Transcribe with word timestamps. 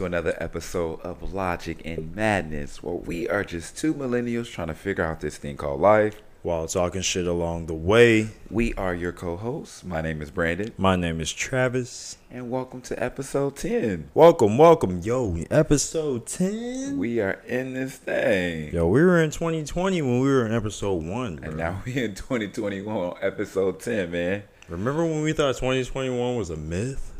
Yo, 0.00 0.04
welcome 0.06 0.12
back 0.12 0.30
to 0.30 0.30
another 0.30 0.42
episode 0.42 1.00
of 1.02 1.34
Logic 1.34 1.80
and 1.84 2.14
Madness, 2.14 2.82
where 2.82 2.94
we 2.94 3.28
are 3.28 3.44
just 3.44 3.76
two 3.76 3.92
millennials 3.92 4.50
trying 4.50 4.68
to 4.68 4.74
figure 4.74 5.04
out 5.04 5.20
this 5.20 5.36
thing 5.36 5.56
called 5.58 5.80
life. 5.80 6.22
While 6.42 6.66
talking 6.68 7.02
shit 7.02 7.26
along 7.26 7.66
the 7.66 7.74
way, 7.74 8.28
We 8.50 8.72
are 8.74 8.94
your 8.94 9.12
co 9.12 9.36
hosts. 9.36 9.84
My 9.84 10.00
name 10.00 10.22
is 10.22 10.30
Brandon, 10.30 10.72
my 10.78 10.96
name 10.96 11.20
is 11.20 11.30
Travis. 11.32 12.16
and 12.30 12.50
welcome 12.50 12.80
to 12.82 13.02
episode 13.02 13.56
10. 13.56 14.08
Welcome, 14.14 14.56
welcome. 14.56 15.00
Yo, 15.02 15.36
episode 15.50 16.26
10. 16.26 16.96
We 16.96 17.20
are 17.20 17.38
in 17.46 17.74
this 17.74 17.96
thing. 17.96 18.72
Yo, 18.72 18.86
we 18.88 19.02
were 19.02 19.22
in 19.22 19.30
2020 19.30 20.00
when 20.00 20.20
we 20.20 20.28
were 20.28 20.46
in 20.46 20.52
episode 20.54 21.04
1. 21.04 21.36
Bro. 21.36 21.48
And 21.48 21.58
now 21.58 21.82
we 21.84 22.00
are 22.00 22.04
in 22.06 22.14
2021 22.14 22.96
on 22.96 23.14
episode 23.20 23.80
10, 23.80 24.10
man. 24.10 24.42
Remember 24.68 25.04
when 25.04 25.20
we 25.22 25.32
thought 25.34 25.56
2021 25.56 26.36
was 26.36 26.48
a 26.50 26.56
myth? 26.56 27.12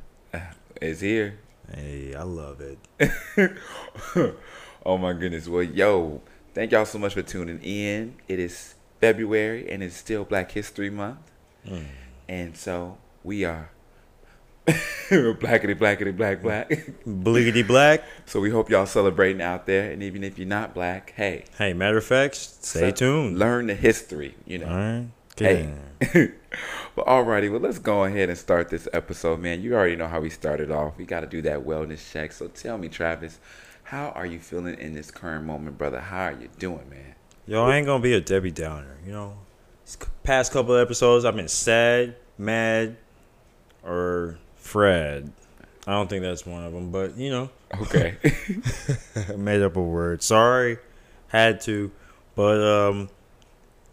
It's 0.80 1.00
here. 1.00 1.38
Hey, 1.74 2.14
I 2.14 2.22
love 2.22 2.60
it. 2.60 2.78
oh 4.86 4.98
my 4.98 5.12
goodness. 5.12 5.48
Well, 5.48 5.62
yo, 5.62 6.20
thank 6.54 6.72
y'all 6.72 6.84
so 6.86 6.98
much 6.98 7.14
for 7.14 7.22
tuning 7.22 7.60
in. 7.62 8.16
It 8.28 8.38
is 8.38 8.74
February 9.00 9.70
and 9.70 9.82
it's 9.82 9.96
still 9.96 10.24
Black 10.24 10.50
History 10.52 10.90
Month. 10.90 11.18
Mm. 11.66 11.84
And 12.28 12.56
so 12.56 12.98
we 13.22 13.44
are 13.44 13.70
blackity 14.66 15.74
blackity 15.78 16.16
black 16.16 16.42
black. 16.42 16.68
Bliggity 17.06 17.66
black. 17.66 18.02
so 18.26 18.40
we 18.40 18.50
hope 18.50 18.68
y'all 18.70 18.86
celebrating 18.86 19.42
out 19.42 19.66
there. 19.66 19.90
And 19.90 20.02
even 20.02 20.24
if 20.24 20.38
you're 20.38 20.48
not 20.48 20.74
black, 20.74 21.12
hey, 21.16 21.44
Hey, 21.58 21.72
matter 21.72 21.98
of 21.98 22.04
fact, 22.04 22.34
stay 22.36 22.90
so- 22.90 22.90
tuned. 22.90 23.38
Learn 23.38 23.66
the 23.68 23.74
history, 23.74 24.34
you 24.46 24.58
know. 24.58 24.68
All 24.68 24.76
right. 24.76 25.06
Hey. 25.38 26.32
But 26.94 27.06
alrighty, 27.06 27.50
well 27.50 27.60
let's 27.60 27.78
go 27.78 28.04
ahead 28.04 28.28
and 28.28 28.38
start 28.38 28.68
this 28.68 28.88
episode, 28.92 29.40
man. 29.40 29.62
You 29.62 29.74
already 29.74 29.96
know 29.96 30.08
how 30.08 30.20
we 30.20 30.30
started 30.30 30.70
off. 30.70 30.96
We 30.98 31.04
got 31.04 31.20
to 31.20 31.26
do 31.26 31.42
that 31.42 31.60
wellness 31.60 32.10
check. 32.12 32.32
So 32.32 32.48
tell 32.48 32.78
me, 32.78 32.88
Travis, 32.88 33.38
how 33.84 34.08
are 34.10 34.26
you 34.26 34.38
feeling 34.38 34.78
in 34.78 34.94
this 34.94 35.10
current 35.10 35.44
moment, 35.44 35.78
brother? 35.78 36.00
How 36.00 36.24
are 36.24 36.32
you 36.32 36.48
doing, 36.58 36.88
man? 36.90 37.14
Yo, 37.46 37.64
I 37.64 37.76
ain't 37.76 37.86
gonna 37.86 38.02
be 38.02 38.12
a 38.14 38.20
Debbie 38.20 38.50
Downer. 38.50 38.96
You 39.04 39.12
know, 39.12 39.36
these 39.84 39.98
past 40.22 40.52
couple 40.52 40.74
of 40.74 40.80
episodes, 40.80 41.24
I've 41.24 41.36
been 41.36 41.48
sad, 41.48 42.16
mad, 42.38 42.96
or 43.84 44.38
Fred. 44.56 45.32
I 45.86 45.92
don't 45.92 46.08
think 46.08 46.22
that's 46.22 46.44
one 46.46 46.64
of 46.64 46.72
them, 46.72 46.92
but 46.92 47.16
you 47.16 47.30
know, 47.30 47.50
Okay. 47.80 48.16
Made 49.36 49.62
up 49.62 49.76
a 49.76 49.82
word. 49.82 50.22
Sorry, 50.22 50.78
had 51.28 51.60
to, 51.62 51.90
but 52.34 52.60
um, 52.62 53.08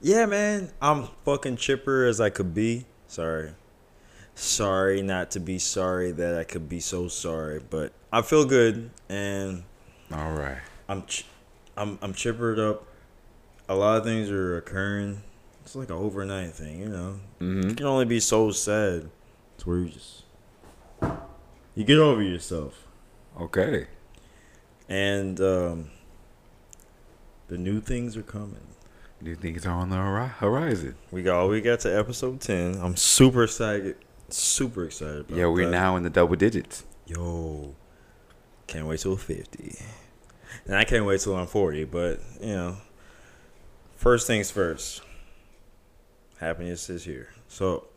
yeah, 0.01 0.25
man, 0.25 0.71
I'm 0.81 1.07
fucking 1.25 1.57
chipper 1.57 2.05
as 2.05 2.19
I 2.21 2.29
could 2.29 2.53
be. 2.53 2.85
Sorry, 3.07 3.51
sorry 4.35 5.01
not 5.01 5.31
to 5.31 5.39
be 5.39 5.59
sorry 5.59 6.11
that 6.11 6.37
I 6.37 6.43
could 6.43 6.67
be 6.69 6.79
so 6.79 7.07
sorry, 7.07 7.61
but 7.69 7.93
I 8.11 8.21
feel 8.21 8.45
good 8.45 8.89
and 9.09 9.63
All 10.11 10.33
right. 10.33 10.59
I'm 10.87 11.05
ch- 11.05 11.25
I'm 11.75 11.97
I'm 12.01 12.13
chippered 12.13 12.59
up. 12.59 12.85
A 13.69 13.75
lot 13.75 13.97
of 13.97 14.03
things 14.03 14.29
are 14.29 14.57
occurring. 14.57 15.21
It's 15.63 15.75
like 15.75 15.89
an 15.89 15.95
overnight 15.95 16.53
thing, 16.53 16.79
you 16.79 16.89
know. 16.89 17.19
Mm-hmm. 17.41 17.69
You 17.69 17.75
can 17.75 17.85
only 17.85 18.05
be 18.05 18.19
so 18.19 18.51
sad. 18.51 19.09
It's 19.55 19.65
where 19.65 19.79
you 19.79 19.89
just 19.89 20.23
you 21.75 21.83
get 21.83 21.97
over 21.97 22.21
yourself. 22.21 22.87
Okay. 23.39 23.87
And 24.89 25.39
um 25.41 25.89
the 27.47 27.57
new 27.57 27.79
things 27.81 28.15
are 28.17 28.23
coming. 28.23 28.67
New 29.21 29.35
things 29.35 29.65
are 29.65 29.71
on 29.71 29.89
the 29.89 29.95
horizon. 29.95 30.95
We 31.11 31.23
got 31.23 31.37
all 31.39 31.49
we 31.49 31.59
got 31.61 31.79
to 31.81 31.97
episode 31.97 32.39
ten. 32.39 32.75
I'm 32.81 32.95
super 32.95 33.43
excited. 33.43 33.95
Super 34.29 34.85
excited 34.85 35.21
about 35.21 35.35
Yeah, 35.37 35.47
we're 35.47 35.65
that. 35.65 35.71
now 35.71 35.95
in 35.95 36.03
the 36.03 36.09
double 36.09 36.35
digits. 36.35 36.83
Yo, 37.07 37.73
can't 38.67 38.85
wait 38.85 38.99
till 38.99 39.15
50. 39.15 39.79
And 40.65 40.75
I 40.75 40.83
can't 40.83 41.05
wait 41.05 41.21
till 41.21 41.35
I'm 41.35 41.47
40, 41.47 41.85
but, 41.85 42.19
you 42.41 42.47
know, 42.47 42.77
first 43.95 44.27
things 44.27 44.51
first. 44.51 45.01
Happiness 46.39 46.89
is 46.89 47.05
here. 47.05 47.29
So, 47.47 47.87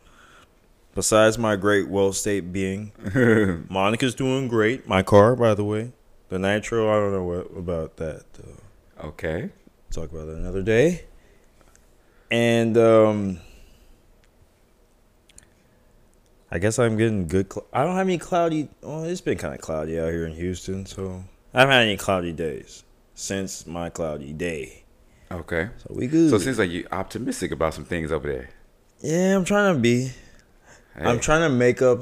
besides 0.95 1.37
my 1.37 1.57
great 1.57 1.89
well 1.89 2.13
state 2.13 2.53
being, 2.53 2.93
Monica's 3.69 4.15
doing 4.15 4.47
great. 4.47 4.87
My 4.87 5.03
car, 5.03 5.35
by 5.35 5.53
the 5.53 5.65
way. 5.65 5.91
The 6.29 6.39
Nitro, 6.39 6.89
I 6.89 6.95
don't 6.95 7.11
know 7.11 7.25
what 7.25 7.57
about 7.57 7.97
that, 7.97 8.23
though. 8.33 9.07
okay. 9.09 9.49
Talk 9.91 10.09
about 10.11 10.27
that 10.27 10.37
another 10.37 10.61
day. 10.61 11.03
And, 12.31 12.77
um,. 12.77 13.39
I 16.53 16.59
guess 16.59 16.79
I'm 16.79 16.97
getting 16.97 17.27
good. 17.27 17.51
Cl- 17.51 17.65
I 17.71 17.83
don't 17.83 17.95
have 17.95 18.07
any 18.07 18.17
cloudy. 18.17 18.67
Well, 18.81 19.05
it's 19.05 19.21
been 19.21 19.37
kind 19.37 19.53
of 19.53 19.61
cloudy 19.61 19.97
out 19.99 20.09
here 20.11 20.25
in 20.25 20.33
Houston, 20.33 20.85
so 20.85 21.23
I 21.53 21.61
haven't 21.61 21.73
had 21.73 21.83
any 21.83 21.95
cloudy 21.97 22.33
days 22.33 22.83
since 23.13 23.65
my 23.65 23.89
cloudy 23.89 24.33
day. 24.33 24.83
Okay. 25.31 25.69
So 25.77 25.93
we 25.95 26.07
good. 26.07 26.29
So 26.29 26.35
it 26.35 26.41
seems 26.41 26.59
like 26.59 26.69
you're 26.69 26.83
optimistic 26.91 27.51
about 27.51 27.73
some 27.73 27.85
things 27.85 28.11
over 28.11 28.27
there. 28.27 28.49
yeah, 28.99 29.33
I'm 29.35 29.45
trying 29.45 29.73
to 29.75 29.79
be. 29.79 30.11
I'm 30.97 31.21
trying 31.21 31.49
to 31.49 31.55
make 31.55 31.81
up. 31.81 32.01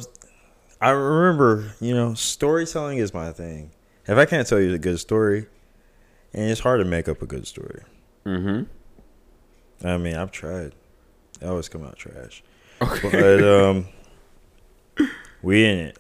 I 0.82 0.90
remember, 0.92 1.72
you 1.80 1.94
know, 1.94 2.16
storytelling 2.16 2.98
is 2.98 3.14
my 3.14 3.32
thing. 3.32 3.70
If 4.08 4.18
I 4.18 4.26
can't 4.26 4.48
tell 4.48 4.60
you 4.60 4.74
a 4.74 4.80
good 4.80 5.00
story, 5.00 5.46
and 6.34 6.50
it's 6.50 6.62
hard 6.62 6.80
to 6.80 6.86
make 6.86 7.08
up 7.08 7.22
a 7.22 7.28
good 7.28 7.46
story. 7.46 7.84
Mm-hmm. 8.26 8.64
I 9.84 9.98
mean, 9.98 10.16
I've 10.16 10.32
tried. 10.32 10.74
They 11.40 11.48
always 11.48 11.70
come 11.70 11.84
out 11.84 11.96
trash. 11.98 12.44
Okay. 12.82 13.10
But 13.12 13.44
um, 13.44 13.88
we 15.42 15.66
in 15.66 15.80
it. 15.80 15.98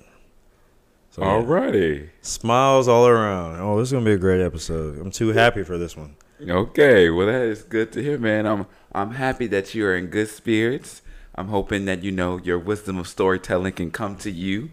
So, 1.11 1.23
yeah. 1.23 1.41
Alrighty. 1.41 2.09
Smiles 2.21 2.87
all 2.87 3.07
around. 3.07 3.59
Oh, 3.59 3.79
this 3.79 3.89
is 3.89 3.93
gonna 3.93 4.05
be 4.05 4.13
a 4.13 4.17
great 4.17 4.41
episode. 4.41 4.99
I'm 4.99 5.11
too 5.11 5.29
happy 5.29 5.63
for 5.63 5.77
this 5.77 5.97
one. 5.97 6.15
Okay, 6.41 7.09
well 7.09 7.27
that 7.27 7.41
is 7.41 7.63
good 7.63 7.91
to 7.93 8.01
hear, 8.01 8.17
man. 8.17 8.45
I'm 8.45 8.65
I'm 8.93 9.11
happy 9.11 9.47
that 9.47 9.75
you 9.75 9.85
are 9.85 9.95
in 9.95 10.07
good 10.07 10.29
spirits. 10.29 11.01
I'm 11.35 11.47
hoping 11.49 11.85
that 11.85 12.03
you 12.03 12.11
know 12.11 12.37
your 12.37 12.57
wisdom 12.57 12.97
of 12.97 13.07
storytelling 13.07 13.73
can 13.73 13.91
come 13.91 14.15
to 14.17 14.31
you, 14.31 14.71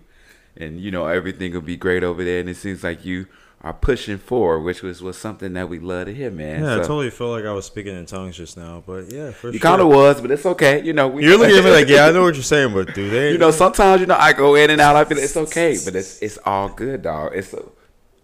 and 0.57 0.81
you 0.81 0.91
know 0.91 1.07
everything 1.07 1.53
will 1.53 1.61
be 1.63 1.77
great 1.77 2.05
over 2.05 2.23
there. 2.23 2.39
And 2.39 2.49
it 2.49 2.57
seems 2.57 2.85
like 2.85 3.05
you 3.05 3.27
are 3.67 3.73
pushing 3.73 4.17
forward, 4.17 4.61
which 4.61 4.81
was 4.81 5.03
was 5.03 5.19
something 5.19 5.55
that 5.55 5.69
we 5.69 5.81
love 5.81 6.07
to 6.07 6.15
hear, 6.15 6.31
man. 6.31 6.63
Yeah, 6.63 6.75
I 6.75 6.79
totally 6.79 7.11
felt 7.11 7.31
like 7.31 7.45
I 7.45 7.53
was 7.53 7.67
speaking 7.67 7.97
in 7.97 8.07
tongues 8.07 8.37
just 8.37 8.57
now, 8.57 8.85
but 8.87 9.11
yeah, 9.13 9.33
for 9.33 9.49
you 9.49 9.59
sure. 9.59 9.61
kind 9.61 9.83
of 9.83 9.89
was, 9.89 10.21
but 10.21 10.31
it's 10.31 10.47
okay. 10.47 10.85
You 10.85 10.93
know, 10.93 11.09
we, 11.09 11.25
You're 11.25 11.37
looking 11.37 11.57
at 11.57 11.65
me 11.65 11.73
like, 11.73 11.89
yeah, 11.89 12.07
I 12.07 12.13
know 12.13 12.23
what 12.27 12.35
you're 12.35 12.45
saying, 12.45 12.73
but 12.73 12.95
do 12.95 13.11
they? 13.11 13.33
you 13.33 13.39
know, 13.39 13.51
sometimes 13.51 14.01
you 14.01 14.07
know 14.07 14.15
I 14.17 14.35
go 14.35 14.55
in 14.55 14.71
and 14.71 14.81
out. 14.81 14.95
I 14.95 15.05
feel 15.05 15.19
it's 15.19 15.37
okay, 15.37 15.77
but 15.85 15.97
it's 15.97 16.23
it's 16.23 16.39
all 16.45 16.69
good, 16.69 17.03
dog. 17.03 17.33
It's 17.35 17.55
a, 17.55 17.65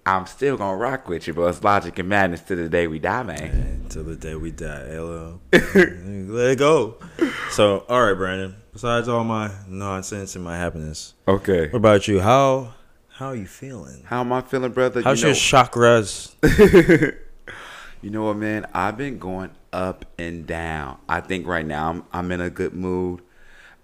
I'm 0.06 0.26
still 0.26 0.56
gonna 0.56 0.76
rock 0.76 1.08
with 1.08 1.26
you, 1.26 1.34
but 1.34 1.42
it's 1.48 1.64
logic 1.64 1.98
and 1.98 2.08
madness 2.08 2.42
to 2.42 2.54
the 2.54 2.68
day 2.68 2.86
we 2.86 3.00
die, 3.00 3.24
man. 3.24 3.80
until 3.82 4.04
the 4.04 4.14
day 4.14 4.36
we 4.36 4.52
die. 4.52 4.86
Hello, 4.90 5.40
let 5.52 6.52
it 6.52 6.58
go. 6.60 6.98
So, 7.50 7.84
all 7.88 8.04
right, 8.04 8.14
Brandon. 8.14 8.54
Besides 8.72 9.08
all 9.08 9.24
my 9.24 9.50
nonsense 9.68 10.36
and 10.36 10.44
my 10.44 10.56
happiness, 10.56 11.14
Okay, 11.26 11.66
what 11.66 11.78
about 11.78 12.06
you? 12.06 12.20
How 12.20 12.74
how 13.14 13.28
are 13.28 13.36
you 13.36 13.46
feeling? 13.46 14.02
how 14.04 14.20
am 14.20 14.32
I 14.32 14.40
feeling, 14.42 14.72
brother? 14.72 15.02
How's 15.02 15.20
you 15.20 15.28
know, 15.28 15.28
your 15.30 15.36
chakras? 15.36 16.34
You 18.02 18.10
know 18.10 18.24
what, 18.24 18.36
man? 18.36 18.66
I've 18.74 18.96
been 18.96 19.20
going 19.20 19.50
up 19.72 20.04
and 20.18 20.44
down. 20.44 20.98
I 21.08 21.20
think 21.20 21.46
right 21.46 21.64
now 21.64 21.88
I'm 21.88 22.04
I'm 22.12 22.32
in 22.32 22.40
a 22.40 22.50
good 22.50 22.74
mood. 22.74 23.22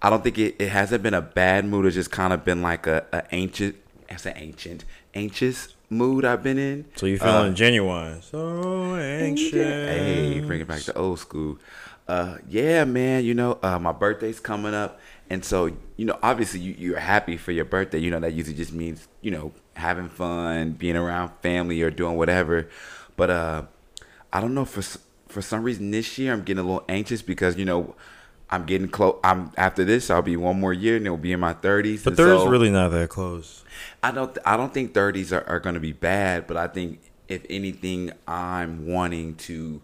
I 0.01 0.09
don't 0.09 0.21
think 0.21 0.37
it, 0.37 0.57
it 0.59 0.67
hasn't 0.67 1.03
been 1.03 1.13
a 1.13 1.21
bad 1.21 1.63
mood. 1.63 1.85
It's 1.85 1.95
just 1.95 2.11
kind 2.11 2.33
of 2.33 2.43
been 2.43 2.61
like 2.61 2.85
a, 2.85 3.05
a 3.13 3.23
ancient, 3.31 3.77
it's 4.09 4.25
an 4.25 4.33
ancient, 4.35 4.83
anxious 5.13 5.69
mood 5.89 6.25
I've 6.25 6.43
been 6.43 6.57
in. 6.57 6.85
So 6.97 7.05
you 7.05 7.15
Uh, 7.15 7.19
feeling 7.19 7.55
genuine? 7.55 8.21
So 8.21 8.95
anxious. 8.95 9.53
Hey, 9.53 10.41
bring 10.45 10.59
it 10.59 10.67
back 10.67 10.81
to 10.81 10.97
old 10.97 11.19
school. 11.19 11.57
Uh, 12.09 12.39
yeah, 12.49 12.85
man. 12.85 13.23
You 13.23 13.35
know, 13.35 13.59
uh, 13.61 13.77
my 13.77 13.91
birthday's 13.91 14.39
coming 14.39 14.73
up, 14.73 14.99
and 15.29 15.45
so 15.45 15.67
you 15.95 16.05
know, 16.05 16.17
obviously, 16.23 16.59
you, 16.59 16.75
you're 16.77 16.99
happy 16.99 17.37
for 17.37 17.51
your 17.51 17.65
birthday. 17.65 17.99
You 17.99 18.09
know, 18.09 18.19
that 18.19 18.33
usually 18.33 18.55
just 18.55 18.73
means 18.73 19.07
you 19.21 19.29
know 19.29 19.53
having 19.75 20.09
fun, 20.09 20.71
being 20.71 20.95
around 20.95 21.31
family, 21.43 21.81
or 21.83 21.91
doing 21.91 22.17
whatever. 22.17 22.67
But 23.15 23.29
uh, 23.29 23.63
I 24.33 24.41
don't 24.41 24.55
know 24.55 24.65
for 24.65 24.81
for 25.27 25.41
some 25.41 25.63
reason 25.63 25.91
this 25.91 26.17
year 26.17 26.33
I'm 26.33 26.43
getting 26.43 26.63
a 26.63 26.67
little 26.67 26.83
anxious 26.89 27.21
because 27.21 27.55
you 27.57 27.65
know 27.65 27.95
I'm 28.49 28.65
getting 28.65 28.87
close. 28.89 29.19
I'm 29.23 29.51
after 29.57 29.85
this 29.85 30.09
I'll 30.09 30.21
be 30.21 30.35
one 30.35 30.59
more 30.59 30.73
year 30.73 30.97
and 30.97 31.05
it'll 31.05 31.17
be 31.17 31.31
in 31.31 31.39
my 31.39 31.53
30s. 31.53 32.03
But 32.03 32.11
and 32.11 32.17
there's 32.17 32.41
so- 32.41 32.49
really 32.49 32.71
not 32.71 32.89
that 32.89 33.09
close. 33.09 33.63
I 34.03 34.11
don't 34.11 34.37
I 34.45 34.57
don't 34.57 34.73
think 34.73 34.93
30s 34.93 35.31
are, 35.31 35.47
are 35.47 35.59
going 35.59 35.75
to 35.75 35.79
be 35.79 35.93
bad, 35.93 36.47
but 36.47 36.57
I 36.57 36.67
think 36.67 36.99
if 37.27 37.45
anything 37.49 38.11
I'm 38.27 38.87
wanting 38.87 39.35
to 39.35 39.81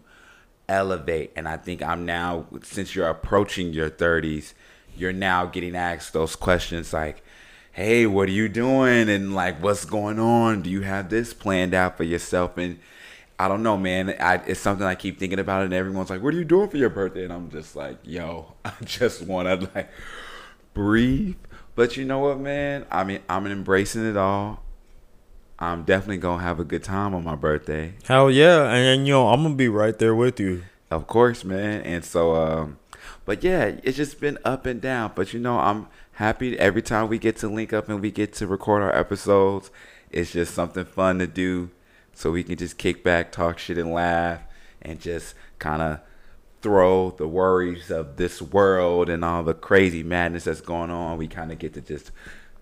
elevate 0.68 1.32
and 1.36 1.48
I 1.48 1.56
think 1.56 1.82
I'm 1.82 2.04
now 2.04 2.46
since 2.62 2.94
you're 2.94 3.08
approaching 3.08 3.72
your 3.72 3.90
30s, 3.90 4.54
you're 4.96 5.12
now 5.12 5.46
getting 5.46 5.76
asked 5.76 6.12
those 6.12 6.36
questions 6.36 6.92
like 6.92 7.22
hey, 7.72 8.06
what 8.06 8.26
are 8.26 8.32
you 8.32 8.48
doing 8.48 9.08
and 9.10 9.34
like 9.34 9.62
what's 9.62 9.84
going 9.84 10.18
on? 10.18 10.62
Do 10.62 10.70
you 10.70 10.80
have 10.80 11.10
this 11.10 11.34
planned 11.34 11.74
out 11.74 11.96
for 11.96 12.04
yourself 12.04 12.56
and 12.56 12.78
I 13.38 13.48
don't 13.48 13.62
know, 13.62 13.76
man. 13.76 14.16
I, 14.18 14.36
it's 14.46 14.60
something 14.60 14.86
I 14.86 14.94
keep 14.94 15.18
thinking 15.18 15.38
about, 15.38 15.64
and 15.64 15.74
everyone's 15.74 16.08
like, 16.08 16.22
"What 16.22 16.32
are 16.32 16.38
you 16.38 16.44
doing 16.44 16.70
for 16.70 16.78
your 16.78 16.88
birthday?" 16.88 17.24
And 17.24 17.32
I'm 17.32 17.50
just 17.50 17.76
like, 17.76 17.98
"Yo, 18.02 18.54
I 18.64 18.72
just 18.82 19.22
want 19.22 19.60
to 19.60 19.70
like 19.74 19.90
breathe." 20.72 21.36
But 21.74 21.98
you 21.98 22.06
know 22.06 22.20
what, 22.20 22.40
man? 22.40 22.86
I 22.90 23.04
mean, 23.04 23.20
I'm 23.28 23.46
embracing 23.46 24.06
it 24.06 24.16
all. 24.16 24.62
I'm 25.58 25.84
definitely 25.84 26.18
gonna 26.18 26.42
have 26.42 26.60
a 26.60 26.64
good 26.64 26.84
time 26.84 27.14
on 27.14 27.24
my 27.24 27.34
birthday. 27.34 27.94
Hell 28.04 28.30
yeah, 28.30 28.70
and, 28.72 29.06
you 29.06 29.14
know 29.14 29.28
I'm 29.28 29.42
gonna 29.42 29.54
be 29.54 29.68
right 29.68 29.98
there 29.98 30.14
with 30.14 30.38
you. 30.38 30.62
Of 30.90 31.06
course, 31.06 31.44
man. 31.44 31.80
And 31.82 32.04
so, 32.04 32.34
um, 32.36 32.78
but 33.24 33.42
yeah, 33.42 33.72
it's 33.82 33.96
just 33.96 34.20
been 34.20 34.38
up 34.44 34.66
and 34.66 34.80
down. 34.80 35.12
But 35.14 35.32
you 35.32 35.40
know, 35.40 35.58
I'm 35.58 35.88
happy 36.12 36.58
every 36.58 36.82
time 36.82 37.08
we 37.08 37.18
get 37.18 37.36
to 37.38 37.48
link 37.48 37.72
up 37.72 37.88
and 37.88 38.00
we 38.00 38.10
get 38.10 38.34
to 38.34 38.46
record 38.46 38.82
our 38.82 38.94
episodes. 38.94 39.70
It's 40.10 40.32
just 40.32 40.54
something 40.54 40.84
fun 40.84 41.18
to 41.20 41.26
do, 41.26 41.70
so 42.12 42.30
we 42.30 42.44
can 42.44 42.56
just 42.56 42.76
kick 42.76 43.02
back, 43.02 43.32
talk 43.32 43.58
shit, 43.58 43.78
and 43.78 43.92
laugh, 43.92 44.42
and 44.82 45.00
just 45.00 45.34
kind 45.58 45.80
of 45.80 46.00
throw 46.60 47.10
the 47.12 47.28
worries 47.28 47.90
of 47.90 48.16
this 48.16 48.42
world 48.42 49.08
and 49.08 49.24
all 49.24 49.42
the 49.42 49.54
crazy 49.54 50.02
madness 50.02 50.44
that's 50.44 50.60
going 50.60 50.90
on. 50.90 51.16
We 51.16 51.28
kind 51.28 51.50
of 51.50 51.58
get 51.58 51.74
to 51.74 51.80
just 51.80 52.10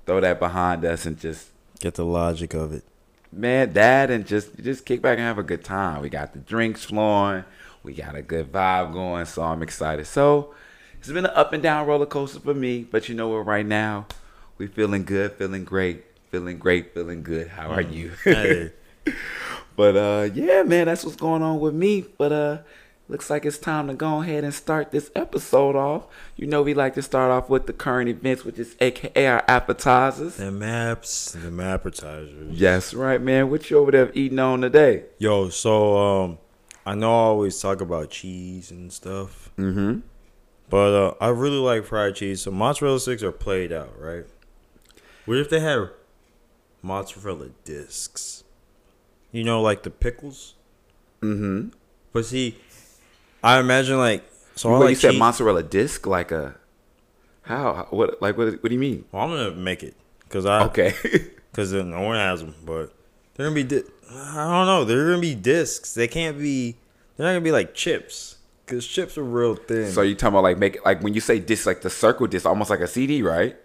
throw 0.07 0.21
that 0.21 0.39
behind 0.39 0.85
us 0.85 1.07
and 1.07 1.19
just 1.19 1.49
Get 1.85 1.97
the 1.97 2.05
logic 2.07 2.55
of 2.55 2.73
it. 2.73 2.83
man, 3.31 3.75
that 3.75 4.11
and 4.11 4.27
just 4.27 4.57
just 4.57 4.87
kick 4.87 5.03
back 5.03 5.19
and 5.19 5.27
have 5.27 5.37
a 5.37 5.43
good 5.43 5.63
time. 5.63 6.01
We 6.01 6.09
got 6.09 6.33
the 6.33 6.39
drinks 6.39 6.83
flowing, 6.83 7.45
we 7.83 7.93
got 7.93 8.15
a 8.15 8.23
good 8.23 8.51
vibe 8.51 8.95
going, 8.95 9.27
so 9.27 9.43
I'm 9.43 9.63
excited. 9.63 10.07
So 10.07 10.55
it's 10.99 11.09
been 11.09 11.27
an 11.27 11.33
up 11.35 11.53
and 11.53 11.63
down 11.63 11.87
roller 11.87 12.07
coaster 12.07 12.41
for 12.41 12.55
me, 12.55 12.85
but 12.91 13.11
you 13.11 13.15
know 13.15 13.29
what? 13.29 13.45
Right 13.45 13.67
now, 13.67 14.07
we 14.57 14.67
feeling 14.67 15.05
good, 15.05 15.33
feeling 15.33 15.65
great, 15.65 16.07
feeling 16.31 16.59
great, 16.59 16.95
feeling 16.95 17.23
good. 17.23 17.49
How 17.49 17.69
are 17.69 17.83
you? 17.83 18.13
Hey. 18.25 18.73
but 19.77 19.95
uh, 19.95 20.31
yeah, 20.33 20.63
man, 20.63 20.87
that's 20.87 21.05
what's 21.05 21.17
going 21.17 21.43
on 21.43 21.61
with 21.61 21.75
me. 21.75 22.07
But 22.17 22.33
uh, 22.33 22.59
looks 23.09 23.29
like 23.29 23.45
it's 23.45 23.59
time 23.59 23.89
to 23.89 23.95
go 23.95 24.23
ahead 24.23 24.45
and 24.45 24.55
start 24.55 24.91
this 24.91 25.11
episode 25.15 25.77
off. 25.77 26.05
You 26.37 26.47
know, 26.47 26.63
we 26.63 26.73
like 26.75 26.95
to 26.95 27.03
start 27.03 27.31
off 27.31 27.49
with 27.51 27.67
the 27.67 27.73
current 27.73 28.09
events, 28.09 28.45
which 28.45 28.59
is 28.59 28.75
AKA 28.81 29.27
our 29.27 29.45
appetizers. 29.47 30.37
The 30.37 30.51
maps, 30.51 31.33
the 31.33 31.63
appetizers. 31.63 32.59
Yes, 32.59 32.95
right, 32.95 33.21
man. 33.21 33.51
What 33.51 33.71
you 33.71 33.79
over 33.79 33.91
there 33.91 34.11
eating 34.15 34.39
on 34.39 34.63
today? 34.63 35.05
Yo, 35.19 35.49
so 35.51 35.99
um, 35.99 36.39
I 36.87 36.95
know 36.95 37.11
I 37.11 37.25
always 37.27 37.61
talk 37.61 37.81
about 37.81 38.11
cheese 38.11 38.71
and 38.71 38.93
stuff, 38.93 39.51
Mm-hmm. 39.59 40.01
but 40.71 40.93
uh, 40.95 41.15
I 41.21 41.29
really 41.29 41.59
like 41.59 41.85
fried 41.85 42.17
cheese. 42.17 42.43
So 42.43 42.51
mozzarella 42.51 42.99
sticks 43.01 43.23
are 43.23 43.33
played 43.33 43.73
out, 43.73 43.93
right? 44.01 44.25
What 45.27 45.37
if 45.39 45.49
they 45.51 45.61
had 45.61 45.91
mozzarella 46.83 47.51
discs? 47.65 48.45
You 49.33 49.45
know, 49.45 49.61
like 49.61 49.83
the 49.83 49.91
pickles. 49.91 50.55
Mm-hmm. 51.21 51.69
But 52.13 52.27
see, 52.27 52.59
I 53.45 53.61
imagine 53.61 53.99
like 53.99 54.25
so. 54.57 54.73
I 54.75 54.79
like 54.79 54.91
you 54.91 54.95
said 54.97 55.15
mozzarella 55.17 55.63
disc, 55.63 56.07
like 56.07 56.33
a 56.33 56.55
how? 57.43 57.87
What? 57.91 58.21
Like 58.23 58.37
what? 58.39 58.49
What 58.63 58.69
do 58.69 58.73
you 58.75 58.81
mean? 58.81 59.05
Well, 59.13 59.23
I'm 59.25 59.31
gonna 59.31 59.51
make 59.53 59.83
it 59.83 59.95
because 60.21 60.47
I 60.47 60.65
Okay. 60.65 60.95
because 61.51 61.73
no 61.73 62.01
one 62.01 62.17
has 62.17 62.41
them, 62.41 62.55
but 62.65 62.93
they're 63.35 63.47
gonna 63.47 63.55
be. 63.55 63.65
Di- 63.65 63.83
I 64.11 64.35
don't 64.51 64.67
know. 64.67 64.85
They're 64.85 65.05
gonna 65.11 65.21
be 65.21 65.35
discs. 65.35 65.95
They 65.95 66.09
can't 66.09 66.39
be. 66.39 66.77
They're 67.17 67.27
not 67.27 67.33
gonna 67.33 67.41
be 67.43 67.53
like 67.53 67.75
chips 67.75 68.37
because 68.65 68.87
chips 68.87 69.19
are 69.19 69.23
real 69.25 69.55
thin. 69.57 69.91
so 69.93 70.01
you 70.03 70.15
talking 70.15 70.35
about 70.35 70.43
like 70.45 70.59
make 70.59 70.85
like 70.85 71.03
when 71.03 71.15
you 71.15 71.21
say 71.21 71.39
disc, 71.39 71.67
like 71.67 71.83
the 71.83 71.91
circle 71.91 72.27
disc, 72.27 72.47
almost 72.47 72.71
like 72.71 72.81
a 72.81 72.89
CD, 72.89 73.23
right? 73.23 73.57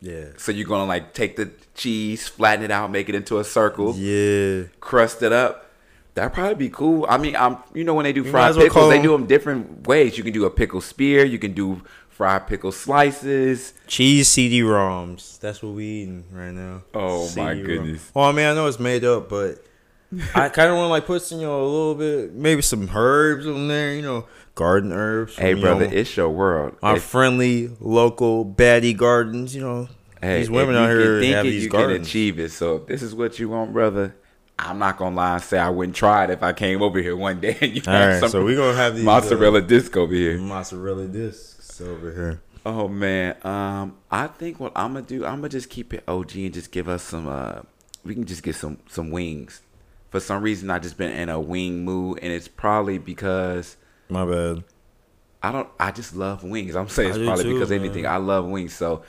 yeah, 0.00 0.24
So 0.36 0.50
you're 0.50 0.66
gonna 0.66 0.86
like 0.86 1.14
take 1.14 1.36
the 1.36 1.52
cheese, 1.76 2.26
flatten 2.26 2.64
it 2.64 2.72
out, 2.72 2.90
make 2.90 3.08
it 3.08 3.14
into 3.14 3.38
a 3.38 3.44
circle, 3.44 3.94
yeah. 3.96 4.64
crust 4.80 5.22
it 5.22 5.32
up. 5.32 5.70
That'd 6.14 6.34
probably 6.34 6.54
be 6.56 6.68
cool. 6.68 7.06
I 7.08 7.16
mean, 7.18 7.34
I'm 7.36 7.56
you 7.74 7.84
know 7.84 7.94
when 7.94 8.04
they 8.04 8.12
do 8.12 8.22
might 8.24 8.30
fried 8.30 8.54
well 8.56 8.64
pickles, 8.64 8.90
they 8.90 8.96
them- 8.96 9.02
do 9.04 9.12
them 9.12 9.26
different 9.26 9.86
ways. 9.86 10.18
You 10.18 10.24
can 10.24 10.32
do 10.32 10.44
a 10.44 10.50
pickle 10.50 10.80
spear, 10.80 11.24
you 11.24 11.38
can 11.38 11.52
do 11.54 11.82
fried 12.10 12.46
pickle 12.46 12.70
slices. 12.72 13.72
Cheese 13.86 14.28
CD-ROMs. 14.28 15.40
That's 15.40 15.62
what 15.62 15.72
we 15.74 15.84
eating 15.86 16.24
right 16.30 16.52
now. 16.52 16.82
Oh, 16.94 17.22
my 17.22 17.54
CD-ROM. 17.54 17.62
goodness. 17.64 18.10
Well, 18.14 18.26
I 18.26 18.32
mean, 18.32 18.46
I 18.46 18.54
know 18.54 18.66
it's 18.66 18.78
made 18.78 19.04
up, 19.04 19.28
but 19.30 19.64
I 20.34 20.50
kind 20.50 20.70
of 20.70 20.76
want 20.76 20.86
to 20.86 20.90
like 20.90 21.06
put 21.06 21.22
some, 21.22 21.40
you 21.40 21.46
know, 21.46 21.62
a 21.62 21.64
little 21.64 21.94
bit, 21.94 22.34
maybe 22.34 22.60
some 22.62 22.88
herbs 22.94 23.46
on 23.46 23.68
there. 23.68 23.94
You 23.94 24.02
know, 24.02 24.26
garden 24.54 24.92
herbs. 24.92 25.36
Hey, 25.36 25.52
from, 25.52 25.58
you 25.60 25.64
brother, 25.64 25.86
know, 25.88 25.92
it's 25.96 26.14
your 26.16 26.28
world. 26.28 26.76
my 26.82 26.96
If- 26.96 27.02
friendly 27.02 27.70
local 27.80 28.44
baddie 28.44 28.94
gardens. 28.96 29.54
You 29.54 29.62
know, 29.62 29.88
Hey, 30.20 30.38
these 30.40 30.50
women 30.50 30.76
out 30.76 30.90
here 30.90 31.22
have 31.34 31.46
it, 31.46 31.50
these 31.50 31.64
you 31.64 31.70
gardens. 31.70 31.96
can 31.96 32.02
achieve 32.06 32.38
it. 32.38 32.52
So 32.52 32.76
if 32.76 32.86
this 32.86 33.02
is 33.02 33.14
what 33.14 33.38
you 33.38 33.48
want, 33.48 33.72
brother, 33.72 34.14
I'm 34.68 34.78
not 34.78 34.96
gonna 34.96 35.16
lie 35.16 35.34
and 35.34 35.42
say 35.42 35.58
I 35.58 35.70
wouldn't 35.70 35.96
try 35.96 36.24
it 36.24 36.30
if 36.30 36.42
I 36.42 36.52
came 36.52 36.82
over 36.82 37.00
here 37.00 37.16
one 37.16 37.40
day 37.40 37.56
and 37.60 37.74
you 37.74 37.82
All 37.86 37.92
right, 37.92 38.30
so 38.30 38.44
we 38.44 38.54
gonna 38.54 38.76
have 38.76 38.96
these 38.96 39.04
mozzarella 39.04 39.58
uh, 39.58 39.62
disc 39.62 39.96
over 39.96 40.14
here. 40.14 40.38
mozzarella 40.38 41.06
discs 41.06 41.80
over 41.80 42.12
here. 42.12 42.40
Oh 42.64 42.86
man, 42.86 43.36
um, 43.44 43.96
I 44.10 44.28
think 44.28 44.60
what 44.60 44.72
I'm 44.76 44.94
gonna 44.94 45.04
do, 45.04 45.24
I'm 45.24 45.36
gonna 45.36 45.48
just 45.48 45.68
keep 45.68 45.92
it 45.92 46.04
OG 46.06 46.36
and 46.36 46.54
just 46.54 46.70
give 46.70 46.88
us 46.88 47.02
some. 47.02 47.26
Uh, 47.26 47.62
we 48.04 48.14
can 48.14 48.24
just 48.24 48.42
get 48.42 48.54
some 48.54 48.78
some 48.88 49.10
wings. 49.10 49.62
For 50.10 50.20
some 50.20 50.42
reason, 50.42 50.70
I 50.70 50.78
just 50.78 50.96
been 50.96 51.10
in 51.10 51.28
a 51.28 51.40
wing 51.40 51.84
mood, 51.84 52.20
and 52.22 52.32
it's 52.32 52.46
probably 52.46 52.98
because 52.98 53.76
My 54.08 54.24
bad. 54.24 54.62
I 55.42 55.50
don't. 55.50 55.68
I 55.80 55.90
just 55.90 56.14
love 56.14 56.44
wings. 56.44 56.76
I'm 56.76 56.88
saying 56.88 57.10
it's 57.10 57.18
probably 57.18 57.44
too, 57.44 57.54
because 57.54 57.70
man. 57.70 57.80
anything. 57.80 58.06
I 58.06 58.18
love 58.18 58.44
wings. 58.44 58.74
So 58.74 59.02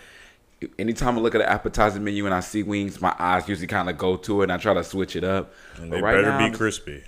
anytime 0.77 1.17
I 1.17 1.21
look 1.21 1.35
at 1.35 1.39
the 1.39 1.49
appetizer 1.49 1.99
menu 1.99 2.25
and 2.25 2.33
I 2.33 2.39
see 2.39 2.63
wings, 2.63 3.01
my 3.01 3.15
eyes 3.17 3.47
usually 3.47 3.67
kind 3.67 3.89
of 3.89 3.97
go 3.97 4.17
to 4.17 4.41
it, 4.41 4.43
and 4.45 4.51
I 4.51 4.57
try 4.57 4.73
to 4.73 4.83
switch 4.83 5.15
it 5.15 5.23
up. 5.23 5.53
And 5.77 5.91
they 5.91 6.01
right 6.01 6.15
better 6.15 6.29
now, 6.29 6.49
be 6.49 6.55
crispy. 6.55 7.03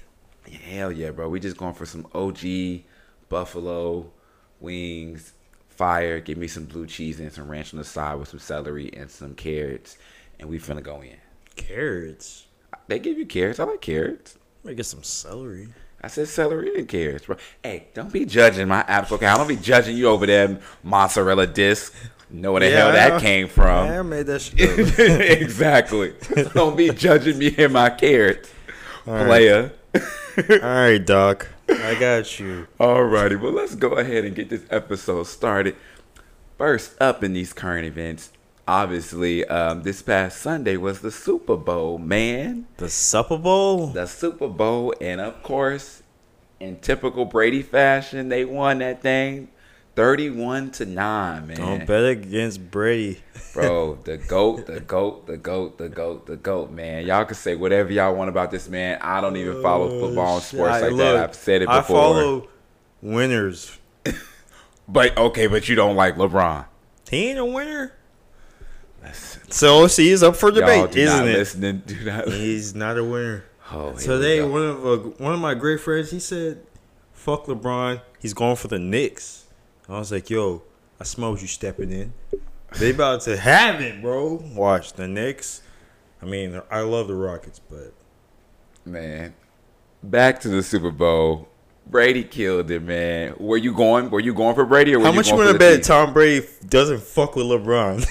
Hell 0.52 0.92
yeah, 0.92 1.12
bro. 1.12 1.30
We 1.30 1.40
just 1.40 1.58
going 1.58 1.74
for 1.74 1.86
some 1.86 2.08
OG 2.14 2.84
buffalo 3.30 4.12
wings, 4.60 5.34
fire. 5.70 6.20
Give 6.20 6.38
me 6.38 6.48
some 6.48 6.66
blue 6.66 6.88
cheese 6.88 7.20
and 7.20 7.32
some 7.32 7.50
ranch 7.50 7.74
on 7.74 7.80
the 7.80 7.86
side 7.86 8.16
with 8.16 8.30
some 8.30 8.40
celery 8.40 8.92
and 8.96 9.10
some 9.10 9.36
carrots, 9.36 9.98
and 10.40 10.50
we 10.50 10.60
finna 10.60 10.84
go 10.84 11.02
in. 11.02 11.18
Carrots. 11.56 12.46
They 12.88 13.00
give 13.00 13.18
you 13.18 13.26
carrots. 13.26 13.60
I 13.60 13.64
like 13.64 13.82
carrots. 13.82 14.38
Might 14.64 14.78
get 14.78 14.86
some 14.86 15.04
celery. 15.04 15.70
I 16.02 16.08
said 16.08 16.28
celery 16.28 16.78
and 16.78 16.88
carrots, 16.88 17.26
bro. 17.26 17.38
Hey, 17.64 17.88
don't 17.96 18.14
be 18.14 18.26
judging 18.26 18.68
my 18.68 18.84
apps. 18.84 19.12
Okay, 19.12 19.26
I 19.26 19.38
don't 19.38 19.48
be 19.48 19.56
judging 19.56 19.98
you 19.98 20.08
over 20.08 20.28
there, 20.28 20.60
mozzarella 20.84 21.48
disc. 21.48 21.96
Know 22.30 22.54
where 22.54 22.62
the 22.62 22.72
hell 22.72 22.92
that 22.92 23.22
came 23.22 23.48
from? 23.48 23.88
I 23.88 24.02
made 24.02 24.26
that 24.28 24.42
shit 24.42 25.00
exactly. 25.42 26.14
don't 26.54 26.76
be 26.76 26.90
judging 26.90 27.38
me 27.38 27.54
and 27.58 27.74
my 27.74 27.90
carrots, 27.90 28.50
player. 29.06 29.72
All 29.94 30.58
right, 30.60 30.98
Doc. 30.98 31.48
I 31.70 31.96
got 32.00 32.40
you. 32.40 32.68
Alrighty, 32.80 33.40
well 33.40 33.52
let's 33.52 33.76
go 33.76 33.90
ahead 33.94 34.26
and 34.26 34.36
get 34.36 34.50
this 34.50 34.66
episode 34.70 35.24
started. 35.24 35.76
First 36.58 37.00
up 37.02 37.24
in 37.24 37.34
these 37.34 37.54
current 37.54 37.86
events, 37.86 38.32
obviously, 38.68 39.46
um, 39.46 39.84
this 39.84 40.02
past 40.02 40.42
Sunday 40.42 40.78
was 40.78 41.02
the 41.02 41.12
Super 41.12 41.58
Bowl, 41.58 41.98
man. 41.98 42.68
The 42.78 42.90
Super 42.90 43.38
Bowl. 43.38 43.88
The 43.88 44.08
Super 44.08 44.48
Bowl, 44.48 44.94
and 45.02 45.22
of 45.22 45.42
course, 45.44 46.02
in 46.60 46.78
typical 46.78 47.26
Brady 47.26 47.62
fashion, 47.62 48.30
they 48.30 48.46
won 48.46 48.80
that 48.80 49.02
thing, 49.02 49.50
thirty-one 49.96 50.72
to 50.72 50.86
nine, 50.86 51.48
man. 51.48 51.58
Don't 51.58 51.86
bet 51.88 52.06
against 52.06 52.70
Brady. 52.72 53.22
Bro, 53.54 54.00
the 54.04 54.18
goat, 54.18 54.66
the 54.68 54.80
goat, 54.82 55.28
the 55.28 55.38
goat, 55.38 55.78
the 55.78 55.88
goat, 55.90 56.26
the 56.26 56.36
goat, 56.36 56.72
man. 56.72 57.06
Y'all 57.06 57.24
can 57.26 57.36
say 57.36 57.56
whatever 57.56 57.92
y'all 57.94 58.14
want 58.14 58.30
about 58.30 58.52
this 58.52 58.68
man. 58.68 59.00
I 59.02 59.22
don't 59.22 59.38
even 59.38 59.62
follow 59.62 60.00
football 60.02 60.36
and 60.36 60.44
sports 60.44 60.74
I- 60.74 60.82
like 60.82 60.92
look, 60.92 60.98
that. 61.00 61.16
I've 61.30 61.36
said 61.36 61.62
it 61.62 61.68
before. 61.68 61.80
I 61.80 61.82
follow 61.82 62.48
winners. 63.02 63.78
But 64.88 65.18
okay, 65.18 65.48
but 65.48 65.68
you 65.68 65.76
don't 65.76 65.96
like 65.96 66.16
LeBron. 66.16 66.66
He 67.10 67.30
ain't 67.30 67.40
a 67.40 67.46
winner. 67.46 67.94
Listen, 69.04 69.52
So 69.52 69.88
see, 69.88 70.12
it's 70.12 70.22
up 70.22 70.36
for 70.36 70.52
debate, 70.52 70.96
isn't 70.96 71.28
it? 71.28 71.32
listen. 71.34 71.84
Do 71.86 72.06
not. 72.06 72.28
He's 72.28 72.76
not 72.76 72.98
a 72.98 73.04
winner. 73.04 73.46
Oh, 73.72 73.94
Today, 73.94 74.44
one 74.44 74.62
of 74.62 74.86
uh, 74.86 74.98
one 75.18 75.34
of 75.34 75.40
my 75.40 75.56
great 75.56 75.80
friends, 75.80 76.12
he 76.12 76.20
said, 76.20 76.60
"Fuck 77.14 77.46
LeBron. 77.46 78.00
He's 78.20 78.36
going 78.36 78.58
for 78.58 78.68
the 78.68 78.78
Knicks." 78.78 79.45
I 79.88 80.00
was 80.00 80.12
like, 80.12 80.30
"Yo, 80.30 80.64
I 81.00 81.04
smell 81.04 81.32
what 81.32 81.42
you 81.42 81.48
stepping 81.48 81.92
in. 81.92 82.14
They 82.78 82.92
about 82.92 83.22
to 83.22 83.38
have 83.38 83.82
it, 83.82 84.02
bro. 84.02 84.44
Watch 84.54 84.94
the 84.94 85.08
Knicks. 85.08 85.62
I 86.22 86.26
mean, 86.26 86.62
I 86.72 86.82
love 86.82 87.08
the 87.08 87.16
Rockets, 87.16 87.60
but 87.60 87.94
man. 88.86 89.34
Back 90.04 90.40
to 90.42 90.50
the 90.50 90.62
Super 90.62 90.92
Bowl. 90.92 91.48
Brady 91.88 92.24
killed 92.24 92.70
it, 92.72 92.82
man. 92.82 93.36
Were 93.40 93.58
you 93.58 93.74
going? 93.74 94.10
Were 94.10 94.20
you 94.20 94.34
going 94.34 94.56
for 94.56 94.66
Brady 94.66 94.96
or 94.96 95.00
were 95.00 95.06
how 95.06 95.12
you 95.12 95.16
much 95.18 95.30
you 95.30 95.36
want 95.36 95.52
to 95.52 95.58
bet? 95.58 95.84
Tom 95.84 96.14
Brady 96.14 96.48
doesn't 96.68 97.02
fuck 97.02 97.36
with 97.36 97.46
LeBron?" 97.46 98.06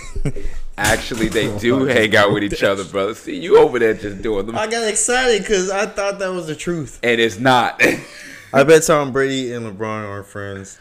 Actually, 0.76 1.28
they 1.28 1.56
do 1.58 1.84
hang 1.84 2.16
out 2.16 2.32
with 2.32 2.42
each 2.42 2.64
other, 2.64 2.82
brother. 2.84 3.14
See, 3.14 3.38
you 3.38 3.58
over 3.58 3.78
there 3.78 3.94
just 3.94 4.22
doing 4.22 4.46
them, 4.46 4.56
I 4.56 4.66
got 4.66 4.88
excited 4.88 5.42
because 5.42 5.70
I 5.70 5.86
thought 5.86 6.18
that 6.18 6.32
was 6.32 6.48
the 6.48 6.56
truth. 6.56 6.98
and 7.02 7.20
it's 7.20 7.38
not. 7.38 7.80
I 8.52 8.64
bet 8.64 8.82
Tom 8.84 9.12
Brady 9.12 9.52
and 9.52 9.66
LeBron 9.66 10.08
are 10.08 10.22
friends. 10.24 10.78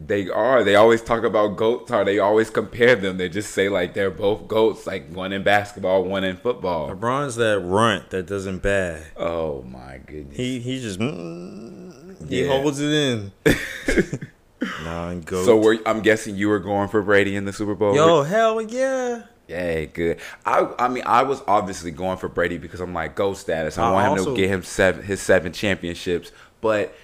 They 0.00 0.28
are. 0.28 0.64
They 0.64 0.74
always 0.74 1.00
talk 1.02 1.22
about 1.24 1.56
goats. 1.56 1.90
Are 1.90 2.04
they 2.04 2.18
always 2.18 2.50
compare 2.50 2.96
them. 2.96 3.16
They 3.16 3.28
just 3.28 3.52
say 3.52 3.68
like 3.68 3.94
they're 3.94 4.10
both 4.10 4.48
goats. 4.48 4.86
Like 4.86 5.10
one 5.14 5.32
in 5.32 5.42
basketball, 5.44 6.04
one 6.04 6.24
in 6.24 6.36
football. 6.36 6.90
LeBron's 6.90 7.36
that 7.36 7.60
runt 7.60 8.10
that 8.10 8.26
doesn't 8.26 8.58
bad. 8.58 9.04
Oh 9.16 9.62
my 9.62 10.00
goodness. 10.04 10.36
He 10.36 10.58
he 10.58 10.80
just 10.80 10.98
mm, 10.98 12.28
he 12.28 12.42
Yeah. 12.44 12.48
holds 12.48 12.80
it 12.80 12.92
in. 12.92 13.32
nah, 14.84 15.08
and 15.10 15.24
go. 15.24 15.44
so 15.44 15.56
we're, 15.56 15.78
I'm 15.86 16.00
guessing 16.00 16.36
you 16.36 16.48
were 16.48 16.58
going 16.60 16.88
for 16.88 17.02
Brady 17.02 17.36
in 17.36 17.44
the 17.44 17.52
Super 17.52 17.74
Bowl. 17.74 17.94
yo 17.94 18.22
hell 18.22 18.60
yeah. 18.60 19.22
Yeah, 19.46 19.84
good. 19.84 20.18
I 20.46 20.68
I 20.78 20.88
mean, 20.88 21.04
I 21.06 21.22
was 21.22 21.42
obviously 21.46 21.90
going 21.90 22.16
for 22.16 22.28
Brady 22.28 22.56
because 22.58 22.80
I'm 22.80 22.94
like 22.94 23.14
GOAT 23.14 23.34
status. 23.34 23.76
I 23.76 23.88
I 23.88 23.92
want 23.92 24.18
him 24.18 24.24
to 24.24 24.36
get 24.36 24.48
him 24.48 24.62
seven 24.62 25.02
his 25.04 25.20
seven 25.20 25.52
championships. 25.52 26.32
But 26.62 26.94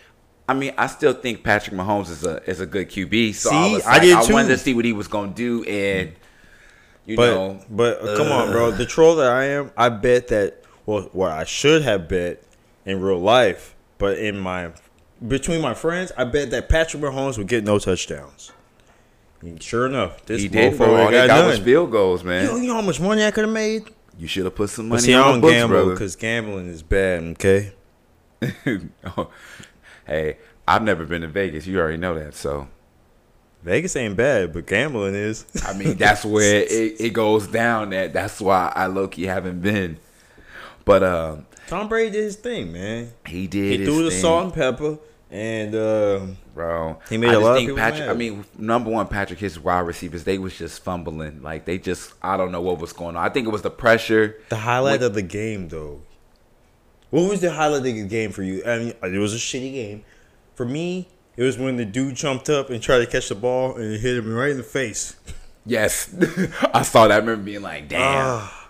I 0.50 0.54
mean, 0.54 0.73
I 0.76 0.88
still 0.88 1.12
think 1.12 1.45
Patrick 1.45 1.76
Mahomes 1.76 2.11
is 2.11 2.25
a 2.25 2.42
is 2.50 2.59
a 2.59 2.66
good 2.66 2.88
QB. 2.88 3.35
So 3.35 3.50
I, 3.50 3.52
See, 3.52 3.83
I 3.85 3.92
like, 3.92 4.02
did 4.02 4.16
I 4.16 4.25
too. 4.25 4.33
wanted 4.33 4.49
to 4.49 4.59
see 4.59 4.75
what 4.75 4.85
he 4.85 4.92
was 4.92 5.07
gonna 5.07 5.33
do, 5.33 5.62
and 5.62 6.12
you 7.07 7.16
But 7.16 7.35
know, 7.35 7.64
but 7.71 8.02
uh, 8.02 8.16
come 8.16 8.33
on, 8.33 8.50
bro. 8.50 8.73
The 8.73 8.85
troll 8.85 9.14
that 9.16 9.30
I 9.30 9.45
am, 9.45 9.71
I 9.76 9.90
bet 9.90 10.26
that 10.28 10.64
well, 10.87 11.02
what 11.12 11.30
I 11.30 11.45
should 11.45 11.83
have 11.83 12.09
bet 12.09 12.42
in 12.85 13.00
real 13.00 13.21
life, 13.21 13.76
but 13.99 14.19
in 14.19 14.40
my 14.40 14.73
between 15.26 15.61
my 15.61 15.75
friends, 15.75 16.11
I 16.19 16.25
bet 16.25 16.50
that 16.50 16.69
Patrick 16.69 17.00
Mahomes 17.00 17.38
would 17.38 17.47
get 17.47 17.62
no 17.62 17.78
touchdowns. 17.78 18.50
And 19.42 19.62
sure 19.62 19.87
enough, 19.87 20.26
this 20.26 20.42
he 20.42 20.49
did. 20.49 20.76
Bro, 20.76 20.97
all 20.97 21.11
got 21.12 21.28
got 21.28 21.47
was 21.47 21.61
field 21.61 21.92
goals, 21.92 22.25
man. 22.25 22.42
You 22.45 22.50
know, 22.50 22.57
you 22.57 22.66
know 22.66 22.75
how 22.75 22.83
much 22.83 22.99
money 23.00 23.25
I 23.25 23.30
could 23.30 23.45
have 23.45 23.54
made? 23.54 23.85
You 24.19 24.26
should 24.26 24.45
have 24.47 24.57
put 24.57 24.69
some 24.71 24.88
But 24.88 24.97
money 24.97 25.02
see, 25.04 25.14
I 25.14 25.21
on 25.21 25.33
don't 25.35 25.40
books, 25.42 25.52
gamble 25.52 25.90
because 25.90 26.16
gambling 26.16 26.66
is 26.66 26.83
bad. 26.83 27.23
Okay. 27.23 27.73
Oh, 29.16 29.30
hey, 30.11 30.37
I've 30.69 30.83
never 30.83 31.07
been 31.07 31.23
to 31.23 31.29
Vegas. 31.29 31.67
You 31.67 31.79
already 31.79 31.97
know 31.97 32.14
that. 32.19 32.35
So 32.35 32.69
Vegas 33.62 33.95
ain't 33.97 34.17
bad, 34.17 34.52
but 34.52 34.67
gambling 34.67 35.14
is. 35.14 35.47
I 35.67 35.73
mean, 35.73 35.97
that's 35.97 36.25
where 36.25 36.62
it, 36.62 37.00
it 37.00 37.12
goes 37.12 37.47
down. 37.47 37.90
That 37.90 38.12
that's 38.12 38.40
why 38.40 38.73
I 38.75 38.87
low 38.87 39.09
key 39.09 39.25
haven't 39.25 39.61
been. 39.61 39.99
But 40.85 41.02
um, 41.02 41.47
Tom 41.69 41.88
Brady 41.88 42.11
did 42.11 42.25
his 42.25 42.37
thing, 42.37 42.73
man. 42.73 43.12
he 43.26 43.47
did. 43.47 43.81
He 43.81 43.87
threw 43.87 44.02
the 44.02 44.11
thing, 44.11 44.21
salt 44.21 44.45
and 44.45 44.55
pepper, 44.55 44.99
and 45.31 45.75
um, 45.75 46.37
bro. 46.55 46.99
He 47.09 47.17
made 47.19 47.31
I 47.31 47.35
a 47.35 47.40
lot 47.40 47.50
of 47.50 47.57
think 47.59 47.69
people 47.69 47.79
Patrick. 47.79 48.00
mad. 48.07 48.11
I 48.11 48.14
mean, 48.14 48.45
number 48.59 48.90
one, 48.90 49.07
Patrick, 49.07 49.38
his 49.38 49.61
wide 49.61 49.81
receivers, 49.81 50.25
they 50.25 50.38
was 50.38 50.57
just 50.57 50.83
fumbling. 50.83 51.43
Like 51.43 51.67
they 51.67 51.79
just, 51.79 52.12
I 52.23 52.37
don't 52.37 52.50
know 52.50 52.62
what 52.62 52.79
was 52.79 52.93
going 52.93 53.14
on. 53.17 53.25
I 53.25 53.29
think 53.29 53.47
it 53.47 53.50
was 53.50 53.62
the 53.62 53.71
pressure. 53.71 54.40
the 54.49 54.57
highlight 54.57 55.02
of 55.02 55.14
the 55.14 55.23
game, 55.23 55.69
though. 55.69 56.00
What 57.11 57.29
was 57.29 57.40
the 57.40 57.52
highlight 57.52 57.79
of 57.79 57.85
the 57.85 58.07
game 58.07 58.31
for 58.33 58.43
you? 58.43 58.62
I 58.64 58.79
mean, 58.79 58.95
it 59.02 59.19
was 59.19 59.35
a 59.35 59.38
shitty 59.38 59.73
game. 59.73 60.05
For 60.55 60.64
me, 60.64 61.09
it 61.37 61.43
was 61.43 61.59
when 61.59 61.76
the 61.76 61.85
dude 61.85 62.14
jumped 62.17 62.49
up 62.49 62.71
and 62.71 62.83
tried 62.83 62.99
to 63.00 63.07
catch 63.07 63.29
the 63.29 63.35
ball 63.35 63.76
and 63.76 63.93
it 63.93 64.00
hit 64.00 64.17
him 64.17 64.33
right 64.33 64.50
in 64.50 64.57
the 64.59 64.62
face. 64.62 65.17
Yes, 65.67 66.14
I 66.75 66.83
saw 66.83 67.09
that. 67.09 67.14
I 67.14 67.17
remember 67.19 67.43
being 67.43 67.62
like, 67.62 67.88
damn. 67.88 68.00
Ah, 68.02 68.69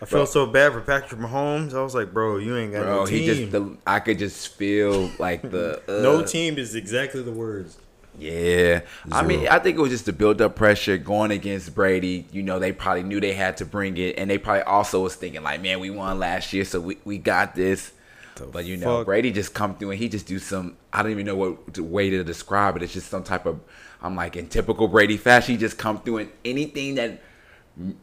I 0.00 0.04
felt 0.04 0.28
so 0.28 0.46
bad 0.46 0.72
for 0.72 0.80
Patrick 0.80 1.20
Mahomes. 1.20 1.74
I 1.74 1.82
was 1.82 1.94
like, 1.94 2.12
bro, 2.12 2.38
you 2.38 2.56
ain't 2.56 2.72
got 2.72 2.82
Bro, 2.84 2.96
no 3.00 3.06
team. 3.06 3.18
he 3.18 3.26
just 3.26 3.52
the, 3.52 3.76
I 3.86 4.00
could 4.00 4.18
just 4.18 4.48
feel 4.56 5.10
like 5.18 5.42
the 5.42 5.80
uh, 5.88 6.02
no 6.02 6.24
team 6.24 6.58
is 6.58 6.74
exactly 6.74 7.22
the 7.22 7.32
words. 7.32 7.78
Yeah, 8.18 8.82
I 9.10 9.22
mean, 9.22 9.48
I 9.48 9.58
think 9.58 9.78
it 9.78 9.80
was 9.80 9.90
just 9.90 10.04
the 10.04 10.12
build 10.12 10.42
up 10.42 10.54
pressure 10.54 10.98
going 10.98 11.30
against 11.30 11.74
Brady. 11.74 12.26
You 12.30 12.42
know, 12.42 12.58
they 12.58 12.70
probably 12.70 13.02
knew 13.02 13.20
they 13.20 13.32
had 13.32 13.56
to 13.56 13.64
bring 13.64 13.96
it, 13.96 14.18
and 14.18 14.28
they 14.28 14.36
probably 14.36 14.62
also 14.62 15.00
was 15.02 15.14
thinking 15.14 15.42
like, 15.42 15.62
"Man, 15.62 15.80
we 15.80 15.90
won 15.90 16.18
last 16.18 16.52
year, 16.52 16.64
so 16.64 16.80
we, 16.80 16.98
we 17.04 17.16
got 17.16 17.54
this." 17.54 17.92
The 18.36 18.46
but 18.46 18.66
you 18.66 18.76
know. 18.76 19.04
Brady 19.04 19.32
just 19.32 19.54
come 19.54 19.76
through 19.76 19.92
and 19.92 19.98
he 19.98 20.08
just 20.08 20.26
do 20.26 20.38
some. 20.38 20.76
I 20.92 21.02
don't 21.02 21.12
even 21.12 21.24
know 21.24 21.36
what 21.36 21.78
way 21.78 22.10
to 22.10 22.22
describe 22.22 22.76
it. 22.76 22.82
It's 22.82 22.92
just 22.92 23.08
some 23.08 23.24
type 23.24 23.46
of. 23.46 23.60
I'm 24.02 24.14
like 24.14 24.36
in 24.36 24.48
typical 24.48 24.88
Brady 24.88 25.16
fashion. 25.16 25.54
He 25.54 25.58
just 25.58 25.78
come 25.78 26.00
through 26.00 26.18
and 26.18 26.30
anything 26.44 26.96
that 26.96 27.22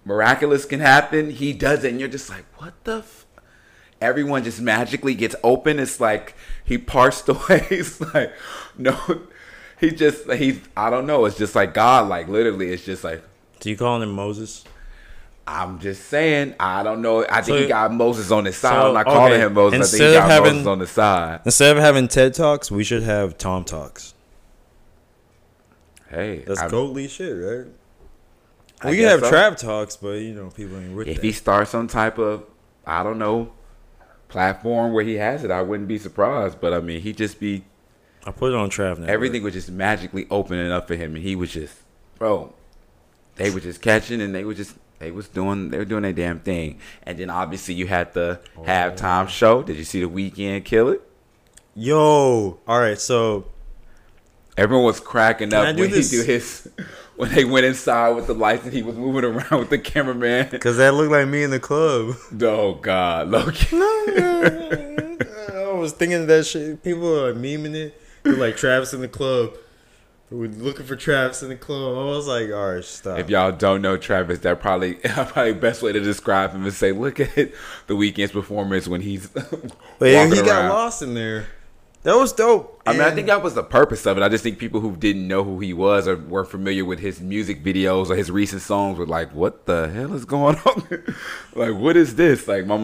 miraculous 0.05 0.65
can 0.65 0.79
happen, 0.79 1.29
he 1.29 1.53
does 1.53 1.83
it, 1.83 1.91
and 1.91 1.99
you're 1.99 2.09
just 2.09 2.29
like, 2.29 2.45
"What 2.57 2.73
the." 2.83 2.99
F-? 2.99 3.25
Everyone 4.01 4.45
just 4.45 4.61
magically 4.61 5.13
gets 5.13 5.35
open. 5.43 5.77
It's 5.77 5.99
like 5.99 6.33
he 6.63 6.77
parsed 6.77 7.27
away. 7.29 7.67
It's 7.69 7.99
like 7.99 8.33
no, 8.77 8.97
he 9.81 9.91
just 9.91 10.29
he's 10.31 10.59
I 10.75 10.89
don't 10.89 11.05
know. 11.07 11.25
It's 11.25 11.37
just 11.37 11.55
like 11.55 11.73
God. 11.73 12.07
Like 12.07 12.27
literally, 12.27 12.71
it's 12.71 12.83
just 12.85 13.03
like 13.03 13.23
Do 13.59 13.69
you 13.69 13.77
call 13.77 14.01
him 14.01 14.11
Moses? 14.11 14.63
I'm 15.47 15.79
just 15.79 16.05
saying. 16.05 16.53
I 16.59 16.83
don't 16.83 17.01
know. 17.01 17.25
I 17.27 17.41
think 17.41 17.45
So- 17.45 17.57
he 17.61 17.67
got 17.67 17.91
Moses 17.91 18.29
on 18.31 18.45
his 18.45 18.55
side. 18.55 18.73
so, 18.73 18.87
I'm 18.89 18.93
not 18.93 19.05
calling 19.05 19.39
him 19.41 19.53
Moses. 19.53 19.93
I 19.93 19.97
think 19.97 20.09
he 20.09 20.13
got 20.17 20.29
having- 20.29 20.51
Moses 20.53 20.67
on 20.67 20.79
the 20.79 20.87
side. 20.87 21.39
Instead 21.45 21.75
of 21.75 21.81
having 21.83 22.07
TED 22.07 22.33
Talks, 22.35 22.69
we 22.69 22.83
should 22.83 23.01
have 23.03 23.37
Tom 23.37 23.63
Talks. 23.63 24.13
Hey, 26.09 26.43
That's 26.45 26.59
I- 26.61 26.69
goatly 26.69 27.07
shit, 27.07 27.35
right? 27.35 27.67
I 28.81 28.91
we 28.91 28.97
can 28.97 29.05
have 29.09 29.19
so. 29.19 29.29
trap 29.29 29.57
talks, 29.57 29.97
but 29.97 30.19
you 30.19 30.33
know 30.33 30.49
people 30.51 30.77
ain't 30.77 30.95
with 30.95 31.07
If 31.09 31.15
that. 31.17 31.23
he 31.23 31.33
starts 31.33 31.71
some 31.71 31.87
type 31.87 32.17
of 32.17 32.43
I 32.87 33.03
don't 33.03 33.19
know 33.19 33.51
platform 34.29 34.93
where 34.93 35.03
he 35.03 35.15
has 35.15 35.43
it, 35.43 35.51
I 35.51 35.61
wouldn't 35.61 35.89
be 35.89 35.97
surprised. 35.97 36.61
But 36.61 36.73
I 36.73 36.79
mean, 36.79 37.01
he 37.01 37.11
just 37.11 37.39
be 37.41 37.63
I 38.29 38.31
put 38.31 38.51
it 38.53 38.55
on 38.55 38.69
Trav 38.69 38.99
now. 38.99 39.07
everything 39.07 39.41
was 39.43 39.53
just 39.53 39.69
magically 39.71 40.27
opening 40.29 40.71
up 40.71 40.87
for 40.87 40.95
him, 40.95 41.15
and 41.15 41.23
he 41.23 41.35
was 41.35 41.51
just, 41.51 41.73
bro. 42.17 42.53
They 43.35 43.49
were 43.49 43.59
just 43.59 43.81
catching, 43.81 44.21
and 44.21 44.35
they 44.35 44.43
were 44.43 44.53
just 44.53 44.75
they 44.99 45.11
was 45.11 45.27
doing 45.29 45.69
they 45.69 45.77
were 45.77 45.85
doing 45.85 46.03
their 46.03 46.13
damn 46.13 46.39
thing. 46.39 46.79
And 47.03 47.17
then 47.17 47.29
obviously 47.29 47.73
you 47.73 47.87
had 47.87 48.13
the 48.13 48.39
Oh. 48.57 48.63
halftime 48.63 49.27
show. 49.29 49.63
Did 49.63 49.77
you 49.77 49.83
see 49.85 50.01
the 50.03 50.09
Weeknd 50.09 50.63
kill 50.65 50.89
it? 50.89 51.01
Yo, 51.75 52.59
all 52.67 52.79
right. 52.79 52.99
So 52.99 53.45
Everyone 54.57 54.83
was 54.85 54.99
cracking 54.99 55.53
up 55.53 55.63
when 55.77 55.89
this? 55.89 56.11
he 56.11 56.17
do 56.17 56.23
his 56.23 56.69
when 57.15 57.33
they 57.33 57.45
went 57.45 57.65
inside 57.65 58.09
with 58.09 58.27
the 58.27 58.33
lights 58.33 58.65
and 58.65 58.73
he 58.73 58.81
was 58.83 58.95
moving 58.97 59.23
around 59.23 59.57
with 59.59 59.69
the 59.69 59.79
cameraman. 59.79 60.49
because 60.51 60.75
that 60.77 60.93
looked 60.93 61.11
like 61.11 61.27
me 61.29 61.43
in 61.43 61.49
the 61.51 61.59
club. 61.61 62.15
Oh 62.41 62.73
God, 62.73 63.29
low 63.29 63.49
key. 63.51 63.77
I 63.77 65.71
was 65.81 65.93
thinking 65.93 66.21
of 66.21 66.27
that 66.27 66.45
shit. 66.45 66.83
People 66.83 67.17
are 67.23 67.33
memeing 67.33 67.73
it. 67.75 68.01
They're 68.23 68.33
like 68.33 68.57
Travis 68.57 68.93
in 68.93 69.01
the 69.01 69.07
club. 69.07 69.53
We're 70.31 70.47
looking 70.47 70.85
for 70.85 70.95
Travis 70.95 71.41
in 71.41 71.49
the 71.49 71.55
club. 71.55 71.97
I 71.97 72.03
was 72.03 72.27
like, 72.27 72.51
all 72.51 72.75
right, 72.75 72.83
stop. 72.83 73.17
If 73.17 73.31
y'all 73.31 73.51
don't 73.51 73.81
know 73.81 73.97
Travis, 73.97 74.39
that 74.39 74.59
probably 74.59 74.93
probably 75.03 75.53
best 75.53 75.81
way 75.81 75.91
to 75.91 75.99
describe 75.99 76.51
him 76.51 76.65
is 76.67 76.77
say, 76.77 76.91
look 76.91 77.19
at 77.19 77.35
the 77.87 77.95
Weeknd's 77.95 78.31
performance 78.31 78.87
when 78.87 79.01
he's 79.01 79.29
walking 79.33 80.31
he 80.31 80.41
got 80.43 80.69
lost 80.69 81.01
in 81.01 81.15
there. 81.15 81.47
That 82.03 82.15
was 82.15 82.31
dope. 82.31 82.81
I 82.85 82.93
mean, 82.93 83.01
I 83.01 83.11
think 83.11 83.27
that 83.27 83.43
was 83.43 83.55
the 83.55 83.63
purpose 83.63 84.05
of 84.05 84.17
it. 84.17 84.23
I 84.23 84.29
just 84.29 84.41
think 84.41 84.57
people 84.57 84.79
who 84.79 84.95
didn't 84.95 85.27
know 85.27 85.43
who 85.43 85.59
he 85.59 85.73
was 85.73 86.07
or 86.07 86.15
were 86.15 86.45
familiar 86.45 86.85
with 86.85 86.99
his 86.99 87.19
music 87.19 87.61
videos 87.61 88.09
or 88.09 88.15
his 88.15 88.31
recent 88.31 88.61
songs 88.61 88.97
were 88.97 89.05
like, 89.05 89.33
"What 89.33 89.65
the 89.65 89.89
hell 89.89 90.13
is 90.13 90.23
going 90.23 90.55
on? 90.65 91.15
like, 91.55 91.75
what 91.75 91.97
is 91.97 92.15
this?" 92.15 92.47
Like, 92.47 92.65
my 92.65 92.77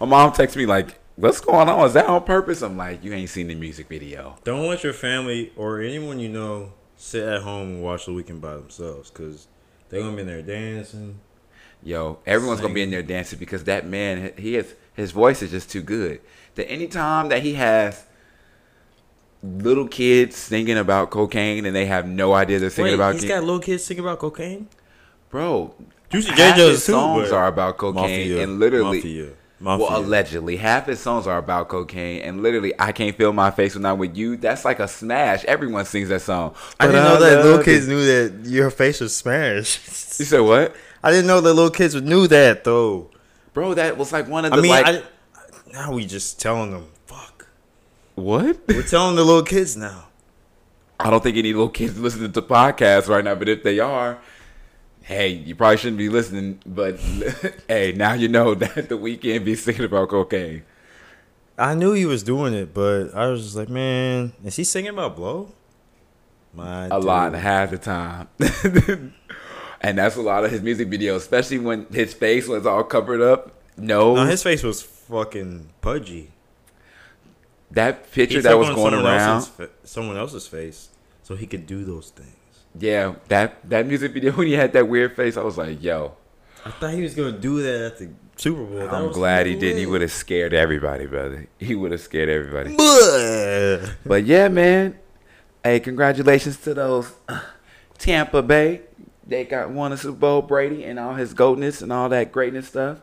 my 0.00 0.06
mom 0.06 0.32
texted 0.32 0.56
me 0.56 0.64
like, 0.64 0.98
"What's 1.16 1.40
going 1.40 1.68
on? 1.68 1.86
Is 1.86 1.94
that 1.94 2.06
on 2.06 2.22
purpose?" 2.24 2.62
I'm 2.62 2.76
like, 2.76 3.04
"You 3.04 3.12
ain't 3.12 3.30
seen 3.30 3.48
the 3.48 3.54
music 3.54 3.88
video." 3.88 4.36
Don't 4.44 4.66
let 4.68 4.82
your 4.84 4.92
family 4.92 5.52
or 5.56 5.80
anyone 5.80 6.18
you 6.18 6.28
know 6.28 6.72
sit 6.96 7.22
at 7.26 7.42
home 7.42 7.68
and 7.68 7.82
watch 7.82 8.06
the 8.06 8.12
Weeknd 8.12 8.40
by 8.40 8.54
themselves 8.54 9.10
because 9.10 9.46
they're 9.88 10.00
gonna 10.00 10.16
be 10.16 10.22
in 10.22 10.26
there 10.26 10.42
dancing. 10.42 11.20
Yo, 11.82 12.18
everyone's 12.26 12.60
gonna 12.60 12.74
be 12.74 12.82
in 12.82 12.90
there 12.90 13.02
dancing 13.02 13.38
because 13.38 13.64
that 13.64 13.86
man, 13.86 14.32
he 14.38 14.54
has 14.54 14.74
his 14.94 15.10
voice 15.12 15.42
is 15.42 15.50
just 15.50 15.70
too 15.70 15.82
good. 15.82 16.20
That 16.54 16.70
anytime 16.70 17.28
that 17.28 17.42
he 17.42 17.54
has 17.54 18.04
little 19.42 19.86
kids 19.86 20.36
singing 20.36 20.78
about 20.78 21.10
cocaine 21.10 21.66
and 21.66 21.76
they 21.76 21.84
have 21.86 22.08
no 22.08 22.32
idea 22.32 22.58
they're 22.58 22.70
singing 22.70 22.92
Wait, 22.92 22.94
about 22.94 23.14
he's 23.14 23.22
ca- 23.24 23.28
got 23.28 23.44
little 23.44 23.60
kids 23.60 23.84
singing 23.84 24.02
about 24.02 24.18
cocaine. 24.18 24.68
bro. 25.30 25.74
Juicy 26.08 26.32
J 26.34 26.42
half 26.42 26.56
too, 26.56 26.76
songs 26.76 27.30
are 27.32 27.48
about 27.48 27.76
cocaine 27.76 28.28
Mafia, 28.30 28.42
and 28.42 28.58
literally. 28.60 28.98
Mafia, 28.98 29.32
Mafia. 29.64 29.86
Well, 29.86 29.98
allegedly, 29.98 30.58
half 30.58 30.86
his 30.86 31.00
songs 31.00 31.26
are 31.26 31.38
about 31.38 31.68
cocaine, 31.68 32.20
and 32.20 32.42
literally, 32.42 32.74
I 32.78 32.92
can't 32.92 33.16
feel 33.16 33.32
my 33.32 33.50
face 33.50 33.74
when 33.74 33.86
I'm 33.86 33.96
with 33.96 34.14
you. 34.14 34.36
That's 34.36 34.62
like 34.62 34.78
a 34.78 34.86
smash. 34.86 35.42
Everyone 35.46 35.86
sings 35.86 36.10
that 36.10 36.20
song. 36.20 36.54
I 36.78 36.86
didn't 36.86 37.04
know 37.04 37.18
that 37.18 37.42
little 37.42 37.64
kids 37.64 37.88
knew 37.88 38.04
that 38.04 38.46
your 38.48 38.70
face 38.70 39.00
was 39.00 39.16
smashed. 39.16 39.80
You 40.20 40.26
said 40.26 40.40
what, 40.40 40.76
I 41.02 41.10
didn't 41.10 41.26
know 41.26 41.40
that 41.40 41.54
little 41.54 41.72
kids 41.72 42.00
knew 42.00 42.28
that 42.28 42.62
though. 42.62 43.10
bro? 43.52 43.74
That 43.74 43.98
was 43.98 44.12
like 44.12 44.28
one 44.28 44.44
of 44.44 44.52
the 44.52 44.58
I 44.58 44.60
mean, 44.60 44.70
like 44.70 44.86
I, 44.86 45.02
now 45.72 45.92
we 45.92 46.06
just 46.06 46.40
telling 46.40 46.70
them. 46.70 46.86
Fuck. 47.06 47.48
what? 48.14 48.60
We're 48.68 48.82
telling 48.84 49.16
the 49.16 49.24
little 49.24 49.42
kids 49.42 49.76
now. 49.76 50.08
I 51.00 51.10
don't 51.10 51.22
think 51.22 51.36
any 51.36 51.52
little 51.52 51.68
kids 51.70 51.98
listening 51.98 52.30
to 52.32 52.42
podcasts 52.42 53.08
right 53.08 53.24
now, 53.24 53.34
but 53.34 53.48
if 53.48 53.64
they 53.64 53.80
are, 53.80 54.20
hey, 55.04 55.28
you 55.28 55.54
probably 55.54 55.76
shouldn't 55.76 55.98
be 55.98 56.08
listening. 56.08 56.60
But 56.66 56.98
hey, 57.68 57.92
now 57.92 58.14
you 58.14 58.28
know 58.28 58.54
that 58.62 58.88
the 58.88 58.96
Weeknd 58.98 59.44
be 59.44 59.54
singing 59.54 59.84
about 59.84 60.08
cocaine. 60.08 60.62
I 61.56 61.74
knew 61.74 61.92
he 61.92 62.04
was 62.06 62.22
doing 62.24 62.52
it, 62.52 62.74
but 62.74 63.14
I 63.14 63.26
was 63.28 63.42
just 63.44 63.54
like, 63.56 63.68
man, 63.68 64.32
is 64.44 64.56
he 64.56 64.64
singing 64.64 64.90
about 64.90 65.14
blow? 65.14 65.52
My 66.52 66.86
a 66.86 66.98
lot 66.98 67.32
half 67.34 67.70
the 67.70 67.78
time. 67.78 68.28
and 69.80 69.98
that's 69.98 70.16
a 70.16 70.22
lot 70.22 70.44
of 70.44 70.50
his 70.50 70.62
music 70.62 70.88
videos, 70.88 71.16
especially 71.16 71.58
when 71.58 71.86
his 71.92 72.12
face 72.14 72.48
was 72.48 72.66
all 72.66 72.82
covered 72.84 73.20
up. 73.20 73.52
No, 73.76 74.14
No, 74.14 74.24
his 74.24 74.42
face 74.42 74.62
was 74.62 74.82
fucking 74.82 75.68
pudgy. 75.80 76.30
that 77.72 78.10
picture 78.12 78.40
that 78.42 78.56
was 78.58 78.68
going 78.68 78.92
someone 78.92 79.04
around. 79.04 79.30
else's 79.30 79.48
fa- 79.48 79.70
someone 79.84 80.16
else's 80.16 80.46
face, 80.46 80.88
so 81.22 81.34
he 81.36 81.46
could 81.46 81.66
do 81.66 81.84
those 81.84 82.10
things. 82.10 82.36
Yeah, 82.78 83.14
that 83.28 83.68
that 83.70 83.86
music 83.86 84.12
video 84.12 84.32
when 84.32 84.46
he 84.48 84.54
had 84.54 84.72
that 84.72 84.88
weird 84.88 85.14
face, 85.16 85.36
I 85.36 85.42
was 85.42 85.56
like, 85.56 85.82
yo, 85.82 86.14
I 86.64 86.70
thought 86.70 86.92
he 86.94 87.02
was 87.02 87.14
gonna 87.14 87.32
do 87.38 87.62
that 87.62 87.80
at 87.92 87.98
the 87.98 88.10
Super 88.36 88.64
Bowl. 88.64 88.88
I'm 88.88 89.12
glad 89.12 89.46
he 89.46 89.54
didn't. 89.54 89.78
He 89.78 89.86
would 89.86 90.00
have 90.00 90.10
scared 90.12 90.52
everybody, 90.52 91.06
brother. 91.06 91.46
He 91.58 91.74
would 91.76 91.92
have 91.92 92.00
scared 92.00 92.28
everybody. 92.28 92.74
But 94.04 94.24
yeah, 94.24 94.48
man. 94.48 94.98
Hey, 95.62 95.80
congratulations 95.80 96.56
to 96.58 96.74
those 96.74 97.12
uh, 97.28 97.40
Tampa 97.96 98.42
Bay. 98.42 98.82
they 99.26 99.44
got 99.44 99.70
won 99.70 99.92
a 99.92 99.96
Super 99.96 100.18
Bowl. 100.18 100.42
Brady 100.42 100.84
and 100.84 100.98
all 100.98 101.14
his 101.14 101.32
goatness 101.32 101.80
and 101.80 101.92
all 101.92 102.08
that 102.10 102.32
greatness 102.32 102.68
stuff. 102.68 102.98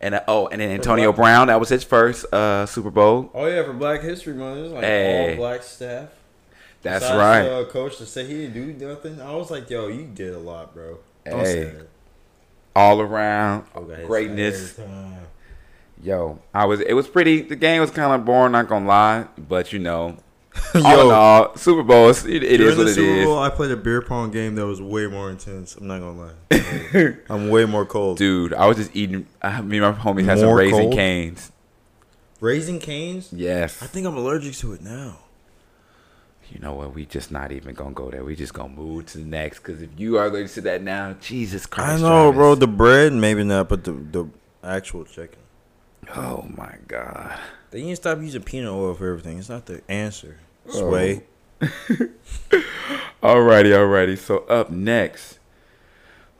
And 0.00 0.14
uh, 0.14 0.22
oh, 0.26 0.46
and 0.48 0.60
then 0.62 0.70
Antonio 0.70 1.12
Brown. 1.12 1.48
That 1.48 1.60
was 1.60 1.68
his 1.68 1.84
first 1.84 2.24
uh, 2.32 2.64
Super 2.66 2.90
Bowl. 2.90 3.30
Oh 3.34 3.46
yeah, 3.46 3.62
for 3.64 3.74
Black 3.74 4.00
History 4.00 4.32
Month, 4.34 4.58
it 4.58 4.62
was 4.62 4.72
like 4.72 4.82
Hey. 4.84 5.30
all 5.32 5.36
black 5.36 5.62
staff. 5.62 6.08
That's 6.82 7.04
Besides, 7.04 7.18
right. 7.18 7.46
Uh, 7.46 7.64
coach 7.66 7.98
to 7.98 8.06
say 8.06 8.26
he 8.26 8.46
didn't 8.48 8.78
do 8.78 8.86
nothing. 8.88 9.20
I 9.20 9.34
was 9.34 9.50
like, 9.50 9.68
yo, 9.68 9.88
you 9.88 10.04
did 10.06 10.32
a 10.34 10.38
lot, 10.38 10.72
bro. 10.74 10.98
Don't 11.26 11.40
Hey. 11.44 11.72
all 12.74 13.00
around 13.00 13.66
God, 13.74 13.90
it's 13.90 14.06
greatness. 14.06 14.80
Yo, 16.02 16.38
I 16.54 16.64
was. 16.64 16.80
It 16.80 16.94
was 16.94 17.06
pretty. 17.08 17.42
The 17.42 17.56
game 17.56 17.80
was 17.82 17.90
kind 17.90 18.12
of 18.14 18.24
boring. 18.24 18.52
Not 18.52 18.68
gonna 18.68 18.86
lie, 18.86 19.26
but 19.36 19.70
you 19.74 19.78
know, 19.78 20.16
all 20.74 20.80
Yo. 20.80 21.08
in 21.08 21.14
all, 21.14 21.56
Super 21.56 21.82
Bowl, 21.82 22.08
It, 22.08 22.24
it 22.26 22.56
During 22.56 22.72
is 22.72 22.78
what 22.78 22.84
the 22.84 22.90
it 22.90 22.94
Super 22.94 23.12
is. 23.18 23.24
Bowl, 23.26 23.38
I 23.38 23.50
played 23.50 23.70
a 23.70 23.76
beer 23.76 24.00
pong 24.00 24.30
game 24.30 24.54
that 24.54 24.66
was 24.66 24.80
way 24.80 25.06
more 25.08 25.28
intense. 25.30 25.76
I'm 25.76 25.86
not 25.86 26.00
gonna 26.00 26.32
lie. 26.50 27.16
I'm 27.28 27.50
way 27.50 27.66
more 27.66 27.84
cold. 27.84 28.16
Dude, 28.16 28.54
I 28.54 28.66
was 28.66 28.78
just 28.78 28.96
eating. 28.96 29.26
I, 29.42 29.60
me 29.60 29.76
and 29.78 29.94
my 29.94 30.02
homies 30.02 30.24
had 30.24 30.38
some 30.38 30.50
raisin 30.54 30.80
cold? 30.80 30.94
canes. 30.94 31.52
Raising 32.40 32.78
Cane's? 32.80 33.30
Yes. 33.34 33.82
I 33.82 33.86
think 33.86 34.06
I'm 34.06 34.16
allergic 34.16 34.54
to 34.54 34.72
it 34.72 34.80
now. 34.80 35.18
You 36.50 36.58
know 36.60 36.74
what? 36.74 36.94
We 36.94 37.06
just 37.06 37.30
not 37.30 37.52
even 37.52 37.74
gonna 37.74 37.92
go 37.92 38.10
there. 38.10 38.24
We 38.24 38.34
just 38.36 38.54
gonna 38.54 38.72
move 38.72 39.06
to 39.06 39.18
the 39.18 39.24
next. 39.24 39.60
Because 39.60 39.82
if 39.82 39.90
you 39.96 40.18
are 40.18 40.30
going 40.30 40.44
to 40.44 40.48
see 40.48 40.60
that 40.62 40.82
now, 40.82 41.14
Jesus 41.20 41.66
Christ! 41.66 42.02
I 42.02 42.08
know, 42.08 42.32
bro. 42.32 42.54
The 42.54 42.66
bread, 42.66 43.12
maybe 43.12 43.44
not, 43.44 43.68
but 43.68 43.84
the 43.84 43.92
the 43.92 44.28
actual 44.62 45.04
chicken. 45.04 45.38
Oh 46.14 46.46
my 46.56 46.76
God. 46.88 47.38
They 47.70 47.82
need 47.82 47.90
to 47.90 47.96
stop 47.96 48.18
using 48.20 48.42
peanut 48.42 48.72
oil 48.72 48.94
for 48.94 49.08
everything. 49.08 49.38
It's 49.38 49.48
not 49.48 49.66
the 49.66 49.82
answer. 49.88 50.38
Oh. 50.68 50.90
Sway. 50.90 51.24
Alrighty, 53.22 53.70
alrighty. 53.70 54.16
So 54.18 54.38
up 54.46 54.70
next, 54.70 55.38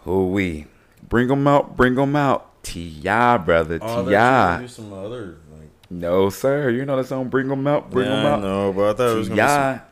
who 0.01 0.29
we 0.29 0.67
bring 1.09 1.29
them 1.29 1.47
out? 1.47 1.77
Bring 1.77 1.95
them 1.95 2.17
out. 2.17 2.63
Ti, 2.63 3.01
brother. 3.03 3.79
Oh, 3.83 4.05
Ti. 4.05 4.63
do 4.63 4.69
some 4.69 4.93
other 4.93 5.37
like. 5.53 5.69
No, 5.91 6.31
sir. 6.31 6.71
You 6.71 6.85
know 6.85 6.97
the 6.97 7.05
song 7.05 7.29
"Bring 7.29 7.51
'Em 7.51 7.67
Out." 7.67 7.91
Bring 7.91 8.07
'em 8.07 8.13
yeah, 8.25 8.31
I 8.31 8.33
out. 8.33 8.41
know, 8.41 8.73
but 8.73 8.91
I 8.91 8.93
thought 8.95 9.11
it 9.11 9.17
was 9.17 9.29
gonna 9.29 9.43
be 9.43 9.49
some-. 9.49 9.90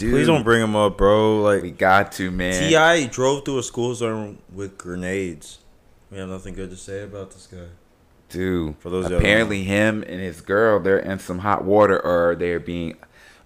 Dude, 0.00 0.12
Please 0.12 0.26
don't 0.26 0.44
bring 0.44 0.62
him 0.62 0.74
up, 0.74 0.96
bro. 0.96 1.42
Like 1.42 1.60
we 1.60 1.72
got 1.72 2.12
to, 2.12 2.30
man. 2.30 2.70
Ti 2.70 3.08
drove 3.08 3.44
through 3.44 3.58
a 3.58 3.62
school 3.62 3.94
zone 3.94 4.38
with 4.50 4.78
grenades. 4.78 5.58
We 6.10 6.16
have 6.16 6.30
nothing 6.30 6.54
good 6.54 6.70
to 6.70 6.76
say 6.76 7.02
about 7.02 7.32
this 7.32 7.46
guy. 7.46 7.66
Dude, 8.30 8.78
For 8.78 8.88
those 8.88 9.10
apparently 9.10 9.64
him 9.64 10.02
and 10.02 10.18
his 10.18 10.40
girl, 10.40 10.80
they're 10.80 11.00
in 11.00 11.18
some 11.18 11.40
hot 11.40 11.64
water, 11.64 12.00
or 12.00 12.34
they're 12.34 12.58
being 12.58 12.96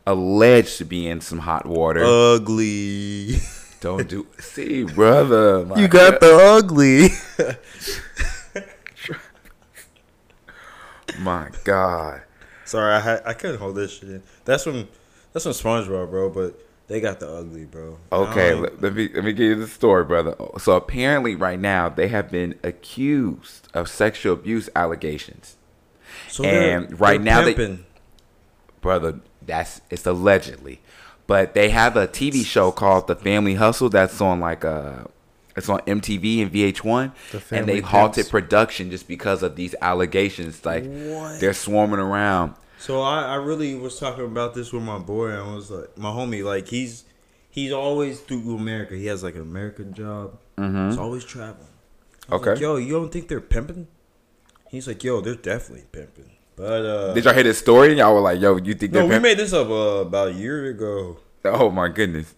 alleged 0.07 0.79
to 0.79 0.85
be 0.85 1.09
in 1.09 1.21
some 1.21 1.41
hot 1.41 1.67
water. 1.67 2.05
Ugly. 2.05 3.39
don't 3.81 4.09
do. 4.09 4.29
See, 4.39 4.85
brother, 4.85 5.67
you 5.77 5.89
got 5.89 6.21
the 6.21 6.37
ugly. 6.37 7.09
My 11.19 11.51
God. 11.65 12.23
Sorry, 12.65 12.95
I 12.95 13.01
had, 13.01 13.23
I 13.27 13.33
couldn't 13.33 13.59
hold 13.59 13.75
this 13.75 13.99
shit 13.99 14.09
in. 14.09 14.23
That's 14.45 14.63
from 14.63 14.87
that's 15.35 15.45
from 15.45 15.53
SpongeBob, 15.53 16.09
bro. 16.11 16.31
But 16.31 16.59
they 16.87 17.01
got 17.01 17.21
the 17.21 17.29
ugly, 17.31 17.65
bro. 17.65 17.99
Okay, 18.13 18.55
let, 18.55 18.81
let 18.81 18.95
me 18.95 19.09
let 19.15 19.25
me 19.25 19.33
give 19.33 19.47
you 19.47 19.55
the 19.57 19.67
story, 19.69 20.05
brother. 20.05 20.35
So 20.59 20.73
apparently, 20.77 21.35
right 21.35 21.61
now 21.61 21.89
they 21.91 22.09
have 22.09 22.31
been 22.31 22.59
accused 22.63 23.69
of 23.75 23.89
sexual 23.91 24.33
abuse 24.33 24.71
allegations. 24.75 25.57
so 26.29 26.43
they're- 26.43 26.79
and 26.79 27.01
right 27.01 27.23
they're 27.23 27.45
now 27.45 27.45
they- 27.45 27.79
brother. 28.81 29.21
That's 29.47 29.83
it's 29.91 30.07
allegedly, 30.07 30.81
but 31.27 31.53
they 31.55 31.69
have 31.69 31.97
a 31.99 32.07
TV 32.09 32.45
show 32.45 32.71
called 32.73 33.09
The 33.09 33.15
Family 33.17 33.55
Hustle 33.57 33.91
that's 33.91 34.21
on 34.23 34.41
like 34.41 34.65
a. 34.65 35.11
it's 35.55 35.69
on 35.69 35.81
MTV 35.81 36.41
and 36.43 36.51
VH1, 36.53 37.13
The 37.33 37.43
and 37.57 37.67
they 37.69 37.81
halted 37.81 38.15
Pimps. 38.25 38.31
production 38.31 38.91
just 38.91 39.07
because 39.07 39.43
of 39.43 39.55
these 39.57 39.75
allegations. 39.83 40.65
Like 40.65 40.85
What? 40.87 41.41
they're 41.41 41.53
swarming 41.53 42.01
around. 42.01 42.55
So 42.85 43.01
I, 43.01 43.23
I 43.23 43.35
really 43.37 43.75
was 43.77 43.99
talking 43.99 44.27
about 44.27 44.53
this 44.55 44.71
with 44.71 44.83
my 44.83 44.99
boy. 44.99 45.29
and 45.31 45.39
I 45.51 45.55
was 45.55 45.71
like, 45.71 45.97
my 45.97 46.11
homie, 46.11 46.45
like 46.45 46.69
he's 46.69 47.05
he's 47.49 47.73
always 47.73 48.21
through 48.21 48.57
America. 48.57 48.95
He 48.95 49.07
has 49.07 49.23
like 49.23 49.37
an 49.37 49.41
American 49.41 49.95
job. 49.95 50.39
Mhm. 50.59 50.91
He's 50.91 50.99
always 50.99 51.25
traveling. 51.25 51.69
Okay. 52.31 52.51
Like, 52.51 52.61
yo, 52.61 52.77
you 52.77 52.93
don't 52.93 53.11
think 53.11 53.29
they're 53.29 53.41
pimping? 53.41 53.87
He's 54.69 54.87
like, 54.87 55.03
yo, 55.03 55.23
they're 55.23 55.35
definitely 55.35 55.87
pimping. 55.93 56.33
But 56.57 56.85
uh, 56.85 57.15
Did 57.15 57.25
y'all 57.25 57.33
hear 57.33 57.43
this 57.43 57.59
story? 57.59 57.89
And 57.89 57.99
y'all 57.99 58.13
were 58.15 58.21
like, 58.21 58.41
"Yo, 58.41 58.57
you 58.59 58.75
think 58.75 58.93
no, 58.93 59.07
we 59.07 59.19
made 59.19 59.39
this 59.39 59.53
up 59.55 59.69
uh, 59.71 60.03
about 60.07 60.29
a 60.29 60.33
year 60.35 60.67
ago. 60.67 61.17
Oh 61.45 61.71
my 61.71 61.89
goodness. 61.89 62.35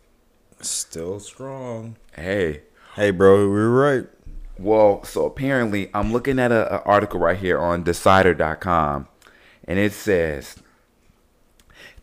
Still 0.60 1.18
strong. 1.20 1.96
Hey. 2.14 2.62
Hey, 2.94 3.10
bro, 3.10 3.40
we 3.42 3.48
were 3.48 3.70
right. 3.70 4.06
Well, 4.58 5.02
so 5.04 5.26
apparently, 5.26 5.90
I'm 5.92 6.12
looking 6.12 6.38
at 6.38 6.50
a, 6.52 6.76
a 6.76 6.82
article 6.84 7.20
right 7.20 7.36
here 7.36 7.58
on 7.58 7.82
Decider.com, 7.82 9.06
and 9.66 9.78
it 9.78 9.92
says 9.92 10.56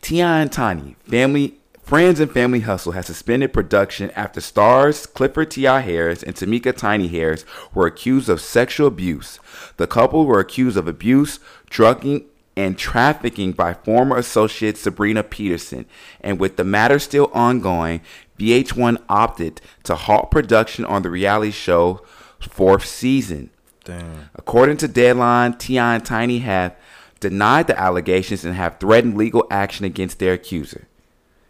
Ti 0.00 0.20
and 0.20 0.52
Tiny 0.52 0.96
family 1.08 1.58
friends 1.82 2.18
and 2.18 2.30
family 2.30 2.60
hustle 2.60 2.92
has 2.92 3.06
suspended 3.06 3.52
production 3.52 4.10
after 4.12 4.40
stars 4.40 5.06
Clifford 5.06 5.50
Ti 5.50 5.64
Harris 5.64 6.22
and 6.22 6.34
Tameka 6.34 6.76
Tiny 6.76 7.08
Harris 7.08 7.44
were 7.74 7.86
accused 7.86 8.28
of 8.28 8.40
sexual 8.40 8.86
abuse. 8.86 9.38
The 9.76 9.86
couple 9.86 10.26
were 10.26 10.40
accused 10.40 10.76
of 10.76 10.88
abuse, 10.88 11.40
drugging, 11.68 12.24
and 12.56 12.78
trafficking 12.78 13.52
by 13.52 13.74
former 13.74 14.16
associate 14.16 14.76
Sabrina 14.76 15.22
Peterson. 15.22 15.86
And 16.20 16.38
with 16.38 16.56
the 16.56 16.64
matter 16.64 16.98
still 16.98 17.30
ongoing, 17.34 18.00
VH1 18.38 19.02
opted 19.08 19.60
to 19.84 19.94
halt 19.94 20.30
production 20.30 20.84
on 20.84 21.02
the 21.02 21.10
reality 21.10 21.50
show 21.50 22.02
fourth 22.40 22.86
season. 22.86 23.50
Damn. 23.84 24.30
According 24.34 24.78
to 24.78 24.88
Deadline, 24.88 25.58
Ti 25.58 25.78
and 25.78 26.04
Tiny 26.04 26.38
have 26.38 26.76
denied 27.20 27.66
the 27.66 27.78
allegations 27.78 28.44
and 28.44 28.54
have 28.54 28.78
threatened 28.78 29.16
legal 29.16 29.46
action 29.50 29.84
against 29.84 30.18
their 30.18 30.34
accuser. 30.34 30.86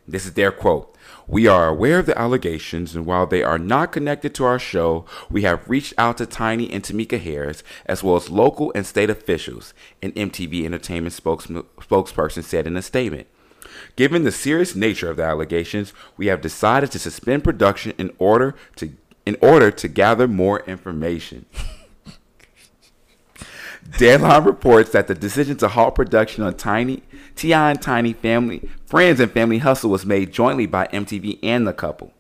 This 0.07 0.27
is 0.27 0.35
their 0.35 0.53
quote. 0.53 0.95
We 1.27 1.47
are 1.47 1.69
aware 1.69 1.99
of 1.99 2.07
the 2.07 2.19
allegations, 2.19 2.95
and 2.95 3.07
while 3.07 3.27
they 3.27 3.43
are 3.43 3.59
not 3.59 3.93
connected 3.93 4.35
to 4.35 4.45
our 4.45 4.59
show, 4.59 5.07
we 5.31 5.43
have 5.43 5.69
reached 5.69 5.95
out 5.97 6.19
to 6.19 6.27
Tiny 6.27 6.71
and 6.71 6.83
Tameka 6.83 7.19
Harris, 7.19 7.63
as 7.87 8.03
well 8.03 8.17
as 8.17 8.29
local 8.29 8.71
and 8.75 8.85
state 8.85 9.09
officials, 9.09 9.73
an 10.03 10.13
MTV 10.13 10.65
Entertainment 10.67 11.15
spokes- 11.15 11.47
spokesperson 11.47 12.45
said 12.45 12.67
in 12.67 12.77
a 12.77 12.83
statement. 12.83 13.27
Given 13.97 14.25
the 14.25 14.33
serious 14.33 14.75
nature 14.75 15.09
of 15.09 15.17
the 15.17 15.25
allegations, 15.25 15.95
we 16.17 16.27
have 16.27 16.41
decided 16.41 16.91
to 16.91 16.99
suspend 16.99 17.45
production 17.45 17.93
in 17.97 18.13
order 18.19 18.55
to 18.77 18.93
in 19.27 19.39
order 19.41 19.71
to 19.71 19.89
gather 19.89 20.29
more 20.29 20.61
information. 20.67 21.47
Deadline 23.99 24.45
reports 24.45 24.91
that 24.91 25.07
the 25.07 25.15
decision 25.15 25.57
to 25.59 25.69
halt 25.69 25.95
production 25.95 26.43
on 26.43 26.55
Tiny 26.55 27.03
Ti 27.37 27.53
and 27.53 27.81
Tiny 27.81 28.13
Family 28.13 28.69
Friends 28.87 29.21
and 29.21 29.31
Family 29.31 29.59
Hustle 29.59 29.91
was 29.91 30.07
made 30.07 30.33
jointly 30.33 30.67
by 30.67 30.87
MTV 30.89 31.39
and 31.43 31.67
the 31.67 31.73
couple. 31.73 32.13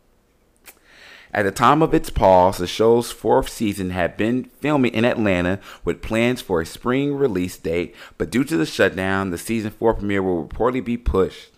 At 1.32 1.42
the 1.42 1.50
time 1.50 1.82
of 1.82 1.92
its 1.92 2.10
pause, 2.10 2.58
the 2.58 2.66
show's 2.68 3.10
fourth 3.10 3.48
season 3.48 3.90
had 3.90 4.16
been 4.16 4.44
filming 4.60 4.94
in 4.94 5.04
Atlanta 5.04 5.58
with 5.84 6.00
plans 6.00 6.40
for 6.40 6.60
a 6.60 6.66
spring 6.66 7.16
release 7.16 7.58
date, 7.58 7.94
but 8.18 8.30
due 8.30 8.44
to 8.44 8.56
the 8.56 8.64
shutdown, 8.64 9.30
the 9.30 9.38
season 9.38 9.72
four 9.72 9.94
premiere 9.94 10.22
will 10.22 10.46
reportedly 10.46 10.84
be 10.84 10.96
pushed. 10.96 11.50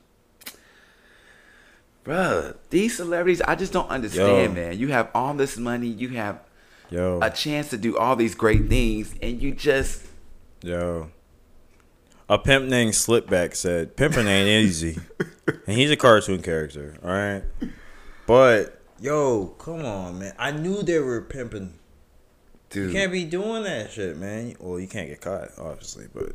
Bruh, 2.06 2.56
these 2.70 2.96
celebrities, 2.96 3.42
I 3.42 3.54
just 3.54 3.72
don't 3.72 3.90
understand, 3.90 4.56
Yo. 4.56 4.62
man. 4.62 4.78
You 4.78 4.88
have 4.88 5.10
all 5.14 5.34
this 5.34 5.58
money, 5.58 5.88
you 5.88 6.10
have 6.10 6.40
Yo, 6.90 7.18
a 7.22 7.30
chance 7.30 7.70
to 7.70 7.76
do 7.76 7.96
all 7.96 8.14
these 8.16 8.34
great 8.34 8.68
things, 8.68 9.14
and 9.20 9.40
you 9.42 9.52
just 9.52 10.04
yo. 10.62 11.10
A 12.28 12.38
pimp 12.38 12.66
named 12.66 12.92
Slipback 12.92 13.54
said, 13.54 13.96
"Pimping 13.96 14.26
ain't 14.26 14.48
easy," 14.66 14.98
and 15.66 15.76
he's 15.76 15.90
a 15.90 15.96
cartoon 15.96 16.42
character. 16.42 16.96
All 17.02 17.10
right, 17.10 17.42
but 18.26 18.80
yo, 19.00 19.46
come 19.58 19.84
on, 19.84 20.18
man. 20.18 20.34
I 20.38 20.50
knew 20.50 20.82
they 20.82 20.98
were 20.98 21.22
pimping. 21.22 21.74
dude. 22.70 22.88
You 22.88 22.98
can't 22.98 23.12
be 23.12 23.24
doing 23.24 23.62
that 23.64 23.92
shit, 23.92 24.16
man. 24.16 24.56
Well, 24.58 24.80
you 24.80 24.88
can't 24.88 25.08
get 25.08 25.20
caught, 25.20 25.50
obviously, 25.58 26.06
but 26.12 26.32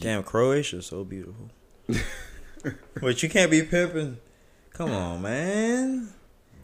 damn, 0.00 0.22
Croatia's 0.22 0.86
so 0.86 1.04
beautiful. 1.04 1.50
but 3.00 3.22
you 3.22 3.28
can't 3.28 3.50
be 3.50 3.62
pimping. 3.62 4.16
Come 4.72 4.90
on, 4.92 5.22
man. 5.22 6.08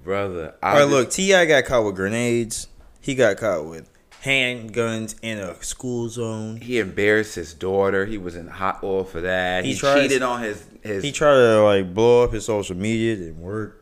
Brother. 0.03 0.55
All 0.63 0.75
right, 0.75 0.85
look, 0.85 1.11
Ti 1.11 1.29
got 1.47 1.65
caught 1.65 1.85
with 1.85 1.97
grenades. 1.97 2.69
He 3.01 3.15
got 3.15 3.37
caught 3.39 3.65
with 3.67 3.89
handguns 4.23 5.15
in 5.23 5.39
a 5.39 5.55
school 5.63 6.09
zone. 6.09 6.59
he 6.61 6.79
embarrassed 6.79 7.35
his 7.35 7.55
daughter. 7.55 8.05
He 8.07 8.19
was 8.19 8.37
in 8.37 8.47
hot 8.49 8.81
oil 8.83 9.05
for 9.05 9.21
that. 9.23 9.65
He, 9.65 9.73
He 9.73 9.79
tries- 9.79 10.03
cheated 10.03 10.23
on 10.23 10.43
his 10.43 10.65
his. 10.83 11.03
He 11.03 11.13
tried 11.13 11.35
to 11.35 11.63
like 11.63 11.95
blow 11.95 12.25
up 12.25 12.33
his 12.33 12.45
social 12.45 12.77
media. 12.77 13.15
It 13.15 13.17
didn't 13.17 13.41
work. 13.41 13.77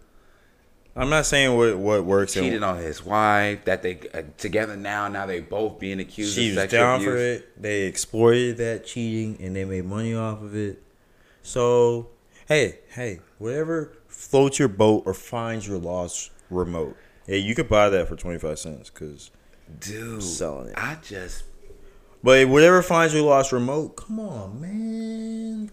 I'm 0.96 1.11
not 1.11 1.26
saying 1.26 1.57
what 1.57 1.76
what 1.78 2.04
works. 2.04 2.37
and- 2.37 2.44
cheated 2.46 2.62
on 2.62 2.78
his 2.78 3.04
wife. 3.04 3.64
That 3.64 3.83
they 3.83 3.98
uh, 4.14 4.22
together 4.37 4.76
now. 4.76 5.09
Now 5.09 5.26
they 5.26 5.40
both 5.40 5.78
being 5.78 6.00
accused 6.00 6.35
she 6.35 6.50
of 6.50 6.57
was 6.57 6.70
down 6.70 6.96
abuse. 7.00 7.09
for 7.11 7.16
it. 7.16 7.62
They 7.62 7.83
exploited 7.83 8.57
that 8.59 8.85
cheating 8.87 9.38
and 9.44 9.54
they 9.57 9.64
made 9.64 9.85
money 9.85 10.14
off 10.14 10.42
of 10.42 10.54
it. 10.57 10.83
So 11.42 12.09
hey, 12.46 12.78
hey, 12.90 13.20
whatever 13.38 13.92
floats 14.18 14.59
your 14.59 14.68
boat 14.68 15.04
or 15.07 15.14
finds 15.14 15.66
your 15.68 15.78
lost 15.78 16.31
remote. 16.50 16.96
Hey, 17.26 17.38
you 17.38 17.54
could 17.54 17.68
buy 17.68 17.88
that 17.90 18.09
for 18.09 18.16
twenty 18.16 18.38
five 18.38 18.59
cents 18.59 18.90
because 18.90 19.31
Dude, 19.81 20.22
Selling 20.22 20.68
it. 20.68 20.74
I 20.78 20.96
just 21.02 21.44
But 22.22 22.48
whatever 22.48 22.83
finds 22.83 23.14
your 23.14 23.22
lost 23.24 23.52
remote, 23.52 23.96
come 23.96 24.18
on, 24.20 24.61
man. 24.61 25.70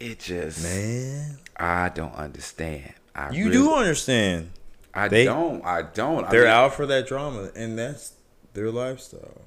it 0.00 0.18
just 0.18 0.62
Man. 0.62 1.38
I 1.56 1.88
don't 1.88 2.14
understand. 2.14 2.92
I 3.14 3.30
You 3.30 3.44
really- 3.44 3.56
do 3.56 3.74
understand. 3.74 4.50
I 4.92 5.08
They- 5.08 5.24
don't. 5.24 5.64
I 5.64 5.82
don't. 5.82 6.28
They're 6.30 6.42
mean, 6.42 6.50
out 6.50 6.74
for 6.74 6.84
that 6.86 7.06
drama, 7.06 7.50
and 7.56 7.78
that's 7.78 8.12
their 8.54 8.70
lifestyle. 8.70 9.40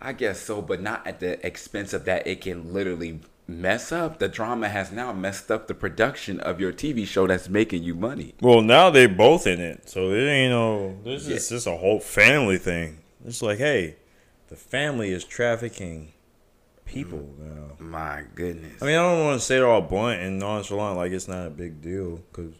I 0.00 0.12
guess 0.12 0.40
so, 0.40 0.60
but 0.62 0.80
not 0.80 1.06
at 1.06 1.20
the 1.20 1.44
expense 1.46 1.92
of 1.92 2.04
that. 2.04 2.26
It 2.26 2.40
can 2.42 2.72
literally 2.72 3.20
mess 3.46 3.92
up. 3.92 4.18
The 4.18 4.28
drama 4.28 4.68
has 4.68 4.90
now 4.92 5.12
messed 5.12 5.50
up 5.50 5.66
the 5.66 5.74
production 5.74 6.40
of 6.40 6.60
your 6.60 6.72
TV 6.72 7.06
show 7.06 7.26
that's 7.26 7.48
making 7.48 7.82
you 7.82 7.94
money. 7.94 8.34
Well, 8.40 8.62
now 8.62 8.90
they're 8.90 9.08
both 9.08 9.46
in 9.46 9.60
it, 9.60 9.88
so 9.88 10.10
it 10.10 10.26
ain't 10.26 10.50
no. 10.50 10.98
This 11.04 11.28
Yeah. 11.28 11.36
is 11.36 11.48
just 11.48 11.66
a 11.66 11.76
whole 11.76 12.00
family 12.00 12.58
thing. 12.58 12.98
It's 13.24 13.42
like, 13.42 13.58
hey, 13.58 13.96
the 14.48 14.56
family 14.56 15.10
is 15.12 15.24
trafficking 15.24 16.12
people 16.84 17.18
mm. 17.18 17.38
now. 17.38 17.76
My 17.78 18.24
goodness. 18.34 18.82
I 18.82 18.86
mean, 18.86 18.94
I 18.96 19.02
don't 19.02 19.24
want 19.24 19.40
to 19.40 19.46
say 19.46 19.56
it 19.56 19.62
all 19.62 19.80
blunt 19.80 20.20
and 20.20 20.38
nonchalant, 20.38 20.96
like 20.96 21.12
it's 21.12 21.28
not 21.28 21.46
a 21.46 21.50
big 21.50 21.80
deal, 21.80 22.20
because 22.30 22.52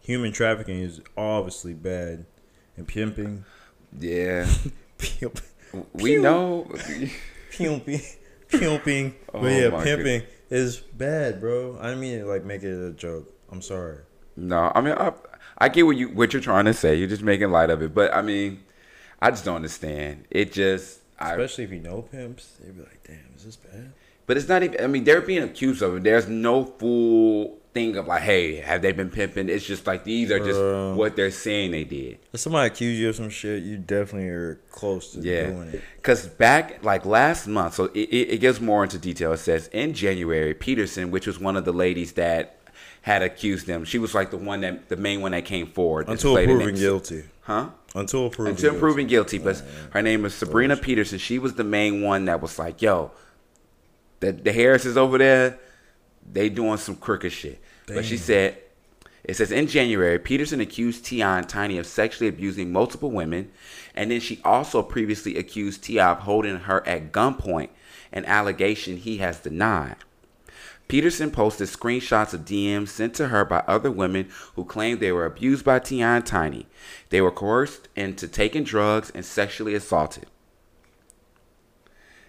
human 0.00 0.32
trafficking 0.32 0.80
is 0.80 1.00
obviously 1.16 1.74
bad, 1.74 2.26
and 2.76 2.86
pimping, 2.86 3.44
yeah, 3.98 4.46
pimp, 4.98 5.40
we 5.92 6.16
know. 6.16 6.70
pimping, 7.52 8.00
pimping, 8.52 9.14
Oh 9.32 9.40
but 9.42 9.52
yeah, 9.52 9.64
oh 9.64 9.70
my 9.72 9.84
pimping 9.84 10.22
is 10.50 10.76
bad, 10.78 11.40
bro. 11.40 11.78
I 11.80 11.94
mean 11.94 12.26
like 12.26 12.44
make 12.44 12.62
it 12.62 12.72
a 12.72 12.92
joke. 12.92 13.32
I'm 13.50 13.62
sorry. 13.62 13.98
No, 14.36 14.72
I 14.74 14.80
mean 14.80 14.94
I, 14.94 15.12
I 15.58 15.68
get 15.68 15.86
what 15.86 15.96
you 15.96 16.08
what 16.08 16.32
you're 16.32 16.42
trying 16.42 16.64
to 16.66 16.74
say. 16.74 16.94
You're 16.94 17.08
just 17.08 17.22
making 17.22 17.50
light 17.50 17.70
of 17.70 17.82
it, 17.82 17.94
but 17.94 18.14
I 18.14 18.22
mean, 18.22 18.62
I 19.20 19.30
just 19.30 19.44
don't 19.44 19.56
understand. 19.56 20.24
It 20.30 20.52
just, 20.52 21.00
I, 21.18 21.32
Especially 21.32 21.64
if 21.64 21.70
you 21.72 21.80
know 21.80 22.02
pimps, 22.02 22.56
they'd 22.60 22.76
be 22.76 22.82
like, 22.82 23.06
"Damn, 23.06 23.34
is 23.36 23.44
this 23.44 23.56
bad?" 23.56 23.92
but 24.26 24.36
it's 24.36 24.48
not 24.48 24.62
even. 24.62 24.82
I 24.82 24.86
mean, 24.86 25.04
they're 25.04 25.20
being 25.20 25.42
accused 25.42 25.82
of 25.82 25.96
it. 25.96 26.02
There's 26.02 26.28
no 26.28 26.64
full 26.64 27.58
thing 27.74 27.96
of 27.96 28.06
like, 28.06 28.22
hey, 28.22 28.56
have 28.56 28.82
they 28.82 28.92
been 28.92 29.08
pimping? 29.10 29.48
It's 29.48 29.64
just 29.64 29.86
like 29.86 30.04
these 30.04 30.30
are 30.30 30.38
just 30.38 30.58
Bro. 30.58 30.94
what 30.94 31.16
they're 31.16 31.30
saying 31.30 31.70
they 31.70 31.84
did. 31.84 32.18
If 32.32 32.40
somebody 32.40 32.66
accuse 32.66 32.98
you 32.98 33.08
of 33.08 33.16
some 33.16 33.30
shit, 33.30 33.62
you 33.62 33.78
definitely 33.78 34.28
are 34.28 34.60
close 34.70 35.12
to 35.12 35.20
Yeah, 35.20 35.46
doing 35.46 35.68
it. 35.68 35.82
because 35.96 36.26
back 36.26 36.84
like 36.84 37.06
last 37.06 37.46
month, 37.46 37.74
so 37.74 37.84
it, 37.86 37.96
it, 38.10 38.30
it 38.34 38.38
gives 38.40 38.60
more 38.60 38.82
into 38.84 38.98
detail. 38.98 39.32
It 39.32 39.38
says 39.38 39.68
in 39.68 39.94
January, 39.94 40.52
Peterson, 40.54 41.10
which 41.10 41.26
was 41.26 41.38
one 41.40 41.56
of 41.56 41.64
the 41.64 41.72
ladies 41.72 42.12
that 42.12 42.58
had 43.02 43.22
accused 43.22 43.66
them, 43.66 43.84
she 43.84 43.98
was 43.98 44.14
like 44.14 44.30
the 44.30 44.36
one 44.36 44.60
that 44.60 44.88
the 44.88 44.96
main 44.96 45.20
one 45.22 45.32
that 45.32 45.44
came 45.44 45.66
forward. 45.66 46.08
Until 46.08 46.34
proven 46.34 46.74
guilty. 46.74 47.24
huh? 47.40 47.70
Until 47.94 48.30
proven 48.30 48.52
Until 48.52 48.70
guilty. 48.72 48.80
proven 48.80 49.06
guilty, 49.06 49.38
but 49.38 49.62
her 49.90 50.02
name 50.02 50.24
is 50.24 50.34
Sabrina 50.34 50.76
Peterson. 50.76 51.18
She 51.18 51.38
was 51.38 51.54
the 51.54 51.64
main 51.64 52.02
one 52.02 52.26
that 52.26 52.40
was 52.40 52.58
like, 52.58 52.80
"Yo, 52.82 53.10
the 54.20 54.32
the 54.32 54.52
Harris 54.52 54.84
is 54.84 54.96
over 54.96 55.18
there, 55.18 55.58
they 56.30 56.48
doing 56.48 56.78
some 56.78 56.96
crooked 56.96 57.32
shit." 57.32 57.60
But 57.86 58.04
she 58.04 58.16
said, 58.16 58.58
it 59.24 59.36
says 59.36 59.52
in 59.52 59.68
January, 59.68 60.18
Peterson 60.18 60.60
accused 60.60 61.04
Tia 61.04 61.26
and 61.26 61.48
Tiny 61.48 61.78
of 61.78 61.86
sexually 61.86 62.28
abusing 62.28 62.72
multiple 62.72 63.10
women, 63.10 63.50
and 63.94 64.10
then 64.10 64.20
she 64.20 64.40
also 64.44 64.82
previously 64.82 65.36
accused 65.36 65.84
Tia 65.84 66.04
of 66.06 66.18
holding 66.20 66.56
her 66.56 66.86
at 66.86 67.12
gunpoint, 67.12 67.68
an 68.12 68.24
allegation 68.24 68.96
he 68.96 69.18
has 69.18 69.38
denied. 69.38 69.96
Peterson 70.88 71.30
posted 71.30 71.68
screenshots 71.68 72.34
of 72.34 72.44
DMs 72.44 72.88
sent 72.88 73.14
to 73.14 73.28
her 73.28 73.44
by 73.44 73.62
other 73.68 73.90
women 73.90 74.28
who 74.56 74.64
claimed 74.64 74.98
they 74.98 75.12
were 75.12 75.24
abused 75.24 75.64
by 75.64 75.78
Tia 75.78 76.04
and 76.04 76.26
Tiny. 76.26 76.66
They 77.10 77.20
were 77.20 77.30
coerced 77.30 77.88
into 77.94 78.26
taking 78.26 78.64
drugs 78.64 79.10
and 79.14 79.24
sexually 79.24 79.74
assaulted. 79.74 80.26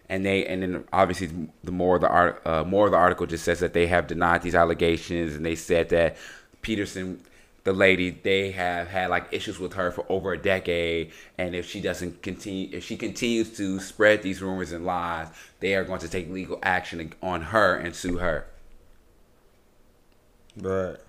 And 0.09 0.25
they, 0.25 0.45
and 0.45 0.61
then 0.61 0.83
obviously 0.93 1.29
the 1.63 1.71
more 1.71 1.97
the 1.97 2.09
art, 2.09 2.41
uh, 2.45 2.63
more 2.63 2.85
of 2.85 2.91
the 2.91 2.97
article 2.97 3.25
just 3.25 3.45
says 3.45 3.59
that 3.61 3.73
they 3.73 3.87
have 3.87 4.07
denied 4.07 4.41
these 4.41 4.55
allegations, 4.55 5.35
and 5.35 5.45
they 5.45 5.55
said 5.55 5.89
that 5.89 6.17
Peterson, 6.61 7.21
the 7.63 7.73
lady, 7.73 8.09
they 8.11 8.51
have 8.51 8.89
had 8.89 9.09
like 9.09 9.27
issues 9.31 9.59
with 9.59 9.73
her 9.73 9.91
for 9.91 10.05
over 10.09 10.33
a 10.33 10.37
decade, 10.37 11.11
and 11.37 11.55
if 11.55 11.67
she 11.67 11.79
doesn't 11.81 12.21
continue, 12.21 12.69
if 12.71 12.83
she 12.83 12.97
continues 12.97 13.55
to 13.57 13.79
spread 13.79 14.21
these 14.21 14.41
rumors 14.41 14.71
and 14.73 14.85
lies, 14.85 15.29
they 15.61 15.73
are 15.75 15.83
going 15.85 15.99
to 16.01 16.09
take 16.09 16.29
legal 16.29 16.59
action 16.61 17.13
on 17.21 17.41
her 17.41 17.75
and 17.75 17.95
sue 17.95 18.17
her. 18.17 18.45
but 20.55 21.05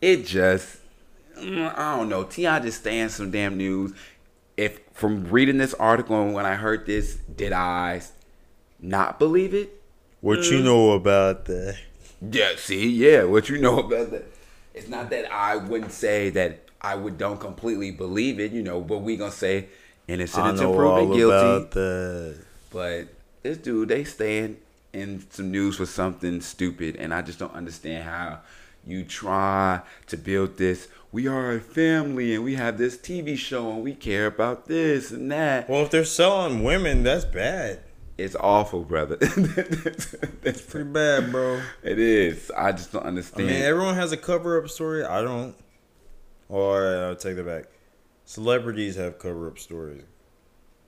it 0.00 0.26
just 0.26 0.78
mm, 1.38 1.74
I 1.76 1.96
don't 1.96 2.08
know. 2.08 2.24
Ti 2.24 2.42
just 2.60 2.80
stands 2.80 3.14
some 3.14 3.30
damn 3.30 3.56
news. 3.56 3.92
If 4.60 4.80
from 4.92 5.24
reading 5.30 5.56
this 5.58 5.72
article 5.74 6.20
and 6.20 6.34
when 6.34 6.44
I 6.44 6.54
heard 6.54 6.84
this, 6.84 7.14
did 7.34 7.52
I 7.52 8.02
not 8.80 9.18
believe 9.18 9.54
it? 9.54 9.80
What 10.20 10.40
Mm. 10.40 10.50
you 10.50 10.62
know 10.62 10.92
about 10.92 11.46
that? 11.46 11.76
Yeah. 12.20 12.52
See, 12.56 12.88
yeah. 12.90 13.24
What 13.24 13.48
you 13.48 13.56
know 13.58 13.78
about 13.86 14.10
that? 14.10 14.24
It's 14.74 14.88
not 14.88 15.08
that 15.10 15.32
I 15.32 15.56
wouldn't 15.56 15.92
say 15.92 16.28
that 16.30 16.60
I 16.80 16.94
would 16.94 17.16
don't 17.16 17.40
completely 17.40 17.90
believe 17.90 18.38
it. 18.38 18.52
You 18.52 18.62
know, 18.62 18.80
but 18.82 18.98
we 18.98 19.16
gonna 19.16 19.30
say 19.32 19.66
innocent 20.06 20.46
until 20.46 20.74
proven 20.74 21.12
guilty. 21.16 22.38
But 22.70 23.08
this 23.42 23.56
dude, 23.56 23.88
they 23.88 24.04
stand 24.04 24.58
in 24.92 25.24
some 25.30 25.50
news 25.50 25.76
for 25.76 25.86
something 25.86 26.40
stupid, 26.42 26.96
and 26.96 27.14
I 27.14 27.22
just 27.22 27.38
don't 27.38 27.54
understand 27.54 28.04
how 28.04 28.40
you 28.90 29.04
try 29.04 29.82
to 30.06 30.16
build 30.16 30.56
this. 30.56 30.88
We 31.12 31.26
are 31.26 31.52
a 31.52 31.60
family, 31.60 32.34
and 32.34 32.44
we 32.44 32.54
have 32.54 32.78
this 32.78 32.96
TV 32.96 33.36
show, 33.36 33.70
and 33.72 33.82
we 33.82 33.94
care 33.94 34.26
about 34.26 34.66
this 34.66 35.10
and 35.10 35.30
that. 35.32 35.68
Well, 35.68 35.82
if 35.82 35.90
they're 35.90 36.04
selling 36.04 36.62
women, 36.62 37.02
that's 37.02 37.24
bad. 37.24 37.80
It's 38.16 38.36
awful, 38.36 38.84
brother. 38.84 39.16
that's 40.42 40.60
Pretty 40.60 40.90
bad, 40.90 41.32
bro. 41.32 41.62
It 41.82 41.98
is. 41.98 42.50
I 42.56 42.72
just 42.72 42.92
don't 42.92 43.04
understand. 43.04 43.48
I 43.48 43.52
mean, 43.52 43.62
everyone 43.62 43.94
has 43.94 44.12
a 44.12 44.16
cover 44.16 44.62
up 44.62 44.68
story. 44.68 45.04
I 45.04 45.22
don't. 45.22 45.54
Or 46.48 46.86
I'll 47.06 47.16
take 47.16 47.36
that 47.36 47.46
back. 47.46 47.64
Celebrities 48.26 48.96
have 48.96 49.18
cover 49.18 49.48
up 49.48 49.58
stories. 49.58 50.02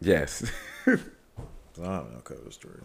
yes. 0.01 0.45
I 0.87 0.97
don't 1.77 1.87
have 1.87 2.13
no 2.13 2.21
cover 2.23 2.51
story. 2.51 2.81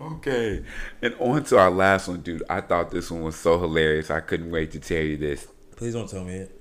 Okay. 0.00 0.64
And 1.02 1.14
on 1.18 1.44
to 1.44 1.58
our 1.58 1.70
last 1.70 2.08
one, 2.08 2.20
dude. 2.20 2.42
I 2.48 2.60
thought 2.60 2.90
this 2.90 3.10
one 3.10 3.22
was 3.22 3.36
so 3.36 3.58
hilarious. 3.58 4.10
I 4.10 4.20
couldn't 4.20 4.50
wait 4.50 4.72
to 4.72 4.80
tell 4.80 5.02
you 5.02 5.16
this. 5.16 5.46
Please 5.76 5.94
don't 5.94 6.08
tell 6.08 6.24
me 6.24 6.34
it. 6.34 6.60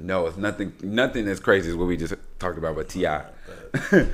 No, 0.00 0.26
it's 0.26 0.36
nothing. 0.36 0.72
Nothing 0.82 1.28
as 1.28 1.40
crazy 1.40 1.70
as 1.70 1.76
what 1.76 1.86
we 1.86 1.96
just 1.96 2.14
talked 2.38 2.58
about 2.58 2.76
with 2.76 2.88
Ti. 2.88 3.06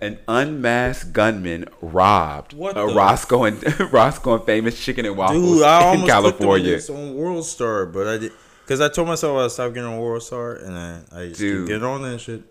An 0.00 0.16
unmasked 0.28 1.12
gunman 1.12 1.66
robbed 1.80 2.52
What 2.52 2.78
a 2.78 2.86
Roscoe 2.86 3.42
and 3.44 3.80
Roscoe 3.92 4.36
and 4.36 4.44
famous 4.44 4.80
chicken 4.80 5.04
and 5.04 5.16
waffles 5.16 5.42
Dude, 5.42 5.64
I 5.64 5.80
in 5.80 5.86
almost 5.86 6.04
clicked 6.04 6.14
on 6.14 6.22
California. 6.22 6.70
this 6.70 6.88
on 6.88 7.14
World 7.16 7.44
Star, 7.44 7.84
but 7.84 8.06
I 8.06 8.18
did 8.18 8.32
because 8.62 8.80
I 8.80 8.88
told 8.90 9.08
myself 9.08 9.36
I'd 9.38 9.50
stop 9.50 9.74
getting 9.74 9.88
on 9.88 9.98
World 9.98 10.22
Star, 10.22 10.54
and 10.54 10.78
I 10.78 11.00
I 11.12 11.28
just 11.30 11.40
getting 11.40 11.82
on 11.82 12.02
that 12.02 12.20
shit. 12.20 12.42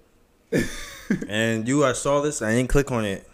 and 1.29 1.65
you, 1.67 1.86
I 1.86 1.93
saw 1.93 2.19
this, 2.21 2.41
I 2.41 2.53
didn't 2.53 2.69
click 2.69 2.91
on 2.91 3.05
it. 3.05 3.25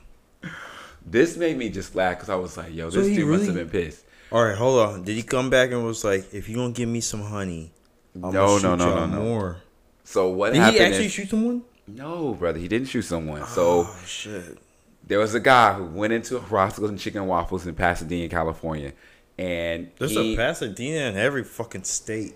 This 1.06 1.36
made 1.38 1.58
me 1.58 1.70
just 1.70 1.96
laugh 1.96 2.16
because 2.18 2.30
I 2.30 2.36
was 2.36 2.56
like, 2.58 2.74
"Yo, 2.74 2.89
So 2.89 3.02
this 3.02 3.16
dude 3.16 3.28
must 3.28 3.46
have 3.46 3.56
been 3.56 3.70
pissed." 3.70 4.06
All 4.32 4.44
right, 4.44 4.56
hold 4.58 4.80
on. 4.88 5.04
Did 5.04 5.16
he 5.16 5.24
come 5.24 5.50
back 5.50 5.72
and 5.72 5.86
was 5.86 6.04
like, 6.04 6.34
"If 6.34 6.50
you 6.50 6.56
don't 6.56 6.74
give 6.74 6.89
me 6.89 7.02
some 7.02 7.22
honey, 7.22 7.72
I'm 8.16 8.22
No, 8.22 8.32
gonna 8.32 8.44
no, 8.44 8.58
shoot 8.58 8.63
no, 8.78 8.78
no, 8.78 9.06
no. 9.08 9.22
more." 9.22 9.58
So 10.04 10.30
what 10.30 10.54
Did 10.54 10.60
happened? 10.62 10.78
he 10.78 10.84
actually 10.84 11.06
is- 11.06 11.12
shoot 11.12 11.30
someone? 11.30 11.63
no, 11.88 12.34
brother, 12.34 12.60
he 12.60 12.68
didn't 12.68 12.88
shoot 12.88 13.04
someone. 13.04 13.46
So 13.48 13.88
oh 13.88 14.00
shit! 14.06 14.58
there 15.06 15.20
was 15.20 15.36
a 15.36 15.39
guy 15.39 15.74
who 15.74 15.86
went 15.86 16.13
into 16.13 16.38
a 16.38 16.39
Roscoe's 16.39 16.89
and 16.89 16.98
chicken 17.00 17.22
and 17.22 17.30
waffles 17.30 17.68
in 17.68 17.76
Pasadena, 17.76 18.30
California, 18.30 18.94
and 19.38 19.92
There's 20.00 20.12
he 20.12 20.34
a 20.34 20.38
Pasadena 20.38 21.10
in 21.10 21.18
every 21.18 21.44
fucking 21.44 21.84
state. 21.84 22.36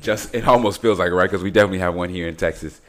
just 0.00 0.34
it 0.34 0.46
almost 0.48 0.82
feels 0.82 0.98
like 0.98 1.10
it, 1.10 1.14
right 1.14 1.30
because 1.30 1.42
we 1.44 1.50
definitely 1.50 1.78
have 1.78 1.94
one 1.94 2.08
here 2.08 2.26
in 2.28 2.34
Texas. 2.36 2.80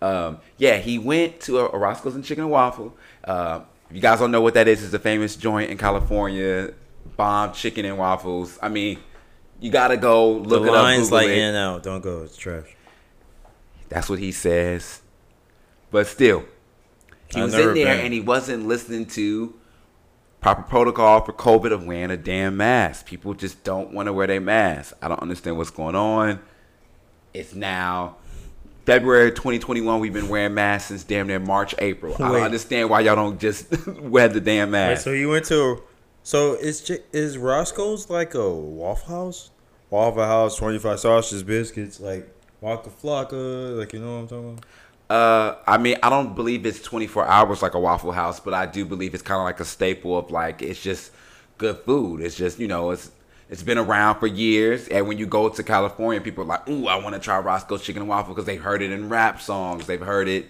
Um, 0.00 0.38
yeah, 0.58 0.78
he 0.78 0.98
went 0.98 1.40
to 1.42 1.58
a, 1.60 1.68
a 1.70 1.78
Roscoe's 1.78 2.14
and 2.16 2.24
Chicken 2.24 2.44
and 2.44 2.52
Waffle. 2.52 2.96
Uh, 3.22 3.60
if 3.92 3.96
you 3.96 4.00
guys 4.00 4.20
don't 4.20 4.30
know 4.30 4.40
what 4.40 4.54
that 4.54 4.68
is, 4.68 4.82
it's 4.82 4.94
a 4.94 4.98
famous 4.98 5.36
joint 5.36 5.70
in 5.70 5.76
California. 5.76 6.72
Bomb 7.14 7.52
chicken 7.52 7.84
and 7.84 7.98
waffles. 7.98 8.58
I 8.62 8.70
mean, 8.70 8.98
you 9.60 9.70
gotta 9.70 9.98
go 9.98 10.32
look 10.32 10.62
the 10.62 10.68
it 10.68 10.74
up. 10.74 10.82
line's 10.82 11.12
like 11.12 11.28
in 11.28 11.38
and 11.48 11.56
out. 11.58 11.82
Don't 11.82 12.00
go. 12.00 12.22
It's 12.22 12.34
trash. 12.34 12.74
That's 13.90 14.08
what 14.08 14.18
he 14.18 14.32
says. 14.32 15.02
But 15.90 16.06
still, 16.06 16.42
he 17.34 17.40
I've 17.42 17.44
was 17.44 17.54
in 17.54 17.60
there 17.60 17.74
been. 17.74 17.86
and 18.06 18.14
he 18.14 18.20
wasn't 18.20 18.66
listening 18.66 19.04
to 19.08 19.52
proper 20.40 20.62
protocol 20.62 21.20
for 21.20 21.34
COVID 21.34 21.70
of 21.70 21.84
wearing 21.84 22.10
a 22.10 22.16
damn 22.16 22.56
mask. 22.56 23.04
People 23.04 23.34
just 23.34 23.62
don't 23.62 23.92
want 23.92 24.06
to 24.06 24.14
wear 24.14 24.26
their 24.26 24.40
mask. 24.40 24.96
I 25.02 25.08
don't 25.08 25.20
understand 25.20 25.58
what's 25.58 25.68
going 25.68 25.96
on. 25.96 26.40
It's 27.34 27.54
now 27.54 28.16
February 28.84 29.30
2021. 29.30 30.00
We've 30.00 30.12
been 30.12 30.28
wearing 30.28 30.54
masks 30.54 30.88
since 30.88 31.04
damn 31.04 31.26
near 31.26 31.38
March, 31.38 31.74
April. 31.78 32.14
I 32.14 32.28
don't 32.32 32.42
understand 32.42 32.90
why 32.90 33.00
y'all 33.00 33.16
don't 33.16 33.38
just 33.40 33.86
wear 34.00 34.28
the 34.28 34.40
damn 34.40 34.68
Wait, 34.68 34.72
mask. 34.72 35.04
so 35.04 35.10
you 35.12 35.28
went 35.28 35.44
to, 35.46 35.82
so 36.22 36.54
is 36.54 36.80
Chi- 36.86 37.02
is 37.12 37.38
Roscoe's 37.38 38.10
like 38.10 38.34
a 38.34 38.50
Waffle 38.50 39.14
House, 39.14 39.50
Waffle 39.90 40.24
House, 40.24 40.56
twenty 40.56 40.78
five 40.78 40.98
sausage 41.00 41.46
biscuits, 41.46 42.00
like 42.00 42.28
Waka 42.60 42.90
Flocka, 42.90 43.78
like 43.78 43.92
you 43.92 44.00
know 44.00 44.14
what 44.14 44.20
I'm 44.20 44.28
talking 44.28 44.50
about. 44.50 44.64
Uh, 45.10 45.56
I 45.66 45.76
mean, 45.78 45.96
I 46.02 46.08
don't 46.08 46.34
believe 46.34 46.64
it's 46.64 46.80
24 46.80 47.26
hours 47.26 47.60
like 47.60 47.74
a 47.74 47.78
Waffle 47.78 48.12
House, 48.12 48.40
but 48.40 48.54
I 48.54 48.64
do 48.64 48.86
believe 48.86 49.12
it's 49.12 49.22
kind 49.22 49.38
of 49.38 49.44
like 49.44 49.60
a 49.60 49.64
staple 49.64 50.16
of 50.16 50.30
like 50.30 50.62
it's 50.62 50.80
just 50.82 51.12
good 51.58 51.76
food. 51.80 52.22
It's 52.22 52.34
just 52.36 52.58
you 52.58 52.66
know 52.68 52.90
it's 52.92 53.10
it's 53.52 53.62
been 53.62 53.76
around 53.76 54.18
for 54.18 54.26
years, 54.26 54.88
and 54.88 55.06
when 55.06 55.18
you 55.18 55.26
go 55.26 55.50
to 55.50 55.62
California, 55.62 56.22
people 56.22 56.42
are 56.42 56.46
like, 56.46 56.66
"Ooh, 56.70 56.86
I 56.86 56.96
want 56.96 57.14
to 57.14 57.20
try 57.20 57.38
Roscoe's 57.38 57.82
Chicken 57.82 58.00
and 58.00 58.08
Waffle" 58.08 58.32
because 58.32 58.46
they've 58.46 58.62
heard 58.62 58.80
it 58.80 58.90
in 58.90 59.10
rap 59.10 59.42
songs. 59.42 59.86
They've 59.86 60.00
heard 60.00 60.26
it. 60.26 60.46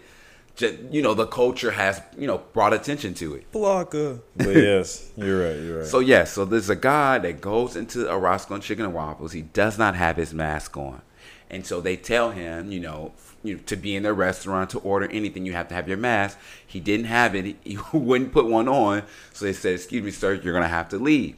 Just, 0.55 0.79
you 0.93 1.03
know, 1.03 1.13
the 1.13 1.27
culture 1.27 1.73
has 1.73 2.01
you 2.17 2.29
know 2.29 2.39
brought 2.53 2.73
attention 2.73 3.15
to 3.15 3.35
it. 3.35 3.51
Flocka. 3.51 4.21
But 4.37 4.47
yes, 4.55 5.11
you're 5.17 5.49
right. 5.49 5.61
You're 5.61 5.79
right. 5.79 5.87
So 5.87 5.99
yes, 5.99 6.31
so 6.31 6.45
there's 6.45 6.71
a 6.71 6.77
guy 6.77 7.19
that 7.19 7.41
goes 7.41 7.75
into 7.75 8.09
a 8.09 8.17
Roscoe 8.17 8.59
Chicken 8.59 8.85
and 8.85 8.95
Waffles. 8.95 9.33
He 9.33 9.43
does 9.43 9.79
not 9.79 9.97
have 9.97 10.17
his 10.17 10.33
mask 10.33 10.77
on, 10.77 11.03
and 11.51 11.67
so 11.67 11.81
they 11.81 11.97
tell 11.97 12.31
him, 12.31 12.71
you 12.71 12.79
know, 12.79 13.15
you 13.43 13.57
know, 13.57 13.61
to 13.67 13.75
be 13.75 13.97
in 13.97 14.05
their 14.05 14.15
restaurant 14.15 14.71
to 14.71 14.79
order 14.79 15.11
anything, 15.11 15.45
you 15.45 15.55
have 15.55 15.67
to 15.71 15.75
have 15.75 15.89
your 15.89 15.97
mask. 15.97 16.39
He 16.65 16.79
didn't 16.79 17.07
have 17.07 17.35
it. 17.35 17.57
He 17.65 17.79
wouldn't 17.93 18.33
put 18.33 18.47
one 18.47 18.69
on, 18.69 19.03
so 19.33 19.45
they 19.45 19.55
said, 19.55 19.75
"Excuse 19.75 20.05
me, 20.05 20.13
sir, 20.13 20.35
you're 20.35 20.55
gonna 20.55 20.69
have 20.69 20.89
to 20.91 20.99
leave." 20.99 21.35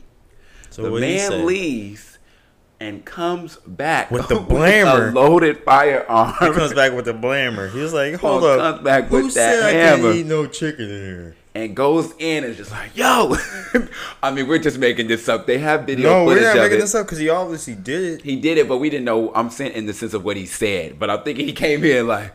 So 0.74 0.82
the 0.82 1.00
man 1.00 1.46
leaves 1.46 2.18
and 2.80 3.04
comes 3.04 3.56
back 3.66 4.10
With 4.10 4.28
the 4.28 4.36
a 4.36 4.40
blammer. 4.40 5.14
loaded 5.14 5.62
firearm. 5.64 6.34
He 6.40 6.50
comes 6.58 6.74
back 6.74 6.92
with 6.92 7.04
the 7.04 7.14
blammer. 7.14 7.70
He 7.72 7.78
was 7.78 7.92
like, 7.94 8.14
"Hold 8.16 8.42
Comes 8.42 8.60
up, 8.60 8.84
back 8.84 9.04
who 9.06 9.24
with 9.24 9.34
that 9.34 9.54
said 9.54 9.62
I 9.64 9.70
hammer. 9.70 10.02
can't 10.02 10.16
eat 10.16 10.26
no 10.26 10.46
chicken 10.46 10.84
in 10.90 11.00
here?" 11.00 11.36
and 11.56 11.76
goes 11.76 12.12
in 12.18 12.42
and 12.42 12.56
just 12.56 12.72
like, 12.72 12.96
"Yo," 12.96 13.36
I 14.22 14.32
mean, 14.32 14.48
we're 14.48 14.58
just 14.58 14.78
making 14.78 15.06
this 15.06 15.28
up. 15.28 15.46
They 15.46 15.58
have 15.58 15.84
video 15.84 16.10
No, 16.10 16.24
we're 16.24 16.34
footage 16.34 16.44
not 16.48 16.56
of 16.56 16.62
making 16.64 16.78
it. 16.78 16.80
this 16.80 16.94
up 16.96 17.06
because 17.06 17.18
he 17.18 17.28
obviously 17.28 17.76
did 17.76 18.02
it. 18.02 18.22
He 18.22 18.36
did 18.36 18.58
it, 18.58 18.66
but 18.68 18.78
we 18.78 18.90
didn't 18.90 19.04
know. 19.04 19.32
I'm 19.34 19.50
saying 19.50 19.72
in 19.74 19.86
the 19.86 19.94
sense 19.94 20.12
of 20.14 20.24
what 20.24 20.36
he 20.36 20.46
said, 20.46 20.98
but 20.98 21.08
I'm 21.10 21.22
thinking 21.22 21.46
he 21.46 21.52
came 21.66 21.84
in 21.84 22.08
like, 22.08 22.34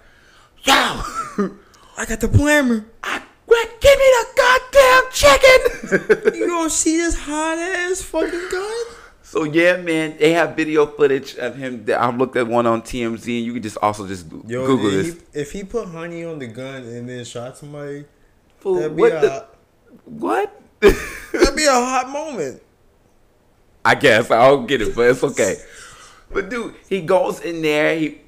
"Yo, 0.64 0.74
I 0.74 2.06
got 2.08 2.22
the 2.22 2.30
blammer. 2.30 2.86
I, 3.04 3.22
Greg, 3.50 3.68
give 3.82 3.98
me 3.98 4.06
the 4.18 4.26
goddamn 4.42 5.04
chicken." 5.12 6.36
You 6.40 6.48
gonna 6.48 6.70
see 6.70 6.98
this 6.98 7.16
hot 7.18 7.58
ass 7.58 8.02
fucking 8.02 8.48
gun? 8.52 8.86
so 9.24 9.44
yeah, 9.44 9.78
man, 9.78 10.16
they 10.18 10.34
have 10.34 10.56
video 10.56 10.86
footage 10.86 11.36
of 11.38 11.56
him. 11.56 11.86
That 11.86 12.00
I 12.00 12.16
looked 12.16 12.38
at 12.38 12.48
one 12.48 12.66
on 12.68 12.82
TMZ, 12.82 13.38
and 13.38 13.46
you 13.46 13.54
can 13.54 13.62
just 13.64 13.78
also 13.82 14.08
just 14.08 14.28
Yo, 14.48 14.66
Google 14.66 14.88
if 14.88 14.94
this. 14.94 15.14
He, 15.34 15.40
if 15.42 15.52
he 15.52 15.64
put 15.64 15.88
honey 15.90 16.24
on 16.24 16.40
the 16.40 16.48
gun 16.48 16.84
and 16.84 17.10
then 17.10 17.26
shot 17.26 17.58
somebody, 17.58 18.06
Fool, 18.60 18.76
that'd 18.76 18.96
be 18.96 19.02
what 19.02 19.14
a 19.14 19.20
the 19.20 19.46
what? 20.06 20.62
that'd 20.80 21.56
be 21.56 21.66
a 21.66 21.72
hot 21.72 22.10
moment. 22.10 22.62
I 23.84 23.96
guess 23.96 24.30
I 24.30 24.48
don't 24.48 24.68
get 24.68 24.82
it, 24.82 24.96
but 24.96 25.10
it's 25.10 25.24
okay. 25.24 25.56
But 26.32 26.50
dude, 26.50 26.76
he 26.88 27.02
goes 27.02 27.40
in 27.42 27.62
there, 27.62 27.98
he 27.98 28.22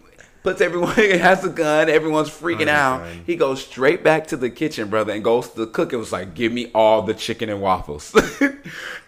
puts 0.44 0.62
everyone, 0.62 0.96
he 0.96 1.18
has 1.18 1.44
a 1.44 1.50
gun, 1.50 1.90
everyone's 1.90 2.30
freaking 2.30 2.68
Oh, 2.68 2.72
out. 2.72 2.98
God. 3.04 3.16
He 3.26 3.36
goes 3.36 3.64
straight 3.64 4.04
back 4.04 4.28
to 4.28 4.38
the 4.38 4.50
kitchen, 4.50 4.90
brother, 4.90 5.14
and 5.14 5.24
goes 5.24 5.50
to 5.50 5.60
the 5.66 5.68
cook 5.68 5.94
and 5.94 6.00
was 6.00 6.12
like, 6.12 6.34
"Give 6.34 6.52
me 6.52 6.72
all 6.74 7.02
the 7.04 7.14
chicken 7.14 7.50
and 7.50 7.62
waffles." 7.62 8.14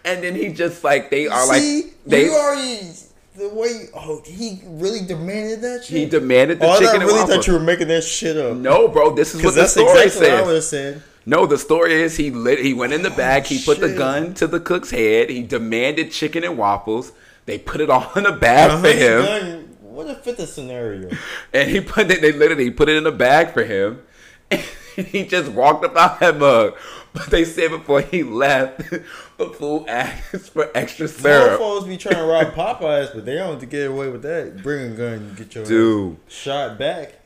and 0.04 0.22
then 0.22 0.34
he 0.34 0.48
just 0.52 0.84
like 0.84 1.10
they 1.10 1.26
are 1.26 1.42
See, 1.54 1.82
like 1.82 1.94
they 2.06 2.24
you 2.26 2.32
already 2.32 2.90
the 3.36 3.48
way. 3.48 3.88
Oh, 3.94 4.22
he 4.24 4.60
really 4.64 5.04
demanded 5.04 5.60
that 5.62 5.84
shit. 5.84 5.96
he 5.96 6.06
demanded 6.06 6.60
the 6.60 6.66
oh, 6.66 6.72
chicken 6.74 6.86
thought- 6.86 6.94
and 6.94 7.02
really 7.04 7.18
waffles. 7.20 7.36
thought 7.36 7.46
you 7.46 7.52
were 7.54 7.60
making 7.60 7.88
that 7.88 8.02
shit 8.04 8.36
up. 8.36 8.56
no, 8.56 8.88
bro, 8.88 9.14
this 9.14 9.34
is 9.34 9.36
what 9.36 9.40
because 9.42 9.54
the 9.54 9.60
that's 9.62 9.72
story 9.72 10.02
exactly 10.04 10.28
what 10.30 10.38
I 10.38 10.42
would 10.46 10.62
says. 10.62 10.94
have 10.94 11.02
said. 11.02 11.10
No, 11.26 11.46
the 11.46 11.56
story 11.56 11.94
is 11.94 12.18
he 12.18 12.30
lit. 12.30 12.58
He 12.58 12.74
went 12.74 12.92
in 12.92 13.02
the 13.02 13.10
oh, 13.12 13.16
bag. 13.16 13.44
He 13.46 13.62
put 13.64 13.80
the 13.80 13.94
gun 13.94 14.34
to 14.34 14.46
the 14.46 14.60
cook's 14.60 14.90
head. 14.90 15.30
He 15.30 15.42
demanded 15.42 16.12
chicken 16.12 16.44
and 16.44 16.58
waffles. 16.58 17.12
They 17.46 17.58
put 17.58 17.80
it 17.80 17.88
all 17.88 18.12
in 18.14 18.26
a 18.26 18.36
bag 18.36 18.70
A 18.70 18.78
for 18.78 18.94
him. 18.94 19.63
What 19.94 20.08
if 20.08 20.18
fit 20.18 20.36
the 20.36 20.46
scenario? 20.46 21.10
And 21.52 21.70
he 21.70 21.80
put 21.80 22.10
it, 22.10 22.20
they 22.20 22.32
literally 22.32 22.70
put 22.70 22.88
it 22.88 22.96
in 22.96 23.06
a 23.06 23.12
bag 23.12 23.52
for 23.52 23.64
him. 23.64 24.02
And 24.50 24.60
he 24.96 25.24
just 25.24 25.50
walked 25.52 25.84
up 25.84 25.96
out 25.96 26.20
that 26.20 26.38
mug. 26.38 26.76
But 27.12 27.26
they 27.26 27.44
said 27.44 27.70
before 27.70 28.00
he 28.00 28.24
left, 28.24 28.90
the 29.38 29.46
fool 29.46 29.84
asked 29.88 30.50
for 30.50 30.70
extra 30.74 31.06
syrup. 31.06 31.60
Motherfuckers 31.60 31.86
be 31.86 31.96
trying 31.96 32.16
to 32.16 32.24
rob 32.24 32.54
Popeyes, 32.54 33.14
but 33.14 33.24
they 33.24 33.34
don't 33.36 33.68
get 33.70 33.90
away 33.90 34.08
with 34.08 34.22
that. 34.22 34.62
Bring 34.62 34.92
a 34.92 34.96
gun 34.96 35.34
get 35.36 35.54
your 35.54 35.64
Dude. 35.64 36.16
shot 36.28 36.76
back. 36.76 37.20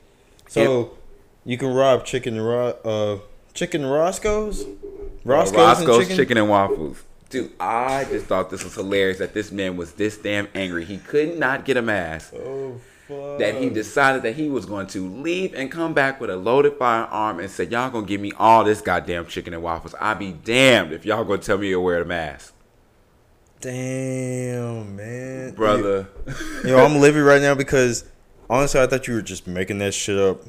So 0.48 0.98
you 1.44 1.57
can 1.57 1.72
rob 1.72 2.04
chicken 2.04 2.38
uh 2.38 3.18
chicken 3.54 3.87
Roscoe's, 3.87 4.64
Roscoe's, 5.24 5.57
Roscoe's 5.57 5.96
and 5.96 6.02
chicken. 6.02 6.16
chicken. 6.16 6.37
and 6.38 6.48
waffles. 6.48 7.02
Dude, 7.31 7.53
I 7.61 8.05
just 8.05 8.27
thought 8.27 8.49
this 8.49 8.64
was 8.64 8.75
hilarious 8.75 9.19
that 9.19 9.35
this 9.35 9.53
man 9.53 9.77
was 9.77 9.93
this 9.93 10.17
damn 10.17 10.49
angry. 10.55 10.85
He 10.85 10.97
could 10.97 11.38
not 11.38 11.67
get 11.67 11.77
a 11.77 11.83
mask. 11.83 12.33
Oh 12.35 12.81
fuck! 13.07 13.38
That 13.38 13.57
he 13.57 13.69
decided 13.69 14.23
that 14.23 14.37
he 14.37 14.49
was 14.49 14.64
going 14.64 14.87
to 14.88 15.07
leave 15.07 15.55
and 15.55 15.71
come 15.71 15.93
back 15.93 16.23
with 16.23 16.31
a 16.31 16.37
loaded 16.37 16.79
firearm 16.79 17.38
and 17.38 17.51
said, 17.51 17.71
Y'all 17.71 17.91
gonna 17.91 18.07
give 18.07 18.21
me 18.21 18.33
all 18.38 18.64
this 18.64 18.81
goddamn 18.81 19.27
chicken 19.27 19.53
and 19.53 19.62
waffles. 19.62 19.95
I'll 20.01 20.14
be 20.14 20.33
damned 20.33 20.93
if 20.93 21.05
y'all 21.05 21.25
gonna 21.25 21.43
tell 21.43 21.59
me 21.59 21.71
to 21.71 21.81
wear 21.81 22.01
a 22.01 22.07
mask. 22.07 22.55
Damn 23.61 24.97
man, 24.97 25.55
Brother. 25.55 26.09
Yo, 26.64 26.79
I'm 26.79 26.99
living 26.99 27.23
right 27.23 27.43
now 27.43 27.55
because 27.55 28.05
honestly, 28.49 28.81
I 28.81 28.87
thought 28.87 29.07
you 29.07 29.14
were 29.14 29.23
just 29.23 29.47
making 29.47 29.79
that 29.79 29.93
shit 29.93 30.17
up. 30.17 30.41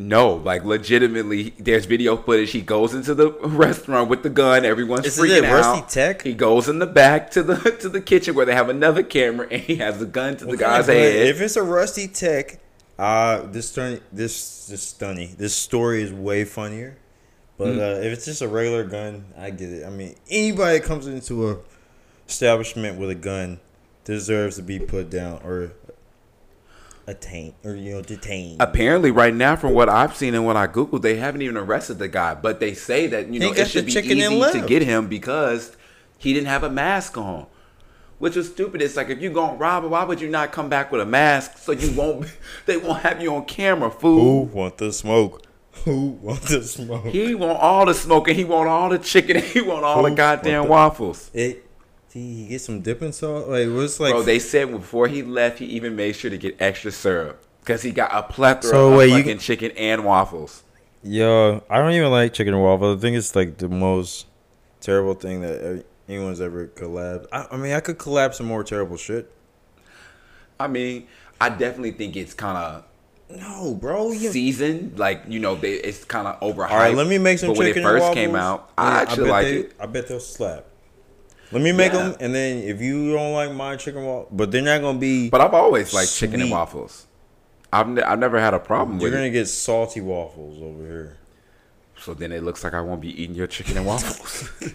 No, 0.00 0.34
like 0.34 0.64
legitimately, 0.64 1.54
there's 1.58 1.84
video 1.86 2.16
footage. 2.16 2.52
He 2.52 2.60
goes 2.62 2.94
into 2.94 3.14
the 3.14 3.32
restaurant 3.32 4.08
with 4.08 4.22
the 4.22 4.30
gun. 4.30 4.64
Everyone's 4.64 5.06
Isn't 5.06 5.24
freaking 5.24 5.42
it 5.42 5.52
Rusty 5.52 5.80
out. 5.80 5.88
Tech? 5.88 6.22
He 6.22 6.34
goes 6.34 6.68
in 6.68 6.78
the 6.78 6.86
back 6.86 7.32
to 7.32 7.42
the 7.42 7.56
to 7.80 7.88
the 7.88 8.00
kitchen 8.00 8.36
where 8.36 8.46
they 8.46 8.54
have 8.54 8.68
another 8.68 9.02
camera, 9.02 9.48
and 9.50 9.60
he 9.60 9.74
has 9.76 9.98
the 9.98 10.06
gun 10.06 10.36
to 10.36 10.44
the 10.46 10.56
guy's 10.56 10.86
head. 10.86 11.26
If 11.26 11.40
it's 11.40 11.56
a 11.56 11.64
Rusty 11.64 12.06
Tech, 12.06 12.60
uh, 12.96 13.42
this 13.46 13.70
stunning, 13.70 14.00
this 14.12 14.66
this 14.68 14.82
stunning. 14.82 15.34
This 15.36 15.56
story 15.56 16.02
is 16.02 16.12
way 16.12 16.44
funnier. 16.44 16.96
But 17.56 17.68
Mm. 17.74 17.78
uh, 17.80 18.00
if 18.06 18.12
it's 18.12 18.24
just 18.24 18.40
a 18.40 18.46
regular 18.46 18.84
gun, 18.84 19.24
I 19.36 19.50
get 19.50 19.68
it. 19.70 19.84
I 19.84 19.90
mean, 19.90 20.14
anybody 20.30 20.78
that 20.78 20.86
comes 20.86 21.08
into 21.08 21.50
a 21.50 21.56
establishment 22.28 22.98
with 23.00 23.10
a 23.10 23.16
gun 23.16 23.58
deserves 24.04 24.56
to 24.56 24.62
be 24.62 24.78
put 24.78 25.10
down 25.10 25.40
or 25.44 25.72
attained 27.08 27.54
or 27.64 27.74
you 27.74 27.94
know 27.94 28.02
detained. 28.02 28.60
Apparently, 28.60 29.10
right 29.10 29.34
now, 29.34 29.56
from 29.56 29.72
what 29.72 29.88
I've 29.88 30.14
seen 30.16 30.34
and 30.34 30.44
what 30.44 30.56
I 30.56 30.66
googled, 30.66 31.02
they 31.02 31.16
haven't 31.16 31.42
even 31.42 31.56
arrested 31.56 31.98
the 31.98 32.08
guy. 32.08 32.34
But 32.34 32.60
they 32.60 32.74
say 32.74 33.06
that 33.08 33.28
you 33.32 33.40
know 33.40 33.52
it 33.52 33.66
should 33.68 33.86
be 33.86 33.92
chicken 33.92 34.18
easy 34.18 34.60
to 34.60 34.66
get 34.66 34.82
him 34.82 35.08
because 35.08 35.76
he 36.18 36.32
didn't 36.32 36.48
have 36.48 36.62
a 36.62 36.70
mask 36.70 37.16
on. 37.16 37.46
Which 38.18 38.34
was 38.34 38.48
stupid. 38.50 38.82
It's 38.82 38.96
like 38.96 39.10
if 39.10 39.20
you 39.22 39.30
gonna 39.30 39.56
rob 39.56 39.84
him, 39.84 39.90
why 39.90 40.02
would 40.04 40.20
you 40.20 40.28
not 40.28 40.50
come 40.52 40.68
back 40.68 40.90
with 40.90 41.00
a 41.00 41.06
mask 41.06 41.56
so 41.58 41.72
you 41.72 41.92
won't? 41.96 42.26
They 42.66 42.76
won't 42.76 43.00
have 43.02 43.22
you 43.22 43.34
on 43.34 43.44
camera, 43.46 43.90
fool. 43.90 44.46
Who 44.46 44.56
want 44.56 44.78
the 44.78 44.92
smoke? 44.92 45.42
Who 45.84 46.08
want 46.20 46.42
the 46.42 46.62
smoke? 46.64 47.06
He 47.06 47.36
want 47.36 47.60
all 47.60 47.86
the 47.86 47.94
smoke 47.94 48.26
and 48.26 48.36
he 48.36 48.42
want 48.44 48.68
all 48.68 48.88
the 48.88 48.98
chicken 48.98 49.36
and 49.36 49.44
he 49.44 49.60
want 49.60 49.84
all 49.84 50.02
Who 50.02 50.10
the 50.10 50.16
goddamn 50.16 50.64
the- 50.64 50.68
waffles. 50.70 51.30
It. 51.32 51.64
Did 52.12 52.20
he 52.20 52.46
get 52.48 52.60
some 52.60 52.80
dipping 52.80 53.12
sauce? 53.12 53.46
Like 53.46 53.68
what's 53.68 54.00
like? 54.00 54.12
Bro, 54.12 54.22
they 54.22 54.38
said 54.38 54.70
before 54.70 55.08
he 55.08 55.22
left, 55.22 55.58
he 55.58 55.66
even 55.66 55.94
made 55.96 56.16
sure 56.16 56.30
to 56.30 56.38
get 56.38 56.56
extra 56.60 56.90
syrup 56.90 57.42
because 57.60 57.82
he 57.82 57.90
got 57.92 58.10
a 58.14 58.22
plethora 58.22 58.70
So, 58.70 58.92
of 58.92 58.98
wait, 58.98 59.08
you 59.10 59.16
fucking 59.18 59.24
can- 59.32 59.38
chicken 59.38 59.70
and 59.72 60.04
waffles. 60.04 60.62
Yo, 61.04 61.62
I 61.70 61.78
don't 61.78 61.92
even 61.92 62.10
like 62.10 62.32
chicken 62.32 62.54
and 62.54 62.62
waffle. 62.62 62.94
I 62.96 62.98
think 62.98 63.16
it's 63.16 63.36
like 63.36 63.58
the 63.58 63.68
most 63.68 64.26
terrible 64.80 65.14
thing 65.14 65.42
that 65.42 65.84
anyone's 66.08 66.40
ever 66.40 66.66
collabed. 66.68 67.26
I, 67.30 67.46
I 67.52 67.56
mean, 67.56 67.72
I 67.72 67.80
could 67.80 67.98
collab 67.98 68.34
some 68.34 68.46
more 68.46 68.64
terrible 68.64 68.96
shit. 68.96 69.30
I 70.58 70.66
mean, 70.66 71.06
I 71.40 71.50
definitely 71.50 71.92
think 71.92 72.16
it's 72.16 72.34
kind 72.34 72.56
of 72.58 72.84
No, 73.38 73.74
bro. 73.74 74.10
You, 74.12 74.32
seasoned. 74.32 74.98
Like 74.98 75.22
you 75.28 75.38
know, 75.40 75.54
they, 75.54 75.74
it's 75.74 76.04
kind 76.04 76.26
of 76.26 76.40
overhyped. 76.40 76.70
all 76.70 76.78
right, 76.78 76.94
let 76.94 77.06
me 77.06 77.18
make 77.18 77.38
some 77.38 77.50
But 77.50 77.58
when 77.58 77.66
it 77.68 77.70
chicken 77.74 77.82
first 77.84 78.06
and 78.06 78.14
came 78.14 78.32
waffles. 78.32 78.62
out, 78.62 78.72
I 78.78 79.02
actually 79.02 79.30
like 79.30 79.46
it. 79.46 79.72
I 79.78 79.86
bet 79.86 80.08
they'll 80.08 80.18
slap. 80.20 80.64
Let 81.50 81.62
me 81.62 81.72
make 81.72 81.92
Yeah. 81.92 82.08
them, 82.10 82.16
and 82.20 82.34
then 82.34 82.58
if 82.62 82.80
you 82.80 83.12
don't 83.14 83.32
like 83.32 83.52
my 83.52 83.76
chicken 83.76 84.04
waffle, 84.04 84.28
but 84.30 84.50
they're 84.50 84.62
not 84.62 84.80
gonna 84.82 84.98
be. 84.98 85.30
But 85.30 85.40
I've 85.40 85.54
always 85.54 85.94
liked 85.94 86.14
chicken 86.14 86.40
and 86.42 86.50
waffles. 86.50 87.06
I've 87.72 87.88
ne- 87.88 88.02
I've 88.02 88.18
never 88.18 88.38
had 88.40 88.54
a 88.54 88.58
problem 88.58 88.98
you're 88.98 89.04
with 89.10 89.12
gonna 89.14 89.26
it. 89.26 89.30
get 89.32 89.46
salty 89.48 90.00
waffles 90.00 90.62
over 90.62 90.82
here. 90.86 91.16
So 92.00 92.14
then 92.14 92.32
it 92.32 92.42
looks 92.44 92.62
like 92.64 92.74
I 92.74 92.80
won't 92.80 93.00
be 93.00 93.22
eating 93.22 93.34
your 93.34 93.46
chicken 93.46 93.76
and 93.76 93.86
waffles. 93.86 94.48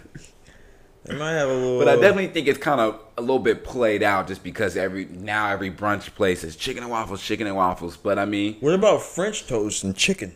They 1.06 1.14
might 1.18 1.32
have 1.32 1.50
a 1.50 1.52
little. 1.52 1.78
But 1.78 1.88
I 1.88 1.96
definitely 1.96 2.28
think 2.28 2.48
it's 2.48 2.58
kind 2.58 2.80
of 2.80 2.98
a 3.18 3.20
little 3.20 3.38
bit 3.38 3.62
played 3.62 4.02
out 4.02 4.26
just 4.26 4.42
because 4.42 4.74
every 4.74 5.04
now 5.04 5.50
every 5.50 5.70
brunch 5.70 6.14
place 6.14 6.42
is 6.42 6.56
chicken 6.56 6.82
and 6.82 6.90
waffles, 6.90 7.20
chicken 7.22 7.46
and 7.46 7.54
waffles. 7.54 7.94
But 7.98 8.18
I 8.18 8.24
mean, 8.24 8.56
What 8.60 8.72
about 8.72 9.02
French 9.02 9.46
toast 9.46 9.84
and 9.84 9.94
chicken? 9.94 10.34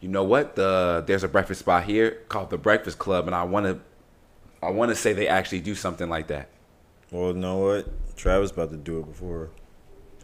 you 0.00 0.08
know 0.10 0.22
what? 0.22 0.54
The 0.54 1.02
there's 1.06 1.24
a 1.24 1.28
breakfast 1.28 1.60
spot 1.60 1.84
here 1.84 2.18
called 2.28 2.50
the 2.50 2.58
Breakfast 2.58 2.98
Club, 2.98 3.26
and 3.26 3.34
I 3.34 3.42
want 3.44 3.64
to 3.64 3.78
I 4.62 4.70
want 4.70 4.90
to 4.90 4.94
say 4.94 5.12
they 5.12 5.28
actually 5.28 5.60
do 5.60 5.74
something 5.74 6.08
like 6.08 6.26
that. 6.28 6.48
Well, 7.10 7.28
you 7.28 7.34
know 7.34 7.58
what? 7.58 8.16
Travis 8.16 8.50
about 8.50 8.70
to 8.70 8.76
do 8.76 8.98
it 9.00 9.06
before 9.06 9.50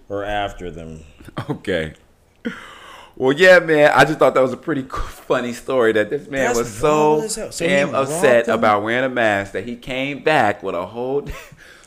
or 0.08 0.24
after 0.24 0.70
them. 0.70 1.00
Okay. 1.50 1.94
Well, 3.16 3.32
yeah, 3.32 3.60
man. 3.60 3.92
I 3.94 4.04
just 4.04 4.18
thought 4.18 4.34
that 4.34 4.40
was 4.40 4.52
a 4.52 4.56
pretty 4.56 4.82
funny 4.82 5.52
story 5.52 5.92
that 5.92 6.10
this 6.10 6.28
man 6.28 6.46
That's 6.46 6.58
was 6.58 6.74
so, 6.74 7.10
wild 7.12 7.24
as 7.24 7.34
hell. 7.36 7.52
So 7.52 7.66
damn 7.66 7.94
upset 7.94 8.48
about 8.48 8.82
wearing 8.82 9.04
a 9.04 9.08
mask 9.08 9.52
that 9.52 9.64
he 9.64 9.76
came 9.76 10.22
back 10.24 10.62
with 10.62 10.74
a 10.74 10.86
whole. 10.86 11.26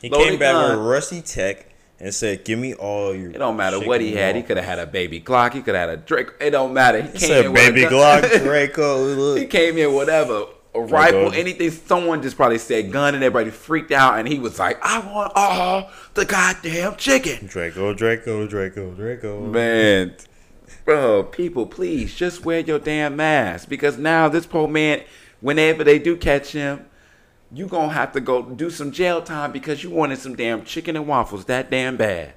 He 0.02 0.12
came 0.12 0.38
back 0.38 0.54
gun. 0.54 0.70
with 0.70 0.80
a 0.80 0.82
rusty 0.82 1.22
tech 1.24 1.74
and 2.00 2.14
said, 2.14 2.46
"Give 2.46 2.60
me 2.60 2.76
all 2.76 3.16
your." 3.16 3.32
It 3.32 3.40
don't 3.40 3.58
matter 3.58 3.80
what 3.80 4.00
he 4.00 4.14
had. 4.14 4.36
He 4.36 4.44
could 4.44 4.58
have 4.58 4.66
had 4.68 4.78
a 4.78 4.86
baby 4.86 5.20
Glock. 5.20 5.54
He 5.54 5.62
could 5.64 5.74
have 5.74 5.90
had 5.90 5.98
a 5.98 6.02
Drake. 6.02 6.28
It 6.40 6.52
don't 6.52 6.72
matter. 6.72 7.02
He 7.02 7.08
He 7.10 7.18
came 7.18 7.28
said, 7.28 7.46
in 7.48 7.52
with 7.54 7.68
a 7.68 7.72
"Baby 7.72 7.82
Glock, 7.88 8.44
Draco." 8.44 9.36
he 9.36 9.48
came 9.48 9.76
in 9.80 9.92
whatever. 9.94 10.46
A 10.78 10.82
rifle, 10.82 11.34
anything. 11.34 11.72
Someone 11.72 12.22
just 12.22 12.36
probably 12.36 12.60
said 12.60 12.92
gun, 12.92 13.16
and 13.16 13.24
everybody 13.24 13.50
freaked 13.50 13.92
out. 13.92 14.20
And 14.20 14.28
he 14.28 14.38
was 14.38 14.60
like, 14.60 14.78
"I 14.84 15.00
want 15.00 15.32
all 15.36 15.90
the 16.14 16.24
goddamn 16.24 16.96
chicken." 16.98 17.48
Draco, 17.48 17.94
Draco, 17.94 18.46
Draco, 18.46 18.92
Draco. 18.92 19.42
Man, 19.42 20.16
bro, 20.86 21.24
people, 21.24 21.66
please 21.66 22.14
just 22.14 22.46
wear 22.46 22.60
your 22.60 22.80
damn 22.80 23.16
mask 23.16 23.68
because 23.70 23.98
now 23.98 24.30
this 24.30 24.46
poor 24.46 24.68
man, 24.68 25.02
whenever 25.42 25.84
they 25.84 25.98
do 25.98 26.16
catch 26.16 26.52
him, 26.52 26.86
you 27.52 27.66
gonna 27.66 27.94
have 27.94 28.12
to 28.12 28.20
go 28.20 28.44
do 28.44 28.70
some 28.70 28.92
jail 28.92 29.22
time 29.22 29.52
because 29.52 29.84
you 29.84 29.90
wanted 29.90 30.20
some 30.20 30.36
damn 30.36 30.64
chicken 30.64 30.96
and 30.96 31.08
waffles 31.08 31.46
that 31.46 31.72
damn 31.72 31.98
bad. 31.98 32.34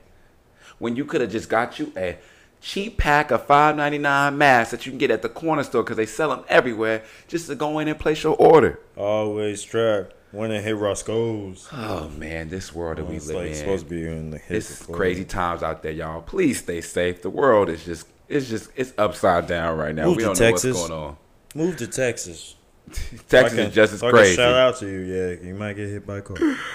When 0.79 0.97
you 0.97 1.05
could 1.05 1.21
have 1.21 1.31
just 1.31 1.51
got 1.51 1.79
you 1.79 1.93
a 1.95 2.17
cheap 2.61 2.99
pack 2.99 3.31
of 3.31 3.47
five 3.47 3.77
ninety 3.77 3.99
nine 3.99 4.37
masks 4.39 4.71
that 4.71 4.87
you 4.87 4.93
can 4.93 4.99
get 4.99 5.11
at 5.11 5.23
the 5.23 5.29
corner 5.29 5.63
store 5.63 5.83
because 5.83 5.97
they 5.97 6.07
sell 6.07 6.31
them 6.31 6.45
everywhere, 6.49 7.03
just 7.29 7.47
to 7.49 7.55
go 7.55 7.79
in 7.79 7.89
and 7.89 7.99
place 7.99 8.23
your 8.23 8.37
order. 8.37 8.81
Always 8.97 9.61
strapped. 9.61 10.15
When 10.33 10.53
it 10.53 10.63
hit 10.63 10.77
Roscoe's. 10.77 11.69
Oh 11.73 12.09
man, 12.11 12.51
this 12.51 12.73
world 12.73 12.99
that 12.99 13.05
we 13.05 13.19
live 13.19 13.37
like 13.37 13.49
in. 13.49 13.55
supposed 13.57 13.89
to 13.89 13.91
be 13.91 14.07
in 14.07 14.31
the 14.31 14.39
hit. 14.39 14.59
It's 14.59 14.87
crazy 14.87 15.25
times 15.25 15.65
out 15.65 15.83
there, 15.83 15.91
y'all. 15.91 16.23
Please 16.23 16.61
stay 16.61 16.81
safe. 16.81 17.23
The 17.23 17.31
world 17.31 17.69
is 17.69 17.85
just 17.85 18.07
it's 18.29 18.49
just 18.49 18.71
it's 18.77 18.93
upside 18.97 19.49
down 19.49 19.77
right 19.77 19.95
now. 19.95 20.05
Move 20.07 20.19
we 20.19 20.23
don't 20.23 20.37
Texas. 20.37 20.77
know 20.77 20.81
what's 20.81 20.89
going 20.89 21.03
on. 21.03 21.17
Move 21.57 21.77
to 21.79 21.87
Texas. 21.89 22.55
Texas 23.29 23.59
I 23.59 23.63
is 23.63 23.75
just 23.75 23.93
as 23.95 24.01
can 24.01 24.11
crazy. 24.11 24.37
Shout 24.37 24.55
out 24.55 24.77
to 24.79 24.87
you. 24.87 25.01
Yeah, 25.01 25.49
you 25.49 25.55
might 25.55 25.75
get 25.75 25.89
hit 25.89 26.07
by 26.07 26.19
a 26.19 26.23
car. 26.23 26.37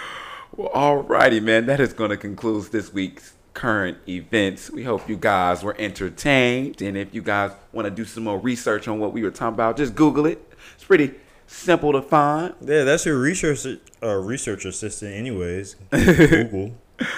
Well, 0.57 0.69
alrighty, 0.69 1.43
man. 1.43 1.65
That 1.65 1.81
is 1.81 1.91
going 1.91 2.11
to 2.11 2.17
conclude 2.17 2.71
this 2.71 2.93
week's 2.93 3.33
current 3.55 3.97
events. 4.07 4.69
We 4.69 4.83
hope 4.83 5.09
you 5.09 5.17
guys 5.17 5.63
were 5.63 5.75
entertained, 5.79 6.83
and 6.83 6.95
if 6.95 7.15
you 7.15 7.23
guys 7.23 7.51
want 7.71 7.87
to 7.87 7.89
do 7.89 8.05
some 8.05 8.25
more 8.25 8.37
research 8.37 8.87
on 8.87 8.99
what 8.99 9.13
we 9.13 9.23
were 9.23 9.31
talking 9.31 9.55
about, 9.55 9.77
just 9.77 9.95
Google 9.95 10.27
it. 10.27 10.53
It's 10.75 10.83
pretty 10.83 11.15
simple 11.47 11.91
to 11.93 12.03
find. 12.03 12.53
yeah, 12.61 12.83
that's 12.83 13.05
your 13.07 13.17
research 13.19 13.65
uh, 14.03 14.15
research 14.15 14.65
assistant, 14.65 15.15
anyways. 15.15 15.75
Google. 15.89 16.75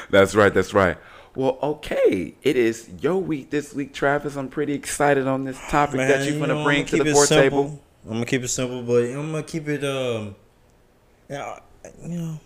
That's 0.09 0.33
right. 0.33 0.53
That's 0.53 0.73
right. 0.73 0.97
Well, 1.35 1.59
okay. 1.61 2.35
It 2.41 2.55
is 2.55 2.89
your 3.01 3.17
week 3.17 3.49
this 3.49 3.73
week, 3.73 3.93
Travis. 3.93 4.37
I'm 4.37 4.47
pretty 4.47 4.73
excited 4.73 5.27
on 5.27 5.43
this 5.43 5.59
topic 5.69 5.97
that 5.97 6.25
you're 6.25 6.37
going 6.37 6.49
to 6.49 6.55
know, 6.55 6.63
bring 6.63 6.77
I'ma 6.79 6.85
the 6.89 6.97
keep 6.97 7.05
it 7.05 7.13
board 7.13 7.27
simple. 7.27 7.63
table. 7.63 7.81
I'm 8.05 8.13
gonna 8.13 8.25
keep 8.25 8.43
it 8.43 8.47
simple, 8.47 8.83
but 8.83 9.03
I'm 9.03 9.31
gonna 9.31 9.43
keep 9.43 9.67
it. 9.67 9.83
Um, 9.83 10.35
yeah, 11.29 11.59
you 12.01 12.17
know, 12.17 12.39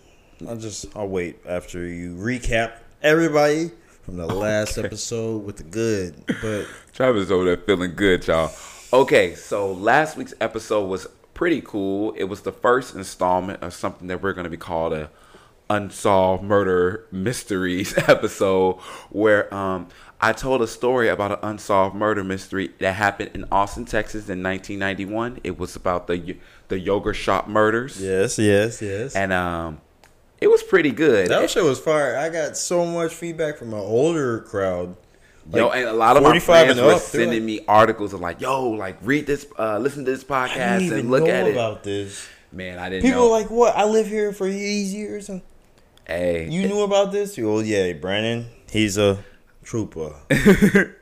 I'll 0.48 0.56
just 0.56 0.86
I'll 0.96 1.06
wait 1.06 1.38
after 1.46 1.86
you 1.86 2.16
recap 2.16 2.72
everybody 3.00 3.70
from 4.02 4.16
the 4.16 4.26
last 4.26 4.78
episode 4.78 5.44
with 5.44 5.56
the 5.56 5.62
good. 5.62 6.14
But 6.42 6.66
Travis 6.92 7.30
over 7.30 7.44
there 7.44 7.56
feeling 7.56 7.94
good, 7.94 8.26
y'all. 8.26 8.52
Okay, 8.92 9.34
so 9.34 9.72
last 9.72 10.16
week's 10.16 10.34
episode 10.40 10.86
was 10.86 11.06
pretty 11.34 11.62
cool. 11.62 12.12
It 12.12 12.24
was 12.24 12.42
the 12.42 12.52
first 12.52 12.94
installment 12.94 13.62
of 13.62 13.72
something 13.72 14.08
that 14.08 14.22
we're 14.22 14.32
going 14.32 14.44
to 14.44 14.50
be 14.50 14.56
called 14.56 14.92
a 14.92 15.10
unsolved 15.70 16.42
murder 16.42 17.06
mysteries 17.10 17.96
episode, 18.08 18.74
where 19.10 19.52
um, 19.54 19.88
I 20.20 20.32
told 20.32 20.60
a 20.62 20.66
story 20.66 21.08
about 21.08 21.32
an 21.32 21.38
unsolved 21.42 21.96
murder 21.96 22.22
mystery 22.22 22.70
that 22.80 22.92
happened 22.94 23.30
in 23.34 23.46
Austin, 23.50 23.86
Texas, 23.86 24.28
in 24.28 24.42
1991. 24.42 25.40
It 25.42 25.58
was 25.58 25.74
about 25.74 26.06
the 26.06 26.36
the 26.68 26.78
yogurt 26.78 27.16
shop 27.16 27.48
murders, 27.48 28.00
yes, 28.00 28.38
yes, 28.38 28.82
yes. 28.82 29.16
and 29.16 29.32
um, 29.32 29.80
it 30.42 30.50
was 30.50 30.62
pretty 30.62 30.90
good. 30.90 31.28
that 31.28 31.50
show 31.50 31.66
was 31.68 31.78
fire. 31.80 32.16
I 32.16 32.28
got 32.28 32.56
so 32.56 32.84
much 32.84 33.14
feedback 33.14 33.56
from 33.58 33.70
my 33.70 33.78
older 33.78 34.40
crowd. 34.40 34.96
Yo, 35.52 35.70
and 35.70 35.88
a 35.88 35.92
lot 35.92 36.16
of 36.16 36.22
my 36.22 36.38
45 36.38 36.64
friends 36.66 36.80
were 36.80 36.92
up, 36.92 37.00
sending 37.00 37.30
like- 37.30 37.42
me 37.42 37.60
articles 37.66 38.12
of 38.12 38.20
like, 38.20 38.40
"Yo, 38.40 38.68
like 38.70 38.96
read 39.02 39.26
this, 39.26 39.44
uh, 39.58 39.78
listen 39.78 40.04
to 40.04 40.10
this 40.10 40.22
podcast 40.24 40.96
and 40.96 41.10
look 41.10 41.28
at 41.28 41.48
it." 41.48 41.52
about 41.52 41.82
this. 41.82 42.28
Man, 42.52 42.78
I 42.78 42.90
didn't 42.90 43.02
People 43.02 43.22
know. 43.22 43.30
like, 43.30 43.50
what? 43.50 43.74
I 43.76 43.84
live 43.84 44.06
here 44.06 44.32
for 44.32 44.46
these 44.48 44.92
years. 44.94 45.28
And 45.28 45.40
hey, 46.06 46.48
you 46.48 46.68
knew 46.68 46.82
about 46.82 47.10
this? 47.10 47.36
Oh 47.38 47.58
yeah, 47.60 47.92
Brandon. 47.94 48.46
He's 48.70 48.96
a 48.98 49.24
trooper. 49.64 50.14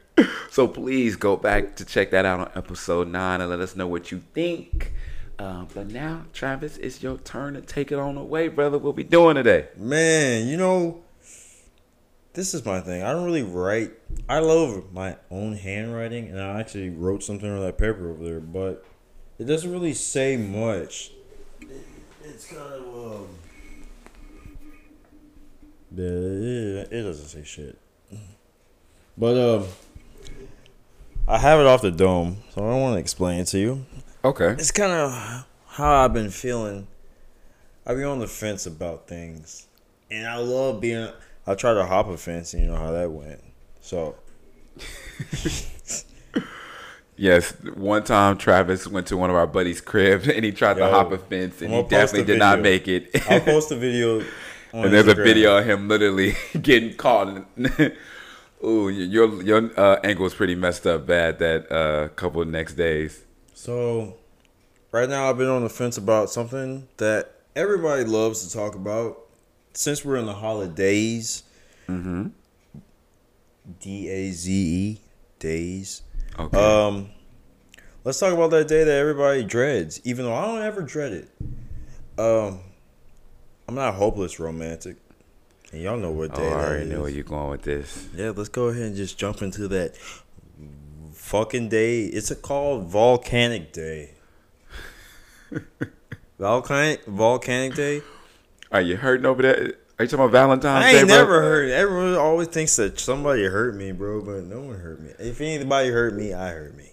so 0.50 0.68
please 0.68 1.16
go 1.16 1.36
back 1.36 1.76
to 1.76 1.84
check 1.84 2.10
that 2.12 2.24
out 2.24 2.40
on 2.40 2.50
episode 2.54 3.08
nine 3.08 3.40
and 3.40 3.50
let 3.50 3.60
us 3.60 3.76
know 3.76 3.86
what 3.86 4.10
you 4.10 4.22
think. 4.32 4.92
Um, 5.40 5.68
but 5.72 5.90
now, 5.90 6.26
Travis, 6.34 6.76
it's 6.76 7.02
your 7.02 7.16
turn 7.16 7.54
to 7.54 7.62
take 7.62 7.90
it 7.90 7.98
on 7.98 8.18
away, 8.18 8.48
brother. 8.48 8.76
What 8.76 8.94
we 8.94 9.04
doing 9.04 9.36
today? 9.36 9.68
Man, 9.74 10.46
you 10.46 10.58
know, 10.58 11.00
this 12.34 12.52
is 12.52 12.62
my 12.66 12.80
thing. 12.80 13.02
I 13.02 13.12
don't 13.12 13.24
really 13.24 13.42
write. 13.42 13.92
I 14.28 14.40
love 14.40 14.92
my 14.92 15.16
own 15.30 15.54
handwriting, 15.54 16.28
and 16.28 16.38
I 16.38 16.60
actually 16.60 16.90
wrote 16.90 17.22
something 17.22 17.50
on 17.50 17.58
that 17.60 17.78
paper 17.78 18.10
over 18.10 18.22
there, 18.22 18.40
but 18.40 18.84
it 19.38 19.44
doesn't 19.44 19.72
really 19.72 19.94
say 19.94 20.36
much. 20.36 21.10
It, 21.62 21.86
it's 22.22 22.44
kind 22.44 22.60
of 22.60 23.12
um. 23.12 23.28
Yeah, 25.96 26.04
it, 26.04 26.92
it 26.92 27.02
doesn't 27.02 27.28
say 27.28 27.44
shit. 27.44 27.78
But 29.16 29.38
um, 29.38 29.68
I 31.26 31.38
have 31.38 31.60
it 31.60 31.66
off 31.66 31.80
the 31.80 31.90
dome, 31.90 32.42
so 32.54 32.62
I 32.62 32.70
don't 32.72 32.80
want 32.82 32.96
to 32.96 33.00
explain 33.00 33.40
it 33.40 33.46
to 33.46 33.58
you 33.58 33.86
Okay. 34.24 34.50
it's 34.50 34.70
kind 34.70 34.92
of 34.92 35.46
how 35.66 36.04
I've 36.04 36.12
been 36.12 36.30
feeling. 36.30 36.86
I've 37.86 37.96
been 37.96 38.06
on 38.06 38.18
the 38.18 38.26
fence 38.26 38.66
about 38.66 39.08
things, 39.08 39.66
and 40.10 40.26
I 40.26 40.36
love 40.36 40.80
being. 40.80 41.08
I 41.46 41.54
tried 41.54 41.74
to 41.74 41.86
hop 41.86 42.08
a 42.08 42.16
fence, 42.16 42.52
and 42.54 42.62
you 42.62 42.68
know 42.68 42.76
how 42.76 42.92
that 42.92 43.10
went. 43.10 43.42
So 43.80 44.16
Yes, 47.16 47.52
one 47.74 48.02
time 48.02 48.38
Travis 48.38 48.86
went 48.86 49.06
to 49.08 49.16
one 49.16 49.28
of 49.28 49.36
our 49.36 49.46
buddies' 49.46 49.82
cribs 49.82 50.26
and 50.26 50.42
he 50.42 50.52
tried 50.52 50.78
Yo, 50.78 50.86
to 50.86 50.90
hop 50.90 51.12
a 51.12 51.18
fence 51.18 51.60
and 51.60 51.70
he 51.70 51.82
definitely 51.82 52.24
did 52.24 52.38
not 52.38 52.60
make 52.60 52.88
it. 52.88 53.10
I'll 53.30 53.40
post 53.40 53.70
a 53.72 53.76
video. 53.76 54.20
On 54.72 54.84
and 54.84 54.94
there's 54.94 55.06
a 55.06 55.14
video 55.14 55.58
of 55.58 55.66
him 55.66 55.86
literally 55.88 56.34
getting 56.62 56.94
caught. 56.94 57.44
Ooh, 58.64 58.88
your 58.88 59.42
your 59.42 59.70
uh, 59.78 60.00
ankle 60.02 60.22
was 60.22 60.32
pretty 60.32 60.54
messed 60.54 60.86
up 60.86 61.06
bad 61.06 61.40
that 61.40 61.70
uh, 61.70 62.08
couple 62.14 62.40
of 62.40 62.48
next 62.48 62.74
days. 62.74 63.24
So, 63.60 64.14
right 64.90 65.06
now 65.06 65.28
I've 65.28 65.36
been 65.36 65.48
on 65.50 65.62
the 65.62 65.68
fence 65.68 65.98
about 65.98 66.30
something 66.30 66.88
that 66.96 67.30
everybody 67.54 68.04
loves 68.04 68.46
to 68.46 68.50
talk 68.50 68.74
about. 68.74 69.18
Since 69.74 70.02
we're 70.02 70.16
in 70.16 70.24
the 70.24 70.32
holidays, 70.32 71.42
Mm-hmm. 71.86 72.28
D 73.78 74.08
A 74.08 74.30
Z 74.30 74.50
E 74.50 75.00
days. 75.38 76.00
Okay. 76.38 76.56
Um, 76.58 77.10
let's 78.02 78.18
talk 78.18 78.32
about 78.32 78.50
that 78.52 78.66
day 78.66 78.82
that 78.82 78.96
everybody 78.96 79.44
dreads, 79.44 80.00
even 80.04 80.24
though 80.24 80.34
I 80.34 80.46
don't 80.46 80.62
ever 80.62 80.80
dread 80.80 81.12
it. 81.12 81.28
Um, 82.18 82.60
I'm 83.68 83.74
not 83.74 83.92
hopeless 83.94 84.40
romantic, 84.40 84.96
and 85.70 85.82
y'all 85.82 85.98
know 85.98 86.12
what 86.12 86.30
oh, 86.32 86.36
day 86.36 86.46
I 86.46 86.48
that 86.48 86.64
already 86.66 86.84
is. 86.84 86.90
know 86.90 87.00
where 87.02 87.10
you're 87.10 87.24
going 87.24 87.50
with 87.50 87.62
this. 87.62 88.08
Yeah, 88.16 88.32
let's 88.34 88.48
go 88.48 88.68
ahead 88.68 88.84
and 88.84 88.96
just 88.96 89.18
jump 89.18 89.42
into 89.42 89.68
that 89.68 89.98
fucking 91.30 91.68
day. 91.68 92.06
It's 92.06 92.32
a 92.32 92.36
called 92.36 92.88
Volcanic 92.88 93.72
Day. 93.72 94.14
volcanic 96.38 97.04
Volcanic 97.04 97.76
Day. 97.76 98.02
Are 98.72 98.80
you 98.80 98.96
hurting 98.96 99.26
over 99.26 99.42
there? 99.42 99.74
Are 99.98 100.04
you 100.04 100.08
talking 100.08 100.24
about 100.24 100.32
Valentine's 100.32 100.86
I 100.86 100.92
Day? 100.92 100.98
ain't 100.98 101.08
bro? 101.08 101.16
never 101.16 101.40
heard. 101.40 101.70
Everyone 101.70 102.16
always 102.16 102.48
thinks 102.48 102.74
that 102.76 102.98
somebody 102.98 103.44
hurt 103.44 103.76
me, 103.76 103.92
bro, 103.92 104.22
but 104.22 104.44
no 104.44 104.60
one 104.60 104.80
hurt 104.80 105.00
me. 105.00 105.12
If 105.20 105.40
anybody 105.40 105.90
hurt 105.90 106.14
me, 106.14 106.34
I 106.34 106.50
hurt 106.50 106.76
me. 106.76 106.90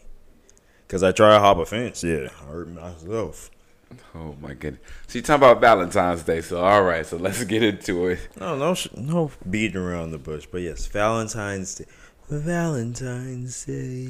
Cause 0.88 1.01
I 1.03 1.11
try 1.11 1.33
to 1.33 1.39
hop 1.39 1.57
a 1.57 1.65
fence. 1.65 2.03
Yeah, 2.03 2.29
I 2.41 2.45
hurt 2.45 2.69
myself. 2.69 3.49
Oh 4.13 4.35
my 4.39 4.53
goodness. 4.53 4.81
So 5.07 5.17
you 5.17 5.23
talking 5.23 5.43
about 5.43 5.61
Valentine's 5.61 6.21
Day? 6.21 6.41
So 6.41 6.63
all 6.63 6.83
right, 6.83 7.05
so 7.05 7.17
let's 7.17 7.43
get 7.43 7.63
into 7.63 8.07
it. 8.07 8.19
No, 8.39 8.55
no, 8.55 8.75
no 8.95 9.31
beating 9.49 9.81
around 9.81 10.11
the 10.11 10.19
bush. 10.19 10.47
But 10.49 10.61
yes, 10.61 10.85
Valentine's 10.85 11.73
Day. 11.75 11.85
Valentine's 12.30 13.65
Day. 13.65 14.09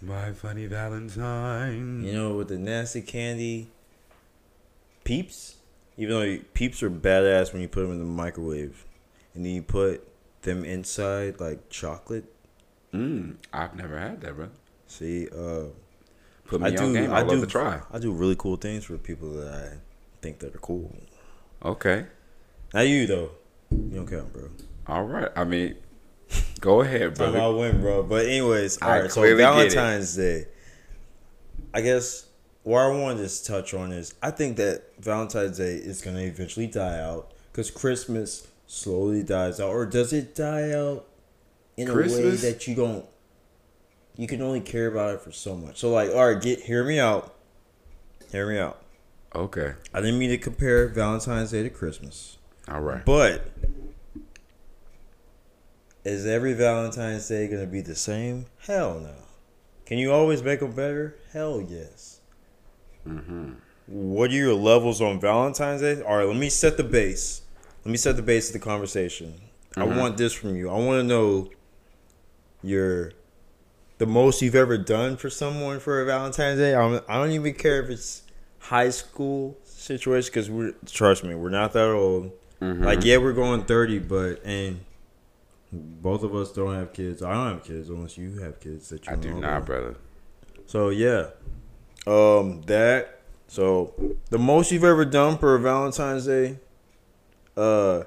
My 0.00 0.32
funny 0.32 0.66
Valentine. 0.66 2.02
You 2.02 2.12
know, 2.14 2.34
with 2.36 2.48
the 2.48 2.58
nasty 2.58 3.02
candy 3.02 3.68
peeps, 5.04 5.56
even 5.98 6.14
though 6.14 6.38
peeps 6.54 6.82
are 6.82 6.90
badass 6.90 7.52
when 7.52 7.60
you 7.60 7.68
put 7.68 7.82
them 7.82 7.92
in 7.92 7.98
the 7.98 8.04
microwave, 8.06 8.86
and 9.34 9.44
then 9.44 9.52
you 9.52 9.62
put 9.62 10.06
them 10.42 10.64
inside 10.64 11.40
like 11.40 11.68
chocolate. 11.68 12.24
Mm, 12.94 13.36
I've 13.52 13.74
never 13.76 13.98
had 13.98 14.20
that, 14.22 14.34
bro. 14.34 14.48
See, 14.86 15.28
uh, 15.28 15.64
Put 16.46 16.60
me 16.60 16.66
I 16.66 16.70
on 16.70 16.76
do. 16.76 16.92
game. 16.94 17.12
I 17.12 17.20
I'd 17.20 17.28
do. 17.28 17.32
love 17.34 17.40
to 17.42 17.46
try. 17.46 17.80
I 17.92 17.98
do 17.98 18.12
really 18.12 18.36
cool 18.36 18.56
things 18.56 18.84
for 18.84 18.96
people 18.98 19.32
that 19.34 19.54
I 19.54 19.76
think 20.20 20.38
that 20.40 20.54
are 20.54 20.58
cool. 20.58 20.94
Okay. 21.64 22.06
Not 22.74 22.88
you 22.88 23.06
though. 23.06 23.30
You 23.70 23.90
don't 23.96 24.06
count, 24.06 24.32
bro. 24.32 24.48
All 24.86 25.04
right. 25.04 25.30
I 25.36 25.44
mean, 25.44 25.76
Go 26.60 26.80
ahead, 26.80 27.14
bro. 27.14 27.26
I'm 27.26 27.56
win, 27.56 27.80
bro. 27.80 28.02
But 28.02 28.26
anyways, 28.26 28.80
all 28.80 28.90
I 28.90 29.00
right. 29.00 29.10
So 29.10 29.20
clearly 29.20 29.42
get 29.42 29.66
it. 29.66 29.74
Valentine's 29.74 30.16
Day. 30.16 30.46
I 31.74 31.80
guess 31.80 32.26
what 32.62 32.80
I 32.80 32.88
want 32.88 33.18
to 33.18 33.44
touch 33.44 33.74
on 33.74 33.92
is 33.92 34.14
I 34.22 34.30
think 34.30 34.56
that 34.58 34.84
Valentine's 34.98 35.58
Day 35.58 35.74
is 35.74 36.00
gonna 36.00 36.20
eventually 36.20 36.66
die 36.66 37.00
out 37.00 37.32
because 37.50 37.70
Christmas 37.70 38.46
slowly 38.66 39.22
dies 39.22 39.60
out, 39.60 39.70
or 39.70 39.86
does 39.86 40.12
it 40.12 40.34
die 40.34 40.72
out 40.72 41.06
in 41.76 41.88
a 41.88 41.94
way 41.94 42.30
that 42.36 42.66
you 42.66 42.74
don't? 42.74 43.04
You 44.16 44.26
can 44.26 44.42
only 44.42 44.60
care 44.60 44.86
about 44.86 45.14
it 45.14 45.20
for 45.22 45.32
so 45.32 45.56
much. 45.56 45.78
So 45.78 45.90
like, 45.90 46.10
all 46.10 46.32
right, 46.32 46.40
get 46.40 46.60
hear 46.60 46.84
me 46.84 47.00
out. 47.00 47.34
Hear 48.30 48.48
me 48.48 48.58
out. 48.58 48.82
Okay. 49.34 49.72
I 49.94 50.00
didn't 50.00 50.18
mean 50.18 50.30
to 50.30 50.38
compare 50.38 50.88
Valentine's 50.88 51.50
Day 51.50 51.62
to 51.62 51.70
Christmas. 51.70 52.36
All 52.68 52.80
right. 52.80 53.04
But 53.04 53.50
is 56.04 56.26
every 56.26 56.52
Valentine's 56.54 57.28
Day 57.28 57.48
gonna 57.48 57.66
be 57.66 57.80
the 57.80 57.94
same? 57.94 58.46
Hell 58.60 59.00
no. 59.00 59.14
Can 59.86 59.98
you 59.98 60.12
always 60.12 60.42
make 60.42 60.60
them 60.60 60.72
better? 60.72 61.16
Hell 61.32 61.60
yes. 61.60 62.20
Mm-hmm. 63.06 63.52
What 63.86 64.30
are 64.30 64.34
your 64.34 64.54
levels 64.54 65.00
on 65.00 65.20
Valentine's 65.20 65.80
Day? 65.82 66.00
All 66.02 66.16
right, 66.16 66.26
let 66.26 66.36
me 66.36 66.48
set 66.48 66.76
the 66.76 66.84
base. 66.84 67.42
Let 67.84 67.90
me 67.92 67.98
set 67.98 68.16
the 68.16 68.22
base 68.22 68.48
of 68.48 68.52
the 68.54 68.58
conversation. 68.60 69.34
I 69.76 69.84
Mhm. 69.84 69.98
want 69.98 70.16
this 70.16 70.32
from 70.32 70.54
you. 70.56 70.68
I 70.70 70.74
want 70.78 71.00
to 71.00 71.02
know 71.04 71.50
your 72.62 73.12
the 73.98 74.06
most 74.06 74.42
you've 74.42 74.54
ever 74.56 74.76
done 74.76 75.16
for 75.16 75.30
someone 75.30 75.78
for 75.78 76.00
a 76.00 76.04
Valentine's 76.04 76.58
Day. 76.58 76.74
I 76.74 76.80
don't, 76.88 77.04
I 77.08 77.18
don't 77.18 77.30
even 77.32 77.54
care 77.54 77.80
if 77.82 77.88
it's 77.90 78.22
high 78.58 78.90
school 78.90 79.56
situation 79.64 80.30
because 80.32 80.50
we're 80.50 80.74
trust 80.86 81.22
me, 81.24 81.34
we're 81.34 81.50
not 81.50 81.72
that 81.74 81.88
old. 81.90 82.32
Mhm. 82.60 82.84
Like, 82.84 83.04
yeah, 83.04 83.16
we're 83.18 83.32
going 83.32 83.64
30, 83.64 83.98
but, 83.98 84.40
and 84.44 84.80
both 85.72 86.22
of 86.22 86.34
us 86.34 86.52
don't 86.52 86.74
have 86.74 86.92
kids. 86.92 87.22
I 87.22 87.32
don't 87.32 87.54
have 87.54 87.64
kids 87.64 87.88
unless 87.88 88.18
you 88.18 88.38
have 88.40 88.60
kids 88.60 88.90
that 88.90 89.06
you 89.06 89.12
I 89.12 89.16
do 89.16 89.34
not, 89.34 89.64
brother. 89.64 89.96
So, 90.66 90.90
yeah. 90.90 91.28
Um, 92.06 92.62
that, 92.62 93.20
so 93.48 93.94
the 94.30 94.38
most 94.38 94.70
you've 94.70 94.84
ever 94.84 95.04
done 95.04 95.38
for 95.38 95.54
a 95.54 95.58
Valentine's 95.58 96.26
Day, 96.26 96.58
uh, 97.56 98.02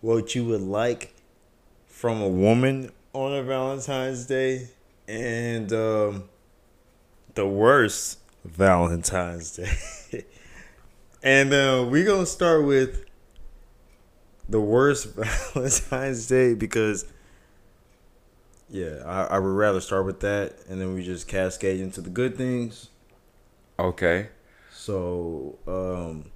what 0.00 0.34
you 0.34 0.44
would 0.46 0.62
like 0.62 1.14
from 1.86 2.22
a 2.22 2.28
woman 2.28 2.90
on 3.12 3.34
a 3.34 3.42
Valentine's 3.42 4.26
Day, 4.26 4.68
and, 5.06 5.72
um, 5.72 6.24
the 7.34 7.46
worst 7.46 8.18
Valentine's 8.44 9.56
Day. 9.56 10.24
and, 11.22 11.52
uh, 11.52 11.86
we're 11.90 12.04
going 12.04 12.20
to 12.20 12.26
start 12.26 12.64
with 12.64 13.04
the 14.48 14.60
worst 14.60 15.06
Valentine's 15.54 16.26
Day 16.26 16.54
because, 16.54 17.06
yeah, 18.68 19.02
I, 19.04 19.36
I 19.36 19.38
would 19.38 19.48
rather 19.48 19.80
start 19.80 20.06
with 20.06 20.20
that 20.20 20.54
and 20.68 20.80
then 20.80 20.94
we 20.94 21.02
just 21.04 21.28
cascade 21.28 21.80
into 21.80 22.00
the 22.00 22.10
good 22.10 22.36
things. 22.36 22.88
Okay. 23.78 24.28
So, 24.70 25.58
um, 25.66 26.30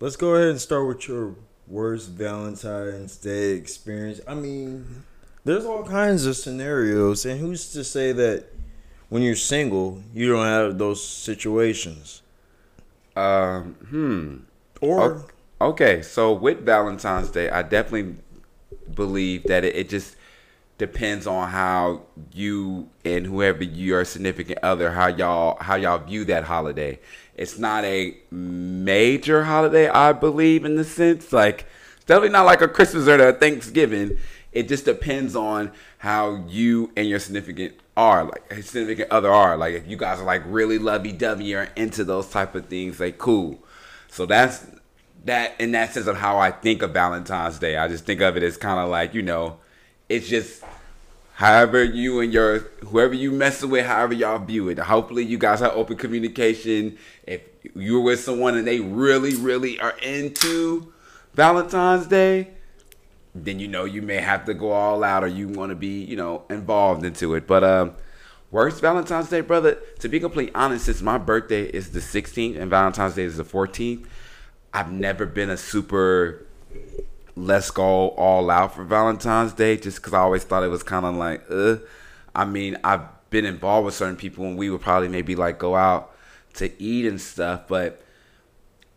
let's 0.00 0.16
go 0.16 0.34
ahead 0.34 0.48
and 0.48 0.60
start 0.60 0.86
with 0.86 1.08
your 1.08 1.34
worst 1.66 2.10
Valentine's 2.10 3.16
Day 3.16 3.52
experience. 3.52 4.20
I 4.26 4.34
mean, 4.34 5.04
there's 5.44 5.64
all 5.64 5.84
kinds 5.84 6.26
of 6.26 6.36
scenarios, 6.36 7.24
and 7.24 7.38
who's 7.38 7.72
to 7.72 7.84
say 7.84 8.12
that 8.12 8.46
when 9.08 9.22
you're 9.22 9.36
single, 9.36 10.02
you 10.14 10.32
don't 10.32 10.44
have 10.44 10.78
those 10.78 11.06
situations? 11.06 12.22
Um. 13.16 13.74
Hmm. 13.88 14.36
Or 14.80 15.26
Okay, 15.60 16.02
so 16.02 16.32
with 16.32 16.64
Valentine's 16.64 17.30
Day, 17.30 17.48
I 17.48 17.62
definitely 17.62 18.16
believe 18.92 19.44
that 19.44 19.64
it, 19.64 19.76
it 19.76 19.88
just 19.88 20.16
depends 20.78 21.26
on 21.26 21.48
how 21.48 22.02
you 22.32 22.88
and 23.04 23.24
whoever 23.24 23.62
your 23.62 24.04
significant 24.04 24.58
other 24.62 24.90
how 24.90 25.06
y'all 25.06 25.56
how 25.60 25.76
y'all 25.76 25.98
view 25.98 26.24
that 26.24 26.44
holiday. 26.44 26.98
It's 27.36 27.58
not 27.58 27.84
a 27.84 28.16
major 28.30 29.44
holiday, 29.44 29.88
I 29.88 30.12
believe, 30.12 30.64
in 30.64 30.74
the 30.74 30.84
sense 30.84 31.32
like 31.32 31.66
it's 31.96 32.04
definitely 32.06 32.30
not 32.30 32.46
like 32.46 32.60
a 32.60 32.68
Christmas 32.68 33.06
or 33.06 33.28
a 33.28 33.32
Thanksgiving. 33.32 34.18
It 34.50 34.68
just 34.68 34.84
depends 34.84 35.36
on 35.36 35.70
how 35.98 36.44
you 36.48 36.90
and 36.96 37.08
your 37.08 37.20
significant 37.20 37.74
are 37.96 38.24
like 38.24 38.52
significant 38.54 39.08
other 39.12 39.30
are 39.30 39.56
like 39.56 39.74
if 39.74 39.86
you 39.86 39.96
guys 39.96 40.18
are 40.18 40.24
like 40.24 40.42
really 40.46 40.78
lovey 40.78 41.12
dovey 41.12 41.54
or 41.54 41.68
into 41.76 42.02
those 42.02 42.28
type 42.28 42.56
of 42.56 42.66
things, 42.66 42.98
like 42.98 43.18
cool. 43.18 43.62
So 44.08 44.26
that's 44.26 44.66
that 45.24 45.58
in 45.58 45.72
that 45.72 45.92
sense 45.92 46.06
of 46.06 46.16
how 46.16 46.38
I 46.38 46.50
think 46.50 46.82
of 46.82 46.92
Valentine's 46.92 47.58
Day. 47.58 47.76
I 47.76 47.88
just 47.88 48.04
think 48.04 48.20
of 48.20 48.36
it 48.36 48.42
as 48.42 48.56
kind 48.56 48.78
of 48.78 48.88
like 48.88 49.14
you 49.14 49.22
know, 49.22 49.58
it's 50.08 50.28
just 50.28 50.62
however 51.34 51.82
you 51.82 52.20
and 52.20 52.32
your 52.32 52.60
whoever 52.86 53.14
you 53.14 53.30
messing 53.30 53.70
with, 53.70 53.86
however 53.86 54.14
y'all 54.14 54.38
view 54.38 54.68
it. 54.68 54.78
Hopefully, 54.78 55.24
you 55.24 55.38
guys 55.38 55.60
have 55.60 55.72
open 55.72 55.96
communication. 55.96 56.98
If 57.26 57.42
you're 57.74 58.00
with 58.00 58.20
someone 58.20 58.56
and 58.56 58.66
they 58.66 58.80
really, 58.80 59.34
really 59.34 59.80
are 59.80 59.96
into 59.98 60.92
Valentine's 61.32 62.06
Day, 62.06 62.50
then 63.34 63.58
you 63.58 63.68
know 63.68 63.84
you 63.84 64.02
may 64.02 64.16
have 64.16 64.44
to 64.44 64.54
go 64.54 64.72
all 64.72 65.02
out, 65.02 65.24
or 65.24 65.28
you 65.28 65.48
want 65.48 65.70
to 65.70 65.76
be 65.76 66.04
you 66.04 66.16
know 66.16 66.44
involved 66.50 67.04
into 67.04 67.34
it. 67.34 67.46
But 67.46 67.64
um. 67.64 67.94
Worst 68.50 68.80
Valentine's 68.80 69.30
Day, 69.30 69.40
brother. 69.40 69.80
To 69.98 70.08
be 70.08 70.20
completely 70.20 70.54
honest, 70.54 70.84
since 70.84 71.02
my 71.02 71.18
birthday 71.18 71.64
is 71.64 71.90
the 71.90 71.98
16th 71.98 72.56
and 72.56 72.70
Valentine's 72.70 73.16
Day 73.16 73.24
is 73.24 73.36
the 73.36 73.42
14th, 73.42 74.06
I've 74.74 74.92
never 74.92 75.24
been 75.24 75.48
a 75.48 75.56
super 75.56 76.46
let's 77.36 77.70
go 77.70 78.08
all 78.10 78.50
out 78.50 78.74
for 78.74 78.84
Valentine's 78.84 79.52
Day 79.52 79.76
just 79.76 79.96
because 79.98 80.12
I 80.12 80.18
always 80.18 80.44
thought 80.44 80.62
it 80.62 80.68
was 80.68 80.82
kind 80.82 81.06
of 81.06 81.14
like, 81.14 81.44
uh. 81.50 81.76
I 82.36 82.44
mean, 82.44 82.76
I've 82.82 83.02
been 83.30 83.44
involved 83.44 83.86
with 83.86 83.94
certain 83.94 84.16
people 84.16 84.44
and 84.44 84.58
we 84.58 84.70
would 84.70 84.80
probably 84.80 85.08
maybe 85.08 85.36
like 85.36 85.58
go 85.58 85.76
out 85.76 86.14
to 86.54 86.82
eat 86.82 87.06
and 87.06 87.20
stuff, 87.20 87.68
but 87.68 88.02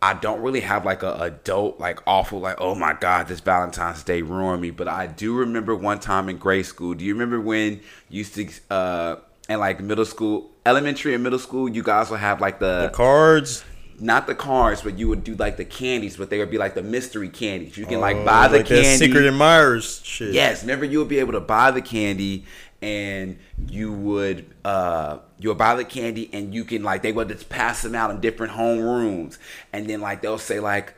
I 0.00 0.14
don't 0.14 0.40
really 0.42 0.60
have 0.60 0.84
like 0.84 1.02
a 1.02 1.14
adult 1.14 1.80
like 1.80 2.00
awful 2.06 2.38
like 2.38 2.60
oh 2.60 2.76
my 2.76 2.92
god 2.92 3.26
this 3.26 3.40
Valentine's 3.40 4.02
Day 4.02 4.22
ruined 4.22 4.62
me. 4.62 4.70
But 4.70 4.88
I 4.88 5.06
do 5.06 5.34
remember 5.34 5.74
one 5.74 5.98
time 5.98 6.28
in 6.28 6.38
grade 6.38 6.66
school. 6.66 6.94
Do 6.94 7.04
you 7.04 7.14
remember 7.14 7.40
when 7.40 7.80
you 8.08 8.18
used 8.18 8.34
to 8.34 8.48
uh 8.70 9.16
in 9.48 9.58
like 9.58 9.80
middle 9.80 10.04
school, 10.04 10.50
elementary 10.66 11.14
and 11.14 11.22
middle 11.22 11.38
school, 11.38 11.68
you 11.68 11.82
guys 11.82 12.10
would 12.10 12.20
have 12.20 12.40
like 12.40 12.60
the 12.60 12.90
cards. 12.92 13.64
Not 14.00 14.26
the 14.26 14.34
cards, 14.34 14.82
but 14.82 14.98
you 14.98 15.08
would 15.08 15.24
do 15.24 15.34
like 15.34 15.56
the 15.56 15.64
candies, 15.64 16.16
but 16.16 16.30
they 16.30 16.38
would 16.38 16.50
be 16.50 16.58
like 16.58 16.74
the 16.74 16.82
mystery 16.82 17.28
candies. 17.28 17.76
You 17.76 17.86
can 17.86 18.00
like 18.00 18.16
Oh, 18.16 18.24
buy 18.24 18.48
the 18.48 18.58
like 18.58 18.66
candy. 18.66 19.06
Secret 19.06 19.24
admirers 19.26 20.00
shit. 20.04 20.32
Yes, 20.34 20.62
remember 20.62 20.84
you 20.84 20.98
would 21.00 21.08
be 21.08 21.18
able 21.18 21.32
to 21.32 21.40
buy 21.40 21.70
the 21.70 21.82
candy 21.82 22.44
and 22.80 23.38
you 23.68 23.92
would 23.92 24.46
uh 24.64 25.18
you 25.40 25.48
would 25.48 25.58
buy 25.58 25.74
the 25.74 25.84
candy 25.84 26.30
and 26.32 26.54
you 26.54 26.64
can 26.64 26.82
like 26.84 27.02
they 27.02 27.10
would 27.10 27.28
just 27.28 27.48
pass 27.48 27.82
them 27.82 27.94
out 27.96 28.10
in 28.12 28.20
different 28.20 28.52
home 28.52 28.78
rooms 28.78 29.36
and 29.72 29.88
then 29.90 30.00
like 30.00 30.22
they'll 30.22 30.38
say 30.38 30.60
like 30.60 30.94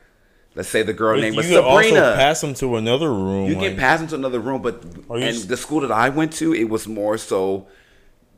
let's 0.54 0.68
say 0.68 0.82
the 0.82 0.92
girl 0.92 1.18
name 1.18 1.34
was 1.34 1.50
also 1.50 1.80
Sabrina. 1.82 2.14
pass 2.16 2.42
them 2.42 2.52
to 2.54 2.76
another 2.76 3.10
room. 3.10 3.48
You 3.48 3.54
like- 3.54 3.68
can 3.70 3.76
pass 3.78 3.98
them 4.00 4.08
to 4.08 4.14
another 4.16 4.40
room, 4.40 4.60
but 4.60 4.82
and 5.10 5.36
the 5.38 5.56
school 5.56 5.80
that 5.80 5.90
I 5.92 6.10
went 6.10 6.34
to, 6.34 6.52
it 6.52 6.68
was 6.68 6.86
more 6.86 7.16
so 7.16 7.66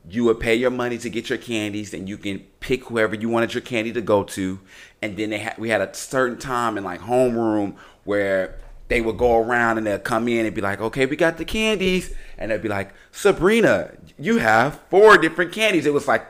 you 0.09 0.25
would 0.25 0.39
pay 0.39 0.53
your 0.55 0.71
money 0.71 0.97
to 0.97 1.09
get 1.09 1.29
your 1.29 1.37
candies, 1.37 1.93
and 1.93 2.09
you 2.09 2.17
can 2.17 2.39
pick 2.59 2.85
whoever 2.85 3.15
you 3.15 3.29
wanted 3.29 3.53
your 3.53 3.61
candy 3.61 3.91
to 3.93 4.01
go 4.01 4.23
to, 4.23 4.59
and 5.01 5.15
then 5.17 5.29
they 5.29 5.39
had 5.39 5.57
we 5.57 5.69
had 5.69 5.81
a 5.81 5.93
certain 5.93 6.37
time 6.37 6.77
in 6.77 6.83
like 6.83 7.01
homeroom 7.01 7.75
where 8.03 8.55
they 8.89 8.99
would 9.01 9.17
go 9.17 9.37
around 9.41 9.77
and 9.77 9.87
they'll 9.87 9.97
come 9.97 10.27
in 10.27 10.45
and 10.45 10.53
be 10.53 10.61
like, 10.61 10.81
okay, 10.81 11.05
we 11.05 11.15
got 11.15 11.37
the 11.37 11.45
candies, 11.45 12.13
and 12.37 12.51
they'd 12.51 12.61
be 12.61 12.67
like, 12.69 12.93
Sabrina, 13.11 13.91
you 14.19 14.37
have 14.39 14.79
four 14.89 15.17
different 15.17 15.51
candies. 15.53 15.85
It 15.85 15.93
was 15.93 16.07
like 16.07 16.25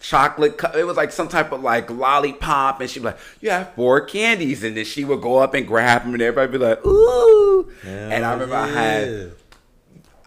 chocolate. 0.00 0.56
co- 0.56 0.76
It 0.78 0.84
was 0.86 0.96
like 0.96 1.12
some 1.12 1.28
type 1.28 1.52
of 1.52 1.62
like 1.62 1.90
lollipop, 1.90 2.80
and 2.80 2.88
she'd 2.88 3.00
be 3.00 3.06
like, 3.06 3.18
"You 3.40 3.50
have 3.50 3.74
four 3.74 4.00
candies," 4.00 4.64
and 4.64 4.76
then 4.76 4.84
she 4.86 5.04
would 5.04 5.20
go 5.20 5.38
up 5.38 5.52
and 5.54 5.66
grab 5.66 6.04
them, 6.04 6.14
and 6.14 6.22
everybody 6.22 6.52
be 6.52 6.64
like, 6.64 6.84
"Ooh!" 6.86 7.70
and 7.84 8.24
I 8.24 8.32
remember 8.32 8.54
I 8.54 8.66
had 8.68 9.08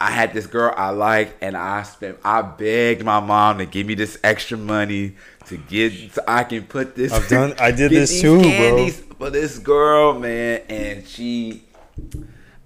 I 0.02 0.10
had 0.10 0.32
this 0.34 0.48
girl 0.48 0.74
I 0.76 0.90
liked, 0.90 1.40
and 1.40 1.56
I 1.56 1.84
spent. 1.84 2.18
I 2.24 2.42
begged 2.42 3.04
my 3.04 3.20
mom 3.20 3.58
to 3.58 3.66
give 3.66 3.86
me 3.86 3.94
this 3.94 4.18
extra 4.24 4.58
money 4.58 5.14
to 5.46 5.56
get 5.56 6.12
so 6.12 6.22
I 6.26 6.42
can 6.42 6.64
put 6.64 6.96
this. 6.96 7.12
I've 7.12 7.28
done- 7.28 7.54
I 7.60 7.70
did 7.70 7.90
this 7.92 8.20
too, 8.20 8.40
bro. 8.40 8.88
For 9.18 9.30
this 9.30 9.58
girl, 9.60 10.18
man, 10.18 10.62
and 10.68 11.06
she, 11.06 11.62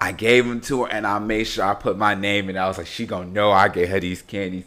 I 0.00 0.12
gave 0.12 0.46
them 0.46 0.62
to 0.62 0.84
her, 0.84 0.90
and 0.90 1.06
I 1.06 1.18
made 1.18 1.44
sure 1.44 1.64
I 1.66 1.74
put 1.74 1.98
my 1.98 2.14
name, 2.14 2.48
and 2.48 2.58
I 2.58 2.66
was 2.68 2.78
like, 2.78 2.86
she 2.86 3.04
gonna 3.04 3.26
know 3.30 3.50
I 3.50 3.68
gave 3.68 3.90
her 3.90 4.00
these 4.00 4.22
candies, 4.22 4.64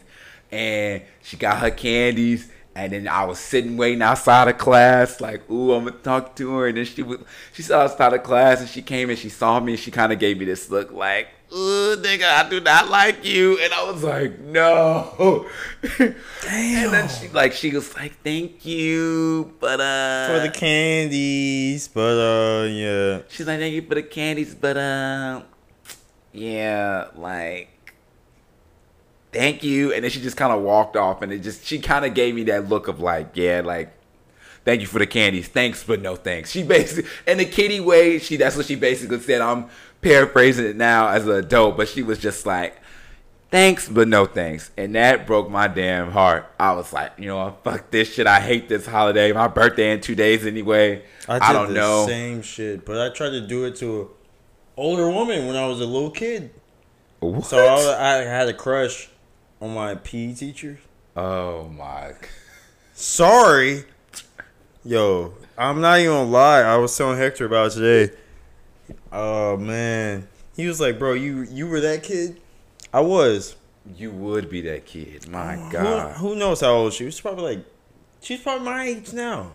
and 0.52 1.02
she 1.22 1.36
got 1.36 1.58
her 1.58 1.70
candies. 1.72 2.48
And 2.74 2.92
then 2.92 3.08
I 3.08 3.24
was 3.24 3.40
sitting 3.40 3.76
waiting 3.76 4.00
outside 4.00 4.46
of 4.46 4.56
class, 4.56 5.20
like, 5.20 5.48
ooh, 5.50 5.72
I'm 5.72 5.84
gonna 5.84 5.96
talk 5.96 6.36
to 6.36 6.50
her. 6.52 6.68
And 6.68 6.76
then 6.76 6.84
she 6.84 7.02
was, 7.02 7.18
she 7.52 7.62
saw 7.62 7.82
outside 7.82 8.12
of 8.12 8.22
class, 8.22 8.60
and 8.60 8.68
she 8.68 8.80
came 8.80 9.10
and 9.10 9.18
she 9.18 9.28
saw 9.28 9.58
me, 9.58 9.72
and 9.72 9.80
she 9.80 9.90
kind 9.90 10.12
of 10.12 10.18
gave 10.18 10.38
me 10.38 10.44
this 10.44 10.70
look, 10.70 10.92
like, 10.92 11.28
ooh, 11.52 11.96
nigga, 11.96 12.24
I 12.24 12.48
do 12.48 12.60
not 12.60 12.88
like 12.88 13.24
you. 13.24 13.58
And 13.58 13.72
I 13.72 13.90
was 13.90 14.04
like, 14.04 14.38
no. 14.38 15.48
Damn. 15.98 16.14
And 16.42 16.92
then 16.94 17.08
she, 17.08 17.28
like, 17.28 17.52
she 17.52 17.70
was 17.72 17.92
like, 17.96 18.12
thank 18.22 18.64
you, 18.64 19.52
but 19.58 19.80
uh, 19.80 20.28
for 20.28 20.40
the 20.40 20.52
candies, 20.54 21.88
but 21.88 22.00
uh, 22.00 22.66
yeah. 22.66 23.22
she's 23.28 23.48
like, 23.48 23.58
thank 23.58 23.74
you 23.74 23.82
for 23.82 23.96
the 23.96 24.04
candies, 24.04 24.54
but 24.54 24.76
uh, 24.76 25.42
yeah, 26.32 27.08
like, 27.16 27.68
thank 29.32 29.62
you, 29.62 29.92
and 29.92 30.04
then 30.04 30.10
she 30.10 30.20
just 30.20 30.36
kind 30.36 30.52
of 30.52 30.62
walked 30.62 30.96
off, 30.96 31.22
and 31.22 31.32
it 31.32 31.40
just 31.40 31.64
she 31.64 31.78
kind 31.78 32.04
of 32.04 32.14
gave 32.14 32.34
me 32.34 32.44
that 32.44 32.68
look 32.68 32.88
of 32.88 33.00
like, 33.00 33.30
yeah, 33.34 33.62
like. 33.64 33.96
Thank 34.62 34.82
you 34.82 34.86
for 34.86 34.98
the 34.98 35.06
candies. 35.06 35.48
Thanks, 35.48 35.82
but 35.82 36.02
no 36.02 36.16
thanks. 36.16 36.50
She 36.50 36.62
basically, 36.62 37.10
in 37.26 37.38
the 37.38 37.46
kitty 37.46 37.80
way, 37.80 38.18
she 38.18 38.36
that's 38.36 38.56
what 38.56 38.66
she 38.66 38.74
basically 38.74 39.18
said. 39.18 39.40
I'm 39.40 39.70
paraphrasing 40.02 40.66
it 40.66 40.76
now 40.76 41.08
as 41.08 41.26
an 41.26 41.32
adult, 41.32 41.78
but 41.78 41.88
she 41.88 42.02
was 42.02 42.18
just 42.18 42.44
like, 42.44 42.76
thanks, 43.50 43.88
but 43.88 44.06
no 44.06 44.26
thanks. 44.26 44.70
And 44.76 44.94
that 44.96 45.26
broke 45.26 45.48
my 45.48 45.66
damn 45.66 46.10
heart. 46.10 46.46
I 46.60 46.72
was 46.72 46.92
like, 46.92 47.12
you 47.16 47.26
know, 47.26 47.56
fuck 47.64 47.90
this 47.90 48.12
shit. 48.12 48.26
I 48.26 48.38
hate 48.38 48.68
this 48.68 48.84
holiday. 48.84 49.32
My 49.32 49.48
birthday 49.48 49.92
in 49.92 50.02
two 50.02 50.14
days 50.14 50.44
anyway. 50.46 51.04
I, 51.26 51.50
I 51.50 51.52
don't 51.54 51.68
the 51.68 51.74
know. 51.74 52.06
Same 52.06 52.42
shit, 52.42 52.84
but 52.84 53.00
I 53.00 53.14
tried 53.14 53.30
to 53.30 53.40
do 53.40 53.64
it 53.64 53.76
to 53.76 54.02
a 54.02 54.06
older 54.76 55.10
woman 55.10 55.46
when 55.46 55.56
I 55.56 55.66
was 55.66 55.80
a 55.80 55.86
little 55.86 56.10
kid. 56.10 56.50
What? 57.20 57.46
So 57.46 57.58
I, 57.58 58.18
I 58.18 58.24
had 58.24 58.48
a 58.48 58.54
crush 58.54 59.08
on 59.60 59.74
my 59.74 59.94
PE 59.94 60.34
teacher. 60.34 60.78
oh 61.16 61.68
my. 61.68 62.12
Sorry, 62.94 63.84
yo, 64.84 65.32
I'm 65.56 65.80
not 65.80 65.98
even 66.00 66.12
gonna 66.12 66.30
lie. 66.30 66.60
I 66.60 66.76
was 66.76 66.96
telling 66.96 67.18
Hector 67.18 67.46
about 67.46 67.68
it 67.68 67.74
today. 67.74 68.14
Oh 69.12 69.56
man, 69.56 70.28
he 70.56 70.66
was 70.66 70.80
like, 70.80 70.98
"Bro, 70.98 71.14
you 71.14 71.42
you 71.50 71.66
were 71.66 71.80
that 71.80 72.02
kid." 72.02 72.40
I 72.92 73.00
was. 73.00 73.56
You 73.96 74.10
would 74.10 74.50
be 74.50 74.60
that 74.62 74.84
kid. 74.84 75.28
My 75.28 75.56
Who, 75.56 75.72
God. 75.72 76.16
who 76.16 76.36
knows 76.36 76.60
how 76.60 76.72
old 76.72 76.92
she 76.92 77.04
was? 77.06 77.18
Probably 77.20 77.56
like, 77.56 77.64
she's 78.20 78.40
probably 78.40 78.64
my 78.66 78.84
age 78.84 79.12
now. 79.14 79.52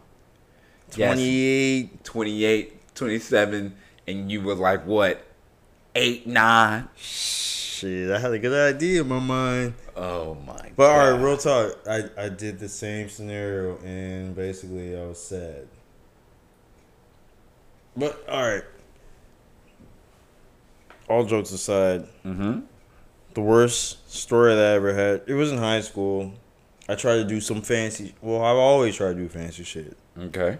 Yes. 0.95 1.09
Twenty 1.15 1.43
eight. 1.45 2.03
28, 2.03 2.95
27, 2.95 3.75
and 4.07 4.31
you 4.31 4.41
were 4.41 4.55
like, 4.55 4.85
what? 4.85 5.23
Eight, 5.93 6.25
nine? 6.25 6.87
Shit, 7.85 8.09
I 8.11 8.17
had 8.19 8.31
a 8.33 8.39
good 8.39 8.75
idea 8.75 9.01
in 9.01 9.07
my 9.07 9.19
mind. 9.19 9.73
Oh 9.95 10.33
my 10.45 10.71
But 10.75 10.87
God. 10.87 10.89
all 11.07 11.11
right, 11.13 11.23
real 11.23 11.37
talk. 11.37 11.77
I 11.87 12.03
I 12.17 12.29
did 12.29 12.57
the 12.59 12.67
same 12.69 13.09
scenario, 13.09 13.77
and 13.85 14.35
basically 14.35 14.97
I 14.99 15.05
was 15.05 15.21
sad. 15.23 15.67
But 17.95 18.27
all 18.27 18.41
right. 18.41 18.63
All 21.07 21.23
jokes 21.25 21.51
aside, 21.51 22.07
Mm-hmm. 22.25 22.61
the 23.35 23.41
worst 23.41 24.11
story 24.11 24.55
that 24.55 24.71
I 24.71 24.75
ever 24.75 24.93
had. 24.93 25.21
It 25.27 25.35
was 25.35 25.51
in 25.51 25.59
high 25.59 25.81
school. 25.81 26.33
I 26.89 26.95
tried 26.95 27.17
to 27.17 27.25
do 27.25 27.39
some 27.39 27.61
fancy. 27.61 28.15
Well, 28.21 28.41
I've 28.43 28.57
always 28.57 28.95
tried 28.95 29.13
to 29.13 29.19
do 29.19 29.29
fancy 29.29 29.63
shit, 29.63 29.95
Okay. 30.19 30.57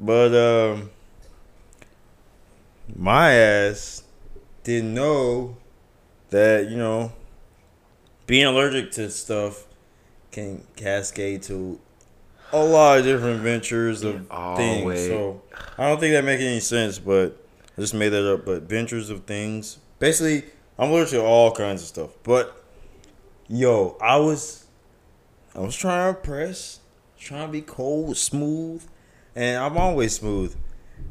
but 0.00 0.34
um, 0.34 0.90
my 2.96 3.32
ass 3.32 4.04
didn't 4.62 4.94
know 4.94 5.56
that 6.34 6.68
you 6.68 6.76
know 6.76 7.12
being 8.26 8.44
allergic 8.44 8.90
to 8.90 9.08
stuff 9.08 9.66
can 10.32 10.66
cascade 10.74 11.42
to 11.44 11.78
a 12.52 12.58
lot 12.58 12.98
of 12.98 13.04
different 13.04 13.40
ventures 13.40 14.02
of 14.02 14.26
always- 14.32 14.58
things. 14.58 15.06
So 15.06 15.42
I 15.78 15.88
don't 15.88 16.00
think 16.00 16.12
that 16.14 16.24
makes 16.24 16.42
any 16.42 16.58
sense, 16.58 16.98
but 16.98 17.36
I 17.78 17.80
just 17.80 17.94
made 17.94 18.08
that 18.08 18.32
up. 18.32 18.44
But 18.44 18.62
ventures 18.62 19.10
of 19.10 19.24
things. 19.24 19.78
Basically, 20.00 20.44
I'm 20.76 20.90
allergic 20.90 21.20
to 21.20 21.22
all 21.24 21.52
kinds 21.52 21.82
of 21.82 21.88
stuff. 21.88 22.10
But 22.24 22.60
yo, 23.46 23.96
I 24.00 24.16
was 24.16 24.66
I 25.54 25.60
was 25.60 25.76
trying 25.76 26.14
to 26.14 26.20
press, 26.20 26.80
trying 27.16 27.46
to 27.46 27.52
be 27.52 27.62
cold, 27.62 28.16
smooth, 28.16 28.84
and 29.36 29.62
I'm 29.62 29.78
always 29.78 30.16
smooth 30.16 30.56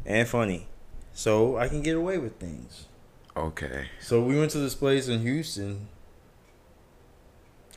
and 0.05 0.27
funny. 0.27 0.67
So 1.13 1.55
I 1.55 1.69
can 1.69 1.81
get 1.81 1.95
away 1.95 2.17
with 2.17 2.39
things. 2.39 2.87
Okay. 3.35 3.87
So 3.99 4.21
we 4.21 4.37
went 4.37 4.51
to 4.51 4.59
this 4.59 4.75
place 4.75 5.07
in 5.07 5.21
Houston. 5.21 5.87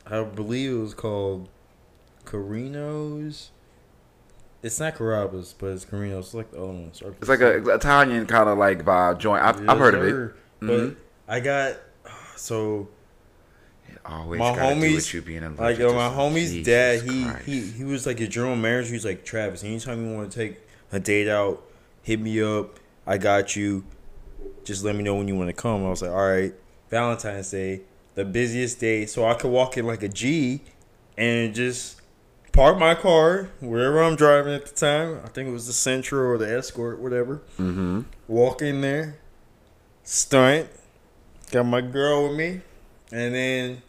I 0.05 0.23
believe 0.23 0.71
it 0.71 0.75
was 0.75 0.93
called 0.93 1.49
Carino's. 2.25 3.51
It's 4.63 4.79
not 4.79 4.95
Carrabba's, 4.95 5.53
but 5.57 5.67
it's 5.67 5.85
Carino's. 5.85 6.27
It's 6.27 6.33
like 6.33 6.51
the 6.51 6.57
other 6.57 6.67
ones. 6.67 7.01
It's 7.21 7.29
like 7.29 7.41
a 7.41 7.73
Italian 7.73 8.25
kind 8.25 8.49
of 8.49 8.57
like 8.57 8.83
vibe 8.83 9.19
joint. 9.19 9.43
I've, 9.43 9.67
I've 9.69 9.77
heard 9.77 9.93
of 9.93 10.03
it. 10.03 10.05
Yes, 10.05 10.13
sir. 10.13 10.35
But 10.59 10.67
mm-hmm. 10.67 10.99
I 11.27 11.39
got 11.39 11.77
so 12.35 12.87
It 13.87 13.99
Always 14.05 14.39
my 14.39 14.51
homies, 14.51 15.13
you 15.13 15.21
being 15.21 15.55
like 15.57 15.77
yo, 15.77 15.93
my 15.93 16.09
homie's 16.09 16.51
Jesus 16.51 16.65
dad, 16.65 17.01
he 17.03 17.23
Christ. 17.23 17.45
he 17.45 17.61
he 17.61 17.83
was 17.83 18.05
like 18.05 18.19
a 18.19 18.27
general 18.27 18.55
manager. 18.55 18.93
He's 18.93 19.05
like 19.05 19.25
Travis. 19.25 19.63
Anytime 19.63 20.05
you 20.05 20.15
want 20.15 20.31
to 20.31 20.37
take 20.37 20.59
a 20.91 20.99
date 20.99 21.27
out, 21.27 21.63
hit 22.01 22.19
me 22.19 22.41
up. 22.41 22.79
I 23.05 23.17
got 23.17 23.55
you. 23.55 23.83
Just 24.63 24.83
let 24.83 24.95
me 24.95 25.03
know 25.03 25.15
when 25.15 25.27
you 25.27 25.35
want 25.35 25.49
to 25.49 25.53
come. 25.53 25.85
I 25.85 25.89
was 25.89 26.01
like, 26.01 26.11
all 26.11 26.27
right. 26.27 26.53
Valentine's 26.89 27.51
Day, 27.51 27.81
the 28.15 28.23
busiest 28.23 28.79
day, 28.79 29.05
so 29.05 29.25
I 29.25 29.33
could 29.33 29.51
walk 29.51 29.75
in 29.75 29.85
like 29.85 30.03
a 30.03 30.07
G, 30.07 30.61
and 31.17 31.53
just 31.53 31.99
park 32.53 32.79
my 32.79 32.95
car 32.95 33.49
wherever 33.59 34.01
I'm 34.01 34.15
driving 34.15 34.53
at 34.53 34.65
the 34.65 34.73
time. 34.73 35.19
I 35.25 35.27
think 35.27 35.49
it 35.49 35.51
was 35.51 35.67
the 35.67 35.73
Sentra 35.73 36.25
or 36.25 36.37
the 36.37 36.49
Escort, 36.57 36.99
whatever. 36.99 37.41
Mm-hmm. 37.59 38.03
Walk 38.29 38.61
in 38.61 38.79
there, 38.79 39.17
stunt, 40.03 40.69
got 41.51 41.65
my 41.65 41.81
girl 41.81 42.29
with 42.29 42.37
me, 42.37 42.61
and 43.11 43.35
then 43.35 43.81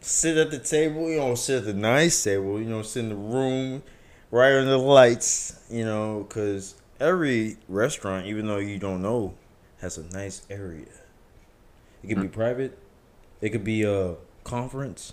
sit 0.00 0.36
at 0.36 0.52
the 0.52 0.60
table. 0.60 1.10
You 1.10 1.16
know, 1.16 1.34
sit 1.34 1.58
at 1.58 1.64
the 1.64 1.74
nice 1.74 2.22
table. 2.22 2.60
You 2.60 2.66
know, 2.66 2.82
sit 2.82 3.00
in 3.00 3.08
the 3.08 3.16
room, 3.16 3.82
right 4.30 4.52
under 4.52 4.70
the 4.70 4.78
lights. 4.78 5.60
You 5.68 5.84
know, 5.84 6.24
because 6.28 6.76
every 7.00 7.56
restaurant, 7.68 8.26
even 8.26 8.46
though 8.46 8.58
you 8.58 8.78
don't 8.78 9.02
know, 9.02 9.34
has 9.80 9.98
a 9.98 10.04
nice 10.04 10.42
area. 10.50 10.86
It 12.02 12.08
could 12.08 12.20
be 12.20 12.28
private. 12.28 12.78
It 13.40 13.50
could 13.50 13.64
be 13.64 13.82
a 13.84 14.16
conference. 14.44 15.12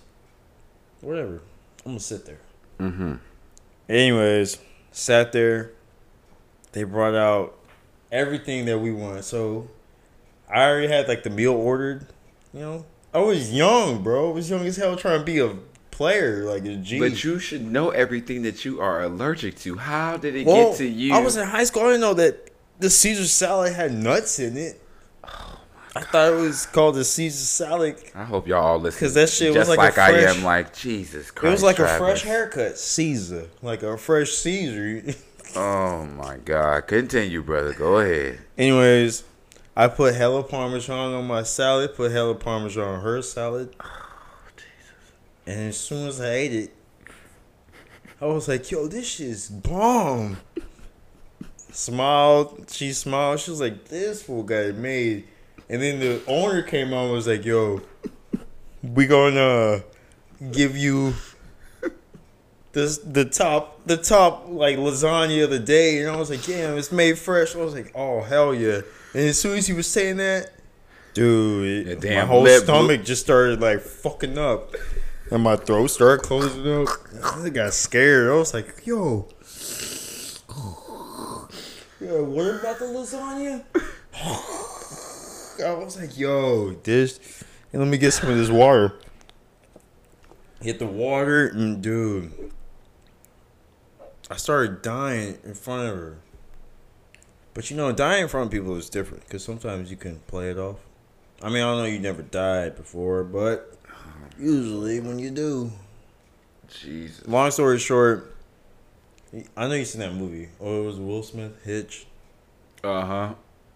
Whatever. 1.02 1.42
I'm 1.86 1.92
gonna 1.92 2.00
sit 2.00 2.26
there. 2.26 2.40
Mm-hmm. 2.80 3.16
Anyways, 3.90 4.58
sat 4.92 5.32
there. 5.32 5.72
They 6.72 6.84
brought 6.84 7.16
out 7.16 7.58
everything 8.12 8.66
that 8.66 8.80
we 8.80 8.92
wanted. 8.92 9.24
So 9.24 9.70
I 10.50 10.66
already 10.66 10.88
had 10.88 11.08
like 11.08 11.24
the 11.24 11.30
meal 11.30 11.54
ordered. 11.54 12.08
You 12.54 12.60
know, 12.60 12.86
I 13.14 13.20
was 13.20 13.54
young, 13.54 14.04
bro. 14.04 14.30
I 14.30 14.34
was 14.34 14.50
young 14.50 14.66
as 14.66 14.78
hell 14.78 14.96
trying 14.96 15.20
to 15.20 15.26
be 15.26 15.40
a 15.40 15.56
player, 15.96 16.44
like 16.44 16.66
a 16.66 16.76
G. 16.76 17.00
But 17.00 17.24
you 17.24 17.40
should 17.40 17.66
know 17.66 17.90
everything 17.90 18.42
that 18.44 18.66
you 18.66 18.82
are 18.82 19.04
allergic 19.04 19.56
to. 19.60 19.78
How 19.78 20.18
did 20.18 20.36
it 20.36 20.46
Well, 20.46 20.72
get 20.72 20.78
to 20.80 20.88
you? 20.88 21.14
I 21.14 21.20
was 21.20 21.38
in 21.38 21.48
high 21.48 21.64
school. 21.64 21.84
I 21.84 21.86
didn't 21.88 22.02
know 22.02 22.14
that 22.16 22.52
the 22.80 22.90
Caesar 22.90 23.26
salad 23.26 23.74
had 23.74 23.94
nuts 23.94 24.38
in 24.40 24.58
it. 24.58 24.82
Oh, 25.24 25.60
I 25.96 26.02
thought 26.02 26.34
it 26.34 26.36
was 26.36 26.66
called 26.66 26.96
the 26.96 27.06
Caesar 27.06 27.46
salad. 27.46 27.96
I 28.14 28.26
hope 28.26 28.46
y'all 28.48 28.62
all 28.66 28.80
listen 28.80 29.00
because 29.00 29.14
that 29.14 29.30
shit 29.30 29.56
was 29.56 29.56
just 29.56 29.70
like 29.70 29.80
a 29.80 29.82
like, 29.84 29.98
I 29.98 30.12
am. 30.30 30.44
Like 30.44 30.74
Jesus 30.76 31.32
Christ. 31.32 31.48
It 31.48 31.52
was 31.52 31.64
like 31.64 31.80
a 31.80 31.98
fresh 31.98 32.24
haircut, 32.24 32.78
Caesar, 32.78 33.48
like 33.62 33.82
a 33.82 33.98
fresh 33.98 34.32
Caesar. 34.32 35.14
Oh 35.58 36.04
my 36.04 36.36
God! 36.36 36.86
Continue, 36.86 37.42
brother. 37.42 37.72
Go 37.72 38.00
ahead. 38.00 38.40
Anyways, 38.58 39.24
I 39.74 39.88
put 39.88 40.14
hella 40.16 40.44
parmesan 40.44 41.14
on 41.14 41.28
my 41.28 41.44
salad, 41.44 41.96
put 41.96 42.12
hella 42.12 42.36
parmesan 42.36 42.84
on 42.84 43.02
her 43.02 43.22
salad. 43.22 43.74
And 45.48 45.70
as 45.70 45.78
soon 45.78 46.08
as 46.08 46.20
I 46.20 46.32
ate 46.32 46.54
it, 46.54 46.76
I 48.22 48.26
was 48.26 48.48
like, 48.48 48.72
yo, 48.72 48.88
this 48.88 49.08
shit 49.08 49.28
is 49.28 49.50
bomb. 49.50 50.38
Smiled, 51.72 52.70
she 52.72 52.94
smiled, 52.94 53.40
she 53.40 53.52
was 53.52 53.60
like, 53.60 53.86
this 53.86 54.24
fool 54.24 54.44
got 54.44 54.64
it 54.64 54.78
made. 54.78 55.28
And 55.70 55.82
then 55.82 56.00
the 56.00 56.22
owner 56.28 56.62
came 56.62 56.94
on 56.94 57.06
and 57.06 57.14
was 57.14 57.28
like, 57.28 57.44
yo, 57.44 57.82
we 58.82 59.08
gonna 59.08 59.84
give 60.52 60.78
you 60.78 61.14
this 62.72 62.98
the 63.00 63.26
top 63.26 63.86
the 63.86 63.98
top 63.98 64.46
like 64.50 64.78
lasagna 64.78 65.46
of 65.46 65.50
the 65.50 65.60
day 65.60 66.02
and 66.02 66.10
I 66.10 66.18
was 66.18 66.30
like, 66.30 66.44
damn, 66.44 66.78
it's 66.78 66.92
made 66.92 67.18
fresh. 67.18 67.56
I 67.56 67.60
was 67.60 67.74
like, 67.74 67.92
oh 67.96 68.22
hell 68.22 68.54
yeah. 68.54 68.82
And 69.14 69.24
as 69.30 69.40
soon 69.40 69.58
as 69.58 69.66
he 69.66 69.74
was 69.74 69.88
saying 69.88 70.18
that, 70.18 70.52
dude, 71.14 72.04
Your 72.04 72.14
my 72.14 72.26
whole 72.26 72.46
stomach 72.48 73.04
just 73.04 73.24
started 73.24 73.62
like 73.62 73.80
fucking 73.80 74.38
up. 74.38 74.76
And 75.32 75.44
my 75.44 75.56
throat 75.56 75.88
started 75.88 76.24
closing 76.24 76.72
up. 76.72 76.90
I 77.24 77.50
got 77.50 77.74
scared. 77.74 78.30
I 78.30 78.36
was 78.36 78.54
like, 78.54 78.86
yo. 78.86 79.28
Yo, 82.00 82.24
what 82.24 82.60
about 82.60 82.78
the 82.78 82.86
lasagna? 82.86 83.64
I 85.66 85.74
was 85.74 86.00
like, 86.00 86.18
yo, 86.18 86.74
this. 86.84 87.20
And 87.72 87.82
let 87.82 87.90
me 87.90 87.98
get 87.98 88.12
some 88.12 88.30
of 88.30 88.38
this 88.38 88.50
water. 88.50 88.94
Hit 90.62 90.80
the 90.80 90.86
water, 90.86 91.48
and 91.48 91.82
dude, 91.82 92.32
I 94.30 94.38
started 94.38 94.82
dying 94.82 95.38
in 95.44 95.54
front 95.54 95.90
of 95.90 95.96
her. 95.96 96.18
But 97.54 97.72
you 97.72 97.78
know, 97.78 97.92
dying 97.92 98.24
in 98.24 98.28
front 98.28 98.48
of 98.48 98.52
people 98.52 98.76
is 98.76 98.90
different 98.90 99.24
because 99.26 99.44
sometimes 99.44 99.90
you 99.90 99.98
can 99.98 100.20
play 100.28 100.50
it 100.50 100.58
off. 100.58 100.78
I 101.42 101.50
mean, 101.50 101.58
I 101.58 101.72
don't 101.72 101.80
know 101.80 101.86
you 101.86 102.00
never 102.00 102.22
died 102.22 102.76
before, 102.76 103.24
but 103.24 103.78
usually 104.40 105.00
when 105.00 105.20
you 105.20 105.32
do. 105.32 105.72
Jesus. 106.68 107.28
Long 107.28 107.52
story 107.52 107.80
short, 107.80 108.36
I 109.56 109.68
know 109.68 109.76
you 109.76 109.86
seen 109.86 110.02
that 110.02 110.14
movie. 110.14 110.50
Oh, 110.60 110.82
it 110.82 110.86
was 110.86 110.98
Will 110.98 111.24
Smith, 111.24 111.64
Hitch. 111.64 112.06
Uh 112.84 113.06
huh. 113.06 113.34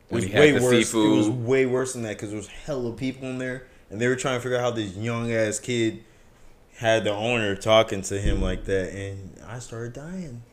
It 0.10 0.16
was 0.16 0.24
he 0.26 0.34
way 0.34 0.52
had 0.52 0.62
the 0.62 0.66
worse. 0.66 0.94
It 0.94 0.98
was 0.98 1.30
way 1.30 1.66
worse 1.66 1.94
than 1.94 2.04
that 2.04 2.18
because 2.18 2.30
there 2.30 2.38
was 2.38 2.48
hella 2.48 2.94
people 2.94 3.28
in 3.30 3.38
there, 3.38 3.68
and 3.90 4.00
they 4.02 4.08
were 4.08 4.16
trying 4.16 4.38
to 4.38 4.42
figure 4.42 4.58
out 4.58 4.62
how 4.62 4.72
this 4.72 4.96
young 4.96 5.32
ass 5.32 5.60
kid 5.60 6.04
had 6.78 7.04
the 7.04 7.12
owner 7.12 7.56
talking 7.56 8.02
to 8.04 8.20
him 8.20 8.42
like 8.42 8.66
that, 8.66 8.94
and 8.94 9.36
I 9.46 9.60
started 9.60 9.94
dying. 9.94 10.44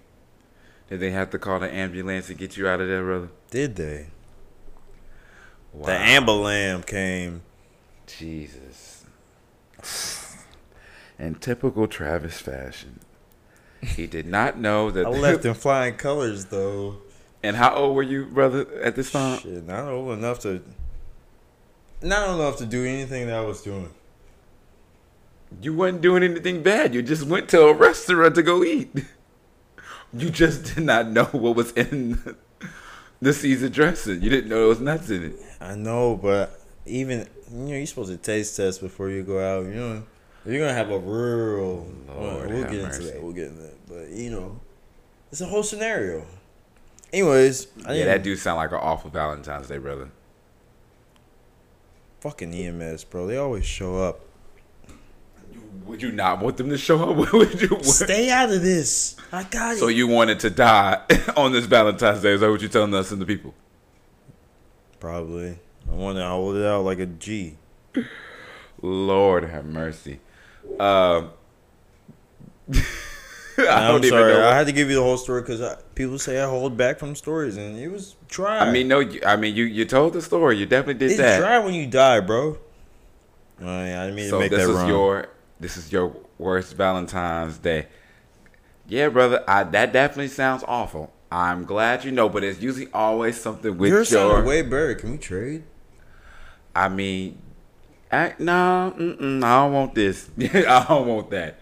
Did 0.88 1.00
they 1.00 1.10
have 1.10 1.30
to 1.30 1.38
call 1.38 1.58
the 1.60 1.72
ambulance 1.72 2.28
to 2.28 2.34
get 2.34 2.56
you 2.56 2.68
out 2.68 2.80
of 2.80 2.88
there, 2.88 3.02
brother? 3.02 3.28
Did 3.50 3.76
they? 3.76 4.06
Wow. 5.72 5.86
The 5.86 5.92
ambulance 5.92 6.84
came. 6.84 7.42
Jesus. 8.06 8.85
In 11.18 11.34
typical 11.36 11.86
Travis 11.86 12.38
fashion, 12.40 13.00
he 13.82 14.06
did 14.06 14.26
not 14.26 14.58
know 14.58 14.90
that. 14.90 15.06
I 15.06 15.10
left 15.10 15.44
in 15.44 15.54
flying 15.54 15.94
colors 15.94 16.46
though. 16.46 16.98
and 17.42 17.56
how 17.56 17.74
old 17.74 17.96
were 17.96 18.02
you, 18.02 18.26
brother, 18.26 18.66
at 18.82 18.96
this 18.96 19.12
time? 19.12 19.38
Shit, 19.40 19.64
not 19.66 19.84
old 19.88 20.18
enough 20.18 20.40
to. 20.40 20.62
Not 22.02 22.28
old 22.28 22.40
enough 22.40 22.58
to 22.58 22.66
do 22.66 22.84
anything 22.84 23.26
that 23.28 23.36
I 23.36 23.40
was 23.40 23.62
doing. 23.62 23.90
You 25.62 25.72
weren't 25.74 26.02
doing 26.02 26.22
anything 26.22 26.62
bad. 26.62 26.94
You 26.94 27.02
just 27.02 27.22
went 27.24 27.48
to 27.50 27.62
a 27.62 27.72
restaurant 27.72 28.34
to 28.34 28.42
go 28.42 28.62
eat. 28.64 28.90
You 30.12 30.30
just 30.30 30.74
did 30.74 30.84
not 30.84 31.08
know 31.08 31.24
what 31.24 31.56
was 31.56 31.72
in 31.72 32.36
the 33.20 33.32
Caesar 33.32 33.68
dressing. 33.68 34.22
You 34.22 34.30
didn't 34.30 34.48
know 34.48 34.58
there 34.60 34.68
was 34.68 34.80
nuts 34.80 35.10
in 35.10 35.24
it. 35.24 35.36
I 35.60 35.74
know, 35.74 36.16
but 36.16 36.60
even 36.86 37.28
you 37.50 37.58
know, 37.58 37.74
you're 37.76 37.86
supposed 37.86 38.10
to 38.10 38.16
taste 38.16 38.56
test 38.56 38.80
before 38.80 39.10
you 39.10 39.22
go 39.22 39.38
out. 39.38 39.66
You 39.66 39.74
know, 39.74 40.02
you're 40.44 40.60
gonna 40.60 40.74
have 40.74 40.90
a 40.90 40.98
real. 40.98 41.86
Lord 42.08 42.50
we'll 42.50 42.62
get 42.64 42.72
mercy. 42.72 43.02
into 43.02 43.12
that. 43.12 43.22
We'll 43.22 43.32
get 43.32 43.46
into 43.48 43.62
that. 43.62 43.86
But 43.88 44.08
you 44.10 44.30
know, 44.30 44.60
it's 45.30 45.40
a 45.40 45.46
whole 45.46 45.62
scenario. 45.62 46.24
Anyways, 47.12 47.68
I 47.84 47.94
Yeah, 47.94 48.04
that 48.06 48.22
do 48.22 48.36
sound 48.36 48.56
like 48.56 48.72
an 48.72 48.78
awful 48.78 49.10
Valentine's 49.10 49.68
Day, 49.68 49.78
brother. 49.78 50.10
fucking 52.20 52.52
EMS, 52.52 53.04
bro. 53.04 53.26
They 53.26 53.36
always 53.36 53.64
show 53.64 54.02
up. 54.02 54.20
Would 55.84 56.02
you 56.02 56.10
not 56.10 56.40
want 56.40 56.56
them 56.56 56.68
to 56.70 56.78
show 56.78 57.10
up? 57.10 57.32
Would 57.32 57.60
you? 57.62 57.78
Stay 57.82 58.30
out 58.30 58.50
of 58.50 58.60
this. 58.62 59.14
I 59.30 59.44
got 59.44 59.70
you. 59.74 59.76
So 59.78 59.88
it. 59.88 59.94
you 59.96 60.08
wanted 60.08 60.40
to 60.40 60.50
die 60.50 61.00
on 61.36 61.52
this 61.52 61.66
Valentine's 61.66 62.22
Day? 62.22 62.32
Is 62.32 62.40
that 62.40 62.50
what 62.50 62.60
you're 62.60 62.70
telling 62.70 62.92
us 62.94 63.12
and 63.12 63.20
the 63.20 63.26
people? 63.26 63.54
Probably. 64.98 65.58
I 65.90 65.94
want 65.94 66.18
to 66.18 66.26
hold 66.26 66.56
it 66.56 66.64
out 66.66 66.84
like 66.84 66.98
a 66.98 67.06
G. 67.06 67.56
Lord 68.82 69.44
have 69.44 69.64
mercy. 69.64 70.20
Um, 70.78 71.30
I 73.58 73.96
even 73.96 74.10
sorry. 74.10 74.32
know. 74.34 74.48
I 74.48 74.54
had 74.54 74.66
to 74.66 74.72
give 74.72 74.90
you 74.90 74.96
the 74.96 75.02
whole 75.02 75.16
story 75.16 75.40
because 75.40 75.62
people 75.94 76.18
say 76.18 76.40
I 76.40 76.48
hold 76.48 76.76
back 76.76 76.98
from 76.98 77.14
stories, 77.14 77.56
and 77.56 77.78
it 77.78 77.88
was 77.88 78.16
dry. 78.28 78.58
I 78.58 78.70
mean, 78.70 78.88
no. 78.88 79.00
you- 79.00 79.22
I 79.24 79.36
mean, 79.36 79.54
you 79.56 79.64
you 79.64 79.84
told 79.86 80.12
the 80.12 80.20
story. 80.20 80.58
You 80.58 80.66
definitely 80.66 80.94
did 80.94 81.10
that. 81.10 81.12
it's 81.12 81.18
that. 81.18 81.38
dry 81.38 81.58
when 81.60 81.72
you 81.74 81.86
die, 81.86 82.20
bro. 82.20 82.58
I, 83.58 83.62
mean, 83.62 83.70
I 83.70 84.04
didn't 84.04 84.16
mean 84.16 84.28
so 84.28 84.36
to 84.36 84.40
make 84.40 84.50
this 84.50 84.64
that 84.66 84.70
is 84.70 84.76
wrong. 84.76 84.88
your 84.88 85.28
this 85.58 85.76
is 85.78 85.90
your 85.90 86.14
worst 86.38 86.74
Valentine's 86.76 87.56
Day. 87.58 87.86
Yeah, 88.88 89.08
brother. 89.08 89.42
I, 89.48 89.64
that 89.64 89.92
definitely 89.92 90.28
sounds 90.28 90.62
awful. 90.68 91.12
I'm 91.32 91.64
glad 91.64 92.04
you 92.04 92.12
know, 92.12 92.28
but 92.28 92.44
it's 92.44 92.60
usually 92.60 92.88
always 92.92 93.40
something 93.40 93.78
with 93.78 93.90
Yours 93.90 94.10
your. 94.12 94.30
sounded 94.30 94.46
way 94.46 94.62
better. 94.62 94.94
Can 94.94 95.12
we 95.12 95.18
trade? 95.18 95.64
I 96.76 96.88
mean, 96.88 97.38
I, 98.12 98.34
no, 98.38 98.94
mm-mm, 98.96 99.42
I 99.42 99.62
don't 99.62 99.72
want 99.72 99.94
this. 99.94 100.28
I 100.38 100.84
don't 100.86 101.06
want 101.08 101.30
that. 101.30 101.58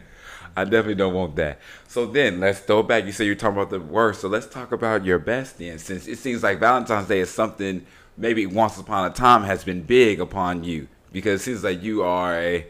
I 0.56 0.64
definitely 0.64 0.96
don't 0.96 1.14
want 1.14 1.36
that. 1.36 1.60
So 1.88 2.06
then, 2.06 2.40
let's 2.40 2.60
throw 2.60 2.82
back. 2.82 3.06
You 3.06 3.12
say 3.12 3.24
you're 3.24 3.34
talking 3.34 3.56
about 3.56 3.70
the 3.70 3.80
worst, 3.80 4.20
so 4.20 4.28
let's 4.28 4.46
talk 4.46 4.72
about 4.72 5.04
your 5.04 5.18
best 5.18 5.58
then. 5.58 5.78
Since 5.78 6.06
it 6.06 6.18
seems 6.18 6.42
like 6.42 6.58
Valentine's 6.58 7.08
Day 7.08 7.20
is 7.20 7.30
something 7.30 7.86
maybe 8.16 8.46
once 8.46 8.78
upon 8.78 9.10
a 9.10 9.14
time 9.14 9.42
has 9.44 9.64
been 9.64 9.82
big 9.82 10.20
upon 10.20 10.64
you, 10.64 10.88
because 11.12 11.40
it 11.40 11.44
seems 11.44 11.64
like 11.64 11.82
you 11.82 12.02
are 12.02 12.34
a, 12.38 12.66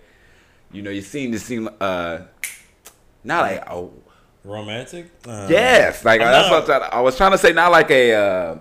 you 0.72 0.82
know, 0.82 0.90
you 0.90 1.03
seem 1.03 1.32
to 1.32 1.38
seem 1.38 1.68
uh, 1.80 2.20
not 3.22 3.42
like 3.42 3.70
oh 3.70 3.92
Romantic? 4.45 5.11
Uh, 5.26 5.47
Yes, 5.51 6.05
like 6.05 6.20
that's 6.20 6.51
what 6.51 6.61
I'm 6.61 6.66
trying 6.66 6.80
to, 6.80 6.95
I 6.95 7.01
was 7.01 7.16
trying 7.16 7.32
to 7.32 7.38
say. 7.38 7.53
Not 7.53 7.72
like 7.72 7.90
a 7.90 8.12
uh, 8.12 8.59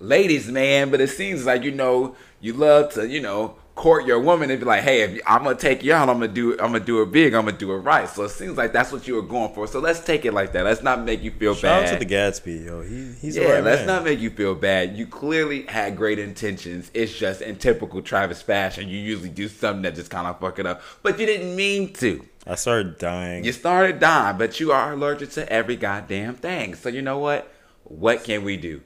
ladies' 0.00 0.48
man, 0.48 0.90
but 0.90 1.00
it 1.00 1.08
seems 1.10 1.44
like 1.46 1.62
you 1.62 1.70
know 1.70 2.16
you 2.42 2.52
love 2.52 2.92
to 2.94 3.08
you 3.08 3.20
know 3.20 3.56
court 3.74 4.04
your 4.06 4.20
woman 4.20 4.50
and 4.50 4.60
be 4.60 4.66
like, 4.66 4.82
hey, 4.82 5.00
if 5.00 5.20
I'm 5.26 5.42
gonna 5.44 5.56
take 5.56 5.82
you 5.82 5.94
out, 5.94 6.08
I'm 6.08 6.20
gonna 6.20 6.28
do 6.28 6.52
I'm 6.52 6.72
gonna 6.72 6.80
do 6.80 7.00
it 7.00 7.10
big, 7.10 7.32
I'm 7.32 7.46
gonna 7.46 7.56
do 7.56 7.72
it 7.72 7.78
right. 7.78 8.08
So 8.08 8.24
it 8.24 8.30
seems 8.30 8.58
like 8.58 8.72
that's 8.72 8.92
what 8.92 9.08
you 9.08 9.14
were 9.14 9.22
going 9.22 9.54
for. 9.54 9.66
So 9.66 9.78
let's 9.78 10.00
take 10.00 10.24
it 10.26 10.34
like 10.34 10.52
that. 10.52 10.64
Let's 10.64 10.82
not 10.82 11.02
make 11.02 11.22
you 11.22 11.30
feel 11.30 11.54
Shout 11.54 11.84
bad. 11.84 11.88
out 11.94 11.98
to 11.98 12.04
the 12.04 12.14
Gatsby, 12.14 12.66
yo. 12.66 12.82
He, 12.82 13.12
he's 13.20 13.36
yeah, 13.36 13.44
right 13.44 13.64
let's 13.64 13.80
man. 13.80 13.86
not 13.86 14.04
make 14.04 14.20
you 14.20 14.30
feel 14.30 14.54
bad. 14.54 14.96
You 14.96 15.06
clearly 15.06 15.62
had 15.62 15.96
great 15.96 16.18
intentions. 16.18 16.90
It's 16.92 17.16
just 17.16 17.40
in 17.40 17.56
typical 17.56 18.02
Travis 18.02 18.42
fashion, 18.42 18.88
you 18.88 18.98
usually 18.98 19.30
do 19.30 19.48
something 19.48 19.82
that 19.82 19.94
just 19.94 20.10
kind 20.10 20.26
of 20.26 20.38
fuck 20.38 20.58
it 20.58 20.66
up, 20.66 20.82
but 21.02 21.18
you 21.18 21.26
didn't 21.26 21.56
mean 21.56 21.92
to. 21.94 22.26
I 22.46 22.56
started 22.56 22.98
dying. 22.98 23.44
You 23.44 23.52
started 23.52 24.00
dying, 24.00 24.36
but 24.36 24.58
you 24.58 24.72
are 24.72 24.92
allergic 24.92 25.30
to 25.30 25.50
every 25.50 25.76
goddamn 25.76 26.34
thing. 26.34 26.74
So 26.74 26.88
you 26.88 27.00
know 27.00 27.18
what? 27.18 27.52
What 27.84 28.24
can 28.24 28.44
we 28.44 28.56
do? 28.56 28.82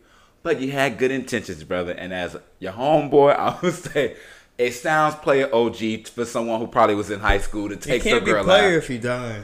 But 0.47 0.61
you 0.61 0.71
had 0.71 0.97
good 0.97 1.11
intentions, 1.11 1.65
brother. 1.65 1.91
And 1.91 2.15
as 2.15 2.37
your 2.61 2.71
homeboy, 2.73 3.37
I 3.37 3.59
would 3.61 3.75
say 3.75 4.15
it 4.57 4.75
sounds 4.75 5.17
player 5.17 5.53
OG 5.53 6.07
for 6.07 6.25
someone 6.25 6.61
who 6.61 6.69
probably 6.69 6.95
was 6.95 7.11
in 7.11 7.19
high 7.19 7.39
school 7.39 7.69
to 7.69 7.75
take 7.75 8.05
can't 8.05 8.21
the 8.21 8.27
be 8.27 8.31
girl 8.31 8.45
player 8.45 8.77
out. 8.77 8.85
if 8.85 8.89
you 8.89 9.01
die. 9.01 9.43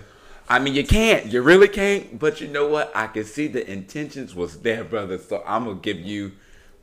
I 0.49 0.61
mean, 0.61 0.75
you 0.77 0.87
can't. 0.87 1.27
You 1.27 1.43
really 1.43 1.67
can't. 1.67 2.21
But 2.21 2.41
you 2.41 2.47
know 2.47 2.69
what? 2.69 2.93
I 2.95 3.09
can 3.09 3.25
see 3.25 3.49
the 3.49 3.69
intentions 3.69 4.33
was 4.33 4.61
there, 4.61 4.85
brother. 4.85 5.19
So 5.19 5.43
I'm 5.45 5.65
gonna 5.65 5.81
give 5.81 5.99
you. 5.99 6.35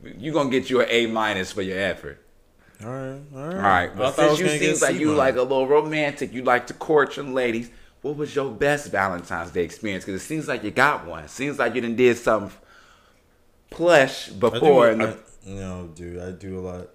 You 0.03 0.33
gonna 0.33 0.49
get 0.49 0.69
you 0.69 0.81
an 0.81 0.87
A 0.89 1.05
minus 1.05 1.53
for 1.53 1.61
your 1.61 1.79
effort. 1.79 2.21
All 2.83 2.89
right, 2.89 3.21
all 3.33 3.41
right. 3.41 3.55
All 3.55 3.61
right, 3.61 3.89
I 3.89 3.95
but 3.95 4.15
thought 4.15 4.31
I 4.31 4.35
since 4.35 4.39
you 4.51 4.59
seems 4.59 4.81
like 4.81 4.97
you 4.97 5.13
like 5.13 5.37
a 5.37 5.43
little 5.43 5.65
romantic, 5.65 6.33
you 6.33 6.43
like 6.43 6.67
to 6.67 6.73
court 6.73 7.15
your 7.15 7.25
ladies. 7.25 7.71
What 8.01 8.17
was 8.17 8.35
your 8.35 8.51
best 8.51 8.91
Valentine's 8.91 9.51
Day 9.51 9.63
experience? 9.63 10.03
Because 10.03 10.21
it 10.21 10.25
seems 10.25 10.49
like 10.49 10.65
you 10.65 10.71
got 10.71 11.05
one. 11.05 11.25
Seems 11.29 11.57
like 11.57 11.73
you 11.73 11.79
done 11.79 11.95
did 11.95 12.17
something 12.17 12.51
plush 13.69 14.29
I 14.29 14.33
do- 14.33 14.39
before, 14.39 14.91
I- 14.91 15.15
no, 15.45 15.89
dude, 15.95 16.21
I 16.21 16.31
do 16.31 16.59
a 16.59 16.61
lot 16.61 16.87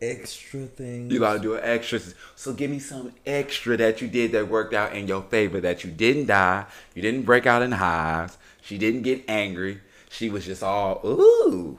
extra 0.00 0.60
things. 0.66 1.12
you 1.12 1.18
gotta 1.18 1.40
do 1.40 1.54
an 1.54 1.60
extra. 1.64 2.00
So 2.36 2.52
give 2.52 2.70
me 2.70 2.78
some 2.78 3.12
extra 3.26 3.76
that 3.76 4.00
you 4.00 4.08
did 4.08 4.32
that 4.32 4.48
worked 4.48 4.74
out 4.74 4.94
in 4.94 5.08
your 5.08 5.22
favor. 5.22 5.60
That 5.60 5.84
you 5.84 5.90
didn't 5.90 6.26
die, 6.26 6.66
you 6.94 7.02
didn't 7.02 7.22
break 7.22 7.46
out 7.46 7.62
in 7.62 7.72
hives, 7.72 8.38
she 8.62 8.78
didn't 8.78 9.02
get 9.02 9.24
angry. 9.28 9.80
She 10.10 10.30
was 10.30 10.44
just 10.46 10.62
all 10.62 11.00
ooh. 11.04 11.78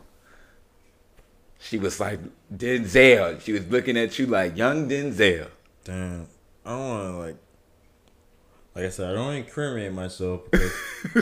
She 1.60 1.78
was 1.78 2.00
like 2.00 2.20
Denzel. 2.56 3.42
She 3.42 3.52
was 3.52 3.68
looking 3.68 3.98
at 3.98 4.18
you 4.20 4.26
like 4.28 4.56
young 4.58 4.88
Denzel. 4.90 5.48
Damn, 5.84 6.28
I 6.66 6.70
don't 6.72 6.90
want 6.90 7.04
to 7.14 7.18
like. 7.18 7.36
Like 8.76 8.86
I 8.86 8.90
said, 8.90 9.10
I 9.12 9.14
don't 9.14 9.34
incriminate 9.34 9.92
myself 9.92 10.42
because 10.52 10.72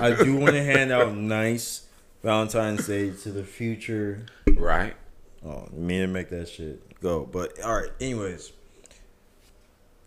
I 0.01 0.21
do 0.23 0.35
want 0.35 0.53
to 0.53 0.63
hand 0.63 0.91
out 0.91 1.15
nice 1.15 1.86
Valentine's 2.23 2.87
Day 2.87 3.11
to 3.11 3.31
the 3.31 3.43
future. 3.43 4.25
Right. 4.55 4.95
Oh, 5.45 5.67
me 5.71 5.99
to 5.99 6.07
make 6.07 6.29
that 6.29 6.49
shit 6.49 6.99
go. 6.99 7.25
But 7.25 7.61
all 7.61 7.75
right, 7.75 7.91
anyways. 8.01 8.51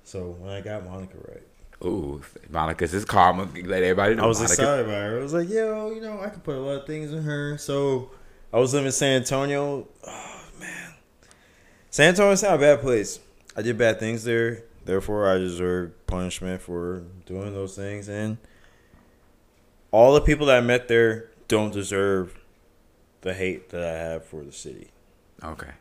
So 0.05 0.37
when 0.39 0.51
I 0.51 0.61
got 0.61 0.85
Monica 0.85 1.17
right, 1.29 1.43
Ooh, 1.85 2.21
Monica's 2.51 2.93
is 2.93 3.05
karma. 3.05 3.49
Let 3.65 3.83
everybody 3.83 4.15
know. 4.15 4.25
I 4.25 4.27
was 4.27 4.39
Monica. 4.39 4.53
excited 4.53 4.87
about 4.87 5.03
her. 5.03 5.19
I 5.19 5.23
was 5.23 5.33
like, 5.33 5.49
yo, 5.49 5.93
you 5.93 6.01
know, 6.01 6.21
I 6.21 6.29
could 6.29 6.45
put 6.45 6.57
a 6.57 6.61
lot 6.61 6.81
of 6.81 6.87
things 6.87 7.13
in 7.13 7.23
her. 7.23 7.57
So 7.57 8.11
I 8.53 8.59
was 8.59 8.75
living 8.75 8.87
in 8.87 8.93
San 8.93 9.17
Antonio. 9.21 9.87
Oh 10.07 10.43
man, 10.59 10.95
San 11.91 12.09
Antonio's 12.09 12.43
not 12.43 12.55
a 12.55 12.59
bad 12.59 12.81
place. 12.81 13.21
I 13.57 13.63
did 13.63 13.79
bad 13.79 13.99
things 13.99 14.25
there. 14.25 14.65
Therefore, 14.85 15.31
I 15.31 15.39
deserve 15.39 16.07
punishment 16.07 16.61
for 16.61 17.05
doing 17.25 17.55
those 17.55 17.77
things. 17.77 18.09
And 18.09 18.39
all 19.91 20.13
the 20.15 20.21
people 20.21 20.47
that 20.47 20.59
I 20.59 20.61
met 20.61 20.89
there 20.89 21.31
don't 21.51 21.73
deserve 21.73 22.39
the 23.21 23.35
hate 23.35 23.69
that 23.71 23.83
I 23.85 23.93
have 23.99 24.25
for 24.25 24.43
the 24.43 24.53
city. 24.53 24.89
Okay, 25.45 25.73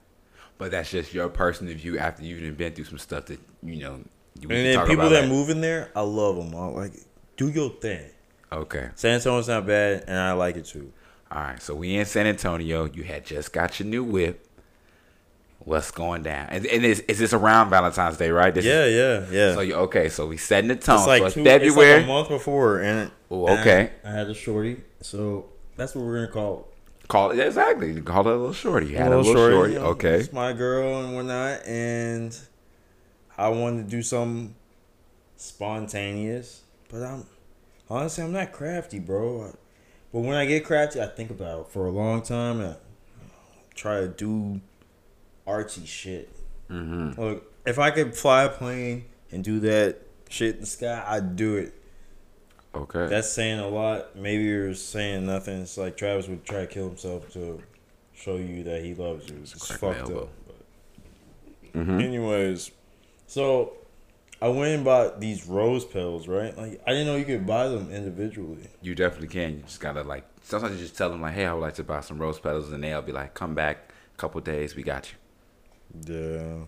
but 0.57 0.71
that's 0.71 0.91
just 0.91 1.13
your 1.13 1.29
personal 1.29 1.73
view 1.75 1.97
after 1.97 2.23
you've 2.23 2.57
been 2.57 2.73
through 2.73 2.85
some 2.85 2.97
stuff 2.97 3.27
that 3.27 3.39
you 3.63 3.77
know. 3.77 4.01
You, 4.39 4.47
And 4.49 4.65
then 4.65 4.75
talk 4.75 4.87
people 4.87 5.07
about 5.07 5.21
that 5.21 5.27
move 5.29 5.49
in 5.49 5.59
there, 5.61 5.91
I 5.95 6.01
love 6.01 6.35
them. 6.37 6.55
I 6.55 6.67
like, 6.67 6.93
do 7.35 7.49
your 7.49 7.69
thing. 7.71 8.09
Okay, 8.51 8.89
San 8.95 9.15
Antonio's 9.15 9.47
not 9.47 9.65
bad, 9.67 10.05
and 10.07 10.17
I 10.17 10.31
like 10.33 10.55
it 10.57 10.65
too. 10.65 10.91
all 11.31 11.41
right. 11.41 11.61
So 11.61 11.75
we 11.75 11.95
in 11.95 12.05
San 12.05 12.25
Antonio. 12.25 12.85
You 12.85 13.03
had 13.03 13.25
just 13.25 13.53
got 13.53 13.79
your 13.79 13.87
new 13.87 14.03
whip. 14.03 14.45
What's 15.59 15.91
going 15.91 16.23
down? 16.23 16.47
And, 16.49 16.65
and 16.65 16.85
is, 16.85 17.01
is 17.01 17.19
this 17.19 17.33
around 17.33 17.69
Valentine's 17.69 18.17
Day, 18.17 18.31
right? 18.31 18.53
This 18.55 18.63
Yeah, 18.63 18.85
Is, 18.85 19.29
yeah, 19.31 19.37
yeah. 19.37 19.53
so 19.55 19.59
you 19.59 19.75
okay? 19.75 20.07
So 20.07 20.25
we 20.25 20.37
setting 20.37 20.69
the 20.69 20.75
tone. 20.77 20.95
It's 20.99 21.07
like, 21.07 21.19
so 21.19 21.25
it's 21.25 21.35
two, 21.35 21.43
February. 21.43 21.67
It's 21.67 21.75
like 21.97 22.03
a 22.05 22.07
month 22.07 22.29
before, 22.29 22.79
and 22.79 23.11
Ooh, 23.31 23.45
and 23.45 23.59
okay. 23.59 23.91
I, 24.05 24.07
I 24.07 24.11
had 24.11 24.29
a 24.29 24.33
shorty, 24.33 24.81
so 25.01 25.49
that's 25.79 25.95
what 25.95 26.05
we're 26.05 26.15
gonna 26.15 26.31
call 26.31 26.67
Call 27.07 27.31
it 27.31 27.39
exactly. 27.39 27.91
You 27.93 28.03
Call 28.03 28.27
it 28.27 28.27
a 28.27 28.35
little 28.37 28.53
shorty. 28.53 28.87
You 28.87 28.97
had 28.97 29.11
a 29.11 29.17
little 29.17 29.33
shorty. 29.33 29.73
you 29.73 29.79
know, 29.79 29.85
Okay. 29.87 30.19
it's 30.19 30.31
my 30.31 30.53
girl 30.53 31.03
and 31.03 31.15
whatnot, 31.15 31.65
and 31.65 32.37
I 33.35 33.49
wanted 33.49 33.85
to 33.85 33.89
do 33.89 34.03
something 34.03 34.53
spontaneous, 35.37 36.61
but 36.89 37.01
I'm 37.01 37.25
honestly 37.89 38.23
I'm 38.23 38.31
not 38.31 38.51
crafty, 38.51 38.99
bro. 38.99 39.51
But 40.13 40.19
when 40.19 40.35
I 40.35 40.45
get 40.45 40.65
crafty, 40.65 41.01
I 41.01 41.07
think 41.07 41.31
about 41.31 41.61
it 41.61 41.67
for 41.69 41.85
a 41.87 41.91
long 41.91 42.21
time 42.21 42.61
and 42.61 42.69
I 42.73 42.77
try 43.75 44.01
to 44.01 44.07
do 44.07 44.61
artsy 45.47 45.87
shit. 45.87 46.29
Mm-hmm. 46.69 47.19
Look, 47.19 47.53
if 47.65 47.79
I 47.79 47.91
could 47.91 48.15
fly 48.15 48.43
a 48.43 48.49
plane 48.49 49.05
and 49.31 49.43
do 49.43 49.59
that 49.61 49.97
shit 50.29 50.55
in 50.55 50.61
the 50.61 50.67
sky, 50.67 51.03
I'd 51.07 51.35
do 51.35 51.55
it. 51.55 51.73
Okay. 52.75 53.07
That's 53.07 53.29
saying 53.31 53.59
a 53.59 53.67
lot. 53.67 54.15
Maybe 54.15 54.43
you're 54.43 54.73
saying 54.75 55.25
nothing. 55.25 55.61
It's 55.61 55.77
like 55.77 55.97
Travis 55.97 56.27
would 56.27 56.45
try 56.45 56.61
to 56.61 56.67
kill 56.67 56.87
himself 56.87 57.31
to 57.33 57.61
show 58.13 58.35
you 58.35 58.63
that 58.63 58.83
he 58.83 58.93
loves 58.93 59.29
you. 59.29 59.37
It's 59.41 59.69
my 59.69 59.75
fucked 59.77 60.11
up. 60.11 60.29
Mhm. 61.73 62.01
Anyways, 62.03 62.71
so 63.27 63.73
I 64.41 64.49
went 64.49 64.75
and 64.75 64.83
bought 64.85 65.19
these 65.19 65.47
rose 65.47 65.85
petals, 65.85 66.27
right? 66.27 66.55
Like 66.57 66.81
I 66.85 66.91
didn't 66.91 67.07
know 67.07 67.15
you 67.15 67.25
could 67.25 67.45
buy 67.45 67.67
them 67.67 67.91
individually. 67.91 68.67
You 68.81 68.95
definitely 68.95 69.27
can. 69.27 69.57
You 69.57 69.63
just 69.63 69.79
gotta 69.79 70.03
like. 70.03 70.25
Sometimes 70.41 70.75
you 70.75 70.79
just 70.79 70.97
tell 70.97 71.09
them 71.09 71.21
like, 71.21 71.33
"Hey, 71.33 71.45
I 71.45 71.53
would 71.53 71.61
like 71.61 71.75
to 71.75 71.83
buy 71.83 72.01
some 72.01 72.17
rose 72.17 72.39
petals," 72.39 72.71
and 72.71 72.83
they'll 72.83 73.01
be 73.01 73.11
like, 73.11 73.33
"Come 73.33 73.53
back, 73.53 73.91
a 74.15 74.17
couple 74.17 74.41
days, 74.41 74.75
we 74.75 74.83
got 74.83 75.11
you." 75.11 76.15
Yeah. 76.15 76.65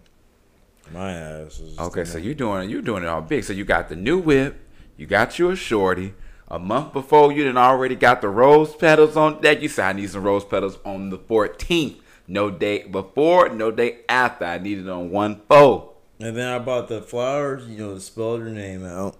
My 0.91 1.11
ass 1.13 1.59
is 1.59 1.77
Okay, 1.79 2.05
so 2.05 2.17
you're 2.17 2.33
doing 2.33 2.69
you're 2.69 2.81
doing 2.81 3.03
it 3.03 3.07
all 3.07 3.21
big. 3.21 3.43
So 3.43 3.53
you 3.53 3.65
got 3.65 3.87
the 3.89 3.95
new 3.95 4.17
whip, 4.19 4.59
you 5.01 5.07
got 5.07 5.39
you 5.39 5.49
a 5.49 5.55
shorty. 5.55 6.13
A 6.47 6.59
month 6.59 6.93
before, 6.93 7.31
you 7.31 7.43
didn't 7.43 7.57
already 7.57 7.95
got 7.95 8.21
the 8.21 8.29
rose 8.29 8.75
petals 8.75 9.17
on 9.17 9.41
deck. 9.41 9.59
You 9.59 9.67
said 9.67 9.85
I 9.85 9.93
need 9.93 10.11
some 10.11 10.21
rose 10.21 10.45
petals 10.45 10.77
on 10.85 11.09
the 11.09 11.17
14th. 11.17 11.95
No 12.27 12.51
date 12.51 12.91
before, 12.91 13.49
no 13.49 13.71
date 13.71 14.05
after. 14.07 14.45
I 14.45 14.59
needed 14.59 14.87
on 14.87 15.09
one 15.09 15.41
four. 15.47 15.93
And 16.19 16.37
then 16.37 16.47
I 16.47 16.59
bought 16.59 16.87
the 16.87 17.01
flowers, 17.01 17.67
you 17.67 17.79
know, 17.79 17.95
to 17.95 17.99
spell 17.99 18.37
your 18.37 18.49
name 18.49 18.85
out. 18.85 19.17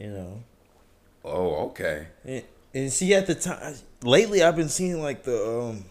You 0.00 0.08
know. 0.10 0.42
Oh, 1.24 1.66
okay. 1.66 2.08
And, 2.24 2.42
and 2.74 2.92
see 2.92 3.14
at 3.14 3.28
the 3.28 3.36
time 3.36 3.76
lately 4.02 4.42
I've 4.42 4.56
been 4.56 4.68
seeing 4.68 5.00
like 5.00 5.22
the 5.22 5.48
um 5.48 5.84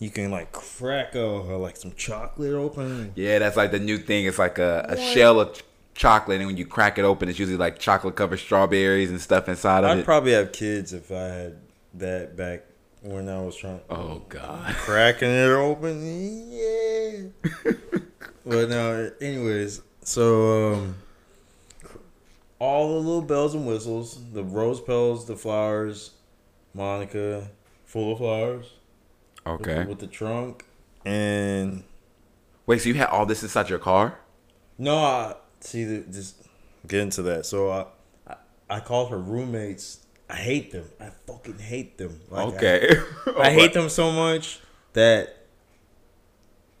you 0.00 0.10
can 0.10 0.32
like 0.32 0.50
crack 0.50 1.14
a 1.14 1.20
like 1.20 1.76
some 1.76 1.92
chocolate 1.92 2.52
open. 2.52 3.12
Yeah, 3.14 3.38
that's 3.38 3.56
like 3.56 3.70
the 3.70 3.78
new 3.78 3.98
thing. 3.98 4.24
It's 4.26 4.40
like 4.40 4.58
a, 4.58 4.86
a 4.88 4.96
shell 4.96 5.38
of 5.38 5.54
ch- 5.54 5.62
chocolate, 6.00 6.38
and 6.40 6.46
when 6.46 6.56
you 6.56 6.64
crack 6.64 6.96
it 6.98 7.04
open, 7.04 7.28
it's 7.28 7.38
usually 7.38 7.58
like 7.58 7.78
chocolate 7.78 8.16
covered 8.16 8.38
strawberries 8.38 9.10
and 9.10 9.20
stuff 9.20 9.50
inside 9.50 9.84
of 9.84 9.98
it. 9.98 10.00
I'd 10.00 10.04
probably 10.06 10.32
have 10.32 10.50
kids 10.50 10.94
if 10.94 11.12
I 11.12 11.24
had 11.26 11.56
that 11.94 12.36
back 12.36 12.64
when 13.02 13.28
I 13.28 13.38
was 13.42 13.54
trying 13.54 13.80
oh 13.90 14.22
God. 14.30 14.74
cracking 14.76 15.28
it 15.28 15.50
open. 15.50 16.50
Yeah. 16.50 17.72
but 18.46 18.70
no, 18.70 19.10
anyways, 19.20 19.82
so 20.02 20.72
um 20.72 20.96
all 22.58 22.88
the 22.88 22.98
little 23.06 23.22
bells 23.22 23.54
and 23.54 23.66
whistles, 23.66 24.18
the 24.32 24.42
rose 24.42 24.80
petals, 24.80 25.26
the 25.26 25.36
flowers, 25.36 26.12
Monica, 26.72 27.50
full 27.84 28.12
of 28.12 28.18
flowers. 28.18 28.72
with- 29.44 29.60
Okay. 29.60 29.84
With, 29.84 29.98
the 29.98 30.06
trunk. 30.06 30.64
And 31.04 31.82
Wait, 32.66 32.80
so 32.80 32.88
you 32.88 32.94
had 32.94 33.08
all 33.08 33.26
this 33.26 33.42
inside 33.42 33.68
your 33.68 33.78
car? 33.78 34.18
no, 34.78 34.96
I 34.96 35.34
see 35.60 35.84
the 35.84 36.00
just 36.12 36.36
get 36.86 37.00
into 37.00 37.22
that. 37.22 37.46
So 37.46 37.70
I 37.70 37.86
I, 38.26 38.36
I 38.68 38.80
called 38.80 39.10
her 39.10 39.18
roommates. 39.18 40.06
I 40.28 40.36
hate 40.36 40.70
them. 40.70 40.84
I 41.00 41.10
fucking 41.26 41.58
hate 41.58 41.98
them. 41.98 42.20
Like, 42.30 42.54
okay. 42.54 42.88
I 43.26 43.32
oh, 43.36 43.42
hate 43.50 43.72
them 43.72 43.88
so 43.88 44.12
much 44.12 44.60
that 44.92 45.36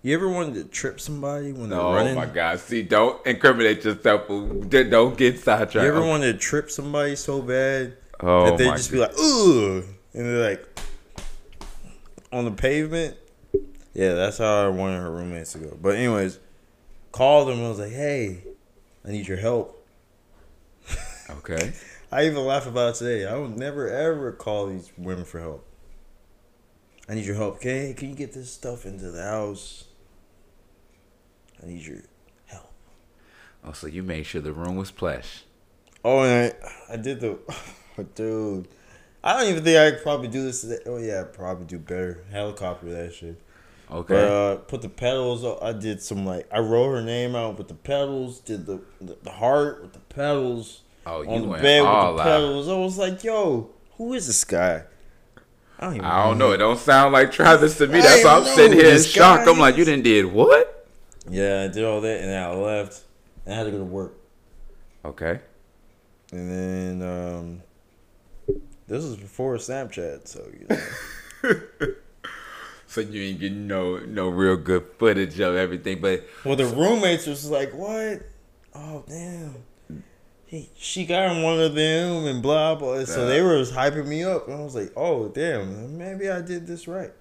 you 0.02 0.14
ever 0.14 0.28
wanted 0.28 0.54
to 0.54 0.64
trip 0.64 1.00
somebody 1.00 1.52
when 1.52 1.68
they're 1.68 1.78
No, 1.78 1.92
running? 1.92 2.12
oh 2.16 2.20
my 2.20 2.26
God. 2.26 2.58
See, 2.60 2.82
don't 2.82 3.24
incriminate 3.26 3.84
yourself. 3.84 4.28
Don't 4.28 5.16
get 5.16 5.40
sidetracked. 5.40 5.74
You 5.74 5.80
ever 5.80 6.00
wanted 6.00 6.32
to 6.32 6.38
trip 6.38 6.70
somebody 6.70 7.16
so 7.16 7.42
bad 7.42 7.96
Oh, 8.20 8.46
that 8.46 8.58
they 8.58 8.66
just 8.70 8.90
be 8.92 8.98
like, 8.98 9.12
ugh, 9.18 9.84
and 10.14 10.26
they're 10.26 10.50
like 10.50 10.66
on 12.32 12.44
the 12.44 12.50
pavement? 12.50 13.16
Yeah, 13.94 14.14
that's 14.14 14.38
how 14.38 14.66
I 14.66 14.68
wanted 14.68 15.00
her 15.00 15.10
roommates 15.10 15.52
to 15.52 15.58
go. 15.58 15.76
But 15.80 15.96
anyways, 15.96 16.38
called 17.12 17.48
them 17.48 17.64
I 17.64 17.68
was 17.68 17.78
like, 17.78 17.92
hey, 17.92 18.42
I 19.04 19.10
need 19.10 19.26
your 19.26 19.38
help. 19.38 19.86
Okay. 21.28 21.72
I 22.12 22.26
even 22.26 22.44
laugh 22.44 22.66
about 22.66 22.94
it 22.94 22.98
today. 22.98 23.26
I 23.26 23.36
would 23.36 23.56
never 23.56 23.88
ever 23.88 24.32
call 24.32 24.66
these 24.66 24.90
women 24.98 25.24
for 25.24 25.38
help. 25.38 25.64
I 27.08 27.14
need 27.14 27.24
your 27.24 27.36
help. 27.36 27.56
Okay, 27.56 27.94
can 27.96 28.10
you 28.10 28.14
get 28.14 28.32
this 28.32 28.52
stuff 28.52 28.84
into 28.84 29.10
the 29.10 29.22
house? 29.22 29.84
I 31.62 31.66
need 31.66 31.82
your 31.82 31.98
help. 32.46 32.72
Oh, 33.64 33.72
so 33.72 33.86
you 33.86 34.02
made 34.02 34.26
sure 34.26 34.40
the 34.40 34.52
room 34.52 34.76
was 34.76 34.90
plush. 34.90 35.44
Oh, 36.04 36.22
and 36.22 36.54
I, 36.88 36.94
I 36.94 36.96
did 36.96 37.20
the, 37.20 37.38
dude. 38.14 38.68
I 39.22 39.38
don't 39.38 39.50
even 39.50 39.64
think 39.64 39.78
I 39.78 39.90
could 39.90 40.02
probably 40.02 40.28
do 40.28 40.42
this. 40.42 40.62
Today. 40.62 40.78
Oh 40.86 40.96
yeah, 40.96 41.20
I'd 41.20 41.32
probably 41.32 41.66
do 41.66 41.78
better. 41.78 42.24
Helicopter 42.30 42.90
that 42.90 43.14
shit. 43.14 43.40
Okay. 43.90 44.14
But, 44.14 44.30
uh, 44.30 44.56
put 44.56 44.82
the 44.82 44.88
petals. 44.88 45.44
I 45.62 45.72
did 45.72 46.00
some 46.02 46.24
like 46.24 46.46
I 46.52 46.60
wrote 46.60 46.92
her 46.92 47.02
name 47.02 47.34
out 47.34 47.58
with 47.58 47.68
the 47.68 47.74
petals. 47.74 48.40
Did 48.40 48.66
the 48.66 48.80
the, 49.00 49.16
the 49.22 49.32
heart 49.32 49.82
with 49.82 49.92
the 49.92 49.98
petals. 50.00 50.82
oh, 51.06 51.22
you 51.22 51.28
on 51.30 51.42
the 51.42 51.48
went 51.48 51.62
bed 51.62 51.80
with 51.80 51.88
all 51.88 52.14
the 52.14 52.22
out. 52.22 52.24
petals. 52.24 52.68
I 52.68 52.74
was 52.76 52.98
like, 52.98 53.24
yo, 53.24 53.70
who 53.96 54.14
is 54.14 54.26
this 54.26 54.44
guy? 54.44 54.84
I 55.78 55.84
don't 55.86 55.94
even 55.94 56.04
I 56.04 56.24
don't 56.26 56.38
know. 56.38 56.52
It 56.52 56.58
don't 56.58 56.78
sound 56.78 57.12
like 57.12 57.32
Travis 57.32 57.78
to 57.78 57.86
me. 57.86 58.00
That's 58.00 58.22
why 58.22 58.36
I'm 58.36 58.44
sitting 58.44 58.78
here 58.78 58.94
in 58.94 59.02
shock. 59.02 59.48
I'm 59.48 59.58
like, 59.58 59.76
you 59.76 59.84
didn't 59.84 60.04
did 60.04 60.26
what? 60.26 60.88
Yeah, 61.28 61.62
I 61.64 61.72
did 61.72 61.84
all 61.84 62.00
that 62.00 62.20
and 62.20 62.30
then 62.30 62.42
I 62.42 62.52
left 62.52 63.02
and 63.44 63.54
I 63.54 63.56
had 63.56 63.64
to 63.64 63.70
go 63.72 63.78
to 63.78 63.84
work. 63.84 64.14
Okay. 65.04 65.40
And 66.32 66.50
then 66.50 67.02
um 67.02 67.62
this 68.86 69.04
was 69.04 69.16
before 69.16 69.56
Snapchat, 69.56 70.28
so 70.28 70.46
you 70.52 70.66
know. 70.68 71.94
So 72.90 73.02
you 73.02 73.22
ain't 73.22 73.38
getting 73.38 73.68
no 73.68 73.98
no 74.00 74.28
real 74.28 74.56
good 74.56 74.84
footage 74.98 75.38
of 75.38 75.54
everything, 75.54 76.00
but 76.00 76.24
well 76.44 76.56
the 76.56 76.66
roommates 76.66 77.24
was 77.24 77.48
like, 77.48 77.72
What? 77.72 78.22
Oh 78.74 79.04
damn. 79.08 79.54
He, 80.46 80.68
she 80.76 81.06
got 81.06 81.40
one 81.40 81.60
of 81.60 81.76
them 81.76 82.26
and 82.26 82.42
blah 82.42 82.74
blah. 82.74 83.04
So 83.04 83.26
they 83.28 83.42
were 83.42 83.62
hyping 83.62 84.08
me 84.08 84.24
up 84.24 84.48
and 84.48 84.56
I 84.56 84.64
was 84.64 84.74
like, 84.74 84.90
Oh 84.96 85.28
damn, 85.28 85.96
maybe 85.96 86.28
I 86.28 86.40
did 86.40 86.66
this 86.66 86.88
right. 86.88 87.12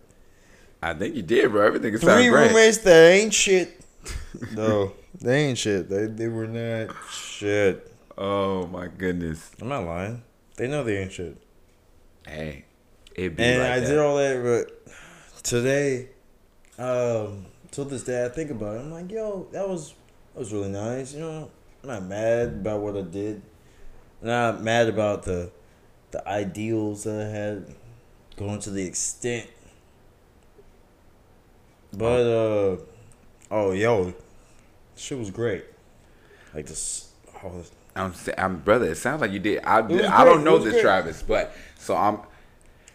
I 0.81 0.95
think 0.95 1.15
you 1.15 1.21
did, 1.21 1.51
bro. 1.51 1.67
Everything 1.67 1.93
is 1.93 2.01
Three 2.01 2.29
roommates 2.29 2.79
that 2.79 3.11
ain't 3.11 3.33
shit. 3.35 3.79
no, 4.55 4.93
they 5.21 5.45
ain't 5.49 5.57
shit. 5.59 5.87
They 5.87 6.07
they 6.07 6.29
were 6.29 6.47
not 6.47 6.95
shit. 7.11 7.93
Oh 8.17 8.65
my 8.65 8.87
goodness. 8.87 9.51
I'm 9.61 9.67
not 9.67 9.83
lying. 9.85 10.23
They 10.57 10.67
know 10.67 10.83
they 10.83 10.97
ain't 10.97 11.11
shit. 11.11 11.37
Hey, 12.27 12.65
it 13.15 13.35
be 13.35 13.43
And 13.43 13.61
like 13.61 13.71
I 13.71 13.79
that. 13.81 13.87
did 13.87 13.99
all 13.99 14.17
that, 14.17 14.41
but 14.43 14.78
today, 15.43 16.09
um, 16.77 17.45
till 17.71 17.85
this 17.85 18.03
day, 18.03 18.25
I 18.25 18.29
think 18.29 18.51
about 18.51 18.77
it. 18.77 18.79
I'm 18.79 18.91
like, 18.91 19.11
yo, 19.11 19.47
that 19.51 19.67
was 19.67 19.93
that 20.33 20.39
was 20.39 20.53
really 20.53 20.69
nice. 20.69 21.13
You 21.13 21.21
know, 21.21 21.51
I'm 21.83 21.89
not 21.89 22.03
mad 22.03 22.47
about 22.47 22.81
what 22.81 22.97
I 22.97 23.01
did. 23.01 23.41
I'm 24.21 24.27
not 24.27 24.61
mad 24.61 24.87
about 24.89 25.23
the 25.23 25.51
the 26.11 26.27
ideals 26.27 27.03
that 27.03 27.21
I 27.21 27.29
had 27.29 27.75
going 28.35 28.59
to 28.61 28.71
the 28.71 28.85
extent. 28.85 29.47
But 31.93 32.21
uh, 32.21 32.77
oh 33.51 33.71
yo, 33.71 34.13
shit 34.95 35.17
was 35.17 35.31
great. 35.31 35.65
Like 36.53 36.65
this, 36.65 37.11
oh, 37.43 37.63
I'm, 37.95 38.13
I'm 38.37 38.59
brother. 38.59 38.91
It 38.91 38.95
sounds 38.95 39.21
like 39.21 39.31
you 39.31 39.39
did. 39.39 39.63
I, 39.63 39.79
I 39.79 40.25
don't 40.25 40.43
know 40.43 40.57
this 40.57 40.73
great. 40.73 40.81
Travis, 40.81 41.23
but 41.23 41.53
so 41.77 41.95
I'm 41.95 42.19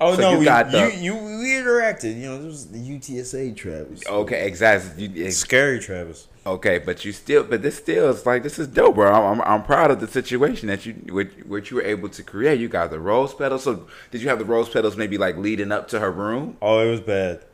Oh 0.01 0.15
So 0.17 0.21
no, 0.23 0.33
you 0.33 0.39
we, 0.41 0.45
got 0.45 0.71
the- 0.71 0.93
you, 0.97 1.13
you 1.13 1.15
we 1.15 1.47
interacted. 1.51 2.17
You 2.21 2.27
know, 2.27 2.39
this 2.43 2.47
was 2.47 2.67
the 2.69 2.79
UTSA 2.79 3.55
Travis. 3.57 4.03
okay. 4.07 4.47
Exactly. 4.47 5.07
You, 5.07 5.27
ex- 5.27 5.37
scary 5.37 5.79
Travis. 5.79 6.27
okay, 6.47 6.79
but 6.79 7.05
you 7.05 7.13
still, 7.13 7.45
but 7.45 7.63
this 7.63 7.77
still 7.77 8.11
is 8.11 8.27
like 8.27 8.43
this 8.43 8.59
is 8.59 8.67
dope, 8.67 8.97
bro. 8.97 9.11
I'm, 9.13 9.41
I'm, 9.41 9.47
I'm 9.47 9.63
proud 9.63 9.91
of 9.91 10.01
the 10.01 10.09
situation 10.09 10.69
that 10.69 10.85
you 10.85 10.95
what, 11.11 11.29
what 11.47 11.71
you 11.71 11.77
were 11.77 11.83
able 11.85 12.09
to 12.09 12.23
create. 12.23 12.59
You 12.61 12.69
got 12.69 12.91
the 12.91 12.99
rose 13.01 13.33
petals. 13.35 13.63
So 13.65 13.87
did 14.11 14.21
you 14.21 14.29
have 14.29 14.39
the 14.41 14.45
rose 14.45 14.69
petals 14.69 14.97
maybe 14.97 15.17
like 15.17 15.37
leading 15.37 15.71
up 15.73 15.87
to 15.89 16.01
her 16.01 16.11
room? 16.11 16.57
Oh, 16.61 16.81
it 16.81 16.91
was 16.91 17.01
bad. 17.01 17.45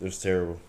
It 0.00 0.04
was 0.04 0.20
terrible. 0.20 0.60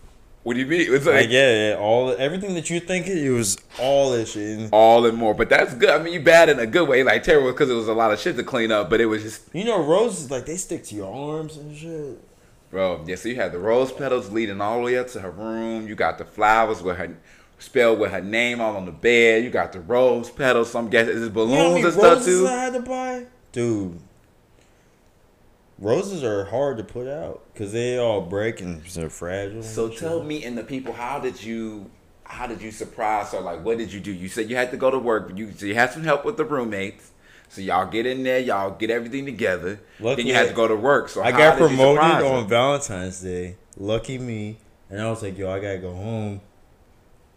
What 0.44 0.54
do 0.54 0.60
you 0.60 0.66
mean? 0.66 0.82
It 0.82 0.90
was 0.90 1.08
I 1.08 1.12
like 1.12 1.30
get 1.30 1.48
it. 1.48 1.78
All 1.78 2.14
everything 2.18 2.54
that 2.54 2.68
you 2.68 2.78
think 2.78 3.06
it 3.06 3.30
was 3.30 3.56
all 3.80 4.10
that 4.10 4.28
shit. 4.28 4.58
And, 4.58 4.68
all 4.72 5.06
and 5.06 5.16
more, 5.16 5.34
but 5.34 5.48
that's 5.48 5.72
good. 5.72 5.88
I 5.88 5.98
mean, 6.02 6.12
you 6.12 6.20
bad 6.20 6.50
in 6.50 6.58
a 6.58 6.66
good 6.66 6.86
way, 6.86 7.02
like 7.02 7.22
terrible 7.22 7.50
because 7.50 7.70
it 7.70 7.74
was 7.74 7.88
a 7.88 7.94
lot 7.94 8.12
of 8.12 8.20
shit 8.20 8.36
to 8.36 8.44
clean 8.44 8.70
up, 8.70 8.90
but 8.90 9.00
it 9.00 9.06
was 9.06 9.22
just 9.22 9.48
you 9.54 9.64
know, 9.64 9.82
roses 9.82 10.30
like 10.30 10.44
they 10.44 10.56
stick 10.56 10.84
to 10.84 10.94
your 10.94 11.12
arms 11.12 11.56
and 11.56 11.74
shit. 11.74 12.22
Bro, 12.70 13.04
yeah, 13.06 13.16
so 13.16 13.30
you 13.30 13.36
had 13.36 13.52
the 13.52 13.58
rose 13.58 13.90
petals 13.90 14.30
leading 14.30 14.60
all 14.60 14.78
the 14.78 14.84
way 14.84 14.98
up 14.98 15.08
to 15.08 15.20
her 15.20 15.30
room. 15.30 15.88
You 15.88 15.94
got 15.94 16.18
the 16.18 16.26
flowers 16.26 16.82
with 16.82 16.98
her 16.98 17.16
spelled 17.58 17.98
with 17.98 18.10
her 18.10 18.20
name 18.20 18.60
all 18.60 18.76
on 18.76 18.84
the 18.84 18.92
bed. 18.92 19.44
You 19.44 19.50
got 19.50 19.72
the 19.72 19.80
rose 19.80 20.28
petals. 20.28 20.70
Some 20.70 20.90
guess 20.90 21.08
is 21.08 21.22
it 21.22 21.24
You 21.24 21.28
know 21.28 21.30
balloons 21.30 21.84
and 21.86 21.94
stuff 21.94 22.24
too. 22.24 22.46
I 22.46 22.52
had 22.64 22.74
to 22.74 22.80
buy, 22.80 23.26
dude. 23.52 23.98
Roses 25.78 26.22
are 26.22 26.44
hard 26.44 26.78
to 26.78 26.84
put 26.84 27.08
out 27.08 27.42
because 27.52 27.72
they 27.72 27.98
all 27.98 28.20
break 28.20 28.60
and 28.60 28.82
they're 28.82 29.10
fragile. 29.10 29.62
So 29.62 29.88
tell 29.88 30.22
me 30.22 30.44
and 30.44 30.56
the 30.56 30.64
people, 30.64 30.92
how 30.92 31.18
did 31.18 31.42
you 31.42 31.90
how 32.24 32.46
did 32.46 32.62
you 32.62 32.70
surprise 32.70 33.32
her? 33.32 33.40
Like 33.40 33.64
what 33.64 33.78
did 33.78 33.92
you 33.92 34.00
do? 34.00 34.12
You 34.12 34.28
said 34.28 34.48
you 34.48 34.56
had 34.56 34.70
to 34.70 34.76
go 34.76 34.90
to 34.90 34.98
work, 34.98 35.28
but 35.28 35.36
you 35.36 35.52
so 35.52 35.66
you 35.66 35.74
had 35.74 35.92
some 35.92 36.04
help 36.04 36.24
with 36.24 36.36
the 36.36 36.44
roommates. 36.44 37.10
So 37.48 37.60
y'all 37.60 37.86
get 37.86 38.06
in 38.06 38.22
there, 38.22 38.38
y'all 38.40 38.70
get 38.76 38.90
everything 38.90 39.26
together. 39.26 39.80
then 40.00 40.26
you 40.26 40.34
had 40.34 40.48
to 40.48 40.54
go 40.54 40.66
to 40.66 40.76
work. 40.76 41.08
So 41.08 41.22
I 41.22 41.30
got 41.32 41.58
promoted 41.58 42.24
on 42.24 42.48
Valentine's 42.48 43.20
Day. 43.20 43.56
Lucky 43.76 44.18
me. 44.18 44.58
And 44.90 45.00
I 45.00 45.10
was 45.10 45.22
like, 45.22 45.36
yo, 45.36 45.50
I 45.50 45.60
gotta 45.60 45.78
go 45.78 45.92
home. 45.92 46.40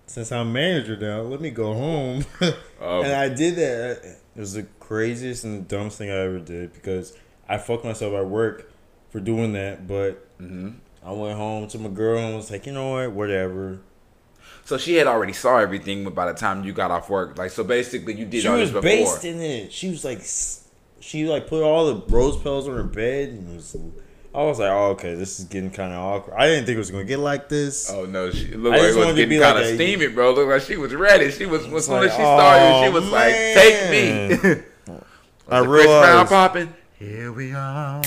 since 0.06 0.32
I'm 0.32 0.54
manager 0.54 0.96
now, 0.96 1.22
let 1.22 1.42
me 1.42 1.50
go 1.50 1.74
home. 1.74 2.26
Um, 2.80 3.04
and 3.06 3.14
I 3.14 3.28
did 3.30 3.56
that. 3.56 4.06
It 4.36 4.40
was 4.40 4.54
the 4.54 4.62
craziest 4.80 5.44
and 5.44 5.66
the 5.66 5.76
dumbest 5.76 5.98
thing 5.98 6.12
I 6.12 6.18
ever 6.18 6.38
did 6.38 6.74
because 6.74 7.18
I 7.50 7.58
fucked 7.58 7.86
myself 7.86 8.14
at 8.14 8.26
work 8.28 8.72
for 9.10 9.20
doing 9.20 9.54
that. 9.54 9.88
But 9.88 10.38
mhm. 10.40 10.76
I 11.04 11.12
went 11.12 11.38
home 11.38 11.68
to 11.70 11.80
my 11.80 11.90
girl 11.90 12.18
and 12.20 12.36
was 12.36 12.52
like, 12.52 12.66
you 12.66 12.74
know 12.74 12.92
what, 12.92 13.12
whatever. 13.12 13.80
So 14.66 14.78
she 14.78 14.96
had 14.96 15.08
already 15.08 15.32
saw 15.34 15.60
everything 15.60 16.04
but 16.04 16.14
by 16.14 16.26
the 16.32 16.38
time 16.38 16.66
you 16.66 16.74
got 16.74 16.92
off 16.92 17.10
work. 17.10 17.38
Like 17.38 17.52
so, 17.52 17.64
basically, 17.64 18.16
you 18.16 18.26
did 18.26 18.42
she 18.42 18.48
all 18.48 18.58
was 18.58 18.72
this 18.72 18.82
before. 18.82 18.82
based 18.82 19.24
in 19.26 19.42
it. 19.42 19.72
She 19.72 19.90
was 19.90 20.04
like, 20.04 20.22
she 21.00 21.26
like 21.28 21.48
put 21.48 21.64
all 21.64 21.86
the 21.94 22.06
rose 22.14 22.38
petals 22.38 22.68
on 22.68 22.76
her 22.76 22.84
bed 22.84 23.30
and 23.30 23.56
was. 23.56 23.76
I 24.36 24.44
was 24.44 24.60
like, 24.60 24.70
oh, 24.70 24.90
okay, 24.92 25.16
this 25.16 25.40
is 25.40 25.46
getting 25.46 25.72
kind 25.72 25.92
of 25.92 26.00
awkward. 26.00 26.36
I 26.38 26.46
didn't 26.48 26.66
think 26.66 26.76
it 26.76 26.80
was 26.80 26.92
gonna 26.92 27.06
get 27.06 27.18
like 27.18 27.50
this. 27.50 27.90
Oh 27.90 28.06
no, 28.06 28.30
she 28.30 28.54
looked 28.54 28.76
I 28.76 28.80
like 28.82 28.96
it 28.96 28.96
was 29.06 29.16
getting 29.16 29.40
kind 29.40 29.58
of 29.58 29.64
a- 29.64 29.74
steaming, 29.74 30.14
bro. 30.14 30.34
Looked 30.34 30.50
like 30.50 30.62
she 30.62 30.78
was 30.78 30.94
ready. 30.94 31.32
She 31.32 31.46
was 31.48 31.66
as 31.66 31.86
soon 31.86 31.96
like, 31.96 32.10
as 32.10 32.12
she 32.12 32.22
started, 32.22 32.80
she 32.82 32.88
"Oh, 32.88 32.92
was 32.92 33.10
like, 33.10 33.34
"Take 33.34 33.90
me." 33.90 34.64
I 35.50 35.62
the 35.62 35.66
Chris 35.66 35.86
Brown 35.86 36.28
popping. 36.28 36.74
Here 37.00 37.32
we 37.32 37.54
are, 37.54 38.02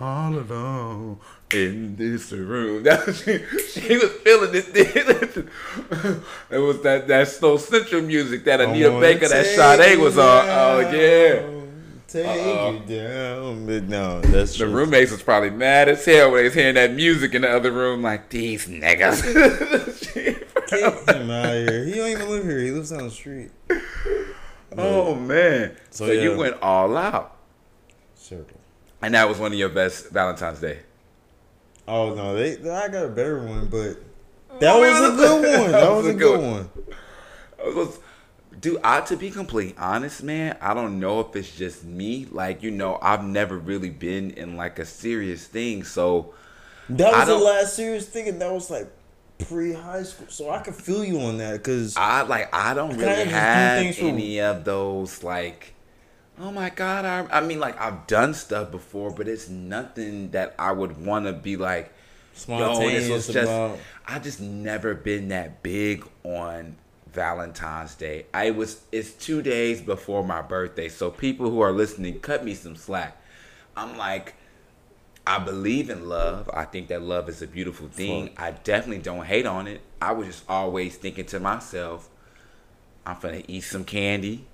all 0.00 0.34
alone 0.36 1.18
in 1.52 1.94
this 1.96 2.32
room. 2.32 2.82
That 2.82 3.06
was, 3.06 3.18
she, 3.22 3.38
she 3.80 3.96
was 3.98 4.10
feeling 4.24 4.50
this. 4.52 4.66
thing. 4.68 5.50
it 6.50 6.58
was 6.58 6.82
that 6.82 7.06
that 7.08 7.28
slow 7.28 7.56
central 7.56 8.02
music 8.02 8.44
that 8.44 8.60
Anita 8.60 8.98
Baker, 8.98 9.28
that 9.28 9.46
Sade 9.46 9.98
was 9.98 10.18
on. 10.18 10.46
Oh 10.48 10.80
yeah. 10.80 11.48
Take 12.08 12.26
Uh-oh. 12.26 12.72
you 12.88 12.98
down. 12.98 13.66
But 13.66 13.84
no, 13.84 14.20
that's 14.20 14.52
The 14.58 14.64
true. 14.64 14.74
roommates 14.74 15.12
was 15.12 15.22
probably 15.22 15.48
mad 15.50 15.88
as 15.88 16.04
hell 16.04 16.30
when 16.30 16.38
they 16.40 16.44
was 16.44 16.54
hearing 16.54 16.74
that 16.74 16.92
music 16.92 17.34
in 17.34 17.40
the 17.42 17.48
other 17.50 17.70
room, 17.72 18.02
like 18.02 18.28
these 18.28 18.66
niggas. 18.66 19.22
Kick 20.12 21.08
him 21.16 21.30
out 21.30 21.46
of 21.46 21.68
here. 21.68 21.84
He 21.84 21.94
don't 21.94 22.08
even 22.08 22.28
live 22.28 22.44
here. 22.44 22.58
He 22.60 22.70
lives 22.70 22.90
down 22.90 23.04
the 23.04 23.10
street. 23.10 23.50
oh 24.76 25.14
man! 25.14 25.76
So, 25.90 26.06
So, 26.06 26.12
you 26.12 26.36
went 26.36 26.60
all 26.60 26.96
out, 26.98 27.34
Circle. 28.38 28.60
and 29.02 29.14
that 29.14 29.28
was 29.28 29.38
one 29.38 29.52
of 29.52 29.58
your 29.58 29.68
best 29.68 30.10
Valentine's 30.10 30.60
Day. 30.60 30.78
Oh 31.86 32.14
no, 32.14 32.34
they, 32.34 32.52
I 32.70 32.88
got 32.88 33.04
a 33.06 33.08
better 33.08 33.42
one, 33.44 33.66
but 33.66 33.96
mm, 34.54 34.60
that 34.60 34.78
was 34.78 35.12
a 35.12 35.16
good 35.16 35.60
one. 35.62 35.72
That 35.72 35.90
was 35.90 36.06
a 36.06 36.14
good 36.14 36.40
one. 36.40 36.70
Was- 37.74 37.98
Dude, 38.60 38.80
I 38.84 39.00
to 39.00 39.16
be 39.16 39.30
completely 39.30 39.74
honest, 39.78 40.22
man, 40.22 40.56
I 40.60 40.72
don't 40.74 41.00
know 41.00 41.20
if 41.20 41.34
it's 41.34 41.50
just 41.56 41.84
me. 41.84 42.26
Like, 42.30 42.62
you 42.62 42.70
know, 42.70 42.98
I've 43.02 43.24
never 43.24 43.58
really 43.58 43.90
been 43.90 44.30
in 44.32 44.56
like 44.56 44.78
a 44.78 44.84
serious 44.84 45.46
thing, 45.46 45.82
so 45.82 46.34
That 46.90 47.12
was 47.12 47.26
the 47.26 47.36
last 47.38 47.74
serious 47.74 48.06
thing, 48.08 48.28
and 48.28 48.40
that 48.40 48.52
was 48.52 48.70
like 48.70 48.88
pre 49.48 49.72
high 49.72 50.04
school. 50.04 50.26
So 50.28 50.50
I 50.50 50.60
can 50.60 50.74
feel 50.74 51.04
you 51.04 51.18
on 51.22 51.38
that 51.38 51.54
because 51.54 51.96
I 51.96 52.22
like 52.22 52.54
I 52.54 52.74
don't 52.74 52.96
really 52.96 53.24
have 53.24 53.98
any 53.98 54.40
of 54.40 54.64
those 54.64 55.24
like 55.24 55.74
oh 56.42 56.50
my 56.50 56.68
god 56.70 57.04
I, 57.04 57.38
I 57.38 57.40
mean 57.40 57.60
like 57.60 57.80
I've 57.80 58.06
done 58.06 58.34
stuff 58.34 58.70
before 58.70 59.12
but 59.12 59.28
it's 59.28 59.48
nothing 59.48 60.32
that 60.32 60.54
I 60.58 60.72
would 60.72 61.04
want 61.04 61.26
to 61.26 61.32
be 61.32 61.56
like 61.56 61.94
yo 62.48 62.78
this 62.80 63.08
was 63.08 63.26
just 63.26 63.38
about. 63.38 63.78
I 64.06 64.18
just 64.18 64.40
never 64.40 64.94
been 64.94 65.28
that 65.28 65.62
big 65.62 66.04
on 66.24 66.76
Valentine's 67.12 67.94
Day 67.94 68.26
I 68.34 68.50
was 68.50 68.82
it's 68.90 69.12
two 69.12 69.40
days 69.40 69.80
before 69.80 70.24
my 70.24 70.42
birthday 70.42 70.88
so 70.88 71.10
people 71.10 71.48
who 71.48 71.60
are 71.60 71.72
listening 71.72 72.18
cut 72.20 72.44
me 72.44 72.54
some 72.54 72.74
slack 72.74 73.16
I'm 73.76 73.96
like 73.96 74.34
I 75.24 75.38
believe 75.38 75.88
in 75.88 76.08
love. 76.08 76.50
I 76.52 76.64
think 76.64 76.88
that 76.88 77.00
love 77.00 77.28
is 77.28 77.42
a 77.42 77.46
beautiful 77.46 77.86
thing. 77.86 78.30
I 78.36 78.50
definitely 78.50 79.04
don't 79.04 79.24
hate 79.24 79.46
on 79.46 79.68
it. 79.68 79.80
I 80.00 80.10
was 80.12 80.26
just 80.26 80.44
always 80.48 80.96
thinking 80.96 81.26
to 81.26 81.38
myself, 81.38 82.08
I'm 83.06 83.20
gonna 83.20 83.42
eat 83.46 83.60
some 83.60 83.84
candy. 83.84 84.46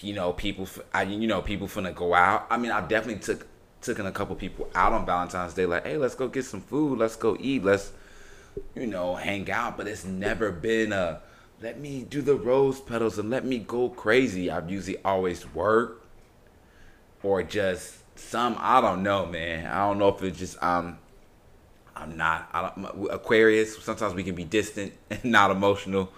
You 0.00 0.14
know, 0.14 0.32
people. 0.32 0.68
I, 0.92 1.02
you 1.02 1.26
know 1.26 1.42
people 1.42 1.68
finna 1.68 1.94
go 1.94 2.14
out. 2.14 2.46
I 2.50 2.58
mean, 2.58 2.70
I 2.70 2.80
definitely 2.80 3.22
took 3.22 3.46
taken 3.80 4.06
a 4.06 4.12
couple 4.12 4.34
people 4.36 4.68
out 4.74 4.92
on 4.92 5.06
Valentine's 5.06 5.54
Day. 5.54 5.66
Like, 5.66 5.86
hey, 5.86 5.96
let's 5.96 6.14
go 6.14 6.28
get 6.28 6.44
some 6.44 6.60
food. 6.60 6.98
Let's 6.98 7.16
go 7.16 7.36
eat. 7.40 7.64
Let's 7.64 7.92
you 8.74 8.86
know 8.86 9.14
hang 9.14 9.50
out. 9.50 9.76
But 9.76 9.88
it's 9.88 10.04
never 10.04 10.50
been 10.50 10.92
a 10.92 11.20
let 11.62 11.80
me 11.80 12.02
do 12.02 12.20
the 12.20 12.34
rose 12.34 12.80
petals 12.80 13.18
and 13.18 13.30
let 13.30 13.44
me 13.44 13.58
go 13.58 13.88
crazy. 13.88 14.50
I've 14.50 14.70
usually 14.70 15.02
always 15.04 15.52
worked 15.54 16.04
or 17.22 17.42
just 17.42 17.96
some 18.18 18.56
I 18.58 18.80
don't 18.80 19.02
know, 19.02 19.26
man. 19.26 19.66
I 19.66 19.86
don't 19.86 19.98
know 19.98 20.08
if 20.08 20.22
it's 20.22 20.38
just 20.38 20.62
um 20.62 20.98
I'm 21.94 22.16
not 22.16 22.48
I 22.52 22.70
don't 22.74 23.10
Aquarius. 23.10 23.82
Sometimes 23.82 24.14
we 24.14 24.22
can 24.22 24.34
be 24.34 24.44
distant 24.44 24.92
and 25.10 25.24
not 25.32 25.50
emotional, 25.50 26.12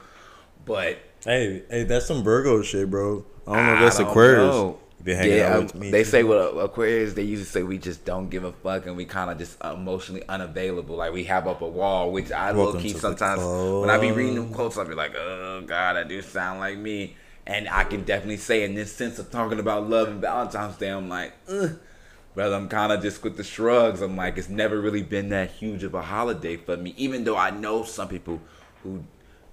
but 0.64 0.99
Hey, 1.29 1.62
hey, 1.68 1.85
that's 1.85 2.07
some 2.07 2.22
Virgo 2.22 2.62
shit, 2.62 2.89
bro. 2.89 3.22
I 3.47 3.57
don't 3.57 3.66
know 3.66 3.74
if 3.74 3.81
that's 3.81 3.99
Aquarius. 3.99 4.55
know. 4.55 4.79
Yeah, 5.05 5.49
out 5.49 5.57
um, 5.59 5.62
with 5.64 5.74
me. 5.74 5.91
they 5.91 6.03
say 6.03 6.22
with 6.22 6.39
uh, 6.39 6.57
Aquarius, 6.57 7.12
they 7.12 7.22
usually 7.22 7.45
say 7.45 7.62
we 7.62 7.76
just 7.76 8.07
don't 8.07 8.31
give 8.31 8.45
a 8.45 8.53
fuck 8.53 8.87
and 8.87 8.97
we 8.97 9.05
kind 9.05 9.31
of 9.31 9.37
just 9.37 9.62
emotionally 9.62 10.22
unavailable. 10.26 10.97
Like 10.97 11.12
we 11.12 11.24
have 11.24 11.47
up 11.47 11.61
a 11.61 11.68
wall, 11.68 12.12
which 12.12 12.33
I 12.33 12.53
low 12.53 12.64
Welcome 12.64 12.81
key 12.81 12.95
sometimes 12.95 13.43
when 13.43 13.91
I 13.91 13.99
be 13.99 14.11
reading 14.11 14.37
them 14.37 14.55
quotes, 14.55 14.79
I'll 14.79 14.87
be 14.87 14.95
like, 14.95 15.14
oh 15.16 15.61
god, 15.66 15.97
that 15.97 16.09
do 16.09 16.22
sound 16.22 16.61
like 16.61 16.79
me. 16.79 17.14
And 17.47 17.68
I 17.68 17.85
can 17.85 18.05
definitely 18.05 18.39
say 18.39 18.64
in 18.64 18.74
this 18.74 18.91
sense 18.91 19.18
of 19.18 19.31
talking 19.31 19.61
about 19.61 19.87
love 19.87 20.09
and 20.09 20.22
Valentine's 20.22 20.79
Day, 20.79 20.89
I'm 20.89 21.11
like, 21.11 21.35
Ugh. 21.47 21.79
brother, 22.35 22.57
I'm 22.57 22.70
kind 22.70 22.91
of 22.91 23.03
just 23.03 23.22
with 23.22 23.37
the 23.37 23.45
shrugs. 23.45 24.01
I'm 24.01 24.16
like, 24.16 24.39
it's 24.39 24.49
never 24.49 24.81
really 24.81 25.03
been 25.03 25.29
that 25.29 25.51
huge 25.51 25.85
of 25.85 25.93
a 25.93 26.01
holiday 26.01 26.57
for 26.57 26.79
me, 26.79 26.95
even 26.97 27.24
though 27.24 27.37
I 27.37 27.51
know 27.51 27.85
some 27.85 28.09
people 28.09 28.41
who 28.83 29.05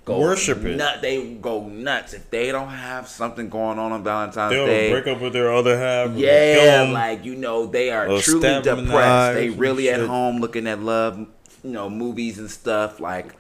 go 0.05 0.19
Worship 0.19 0.63
it. 0.63 0.77
Nut, 0.77 1.01
they 1.01 1.33
go 1.35 1.67
nuts 1.67 2.13
if 2.13 2.29
they 2.29 2.51
don't 2.51 2.69
have 2.69 3.07
something 3.07 3.49
going 3.49 3.79
on 3.79 3.91
on 3.91 4.03
Valentine's 4.03 4.51
Day. 4.51 4.55
They'll 4.55 4.65
Day. 4.67 4.91
break 4.91 5.07
up 5.07 5.21
with 5.21 5.33
their 5.33 5.51
other 5.51 5.77
half. 5.77 6.15
Yeah, 6.15 6.89
like 6.93 7.25
you 7.25 7.35
know, 7.35 7.65
they 7.65 7.89
are 7.89 8.05
truly 8.19 8.39
stab 8.39 8.67
'em 8.67 8.79
in 8.79 8.85
the 8.85 8.91
depressed. 8.91 9.35
They 9.35 9.49
really 9.49 9.89
at 9.89 10.01
home 10.01 10.39
looking 10.39 10.67
at 10.67 10.79
love, 10.79 11.17
you 11.17 11.71
know, 11.71 11.89
movies 11.89 12.37
and 12.37 12.49
stuff. 12.49 12.99
Like, 12.99 13.35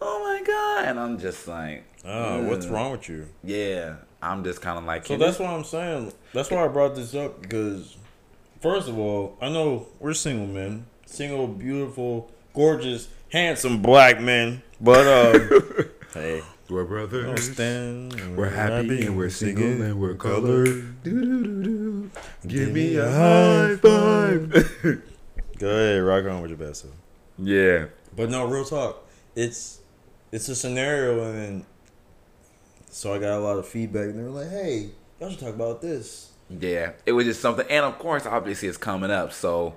oh 0.00 0.20
my 0.24 0.42
god, 0.46 0.84
and 0.88 1.00
I'm 1.00 1.18
just 1.18 1.46
like, 1.48 1.84
oh, 2.04 2.44
what's 2.44 2.66
wrong 2.66 2.92
with 2.92 3.08
you? 3.08 3.26
Yeah, 3.42 3.96
I'm 4.22 4.44
just 4.44 4.62
kind 4.62 4.78
of 4.78 4.84
like, 4.84 5.06
So 5.06 5.16
that's 5.16 5.38
why 5.38 5.48
I'm 5.48 5.64
saying. 5.64 6.12
That's 6.32 6.50
why 6.50 6.64
I 6.64 6.68
brought 6.68 6.94
this 6.94 7.14
up 7.14 7.42
because, 7.42 7.96
first 8.60 8.88
of 8.88 8.98
all, 8.98 9.36
I 9.40 9.48
know 9.48 9.86
we're 9.98 10.14
single 10.14 10.46
men, 10.46 10.86
single, 11.04 11.48
beautiful, 11.48 12.30
gorgeous, 12.54 13.08
handsome 13.30 13.82
black 13.82 14.20
men. 14.20 14.62
But 14.80 15.06
um, 15.06 15.48
don't 15.48 15.88
brothers. 16.96 17.52
stand. 17.52 18.36
We're 18.36 18.48
happy 18.48 19.04
and 19.06 19.16
we're 19.16 19.28
single 19.30 19.64
singing, 19.64 19.82
and 19.82 20.00
we're 20.00 20.14
colored. 20.14 20.66
colored. 20.66 21.02
Do-do-do-do. 21.02 22.10
Give 22.46 22.68
me 22.68 22.74
me 22.90 22.96
a 22.96 23.06
a 23.06 23.10
high 23.10 23.76
five. 23.76 24.72
Go 25.58 25.68
ahead, 25.68 26.02
rock 26.02 26.24
on 26.26 26.40
with 26.42 26.50
your 26.50 26.58
best. 26.58 26.82
self. 26.82 26.94
yeah, 27.38 27.86
But 28.14 28.30
no, 28.30 28.46
real 28.46 28.64
talk. 28.64 29.06
It's 29.34 29.80
it's 30.32 30.48
a 30.48 30.56
scenario, 30.56 31.22
and 31.32 31.64
so 32.90 33.14
I 33.14 33.18
got 33.18 33.36
a 33.38 33.40
lot 33.40 33.58
of 33.58 33.66
feedback, 33.68 34.04
and 34.06 34.18
they 34.18 34.22
were 34.22 34.30
like, 34.30 34.50
"Hey, 34.50 34.90
y'all 35.20 35.28
should 35.30 35.40
talk 35.40 35.54
about 35.54 35.82
this." 35.82 36.32
Yeah, 36.48 36.92
it 37.04 37.12
was 37.12 37.26
just 37.26 37.40
something, 37.40 37.66
and 37.68 37.84
of 37.84 37.98
course, 37.98 38.24
obviously, 38.24 38.68
it's 38.68 38.78
coming 38.78 39.10
up. 39.10 39.32
So, 39.32 39.76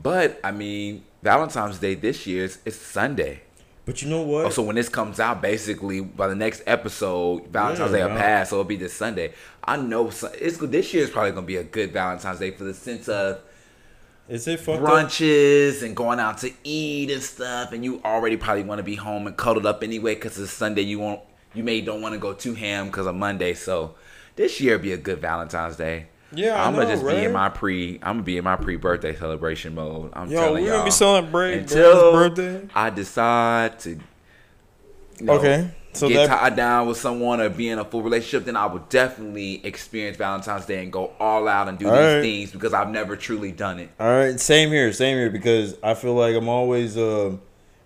but 0.00 0.40
I 0.42 0.52
mean, 0.52 1.04
Valentine's 1.22 1.78
Day 1.78 1.94
this 1.94 2.26
year 2.26 2.44
is 2.44 2.58
it's 2.64 2.76
Sunday. 2.76 3.42
But 3.88 4.02
you 4.02 4.10
know 4.10 4.20
what? 4.20 4.44
Oh, 4.44 4.50
so 4.50 4.60
when 4.60 4.76
this 4.76 4.90
comes 4.90 5.18
out, 5.18 5.40
basically 5.40 6.02
by 6.02 6.28
the 6.28 6.34
next 6.34 6.62
episode, 6.66 7.46
Valentine's 7.46 7.90
Yeah, 7.90 7.96
Day 7.96 8.04
will 8.04 8.18
pass, 8.20 8.50
so 8.50 8.56
it'll 8.56 8.64
be 8.64 8.76
this 8.76 8.92
Sunday. 8.92 9.32
I 9.64 9.78
know 9.78 10.10
so- 10.10 10.30
it's. 10.38 10.58
This 10.58 10.92
year 10.92 11.04
is 11.04 11.08
probably 11.08 11.30
gonna 11.30 11.46
be 11.46 11.56
a 11.56 11.64
good 11.64 11.90
Valentine's 11.90 12.38
Day 12.38 12.50
for 12.50 12.64
the 12.64 12.74
sense 12.74 13.08
of 13.08 13.38
Is 14.28 14.46
it 14.46 14.60
fucked 14.60 14.82
up? 14.82 14.90
brunches 14.90 15.82
and 15.82 15.96
going 15.96 16.20
out 16.20 16.36
to 16.40 16.52
eat 16.64 17.10
and 17.10 17.22
stuff, 17.22 17.72
and 17.72 17.82
you 17.82 18.02
already 18.04 18.36
probably 18.36 18.64
want 18.64 18.78
to 18.78 18.82
be 18.82 18.94
home 18.94 19.26
and 19.26 19.34
cuddled 19.38 19.64
up 19.64 19.82
anyway 19.82 20.16
because 20.16 20.38
it's 20.38 20.52
Sunday. 20.52 20.82
You 20.82 20.98
won't, 20.98 21.22
you 21.54 21.64
may 21.64 21.80
don't 21.80 22.02
want 22.02 22.12
to 22.12 22.18
go 22.18 22.34
too 22.34 22.52
ham 22.52 22.88
because 22.88 23.06
of 23.06 23.14
Monday. 23.14 23.54
So 23.54 23.94
this 24.36 24.60
year 24.60 24.78
be 24.78 24.92
a 24.92 24.98
good 24.98 25.22
Valentine's 25.22 25.76
Day. 25.76 26.08
Yeah, 26.32 26.62
I'm 26.62 26.74
gonna 26.74 26.84
know, 26.86 26.90
just 26.94 27.06
be 27.06 27.24
in 27.24 27.32
my 27.32 27.48
pre. 27.48 27.94
I'm 28.02 28.16
gonna 28.16 28.22
be 28.22 28.36
in 28.36 28.44
my 28.44 28.56
pre-birthday 28.56 29.16
celebration 29.16 29.74
mode. 29.74 30.10
I'm 30.12 30.30
Yo, 30.30 30.38
telling 30.40 30.64
we're 30.64 30.70
gonna 30.72 30.84
be 30.84 30.90
celebrating 30.90 31.60
until 31.60 32.12
birthday. 32.12 32.68
I 32.74 32.90
decide 32.90 33.78
to. 33.80 33.90
you 33.90 33.98
know, 35.20 35.32
Okay, 35.34 35.70
so 35.94 36.06
get 36.08 36.28
that- 36.28 36.38
tied 36.40 36.56
down 36.56 36.86
with 36.86 36.98
someone 36.98 37.40
or 37.40 37.48
be 37.48 37.68
in 37.70 37.78
a 37.78 37.84
full 37.84 38.02
relationship, 38.02 38.44
then 38.44 38.56
I 38.56 38.66
would 38.66 38.88
definitely 38.90 39.64
experience 39.64 40.18
Valentine's 40.18 40.66
Day 40.66 40.82
and 40.82 40.92
go 40.92 41.12
all 41.18 41.48
out 41.48 41.66
and 41.68 41.78
do 41.78 41.86
All 41.88 41.92
these 41.96 42.00
right. 42.16 42.20
things 42.20 42.50
because 42.52 42.74
I've 42.74 42.90
never 42.90 43.16
truly 43.16 43.50
done 43.50 43.78
it. 43.78 43.88
All 43.98 44.06
right, 44.14 44.38
same 44.38 44.68
here, 44.68 44.92
same 44.92 45.16
here. 45.16 45.30
Because 45.30 45.76
I 45.82 45.94
feel 45.94 46.14
like 46.14 46.36
I'm 46.36 46.48
always. 46.48 46.96
Uh, 46.98 47.36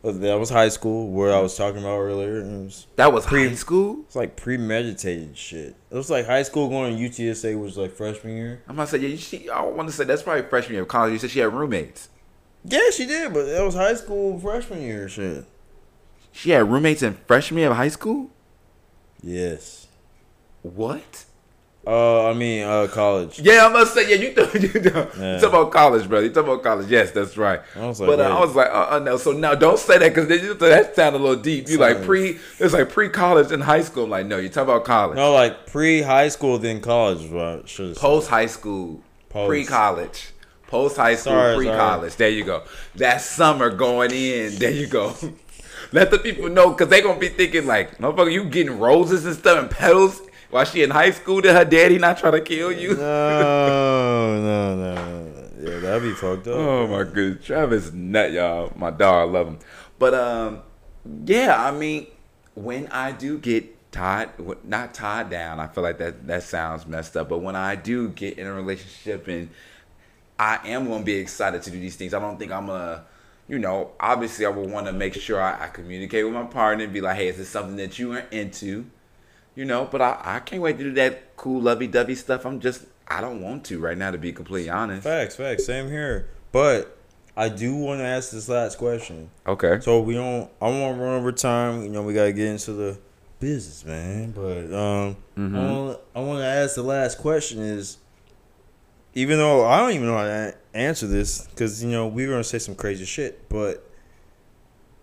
that 0.03 0.35
was 0.39 0.51
high 0.51 0.69
school 0.69 1.11
where 1.11 1.33
I 1.33 1.39
was 1.41 1.57
talking 1.57 1.81
about 1.81 1.99
earlier. 2.01 2.43
Was, 2.43 2.87
That 2.97 3.13
was 3.13 3.25
Pre- 3.25 3.49
high 3.49 3.55
school. 3.55 3.99
it's 4.07 4.17
like 4.17 4.35
premeditated 4.37 5.37
shit. 5.39 5.77
It 5.91 5.95
was 5.95 6.11
like 6.11 6.27
high 6.27 6.43
school 6.43 6.69
going 6.69 6.97
to 6.97 7.09
UTSA 7.09 7.61
was 7.61 7.77
like 7.79 7.93
freshman 7.93 8.37
year. 8.37 8.63
I'm 8.69 8.75
gonna 8.77 8.89
say, 8.89 8.99
yeah, 8.99 9.17
she, 9.17 9.49
I 9.49 9.63
want 9.63 9.89
to 9.89 9.95
say 9.95 10.05
that's 10.05 10.23
probably 10.23 10.43
freshman 10.43 10.75
year 10.75 10.83
of 10.83 10.89
college. 10.89 11.13
You 11.13 11.19
said 11.21 11.31
she 11.31 11.39
had 11.39 11.53
roommates. 11.53 12.09
Yeah, 12.65 12.91
she 12.91 13.07
did, 13.07 13.33
but 13.33 13.45
that 13.47 13.63
was 13.65 13.75
high 13.75 13.95
school 13.95 14.39
freshman 14.41 14.83
year 14.83 15.09
shit. 15.09 15.45
She 16.33 16.51
had 16.51 16.69
roommates 16.71 17.03
in 17.03 17.15
freshman 17.27 17.59
year 17.61 17.71
of 17.71 17.77
high 17.77 17.89
school. 17.89 18.31
Yes. 19.23 19.87
What? 20.63 21.25
Uh, 21.85 22.31
I 22.31 22.35
mean, 22.35 22.63
uh, 22.63 22.87
college. 22.87 23.41
Yeah, 23.41 23.67
I 23.67 23.69
must 23.73 23.93
say, 23.95 24.09
yeah, 24.09 24.15
you 24.15 24.33
talk, 24.35 24.55
you 24.61 24.69
talk, 24.69 25.17
Yeah. 25.19 25.35
you 25.35 25.41
talk 25.41 25.49
about 25.51 25.73
college, 25.73 26.09
brother. 26.09 26.27
You 26.27 26.33
talk 26.33 26.45
about 26.45 26.63
college. 26.63 26.87
Yes, 26.89 27.11
that's 27.11 27.37
right. 27.37 27.61
I 27.75 27.87
was 27.87 28.01
like, 28.01 28.07
but 28.09 28.21
uh, 28.21 28.37
I 28.37 28.41
was 28.41 28.55
like, 28.55 28.69
uh, 28.69 28.87
uh, 28.91 28.99
no. 29.01 29.17
So 29.17 29.33
now, 29.33 29.57
don't 29.57 29.79
say 29.79 29.99
that 29.99 30.15
because 30.15 30.29
that 30.61 30.95
sounded 30.95 31.19
a 31.21 31.23
little 31.23 31.43
deep. 31.43 31.69
You 31.69 31.79
like 31.79 32.03
pre, 32.05 32.39
it's 32.61 32.73
like 32.73 32.89
pre 32.91 33.09
college 33.09 33.51
and 33.51 33.61
high 33.63 33.83
school. 33.83 34.05
I'm 34.05 34.11
like, 34.11 34.27
no, 34.27 34.39
you 34.39 34.49
talk 34.49 34.63
about 34.65 34.85
college, 34.85 35.17
No, 35.17 35.33
like 35.33 35.67
pre 35.67 36.03
high 36.03 36.29
school, 36.29 36.59
then 36.59 36.81
college. 36.81 37.23
is 37.25 37.31
What 37.31 37.45
I 37.45 37.61
should 37.67 37.89
have 37.89 37.97
said. 37.97 38.01
post 38.01 38.29
high 38.29 38.47
school, 38.47 39.01
pre 39.31 39.65
college, 39.65 40.29
post 40.69 40.97
high 40.97 41.17
school, 41.17 41.57
pre 41.57 41.67
college. 41.67 42.15
There 42.15 42.29
you 42.31 42.45
go. 42.45 42.63
That 42.95 43.21
summer 43.23 43.71
going 43.71 44.13
in. 44.13 44.55
There 44.57 44.71
you 44.71 44.87
go. 44.87 45.17
Let 45.93 46.13
the 46.13 46.19
people 46.19 46.49
know 46.49 46.71
because 46.71 46.89
they 46.89 47.03
gonna 47.03 47.19
be 47.19 47.29
thinking 47.29 47.67
like, 47.67 47.99
motherfucker, 47.99 48.33
you 48.33 48.45
getting 48.45 48.79
roses 48.79 49.27
and 49.27 49.35
stuff 49.35 49.59
and 49.59 49.69
petals 49.71 50.23
while 50.53 50.67
she 50.67 50.83
in 50.83 50.91
high 50.91 51.11
school. 51.11 51.41
Did 51.41 51.57
her 51.57 51.65
daddy 51.65 51.99
not 51.99 52.19
try 52.19 52.31
to 52.31 52.41
kill 52.41 52.71
you? 52.71 52.95
No, 52.95 54.41
no, 54.41 54.77
no. 54.77 55.49
Yeah, 55.59 55.79
that'd 55.79 56.03
be 56.03 56.13
fucked 56.13 56.47
up. 56.47 56.55
Oh 56.55 56.87
my 56.87 57.05
goodness, 57.05 57.45
Travis 57.45 57.93
nut, 57.93 58.33
y'all. 58.33 58.73
My 58.77 58.91
dog, 58.91 59.29
I 59.29 59.33
love 59.33 59.49
him. 59.49 59.59
But 59.99 60.15
um, 60.15 60.63
yeah, 61.25 61.57
I 61.57 61.71
mean, 61.71 62.07
when 62.55 62.87
I 62.89 63.13
do 63.13 63.39
get 63.39 63.93
tied, 63.93 64.31
not 64.65 64.93
tied 64.95 65.31
down, 65.31 65.59
I 65.59 65.69
feel 65.69 65.83
like 65.83 65.99
that 65.99 66.27
that 66.27 66.43
sounds 66.43 66.87
messed 66.87 67.17
up. 67.17 67.29
But 67.29 67.39
when 67.39 67.57
I 67.57 67.75
do 67.75 68.09
get 68.11 68.39
in 68.39 68.47
a 68.47 68.53
relationship 68.53 69.29
and 69.29 69.49
I 70.39 70.59
am 70.69 70.87
gonna 70.89 71.05
be 71.05 71.15
excited 71.15 71.63
to 71.63 71.71
do 71.71 71.81
these 71.81 71.97
things, 71.97 72.13
I 72.13 72.21
don't 72.21 72.39
think 72.39 72.53
I'm 72.53 72.67
gonna. 72.67 73.05
You 73.49 73.59
know, 73.59 73.91
obviously, 73.99 74.47
I 74.47 74.51
would 74.51 74.71
want 74.71 74.87
to 74.87 74.93
make 74.93 75.15
sure 75.15 75.41
I, 75.41 75.65
I 75.65 75.69
communicate 75.69 76.25
with 76.25 76.33
my 76.33 76.45
partner 76.45 76.85
and 76.85 76.93
be 76.93 77.01
like, 77.01 77.17
"Hey, 77.17 77.29
is 77.29 77.39
this 77.39 77.49
something 77.49 77.77
that 77.77 77.99
you 77.99 78.13
are 78.13 78.25
into?" 78.31 78.87
You 79.55 79.65
know, 79.67 79.87
but 79.91 80.01
I, 80.01 80.19
I 80.23 80.41
can't 80.41 80.63
wait 80.63 80.79
to 80.79 80.85
do 80.85 80.93
that 80.95 81.37
cool 81.37 81.61
lovey-dovey 81.61 82.15
stuff. 82.15 82.47
I'm 82.47 82.61
just 82.61 82.87
I 83.07 83.21
don't 83.21 83.43
want 83.43 83.65
to 83.67 83.79
right 83.79 83.99
now, 83.99 84.11
to 84.11 84.19
be 84.19 84.33
completely 84.33 84.71
honest. 84.71 85.03
Facts, 85.03 85.37
facts. 85.37 85.67
Same 85.67 85.89
here. 85.89 86.29
But 86.53 86.97
I 87.37 87.49
do 87.49 87.75
want 87.77 88.01
to 88.01 88.05
ask 88.05 88.31
this 88.31 88.49
last 88.49 88.79
question. 88.79 89.31
Okay. 89.47 89.81
So 89.81 90.01
we 90.01 90.15
don't. 90.15 90.51
I 90.61 90.69
won't 90.69 90.99
run 91.01 91.19
over 91.19 91.33
time. 91.33 91.83
You 91.83 91.91
know, 91.91 92.03
we 92.03 92.15
gotta 92.15 92.33
get 92.33 92.49
into 92.49 92.73
the 92.73 92.99
business, 93.41 93.85
man. 93.85 94.31
But 94.31 94.73
um, 94.75 95.17
Mm-hmm. 95.37 96.17
I 96.17 96.21
want 96.21 96.41
to 96.41 96.47
ask 96.47 96.75
the 96.75 96.83
last 96.83 97.19
question 97.19 97.61
is, 97.61 97.97
even 99.15 99.39
though 99.39 99.65
I 99.65 99.79
don't 99.81 99.93
even 99.93 100.07
know 100.07 100.17
how 100.17 100.25
to 100.25 100.55
answer 100.75 101.07
this, 101.07 101.47
because 101.47 101.83
you 101.83 101.91
know 101.91 102.07
we're 102.07 102.29
gonna 102.29 102.45
say 102.45 102.59
some 102.59 102.75
crazy 102.75 103.05
shit. 103.05 103.49
But 103.49 103.87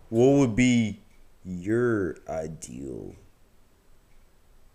what 0.09 0.37
would 0.37 0.55
be 0.55 0.99
your 1.43 2.17
ideal 2.27 3.15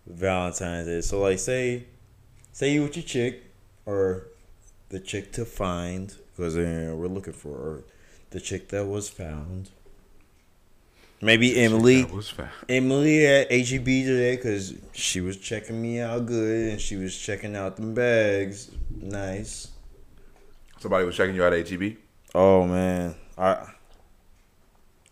Valentine's 0.07 0.87
Day? 0.87 1.01
So 1.01 1.21
like, 1.21 1.39
say, 1.39 1.85
say 2.51 2.73
you 2.73 2.83
with 2.83 2.95
your 2.95 3.03
chick, 3.03 3.43
or 3.85 4.27
the 4.89 4.99
chick 4.99 5.31
to 5.33 5.45
find, 5.45 6.15
because 6.35 6.55
we're 6.55 7.07
looking 7.07 7.33
for 7.33 7.57
her, 7.57 7.83
the 8.31 8.39
chick 8.39 8.69
that 8.69 8.85
was 8.85 9.09
found. 9.09 9.69
Maybe 11.21 11.57
Emily. 11.57 12.03
That 12.03 12.13
was 12.13 12.29
fast. 12.29 12.53
Emily 12.67 13.25
at 13.25 13.49
HEB 13.49 13.85
today 13.85 14.35
because 14.35 14.75
she 14.91 15.21
was 15.21 15.37
checking 15.37 15.81
me 15.81 15.99
out 15.99 16.25
good 16.25 16.73
and 16.73 16.81
she 16.81 16.97
was 16.97 17.17
checking 17.17 17.55
out 17.55 17.77
them 17.77 17.93
bags. 17.93 18.69
Nice. 18.91 19.69
Somebody 20.79 21.05
was 21.05 21.15
checking 21.15 21.35
you 21.35 21.43
out 21.43 21.53
at 21.53 21.67
HEB. 21.67 21.95
Oh 22.35 22.67
man, 22.67 23.15
I 23.37 23.65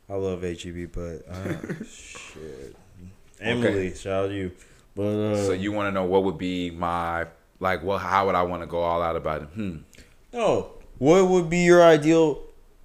I 0.10 0.16
love 0.16 0.44
HEB, 0.44 0.92
but 0.92 1.24
uh, 1.28 1.84
shit. 1.90 2.76
Emily, 3.40 3.96
shout 3.96 4.26
out 4.26 4.28
to 4.28 4.36
you. 4.36 4.52
But 4.96 5.04
uh, 5.04 5.46
So 5.46 5.52
you 5.54 5.72
want 5.72 5.88
to 5.88 5.92
know 5.92 6.06
what 6.06 6.24
would 6.24 6.38
be 6.38 6.72
my 6.72 7.28
like? 7.60 7.84
Well, 7.84 7.98
how 7.98 8.26
would 8.26 8.36
I 8.36 8.44
want 8.44 8.62
to 8.62 8.68
go 8.68 8.80
all 8.80 9.02
out 9.02 9.16
about 9.16 9.44
it? 9.44 9.48
Hmm. 9.50 9.78
no, 10.32 10.72
what 10.98 11.28
would 11.28 11.50
be 11.50 11.60
your 11.60 11.84
ideal? 11.84 12.42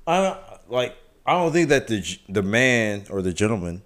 I 0.06 0.36
like. 0.68 0.96
I 1.26 1.32
don't 1.32 1.52
think 1.52 1.68
that 1.68 1.88
the 1.88 2.02
the 2.28 2.42
man 2.42 3.04
or 3.10 3.20
the 3.20 3.32
gentleman 3.32 3.82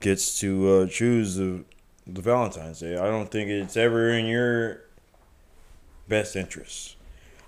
gets 0.00 0.40
to 0.40 0.70
uh, 0.70 0.86
choose 0.86 1.36
the 1.36 1.64
the 2.06 2.22
Valentine's 2.22 2.80
Day. 2.80 2.96
I 2.96 3.06
don't 3.06 3.30
think 3.30 3.50
it's 3.50 3.76
ever 3.76 4.10
in 4.10 4.26
your 4.26 4.82
best 6.08 6.36
interest. 6.36 6.96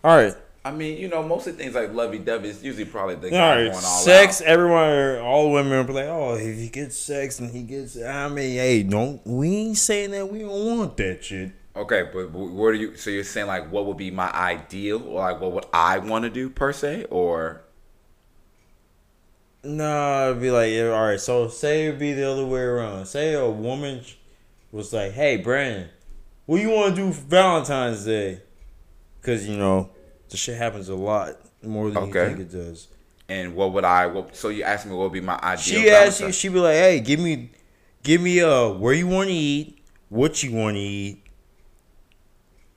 All 0.05 0.17
right, 0.17 0.35
I 0.69 0.71
mean, 0.71 0.99
you 0.99 1.09
know, 1.09 1.23
most 1.23 1.47
of 1.47 1.57
the 1.57 1.63
things 1.63 1.75
like 1.75 1.95
lovey 1.95 2.19
dovey 2.19 2.51
is 2.51 2.63
usually 2.63 2.85
probably 2.85 3.15
the 3.15 3.29
all 3.29 3.31
guy 3.31 3.57
right. 3.57 3.73
going 3.73 3.75
all 3.77 3.81
Sex. 3.81 4.43
out. 4.43 4.49
Everyone, 4.49 5.19
all 5.19 5.51
women 5.51 5.73
are 5.73 5.85
like, 5.91 6.05
oh, 6.05 6.35
if 6.35 6.59
he 6.59 6.69
gets 6.69 6.95
sex 6.95 7.39
and 7.41 7.51
he 7.51 7.63
gets, 7.63 7.97
I 8.01 8.29
mean, 8.29 8.57
hey, 8.57 8.83
don't 8.83 9.27
we 9.27 9.57
ain't 9.57 9.79
saying 9.79 10.11
that 10.11 10.31
we 10.31 10.41
don't 10.41 10.79
want 10.79 10.97
that 10.99 11.25
shit. 11.25 11.53
Okay, 11.75 12.11
but 12.13 12.31
what 12.33 12.67
are 12.67 12.75
you? 12.75 12.97
So 12.97 13.09
you're 13.09 13.25
saying 13.25 13.47
like, 13.47 13.73
what 13.73 13.87
would 13.87 13.97
be 13.97 14.11
my 14.11 14.31
ideal, 14.31 15.03
or 15.05 15.21
like, 15.21 15.41
what 15.41 15.53
would 15.53 15.67
I 15.73 15.99
want 15.99 16.25
to 16.25 16.31
do 16.31 16.51
per 16.51 16.73
se, 16.75 17.07
or 17.09 17.63
Nah, 19.65 20.27
it'd 20.27 20.43
be 20.43 20.51
like, 20.51 20.71
yeah, 20.71 20.89
all 20.89 21.07
right. 21.07 21.21
So 21.21 21.49
say 21.49 21.87
it'd 21.87 21.99
be 21.99 22.13
the 22.13 22.31
other 22.31 22.45
way 22.45 22.61
around. 22.61 23.07
Say 23.07 23.33
a 23.33 23.49
woman 23.49 24.03
was 24.71 24.93
like, 24.93 25.13
"Hey, 25.13 25.39
Brandon, 25.39 25.89
what 26.47 26.61
you 26.61 26.71
want 26.71 26.95
to 26.95 27.03
do 27.03 27.13
for 27.13 27.23
Valentine's 27.23 28.05
Day?" 28.05 28.43
Because 29.21 29.49
you 29.49 29.57
know, 29.57 29.91
the 30.31 30.37
shit 30.37 30.57
happens 30.59 30.89
a 30.89 30.95
lot 30.95 31.37
more 31.63 31.91
than 31.91 32.05
Okay. 32.05 32.31
you 32.31 32.37
think 32.37 32.41
it 32.41 32.53
does. 32.53 32.89
and 33.29 33.55
what 33.55 33.73
would 33.73 33.85
I? 33.85 34.07
What, 34.07 34.35
so 34.37 34.49
you 34.49 34.63
asked 34.63 34.87
me 34.87 34.93
what 34.93 35.05
would 35.05 35.13
be 35.13 35.21
my 35.21 35.39
ideal? 35.43 35.59
She 35.83 35.91
asked 35.91 36.21
you, 36.21 36.27
Valentine- 36.27 36.33
she 36.33 36.49
be 36.49 36.59
like, 36.61 36.75
"Hey, 36.77 37.01
give 37.01 37.21
me, 37.21 37.51
give 38.03 38.21
me 38.21 38.41
uh 38.41 38.69
where 38.71 38.95
you 38.95 39.07
want 39.07 39.29
to 39.29 39.35
eat, 39.35 39.79
what 40.09 40.43
you 40.43 40.53
want 40.53 40.77
to 40.77 40.81
eat, 40.81 41.23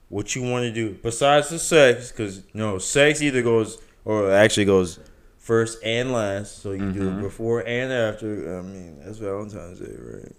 what 0.08 0.34
you 0.36 0.42
want 0.42 0.64
to 0.64 0.72
do 0.72 0.92
besides 1.02 1.48
the 1.48 1.58
sex, 1.58 2.10
because 2.10 2.42
no 2.54 2.78
sex 2.78 3.22
either 3.22 3.42
goes 3.42 3.78
or 4.04 4.30
actually 4.32 4.66
goes 4.66 4.98
first 5.38 5.78
and 5.82 6.12
last. 6.12 6.58
So 6.62 6.72
you 6.72 6.92
do 6.92 7.08
it 7.08 7.20
before 7.22 7.66
and 7.66 7.92
after. 7.92 8.58
I 8.58 8.62
mean, 8.62 9.00
that's 9.04 9.18
Valentine's 9.18 9.78
Day, 9.80 9.94
right? 9.98 10.32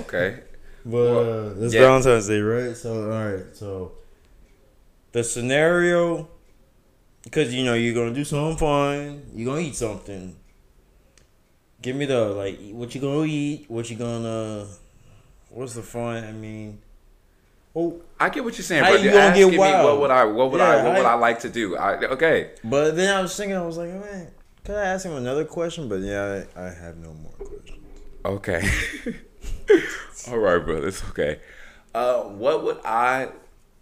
Okay. 0.00 0.40
But 0.84 0.92
Well, 0.92 1.18
uh, 1.48 1.54
that's 1.54 1.74
yeah. 1.74 1.80
Valentine's 1.80 2.28
Day, 2.28 2.40
right? 2.40 2.76
So 2.76 3.10
all 3.10 3.32
right, 3.32 3.44
so 3.56 3.92
the 5.16 5.24
scenario, 5.24 6.28
because 7.24 7.54
you 7.54 7.64
know 7.64 7.72
you're 7.72 7.94
gonna 7.94 8.12
do 8.12 8.22
something 8.22 8.58
fun, 8.58 9.22
you're 9.34 9.46
gonna 9.46 9.66
eat 9.66 9.74
something. 9.74 10.36
Give 11.80 11.96
me 11.96 12.04
the 12.04 12.26
like, 12.26 12.60
what 12.72 12.94
you 12.94 13.00
gonna 13.00 13.24
eat? 13.24 13.64
What 13.68 13.88
you 13.88 13.96
gonna? 13.96 14.66
What's 15.48 15.72
the 15.72 15.82
fun? 15.82 16.22
I 16.22 16.32
mean, 16.32 16.82
oh, 17.74 17.98
I 18.20 18.28
get 18.28 18.44
what 18.44 18.58
you're 18.58 18.64
saying, 18.64 18.82
but 18.82 19.00
you 19.00 19.04
you're 19.04 19.14
gonna 19.14 19.34
get 19.34 19.42
asking 19.44 19.50
me 19.52 19.58
what 19.58 20.00
would 20.00 20.10
I? 20.10 20.24
What 20.24 20.52
would 20.52 20.60
I? 20.60 20.76
Yeah, 20.76 20.84
What 20.84 20.96
would 20.98 21.06
I 21.06 21.14
like 21.14 21.40
to 21.40 21.48
do? 21.48 21.78
I, 21.78 21.94
okay. 21.94 22.50
but 22.62 22.94
then 22.94 23.16
I 23.16 23.22
was 23.22 23.34
thinking, 23.34 23.56
I 23.56 23.64
was 23.64 23.78
like, 23.78 23.88
man, 23.88 24.30
could 24.64 24.76
I 24.76 24.84
ask 24.84 25.06
him 25.06 25.14
another 25.14 25.46
question? 25.46 25.88
But 25.88 26.00
yeah, 26.00 26.44
I, 26.54 26.66
I 26.66 26.68
have 26.74 26.98
no 26.98 27.14
more 27.14 27.32
questions. 27.38 27.78
Okay. 28.22 28.68
All 30.30 30.38
right, 30.38 30.58
brother. 30.58 30.88
It's 30.88 31.02
okay. 31.04 31.40
Uh, 31.94 32.24
what 32.24 32.64
would 32.64 32.80
I 32.84 33.30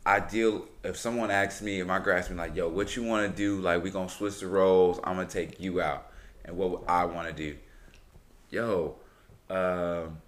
ideal 0.07 0.69
if 0.85 0.97
someone 0.99 1.31
asked 1.31 1.63
me, 1.63 1.81
if 1.81 1.87
my 1.87 1.99
girl 1.99 2.23
me 2.29 2.37
like, 2.37 2.55
"Yo, 2.55 2.69
what 2.69 2.95
you 2.95 3.03
want 3.03 3.31
to 3.31 3.37
do? 3.37 3.61
Like, 3.61 3.83
we 3.83 3.91
gonna 3.91 4.09
switch 4.09 4.41
the 4.41 4.47
roles. 4.47 5.01
I'm 5.03 5.17
gonna 5.17 5.29
take 5.29 5.59
you 5.59 5.81
out, 5.81 6.11
and 6.45 6.57
what 6.57 6.83
I 6.89 7.05
want 7.07 7.29
to 7.29 7.35
do? 7.35 7.57
Yo, 8.51 8.97
um, 9.51 10.19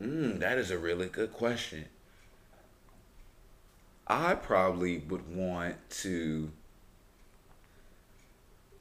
mm, 0.00 0.38
that 0.40 0.58
is 0.58 0.70
a 0.70 0.78
really 0.78 1.08
good 1.08 1.32
question. 1.32 1.86
I 4.06 4.34
probably 4.34 4.98
would 4.98 5.34
want 5.34 5.76
to. 6.02 6.50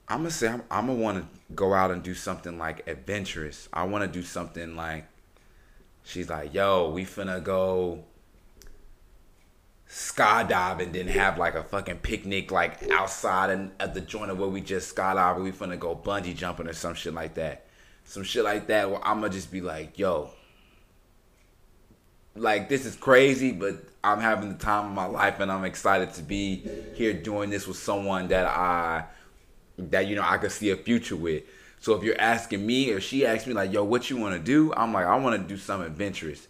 I'm 0.07 0.20
gonna 0.20 0.32
say 0.32 0.47
I'm, 0.47 0.64
I'm 0.72 0.88
gonna 0.88 0.99
want 0.99 1.18
to 1.22 1.53
go 1.53 1.74
out 1.74 1.91
and 1.91 2.01
do 2.01 2.16
something 2.16 2.57
like 2.57 2.88
adventurous. 2.88 3.70
I 3.72 3.84
want 3.84 4.03
to 4.03 4.07
do 4.20 4.24
something 4.26 4.76
like 4.76 5.05
she's 6.03 6.30
like, 6.30 6.53
"Yo, 6.53 6.89
we 6.89 7.05
finna 7.05 7.43
go 7.43 8.05
skydiving, 9.89 10.93
then 10.93 11.07
have 11.07 11.37
like 11.37 11.55
a 11.55 11.63
fucking 11.63 11.97
picnic 11.97 12.51
like 12.51 12.89
outside 12.91 13.49
and 13.49 13.71
at 13.79 13.93
the 13.93 14.01
joint 14.01 14.29
of 14.29 14.37
where 14.37 14.47
we 14.47 14.61
just 14.61 14.95
skydiving. 14.95 15.43
We 15.43 15.51
finna 15.51 15.79
go 15.79 15.95
bungee 15.95 16.35
jumping 16.35 16.67
or 16.67 16.73
some 16.73 16.93
shit 16.93 17.13
like 17.13 17.33
that. 17.35 17.65
Some 18.03 18.23
shit 18.23 18.43
like 18.43 18.67
that 18.67 18.89
where 18.89 19.05
I'm 19.05 19.21
gonna 19.21 19.33
just 19.33 19.51
be 19.51 19.61
like, 19.61 19.97
"Yo, 19.97 20.31
like 22.35 22.69
this 22.69 22.85
is 22.85 22.95
crazy, 22.95 23.51
but 23.51 23.83
I'm 24.03 24.19
having 24.19 24.49
the 24.49 24.57
time 24.57 24.85
of 24.85 24.91
my 24.91 25.05
life 25.05 25.39
and 25.39 25.51
I'm 25.51 25.65
excited 25.65 26.13
to 26.13 26.21
be 26.21 26.63
here 26.93 27.13
doing 27.13 27.49
this 27.49 27.67
with 27.67 27.77
someone 27.77 28.27
that 28.29 28.45
I 28.45 29.05
that 29.77 30.07
you 30.07 30.15
know 30.15 30.23
I 30.23 30.37
could 30.37 30.51
see 30.51 30.69
a 30.69 30.77
future 30.77 31.15
with. 31.15 31.43
So 31.79 31.95
if 31.95 32.03
you're 32.03 32.19
asking 32.19 32.65
me 32.65 32.91
or 32.91 32.99
she 32.99 33.25
asks 33.25 33.47
me 33.47 33.53
like, 33.53 33.71
"Yo, 33.71 33.83
what 33.83 34.09
you 34.09 34.17
want 34.17 34.35
to 34.35 34.39
do?" 34.39 34.71
I'm 34.73 34.93
like, 34.93 35.05
"I 35.05 35.15
want 35.15 35.41
to 35.41 35.47
do 35.47 35.57
something 35.57 35.87
adventurous. 35.87 36.47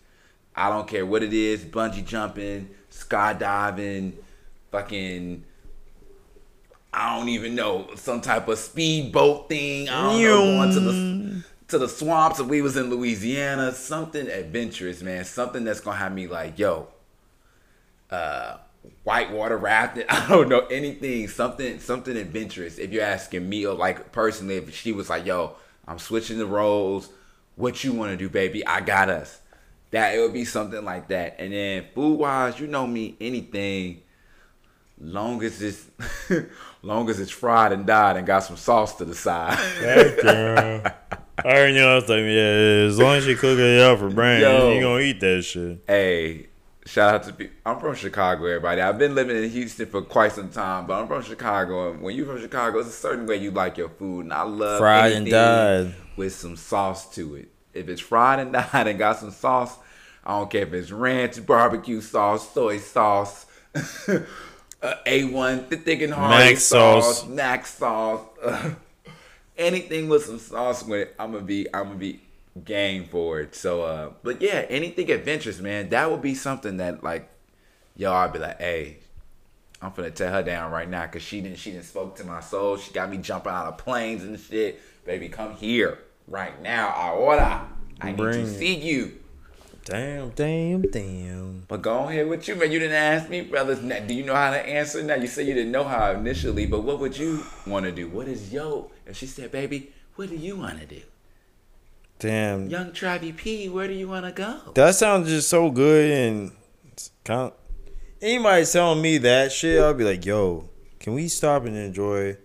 I 0.59 0.69
don't 0.69 0.87
care 0.87 1.05
what 1.05 1.23
it 1.23 1.33
is, 1.33 1.63
bungee 1.63 2.05
jumping, 2.05 2.69
skydiving, 2.91 4.13
fucking 4.71 5.45
I 6.91 7.17
don't 7.17 7.29
even 7.29 7.55
know 7.55 7.89
some 7.95 8.21
type 8.21 8.47
of 8.47 8.57
speedboat 8.57 9.47
thing. 9.47 9.89
I 9.89 10.01
don't 10.01 10.21
know 10.21 10.45
going 10.45 10.73
to 10.73 10.79
the 10.79 11.43
to 11.69 11.77
the 11.77 11.87
swamps 11.87 12.39
if 12.39 12.47
we 12.47 12.61
was 12.61 12.77
in 12.77 12.89
Louisiana. 12.89 13.71
Something 13.73 14.27
adventurous, 14.27 15.01
man. 15.01 15.23
Something 15.23 15.63
that's 15.63 15.81
gonna 15.81 15.97
have 15.97 16.13
me 16.13 16.27
like, 16.27 16.57
yo, 16.57 16.87
uh, 18.09 18.57
whitewater 19.03 19.57
rafting. 19.57 20.05
I 20.09 20.27
don't 20.27 20.49
know 20.49 20.65
anything. 20.67 21.27
Something 21.27 21.79
something 21.79 22.17
adventurous. 22.17 22.79
If 22.79 22.91
you're 22.91 23.03
asking 23.03 23.47
me, 23.47 23.65
or 23.67 23.75
like 23.75 24.11
personally, 24.11 24.55
if 24.55 24.75
she 24.75 24.91
was 24.91 25.09
like, 25.09 25.25
yo, 25.25 25.55
I'm 25.87 25.99
switching 25.99 26.39
the 26.39 26.47
roles. 26.47 27.09
What 27.55 27.83
you 27.83 27.93
want 27.93 28.11
to 28.11 28.17
do, 28.17 28.29
baby? 28.29 28.65
I 28.65 28.79
got 28.79 29.09
us. 29.09 29.41
That 29.91 30.15
it 30.15 30.19
would 30.19 30.33
be 30.33 30.45
something 30.45 30.83
like 30.85 31.07
that. 31.07 31.37
And 31.39 31.51
then 31.53 31.85
food 31.95 32.19
wise, 32.19 32.59
you 32.59 32.67
know 32.67 32.85
me, 32.85 33.15
anything 33.19 34.01
long 35.01 35.41
as 35.43 35.61
it's 35.61 35.85
long 36.81 37.09
as 37.09 37.19
it's 37.19 37.31
fried 37.31 37.71
and 37.71 37.85
died 37.85 38.17
and 38.17 38.27
got 38.27 38.39
some 38.43 38.57
sauce 38.57 38.95
to 38.97 39.05
the 39.05 39.15
side. 39.15 39.57
Girl. 40.21 40.81
I 41.37 41.41
already 41.43 41.73
know. 41.75 41.91
I 41.93 41.95
was 41.95 42.09
like, 42.09 42.19
yeah, 42.19 42.87
as 42.87 42.99
long 42.99 43.15
as 43.15 43.25
you 43.25 43.35
cook 43.35 43.57
it 43.57 43.79
up 43.81 43.99
for 43.99 44.09
Brandon, 44.09 44.51
Yo. 44.51 44.73
you 44.73 44.81
gonna 44.81 44.99
eat 45.01 45.19
that 45.21 45.41
shit. 45.43 45.79
hey, 45.87 46.47
shout 46.85 47.15
out 47.15 47.23
to 47.23 47.33
people. 47.33 47.55
I'm 47.65 47.79
from 47.79 47.95
Chicago, 47.95 48.45
everybody. 48.45 48.81
I've 48.81 48.97
been 48.99 49.15
living 49.15 49.41
in 49.41 49.49
Houston 49.49 49.85
for 49.87 50.01
quite 50.01 50.33
some 50.33 50.49
time, 50.49 50.85
but 50.85 51.01
I'm 51.01 51.07
from 51.07 51.23
Chicago. 51.23 51.91
And 51.91 52.01
when 52.01 52.15
you're 52.15 52.25
from 52.25 52.41
Chicago, 52.41 52.79
it's 52.79 52.89
a 52.89 52.91
certain 52.91 53.25
way 53.25 53.37
you 53.37 53.51
like 53.51 53.77
your 53.77 53.89
food, 53.89 54.25
and 54.25 54.33
I 54.33 54.41
love 54.43 54.79
Fried 54.79 55.13
and 55.13 55.27
dyed. 55.29 55.95
with 56.17 56.35
some 56.35 56.57
sauce 56.57 57.09
to 57.15 57.35
it. 57.35 57.47
If 57.79 57.87
it's 57.87 58.01
fried 58.01 58.39
and 58.39 58.53
dyed 58.53 58.87
and 58.87 58.99
got 58.99 59.17
some 59.17 59.31
sauce, 59.31 59.77
I 60.23 60.37
don't 60.37 60.51
care 60.51 60.63
if 60.63 60.73
it's 60.73 60.91
ranch, 60.91 61.43
barbecue 61.45 62.01
sauce, 62.01 62.53
soy 62.53 62.77
sauce. 62.77 63.45
uh, 63.75 64.19
A1, 64.81 65.69
the 65.69 65.77
thick 65.77 66.01
and 66.01 66.13
hard 66.13 66.31
Mac 66.31 66.57
sauce, 66.57 67.21
sauce. 67.21 67.27
Mac 67.27 67.65
sauce, 67.65 68.25
anything 69.57 70.09
with 70.09 70.25
some 70.25 70.39
sauce 70.39 70.83
with 70.83 71.07
it, 71.07 71.15
I'm 71.17 71.31
gonna 71.31 71.45
be, 71.45 71.73
I'm 71.73 71.85
gonna 71.85 71.95
be 71.95 72.21
game 72.65 73.05
for 73.05 73.39
it. 73.39 73.55
So, 73.55 73.83
uh, 73.83 74.11
but 74.21 74.41
yeah, 74.41 74.65
anything 74.69 75.09
adventurous, 75.09 75.59
man, 75.59 75.89
that 75.89 76.11
would 76.11 76.21
be 76.21 76.35
something 76.35 76.77
that 76.77 77.03
like, 77.03 77.29
yo, 77.95 78.11
I'd 78.11 78.33
be 78.33 78.39
like, 78.39 78.59
hey, 78.59 78.97
I'm 79.81 79.91
finna 79.91 80.13
tear 80.13 80.31
her 80.31 80.43
down 80.43 80.71
right 80.71 80.89
now 80.89 81.05
because 81.05 81.21
she 81.21 81.39
didn't, 81.39 81.59
she 81.59 81.71
didn't 81.71 81.85
spoke 81.85 82.17
to 82.17 82.25
my 82.25 82.41
soul. 82.41 82.75
She 82.75 82.91
got 82.91 83.09
me 83.09 83.17
jumping 83.17 83.53
out 83.53 83.67
of 83.67 83.77
planes 83.77 84.23
and 84.23 84.37
shit. 84.37 84.81
Baby, 85.05 85.29
come 85.29 85.55
here 85.55 85.99
right 86.29 86.61
now. 86.61 86.89
I 86.89 87.11
order. 87.11 87.61
I 88.01 88.13
Bring 88.13 88.37
need 88.37 88.41
it. 88.43 88.45
to 88.45 88.57
see 88.57 88.75
you. 88.75 89.13
Damn, 89.85 90.29
damn, 90.29 90.83
damn. 90.83 91.63
But 91.67 91.81
go 91.81 92.07
ahead 92.07 92.27
with 92.29 92.47
you, 92.47 92.55
man. 92.55 92.71
You 92.71 92.79
didn't 92.79 92.95
ask 92.95 93.29
me, 93.29 93.41
brothers. 93.41 93.81
Now, 93.81 93.99
do 93.99 94.13
you 94.13 94.23
know 94.23 94.35
how 94.35 94.51
to 94.51 94.57
answer? 94.59 95.01
Now 95.01 95.15
you 95.15 95.25
said 95.27 95.47
you 95.47 95.53
didn't 95.55 95.71
know 95.71 95.83
how 95.83 96.11
initially, 96.11 96.67
but 96.67 96.81
what 96.81 96.99
would 96.99 97.17
you 97.17 97.43
want 97.65 97.85
to 97.85 97.91
do? 97.91 98.07
What 98.07 98.27
is 98.27 98.53
yo? 98.53 98.91
And 99.07 99.15
she 99.15 99.25
said, 99.25 99.51
"Baby, 99.51 99.91
what 100.15 100.29
do 100.29 100.35
you 100.35 100.55
want 100.57 100.79
to 100.79 100.85
do?" 100.85 101.01
Damn. 102.19 102.69
Young 102.69 102.91
Travi 102.91 103.35
P, 103.35 103.69
where 103.69 103.87
do 103.87 103.93
you 103.93 104.07
want 104.09 104.25
to 104.25 104.31
go? 104.31 104.59
That 104.75 104.93
sounds 104.95 105.29
just 105.29 105.47
so 105.49 105.71
good 105.71 106.11
and 106.11 106.51
it's 106.91 107.11
kind 107.23 107.51
of, 107.51 107.53
anybody 108.21 108.65
telling 108.65 109.01
me 109.01 109.17
that 109.19 109.53
shit, 109.53 109.81
I'll 109.81 109.93
be 109.93 110.03
like, 110.03 110.25
yo, 110.25 110.69
can 110.99 111.13
we 111.13 111.29
stop 111.29 111.63
and 111.63 111.77
enjoy 111.77 112.35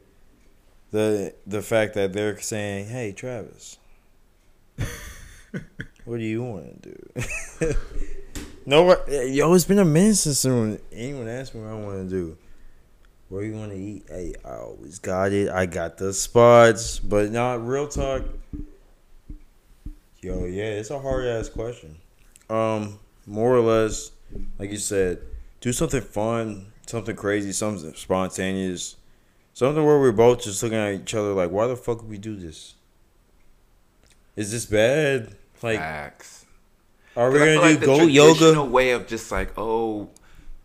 the 0.94 1.34
the 1.44 1.60
fact 1.60 1.94
that 1.94 2.12
they're 2.12 2.38
saying, 2.38 2.86
hey, 2.86 3.10
Travis, 3.10 3.78
what 6.04 6.18
do 6.18 6.22
you 6.22 6.44
want 6.44 6.84
to 6.84 6.88
do? 6.88 7.74
no, 8.66 8.96
yo, 9.08 9.52
it's 9.54 9.64
been 9.64 9.80
a 9.80 9.84
minute 9.84 10.14
since 10.14 10.44
anyone, 10.44 10.78
anyone 10.92 11.28
asked 11.28 11.52
me 11.52 11.62
what 11.62 11.70
I 11.70 11.74
want 11.74 12.08
to 12.08 12.08
do. 12.08 12.38
Where 13.28 13.42
you 13.42 13.54
want 13.54 13.72
to 13.72 13.76
eat? 13.76 14.04
Hey, 14.08 14.34
I 14.44 14.58
always 14.58 15.00
got 15.00 15.32
it. 15.32 15.48
I 15.48 15.66
got 15.66 15.96
the 15.96 16.12
spots, 16.12 17.00
but 17.00 17.32
not 17.32 17.66
real 17.66 17.88
talk. 17.88 18.22
Yo, 20.20 20.44
yeah, 20.44 20.62
it's 20.62 20.90
a 20.90 21.00
hard 21.00 21.26
ass 21.26 21.48
question. 21.48 21.96
Um, 22.48 23.00
more 23.26 23.52
or 23.52 23.62
less, 23.62 24.12
like 24.60 24.70
you 24.70 24.76
said, 24.76 25.18
do 25.60 25.72
something 25.72 26.02
fun, 26.02 26.66
something 26.86 27.16
crazy, 27.16 27.50
something 27.50 27.94
spontaneous, 27.94 28.94
something 29.54 29.84
where 29.84 29.98
we're 29.98 30.12
both 30.12 30.42
just 30.42 30.62
looking 30.62 30.76
at 30.76 30.92
each 30.92 31.14
other 31.14 31.32
like, 31.32 31.50
why 31.50 31.66
the 31.66 31.76
fuck 31.76 32.02
would 32.02 32.10
we 32.10 32.18
do 32.18 32.36
this? 32.36 32.74
Is 34.36 34.52
this 34.52 34.66
bad? 34.66 35.34
Like, 35.62 35.78
Facts. 35.78 36.44
are 37.16 37.30
we 37.30 37.38
gonna 37.38 37.54
do 37.54 37.60
like 37.60 37.80
the 37.80 37.86
go 37.86 37.98
traditional 38.00 38.54
yoga? 38.54 38.64
way 38.64 38.90
of 38.90 39.06
just 39.06 39.30
like 39.32 39.56
oh, 39.56 40.10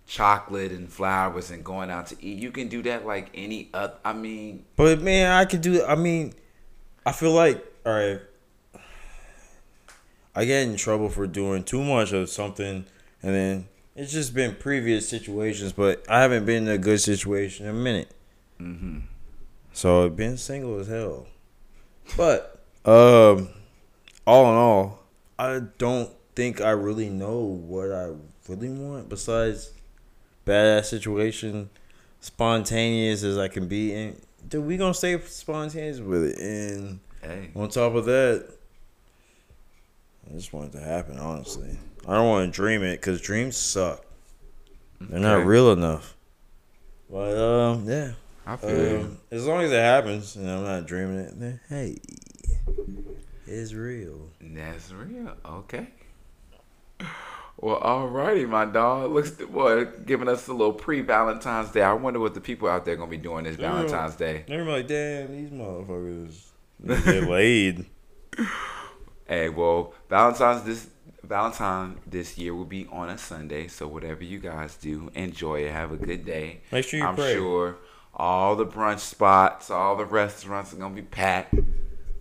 chocolate 0.07 0.71
and 0.71 0.91
flowers 0.91 1.51
and 1.51 1.63
going 1.63 1.89
out 1.89 2.07
to 2.07 2.17
eat. 2.21 2.39
You 2.39 2.51
can 2.51 2.67
do 2.67 2.81
that 2.81 3.05
like 3.05 3.29
any 3.33 3.69
other. 3.73 3.93
I 4.03 4.13
mean, 4.13 4.65
But 4.75 5.01
man, 5.01 5.31
I 5.31 5.45
could 5.45 5.61
do. 5.61 5.85
I 5.85 5.95
mean, 5.95 6.33
I 7.05 7.11
feel 7.11 7.31
like 7.31 7.63
all 7.85 7.93
right. 7.93 8.19
I 10.35 10.45
get 10.45 10.67
in 10.67 10.75
trouble 10.77 11.09
for 11.09 11.27
doing 11.27 11.63
too 11.63 11.83
much 11.83 12.11
of 12.11 12.29
something, 12.29 12.85
and 13.21 13.35
then 13.35 13.67
it's 13.95 14.11
just 14.11 14.33
been 14.33 14.55
previous 14.55 15.07
situations. 15.07 15.73
But 15.73 16.03
I 16.09 16.21
haven't 16.21 16.45
been 16.45 16.67
in 16.67 16.73
a 16.73 16.77
good 16.77 16.99
situation 16.99 17.67
in 17.67 17.75
a 17.75 17.77
minute. 17.77 18.11
Hmm 18.59 18.99
So 19.73 20.09
been 20.09 20.37
single 20.37 20.79
as 20.79 20.87
hell. 20.87 21.27
But 22.17 22.63
um, 22.85 23.49
all 24.25 24.49
in 24.51 24.55
all, 24.57 24.99
I 25.37 25.61
don't 25.77 26.09
think 26.35 26.61
I 26.61 26.71
really 26.71 27.09
know 27.09 27.39
what 27.39 27.91
I 27.91 28.11
really 28.47 28.69
want 28.69 29.09
besides 29.09 29.71
badass 30.45 30.85
situation, 30.85 31.69
spontaneous 32.19 33.23
as 33.23 33.37
I 33.37 33.47
can 33.47 33.67
be, 33.67 33.93
and 33.93 34.21
dude, 34.47 34.65
we 34.65 34.77
gonna 34.77 34.93
stay 34.93 35.19
spontaneous 35.21 35.99
with 35.99 36.23
it. 36.25 36.39
And 36.39 36.99
hey, 37.21 37.51
on 37.55 37.69
top 37.69 37.93
of 37.95 38.05
that, 38.05 38.51
I 40.29 40.33
just 40.33 40.51
want 40.51 40.73
it 40.73 40.77
to 40.79 40.83
happen. 40.83 41.17
Honestly, 41.19 41.77
I 42.07 42.13
don't 42.15 42.27
want 42.27 42.51
to 42.51 42.55
dream 42.55 42.83
it 42.83 42.97
because 42.97 43.21
dreams 43.21 43.55
suck. 43.55 44.03
They're 44.99 45.19
not 45.19 45.37
Okay. 45.39 45.45
real 45.45 45.71
enough. 45.71 46.15
But 47.09 47.37
um, 47.37 47.87
yeah. 47.87 48.11
I 48.53 48.55
feel. 48.57 49.01
Um, 49.01 49.17
as 49.31 49.45
long 49.45 49.61
as 49.61 49.71
it 49.71 49.75
happens 49.79 50.35
and 50.35 50.49
I'm 50.49 50.63
not 50.63 50.87
dreaming 50.87 51.19
it, 51.19 51.39
then 51.39 51.59
hey, 51.69 51.97
it's 53.45 53.73
real. 53.73 54.29
That's 54.41 54.91
real. 54.91 55.35
Okay. 55.45 55.87
Well, 57.61 57.79
alrighty, 57.81 58.47
my 58.47 58.65
dog. 58.65 59.11
Looks 59.11 59.31
boy 59.31 59.85
giving 60.05 60.29
us 60.29 60.47
a 60.47 60.53
little 60.53 60.73
pre 60.73 61.01
Valentine's 61.01 61.71
Day. 61.71 61.81
I 61.81 61.93
wonder 61.93 62.19
what 62.19 62.33
the 62.33 62.41
people 62.41 62.69
out 62.69 62.85
there 62.85 62.95
gonna 62.95 63.11
be 63.11 63.17
doing 63.17 63.43
this 63.43 63.57
Yeah. 63.57 63.71
Valentine's 63.73 64.15
Day. 64.15 64.45
They're 64.47 64.63
like, 64.65 64.87
damn, 64.87 65.31
these 65.31 65.49
motherfuckers 65.51 66.45
they 66.79 67.01
get 67.01 67.23
laid. 67.29 67.85
Hey, 69.27 69.49
well, 69.49 69.93
Valentine's 70.09 70.63
this 70.63 70.87
Valentine 71.23 71.97
this 72.07 72.37
year 72.37 72.55
will 72.55 72.65
be 72.65 72.87
on 72.91 73.09
a 73.09 73.17
Sunday, 73.17 73.67
so 73.67 73.87
whatever 73.87 74.23
you 74.23 74.39
guys 74.39 74.75
do, 74.77 75.11
enjoy 75.13 75.59
it. 75.59 75.71
Have 75.71 75.91
a 75.91 75.97
good 75.97 76.25
day. 76.25 76.61
Make 76.71 76.85
sure 76.85 76.99
you 76.99 77.05
I'm 77.05 77.15
pray. 77.15 77.33
sure 77.33 77.75
all 78.19 78.55
the 78.55 78.65
brunch 78.65 78.99
spots, 78.99 79.69
all 79.71 79.95
the 79.95 80.05
restaurants 80.05 80.73
are 80.73 80.75
gonna 80.75 80.93
be 80.93 81.01
packed. 81.01 81.55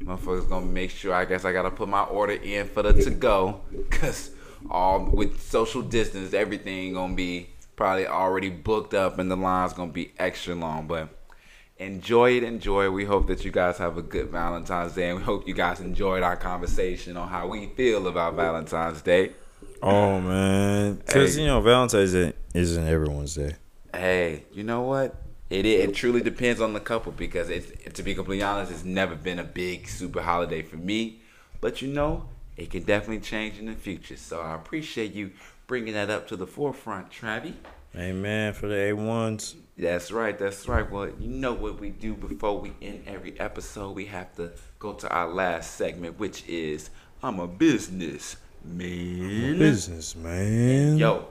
Motherfuckers 0.01 0.49
gonna 0.49 0.65
make 0.66 0.91
sure. 0.91 1.12
I 1.12 1.25
guess 1.25 1.45
I 1.45 1.53
gotta 1.53 1.70
put 1.73 1.89
my 1.89 2.05
order 2.05 2.35
in 2.35 2.69
for 2.69 2.83
the 2.83 2.93
to 3.03 3.11
go, 3.11 3.61
cause 3.91 4.31
all 4.70 5.05
with 5.05 5.43
social 5.43 5.83
distance, 5.83 6.33
everything 6.33 6.95
gonna 6.95 7.15
be 7.15 7.51
probably 7.77 8.07
already 8.07 8.49
booked 8.51 8.95
up, 8.95 9.19
and 9.19 9.31
the 9.31 9.37
line's 9.37 9.73
gonna 9.73 9.93
be 9.93 10.12
extra 10.19 10.55
long. 10.55 10.87
But 10.87 11.09
enjoy 11.79 12.37
it, 12.37 12.43
enjoy 12.45 12.87
it. 12.87 12.93
We 12.93 13.05
hope 13.05 13.27
that 13.27 13.45
you 13.45 13.51
guys 13.51 13.79
have 13.79 13.99
a 13.99 14.03
good 14.03 14.31
Valentine's 14.31 14.95
Day, 14.95 15.11
and 15.11 15.19
we 15.19 15.25
hope 15.25 15.49
you 15.49 15.55
guys 15.55 15.81
enjoyed 15.81 16.23
our 16.23 16.37
conversation 16.37 17.16
on 17.16 17.29
how 17.29 17.49
we 17.49 17.66
feel 17.77 18.07
about 18.07 18.35
Valentine's 18.35 19.03
Day. 19.03 19.33
Oh 19.83 20.20
man, 20.20 20.95
because 20.95 21.35
Hey. 21.35 21.41
you 21.43 21.47
know 21.49 21.61
Valentine's 21.61 22.12
Day 22.12 22.33
isn't 22.55 22.87
everyone's 22.87 23.35
day. 23.35 23.57
Hey, 23.93 24.45
you 24.53 24.62
know 24.62 24.83
what? 24.83 25.15
It 25.51 25.65
it 25.65 25.95
truly 25.95 26.20
depends 26.20 26.61
on 26.61 26.75
the 26.75 26.81
couple 26.81 27.12
because 27.12 27.49
it's 27.49 27.73
to 27.95 28.03
be 28.03 28.15
completely 28.15 28.43
honest, 28.43 28.70
it's 28.70 28.85
never 28.85 29.15
been 29.15 29.39
a 29.39 29.45
big 29.45 29.89
super 29.89 30.23
holiday 30.23 30.62
for 30.62 30.77
me. 30.77 31.20
But 31.61 31.81
you 31.81 31.89
know, 31.89 32.29
it 32.57 32.70
can 32.70 32.83
definitely 32.83 33.20
change 33.20 33.59
in 33.59 33.66
the 33.66 33.75
future. 33.75 34.16
So 34.16 34.41
I 34.41 34.55
appreciate 34.55 35.12
you 35.12 35.33
bringing 35.66 35.95
that 35.95 36.11
up 36.11 36.29
to 36.29 36.37
the 36.37 36.47
forefront, 36.47 37.11
Travi. 37.11 37.55
Amen 37.97 38.53
for 38.53 38.69
the 38.69 38.77
A 38.77 38.93
ones. 38.93 39.57
That's 39.79 40.11
right. 40.11 40.39
That's 40.39 40.69
right. 40.69 40.89
Well, 40.91 41.11
you 41.19 41.29
know 41.29 41.55
what 41.55 41.81
we 41.81 41.91
do 41.91 42.15
before 42.15 42.61
we 42.61 42.73
end 42.83 43.05
every 43.07 43.39
episode. 43.41 43.95
We 43.95 44.07
have 44.07 44.35
to 44.37 44.53
go 44.79 44.93
to 44.95 45.09
our 45.09 45.29
last 45.29 45.77
segment, 45.77 46.19
which 46.19 46.47
is 46.47 46.91
I'm 47.23 47.41
a 47.41 47.47
business 47.47 48.37
man. 48.65 49.59
Business 49.59 50.15
man. 50.15 50.99
Yo, 50.99 51.29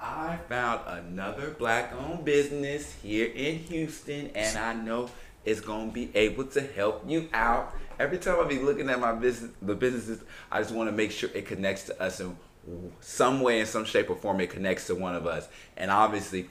I 0.00 0.38
found 0.48 0.80
another 0.86 1.50
black 1.58 1.92
owned 1.94 2.24
business 2.24 2.94
here 3.02 3.26
in 3.34 3.58
Houston, 3.60 4.30
and 4.34 4.58
I 4.58 4.74
know 4.74 5.10
it's 5.44 5.60
gonna 5.60 5.90
be 5.90 6.10
able 6.14 6.44
to 6.44 6.60
help 6.60 7.04
you 7.06 7.28
out. 7.32 7.74
Every 7.98 8.18
time 8.18 8.38
I 8.38 8.44
be 8.46 8.58
looking 8.58 8.90
at 8.90 9.00
my 9.00 9.12
business, 9.12 9.52
the 9.62 9.74
businesses, 9.74 10.20
I 10.52 10.60
just 10.60 10.74
want 10.74 10.90
to 10.90 10.92
make 10.92 11.12
sure 11.12 11.30
it 11.32 11.46
connects 11.46 11.84
to 11.84 12.00
us 12.00 12.20
in 12.20 12.36
some 13.00 13.40
way, 13.40 13.60
in 13.60 13.66
some 13.66 13.84
shape 13.84 14.10
or 14.10 14.16
form. 14.16 14.40
It 14.40 14.50
connects 14.50 14.86
to 14.88 14.94
one 14.94 15.14
of 15.14 15.26
us, 15.26 15.48
and 15.76 15.90
obviously, 15.90 16.48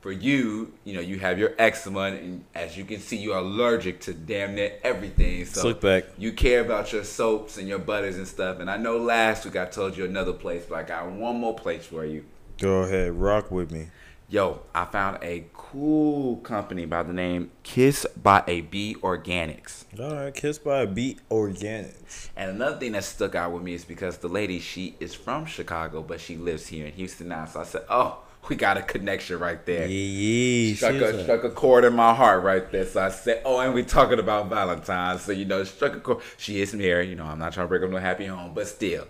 for 0.00 0.12
you, 0.12 0.72
you 0.84 0.94
know, 0.94 1.00
you 1.00 1.18
have 1.18 1.38
your 1.38 1.54
eczema, 1.58 2.02
and 2.02 2.44
as 2.54 2.76
you 2.78 2.84
can 2.84 3.00
see, 3.00 3.16
you're 3.16 3.36
allergic 3.36 4.00
to 4.02 4.14
damn 4.14 4.54
near 4.54 4.78
everything. 4.82 5.44
So 5.44 5.60
Slick 5.60 5.80
back. 5.80 6.04
you 6.16 6.32
care 6.32 6.60
about 6.60 6.92
your 6.92 7.04
soaps 7.04 7.58
and 7.58 7.68
your 7.68 7.80
butters 7.80 8.16
and 8.16 8.26
stuff. 8.26 8.60
And 8.60 8.70
I 8.70 8.76
know 8.76 8.96
last 8.96 9.44
week 9.44 9.56
I 9.56 9.66
told 9.66 9.96
you 9.96 10.04
another 10.04 10.32
place, 10.32 10.64
but 10.68 10.78
I 10.78 10.82
got 10.84 11.10
one 11.10 11.38
more 11.38 11.54
place 11.54 11.84
for 11.84 12.04
you. 12.04 12.24
Go 12.58 12.82
ahead, 12.82 13.12
rock 13.12 13.50
with 13.50 13.70
me. 13.70 13.88
Yo, 14.30 14.60
I 14.74 14.84
found 14.84 15.18
a 15.22 15.46
cool 15.54 16.36
company 16.38 16.84
by 16.84 17.02
the 17.02 17.12
name 17.14 17.50
Kissed 17.62 18.06
by 18.22 18.42
a 18.46 18.60
Bee 18.62 18.94
Organics. 19.00 19.84
All 19.98 20.14
right, 20.14 20.34
Kissed 20.34 20.64
by 20.64 20.80
a 20.80 20.86
Bee 20.86 21.16
Organics. 21.30 22.28
And 22.36 22.50
another 22.50 22.76
thing 22.78 22.92
that 22.92 23.04
stuck 23.04 23.34
out 23.34 23.52
with 23.52 23.62
me 23.62 23.72
is 23.74 23.84
because 23.84 24.18
the 24.18 24.28
lady, 24.28 24.58
she 24.58 24.96
is 25.00 25.14
from 25.14 25.46
Chicago, 25.46 26.02
but 26.02 26.20
she 26.20 26.36
lives 26.36 26.66
here 26.66 26.86
in 26.86 26.92
Houston 26.92 27.28
now. 27.28 27.46
So 27.46 27.60
I 27.60 27.64
said, 27.64 27.84
oh, 27.88 28.18
we 28.48 28.56
got 28.56 28.76
a 28.76 28.82
connection 28.82 29.38
right 29.38 29.64
there. 29.64 29.86
yeah. 29.86 30.74
Struck 30.74 30.94
a, 30.94 31.16
a- 31.16 31.22
struck 31.22 31.44
a 31.44 31.50
chord 31.50 31.84
in 31.84 31.94
my 31.94 32.12
heart 32.12 32.42
right 32.42 32.70
there. 32.70 32.84
So 32.86 33.02
I 33.02 33.08
said, 33.10 33.40
oh, 33.46 33.60
and 33.60 33.72
we 33.72 33.82
talking 33.82 34.18
about 34.18 34.48
Valentine's. 34.50 35.22
So, 35.22 35.32
you 35.32 35.44
know, 35.46 35.64
struck 35.64 35.94
a 35.96 36.00
chord. 36.00 36.22
She 36.36 36.60
is 36.60 36.74
married. 36.74 37.08
You 37.08 37.16
know, 37.16 37.24
I'm 37.24 37.38
not 37.38 37.52
trying 37.54 37.64
to 37.64 37.68
break 37.68 37.82
up 37.82 37.90
no 37.90 37.96
happy 37.98 38.26
home, 38.26 38.52
but 38.52 38.66
still. 38.66 39.06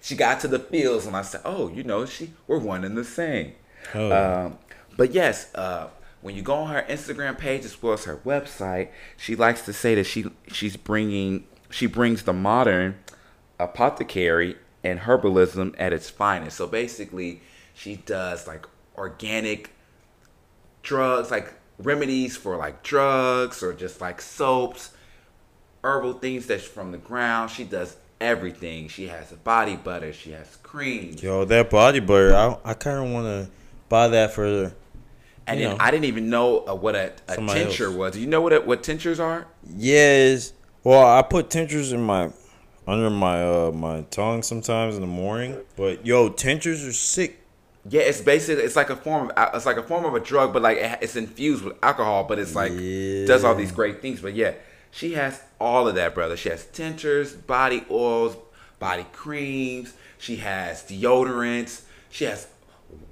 She 0.00 0.14
got 0.14 0.40
to 0.40 0.48
the 0.48 0.58
fields 0.58 1.06
and 1.06 1.16
I 1.16 1.22
said, 1.22 1.42
oh, 1.44 1.68
you 1.68 1.82
know, 1.82 2.06
she 2.06 2.32
we're 2.46 2.58
one 2.58 2.84
and 2.84 2.96
the 2.96 3.04
same. 3.04 3.52
Oh. 3.94 4.12
Um, 4.12 4.58
but 4.96 5.12
yes, 5.12 5.54
uh, 5.54 5.88
when 6.20 6.34
you 6.34 6.42
go 6.42 6.54
on 6.54 6.72
her 6.72 6.84
Instagram 6.88 7.38
page 7.38 7.64
as 7.64 7.80
well 7.82 7.92
as 7.92 8.04
her 8.04 8.16
website, 8.18 8.88
she 9.16 9.36
likes 9.36 9.62
to 9.62 9.72
say 9.72 9.94
that 9.94 10.04
she 10.04 10.26
she's 10.52 10.76
bringing 10.76 11.46
she 11.70 11.86
brings 11.86 12.22
the 12.22 12.32
modern 12.32 12.98
apothecary 13.58 14.56
and 14.82 15.00
herbalism 15.00 15.74
at 15.78 15.92
its 15.92 16.10
finest. 16.10 16.56
So 16.56 16.66
basically, 16.66 17.42
she 17.74 17.96
does 17.96 18.46
like 18.46 18.66
organic 18.96 19.70
drugs, 20.82 21.30
like 21.30 21.54
remedies 21.78 22.36
for 22.36 22.56
like 22.56 22.82
drugs 22.82 23.62
or 23.62 23.72
just 23.72 24.00
like 24.00 24.20
soaps, 24.20 24.90
herbal 25.84 26.14
things 26.14 26.46
that's 26.46 26.64
from 26.64 26.92
the 26.92 26.98
ground. 26.98 27.50
She 27.50 27.64
does 27.64 27.96
everything. 28.20 28.88
She 28.88 29.08
has 29.08 29.32
a 29.32 29.36
body 29.36 29.76
butter. 29.76 30.12
She 30.12 30.32
has 30.32 30.56
cream. 30.62 31.16
Yo, 31.18 31.44
that 31.44 31.70
body 31.70 32.00
butter, 32.00 32.34
I, 32.34 32.56
I 32.64 32.74
kind 32.74 33.06
of 33.06 33.12
want 33.12 33.26
to 33.26 33.50
buy 33.88 34.08
that 34.08 34.32
for. 34.32 34.72
And 35.46 35.60
then 35.60 35.70
know. 35.70 35.76
I 35.80 35.90
didn't 35.90 36.04
even 36.04 36.28
know 36.28 36.66
uh, 36.66 36.74
what 36.74 36.94
a, 36.94 37.12
a 37.26 37.36
tincture 37.36 37.86
else. 37.86 37.94
was. 37.94 38.12
Do 38.14 38.20
you 38.20 38.26
know 38.26 38.40
what 38.42 38.52
a, 38.52 38.60
what 38.60 38.82
tinctures 38.82 39.18
are? 39.18 39.46
Yes. 39.76 40.52
Well, 40.84 41.06
I 41.06 41.22
put 41.22 41.50
tinctures 41.50 41.92
in 41.92 42.02
my 42.02 42.30
under 42.86 43.10
my 43.10 43.42
uh 43.42 43.70
my 43.70 44.02
tongue 44.10 44.42
sometimes 44.42 44.94
in 44.94 45.00
the 45.00 45.06
morning. 45.06 45.56
But 45.76 46.04
yo, 46.06 46.28
tinctures 46.28 46.84
are 46.86 46.92
sick. 46.92 47.40
Yeah, 47.88 48.02
it's 48.02 48.20
basically 48.20 48.64
it's 48.64 48.76
like 48.76 48.90
a 48.90 48.96
form 48.96 49.30
of 49.34 49.54
it's 49.54 49.64
like 49.64 49.78
a 49.78 49.82
form 49.82 50.04
of 50.04 50.14
a 50.14 50.20
drug, 50.20 50.52
but 50.52 50.60
like 50.62 50.76
it- 50.78 50.98
it's 51.00 51.16
infused 51.16 51.64
with 51.64 51.76
alcohol, 51.82 52.24
but 52.24 52.38
it's 52.38 52.54
like 52.54 52.72
does 52.72 53.44
all 53.44 53.54
these 53.54 53.72
great 53.72 54.02
things. 54.02 54.20
But 54.20 54.34
yeah, 54.34 54.52
she 54.90 55.14
has 55.14 55.40
all 55.60 55.88
of 55.88 55.94
that, 55.96 56.14
brother. 56.14 56.36
She 56.36 56.48
has 56.48 56.64
tinctures, 56.66 57.34
body 57.34 57.84
oils, 57.90 58.36
body 58.78 59.06
creams. 59.12 59.94
She 60.18 60.36
has 60.36 60.82
deodorants. 60.82 61.82
She 62.10 62.24
has 62.24 62.46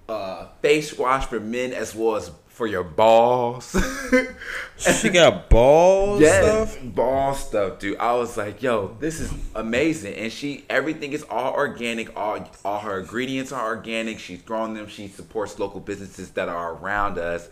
uh, 0.08 0.46
face 0.62 0.96
wash 0.98 1.26
for 1.26 1.40
men 1.40 1.72
as 1.72 1.94
well 1.94 2.16
as 2.16 2.30
for 2.48 2.66
your 2.66 2.84
balls. 2.84 3.76
She 4.78 5.08
got 5.08 5.48
balls 5.48 6.20
Yes, 6.20 6.72
stuff. 6.72 6.94
ball 6.94 7.34
stuff, 7.34 7.78
dude. 7.78 7.96
I 7.98 8.12
was 8.14 8.36
like, 8.36 8.62
yo, 8.62 8.94
this 9.00 9.20
is 9.20 9.32
amazing. 9.54 10.14
And 10.14 10.30
she, 10.30 10.64
everything 10.68 11.12
is 11.14 11.22
all 11.30 11.54
organic. 11.54 12.14
All, 12.16 12.46
all 12.64 12.80
her 12.80 13.00
ingredients 13.00 13.52
are 13.52 13.66
organic. 13.66 14.18
She's 14.18 14.42
grown 14.42 14.74
them. 14.74 14.86
She 14.86 15.08
supports 15.08 15.58
local 15.58 15.80
businesses 15.80 16.30
that 16.32 16.48
are 16.50 16.74
around 16.74 17.16
us. 17.18 17.48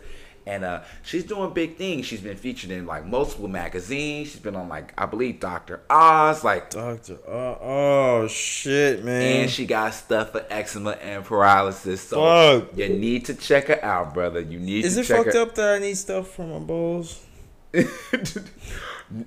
And 0.47 0.63
uh, 0.63 0.81
she's 1.01 1.23
doing 1.23 1.53
big 1.53 1.75
things. 1.75 2.05
She's 2.05 2.21
been 2.21 2.37
featured 2.37 2.69
in 2.69 2.85
like 2.85 3.05
multiple 3.05 3.47
magazines. 3.47 4.29
She's 4.29 4.39
been 4.39 4.55
on 4.55 4.69
like 4.69 4.93
I 4.97 5.07
believe 5.07 5.39
Dr. 5.39 5.81
Oz, 5.89 6.43
like, 6.43 6.69
Doctor. 6.69 7.17
Uh, 7.27 7.57
oh 7.61 8.27
shit, 8.27 9.03
man. 9.03 9.41
and 9.41 9.51
she 9.51 9.65
got 9.65 9.93
stuff 9.95 10.31
for 10.31 10.45
eczema 10.49 10.91
and 10.91 11.25
paralysis. 11.25 12.01
So 12.01 12.61
Fuck. 12.61 12.77
you 12.77 12.89
need 12.89 13.25
to 13.25 13.33
check 13.33 13.67
her 13.67 13.83
out, 13.83 14.13
brother. 14.13 14.39
You 14.39 14.59
need 14.59 14.83
to 14.83 14.89
check 14.89 14.91
out. 14.91 14.91
Is 14.91 14.97
it 14.97 15.07
fucked 15.07 15.33
her. 15.33 15.41
up 15.41 15.55
that 15.55 15.75
I 15.75 15.79
need 15.79 15.97
stuff 15.97 16.27
for 16.27 16.45
my 16.45 16.59
balls? 16.59 17.25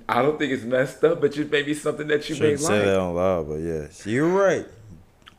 I 0.07 0.21
don't 0.21 0.37
think 0.37 0.51
it's 0.51 0.63
messed 0.63 1.03
up, 1.03 1.21
but 1.21 1.33
just 1.33 1.51
maybe 1.51 1.73
something 1.73 2.07
that 2.07 2.27
you 2.29 2.35
may 2.35 2.39
Shouldn't 2.39 2.59
say 2.61 2.77
like. 2.77 2.85
that 2.85 2.99
out 2.99 3.15
loud, 3.15 3.47
but 3.47 3.55
yes, 3.55 4.05
you're 4.05 4.27
right. 4.27 4.65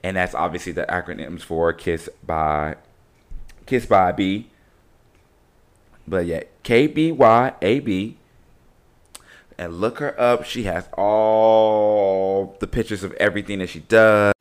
and 0.00 0.16
that's 0.16 0.36
obviously 0.36 0.70
the 0.70 0.84
acronyms 0.84 1.42
for 1.42 1.72
Kiss 1.72 2.08
by 2.24 2.76
Kiss 3.66 3.86
by 3.86 4.12
B. 4.12 4.48
But 6.08 6.26
yeah, 6.26 6.42
K 6.62 6.86
B 6.86 7.12
Y 7.12 7.52
A 7.62 7.80
B. 7.80 8.18
And 9.58 9.80
look 9.80 10.00
her 10.00 10.18
up. 10.20 10.44
She 10.44 10.64
has 10.64 10.86
all 10.98 12.56
the 12.60 12.66
pictures 12.66 13.02
of 13.02 13.12
everything 13.14 13.60
that 13.60 13.68
she 13.70 13.80
does. 13.80 14.34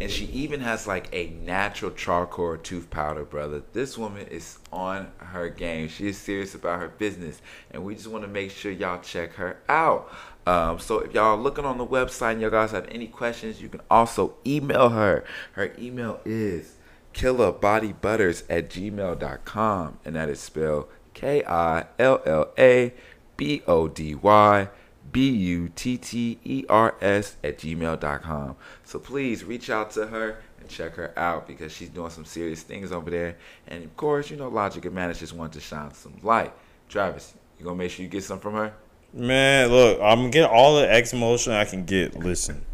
And 0.00 0.10
she 0.10 0.26
even 0.26 0.60
has 0.60 0.86
like 0.86 1.08
a 1.12 1.28
natural 1.44 1.90
charcoal 1.90 2.56
tooth 2.58 2.90
powder, 2.90 3.24
brother. 3.24 3.62
This 3.72 3.96
woman 3.96 4.26
is 4.28 4.58
on 4.72 5.10
her 5.18 5.48
game. 5.48 5.88
She 5.88 6.08
is 6.08 6.18
serious 6.18 6.54
about 6.54 6.80
her 6.80 6.88
business. 6.88 7.40
And 7.70 7.84
we 7.84 7.94
just 7.94 8.08
want 8.08 8.22
to 8.22 8.28
make 8.28 8.50
sure 8.50 8.70
y'all 8.70 9.00
check 9.00 9.34
her 9.34 9.58
out. 9.68 10.12
Um, 10.46 10.78
so 10.78 10.98
if 10.98 11.14
y'all 11.14 11.36
are 11.36 11.36
looking 11.36 11.64
on 11.64 11.78
the 11.78 11.86
website 11.86 12.32
and 12.32 12.42
y'all 12.42 12.50
guys 12.50 12.72
have 12.72 12.86
any 12.90 13.06
questions, 13.06 13.62
you 13.62 13.68
can 13.68 13.80
also 13.90 14.34
email 14.46 14.90
her. 14.90 15.24
Her 15.52 15.72
email 15.78 16.20
is 16.24 16.76
killabodybutters 17.14 18.42
at 18.50 18.68
gmail.com. 18.68 19.98
And 20.04 20.16
that 20.16 20.28
is 20.28 20.40
spelled 20.40 20.88
K 21.14 21.42
I 21.44 21.86
L 21.98 22.20
L 22.26 22.52
A 22.58 22.92
B 23.36 23.62
O 23.66 23.88
D 23.88 24.14
Y 24.14 24.68
B 25.12 25.30
U 25.30 25.70
T 25.74 25.96
T 25.96 26.38
E 26.44 26.64
R 26.68 26.96
S 27.00 27.36
at 27.42 27.58
gmail.com. 27.58 28.56
So 28.84 28.98
please 28.98 29.44
reach 29.44 29.70
out 29.70 29.92
to 29.92 30.06
her 30.06 30.42
and 30.60 30.68
check 30.68 30.96
her 30.96 31.16
out 31.18 31.46
because 31.46 31.72
she's 31.72 31.88
doing 31.88 32.10
some 32.10 32.24
serious 32.24 32.62
things 32.62 32.92
over 32.92 33.10
there. 33.10 33.36
And 33.68 33.84
of 33.84 33.96
course, 33.96 34.30
you 34.30 34.36
know, 34.36 34.48
Logic 34.48 34.84
and 34.84 34.94
Madness 34.94 35.20
just 35.20 35.32
want 35.32 35.52
to 35.54 35.60
shine 35.60 35.94
some 35.94 36.14
light. 36.22 36.52
Travis, 36.88 37.34
you 37.58 37.64
gonna 37.64 37.76
make 37.76 37.90
sure 37.90 38.02
you 38.02 38.10
get 38.10 38.24
some 38.24 38.40
from 38.40 38.54
her? 38.54 38.74
Man, 39.12 39.68
look, 39.68 40.00
I'm 40.02 40.30
getting 40.30 40.50
all 40.50 40.80
the 40.80 40.92
X 40.92 41.14
motion 41.14 41.52
I 41.52 41.64
can 41.64 41.84
get. 41.84 42.18
Listen, 42.18 42.64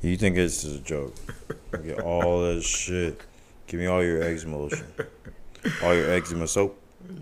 you 0.00 0.16
think 0.16 0.36
this 0.36 0.64
is 0.64 0.76
a 0.76 0.80
joke? 0.80 1.14
I 1.74 1.76
get 1.76 2.00
all 2.00 2.40
that 2.42 2.62
shit. 2.62 3.20
Give 3.70 3.78
me 3.78 3.86
all 3.86 4.02
your 4.02 4.20
X 4.20 4.44
motion, 4.44 4.84
all 5.84 5.94
your 5.94 6.10
eczema 6.10 6.48
soap. 6.48 6.76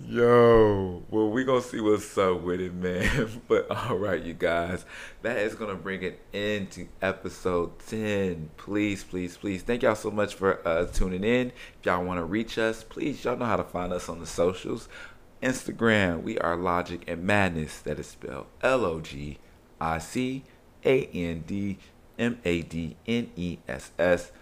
Yo, 0.07 1.03
well, 1.11 1.29
we 1.29 1.45
gonna 1.45 1.61
see 1.61 1.79
what's 1.79 2.17
up 2.17 2.41
with 2.41 2.59
it, 2.59 2.73
man. 2.73 3.43
But 3.49 3.71
all 3.71 3.99
right, 3.99 4.23
you 4.23 4.33
guys, 4.33 4.87
that 5.21 5.37
is 5.37 5.55
gonna 5.55 5.75
bring 5.75 6.03
it 6.03 6.23
into 6.33 6.89
episode 7.03 7.79
ten. 7.81 8.49
Please, 8.57 9.05
please, 9.05 9.37
please, 9.37 9.61
thank 9.61 9.83
y'all 9.83 9.95
so 9.95 10.11
much 10.11 10.37
for 10.37 10.67
uh, 10.67 10.87
tuning 10.87 11.23
in. 11.23 11.49
If 11.49 11.85
y'all 11.85 12.03
want 12.03 12.19
to 12.19 12.25
reach 12.25 12.57
us, 12.57 12.83
please, 12.83 13.23
y'all 13.23 13.37
know 13.37 13.45
how 13.45 13.57
to 13.57 13.65
find 13.65 13.93
us 13.93 14.09
on 14.09 14.19
the 14.19 14.27
socials. 14.27 14.89
Instagram, 15.43 16.23
we 16.23 16.39
are 16.39 16.57
Logic 16.57 17.05
and 17.07 17.25
Madness. 17.25 17.81
That 17.83 17.99
is 17.99 18.07
spelled 18.07 18.47
L 18.63 18.87
O 18.87 19.01
G 19.03 19.37
I 19.83 19.99
C 19.99 20.45
A 20.83 21.05
N 21.13 21.45
D 21.47 21.77
M 22.19 22.39
A 22.47 22.63
D 22.63 22.97
N 23.07 23.33
E 23.37 23.59
S 23.69 23.93
S. 23.99 24.33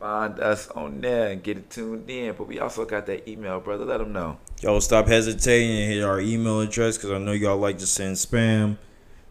Find 0.00 0.40
us 0.40 0.66
on 0.70 1.02
there 1.02 1.28
and 1.28 1.42
get 1.42 1.58
it 1.58 1.68
tuned 1.68 2.08
in. 2.08 2.34
But 2.34 2.48
we 2.48 2.58
also 2.58 2.86
got 2.86 3.04
that 3.04 3.28
email, 3.28 3.60
brother. 3.60 3.84
Let 3.84 3.98
them 3.98 4.14
know. 4.14 4.38
Yo, 4.62 4.80
stop 4.80 5.06
hesitating 5.06 5.76
and 5.76 5.92
hit 5.92 6.02
our 6.02 6.18
email 6.18 6.60
address 6.60 6.96
because 6.96 7.12
I 7.12 7.18
know 7.18 7.32
y'all 7.32 7.58
like 7.58 7.76
to 7.78 7.86
send 7.86 8.16
spam. 8.16 8.78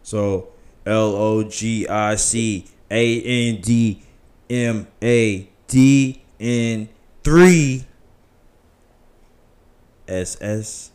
So 0.03 0.49
L 0.85 1.15
O 1.15 1.43
G 1.43 1.87
I 1.87 2.15
C 2.15 2.67
A 2.91 3.21
N 3.49 3.61
D 3.61 4.03
M 4.47 4.87
A 5.01 5.49
D 5.67 6.21
N 6.39 6.89
three 7.23 7.85
S 10.07 10.37
S 10.39 10.91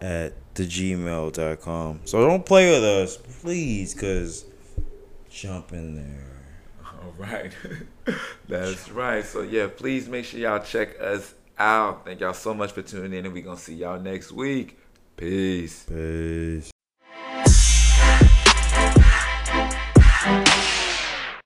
at 0.00 0.34
the 0.54 0.62
gmail.com. 0.62 2.00
So 2.04 2.26
don't 2.26 2.46
play 2.46 2.70
with 2.70 2.84
us, 2.84 3.16
please, 3.16 3.92
cause 3.92 4.44
jump 5.28 5.72
in 5.72 5.96
there. 5.96 6.29
Right. 7.20 7.52
That's 8.48 8.90
right. 8.90 9.22
So 9.22 9.42
yeah, 9.42 9.68
please 9.68 10.08
make 10.08 10.24
sure 10.24 10.40
y'all 10.40 10.58
check 10.64 10.98
us 10.98 11.34
out. 11.58 12.06
Thank 12.06 12.20
y'all 12.20 12.32
so 12.32 12.54
much 12.54 12.72
for 12.72 12.80
tuning 12.80 13.12
in 13.12 13.26
and 13.26 13.34
we 13.34 13.42
gonna 13.42 13.58
see 13.58 13.74
y'all 13.74 14.00
next 14.00 14.32
week. 14.32 14.78
Peace. 15.18 15.84
Peace. 15.84 16.69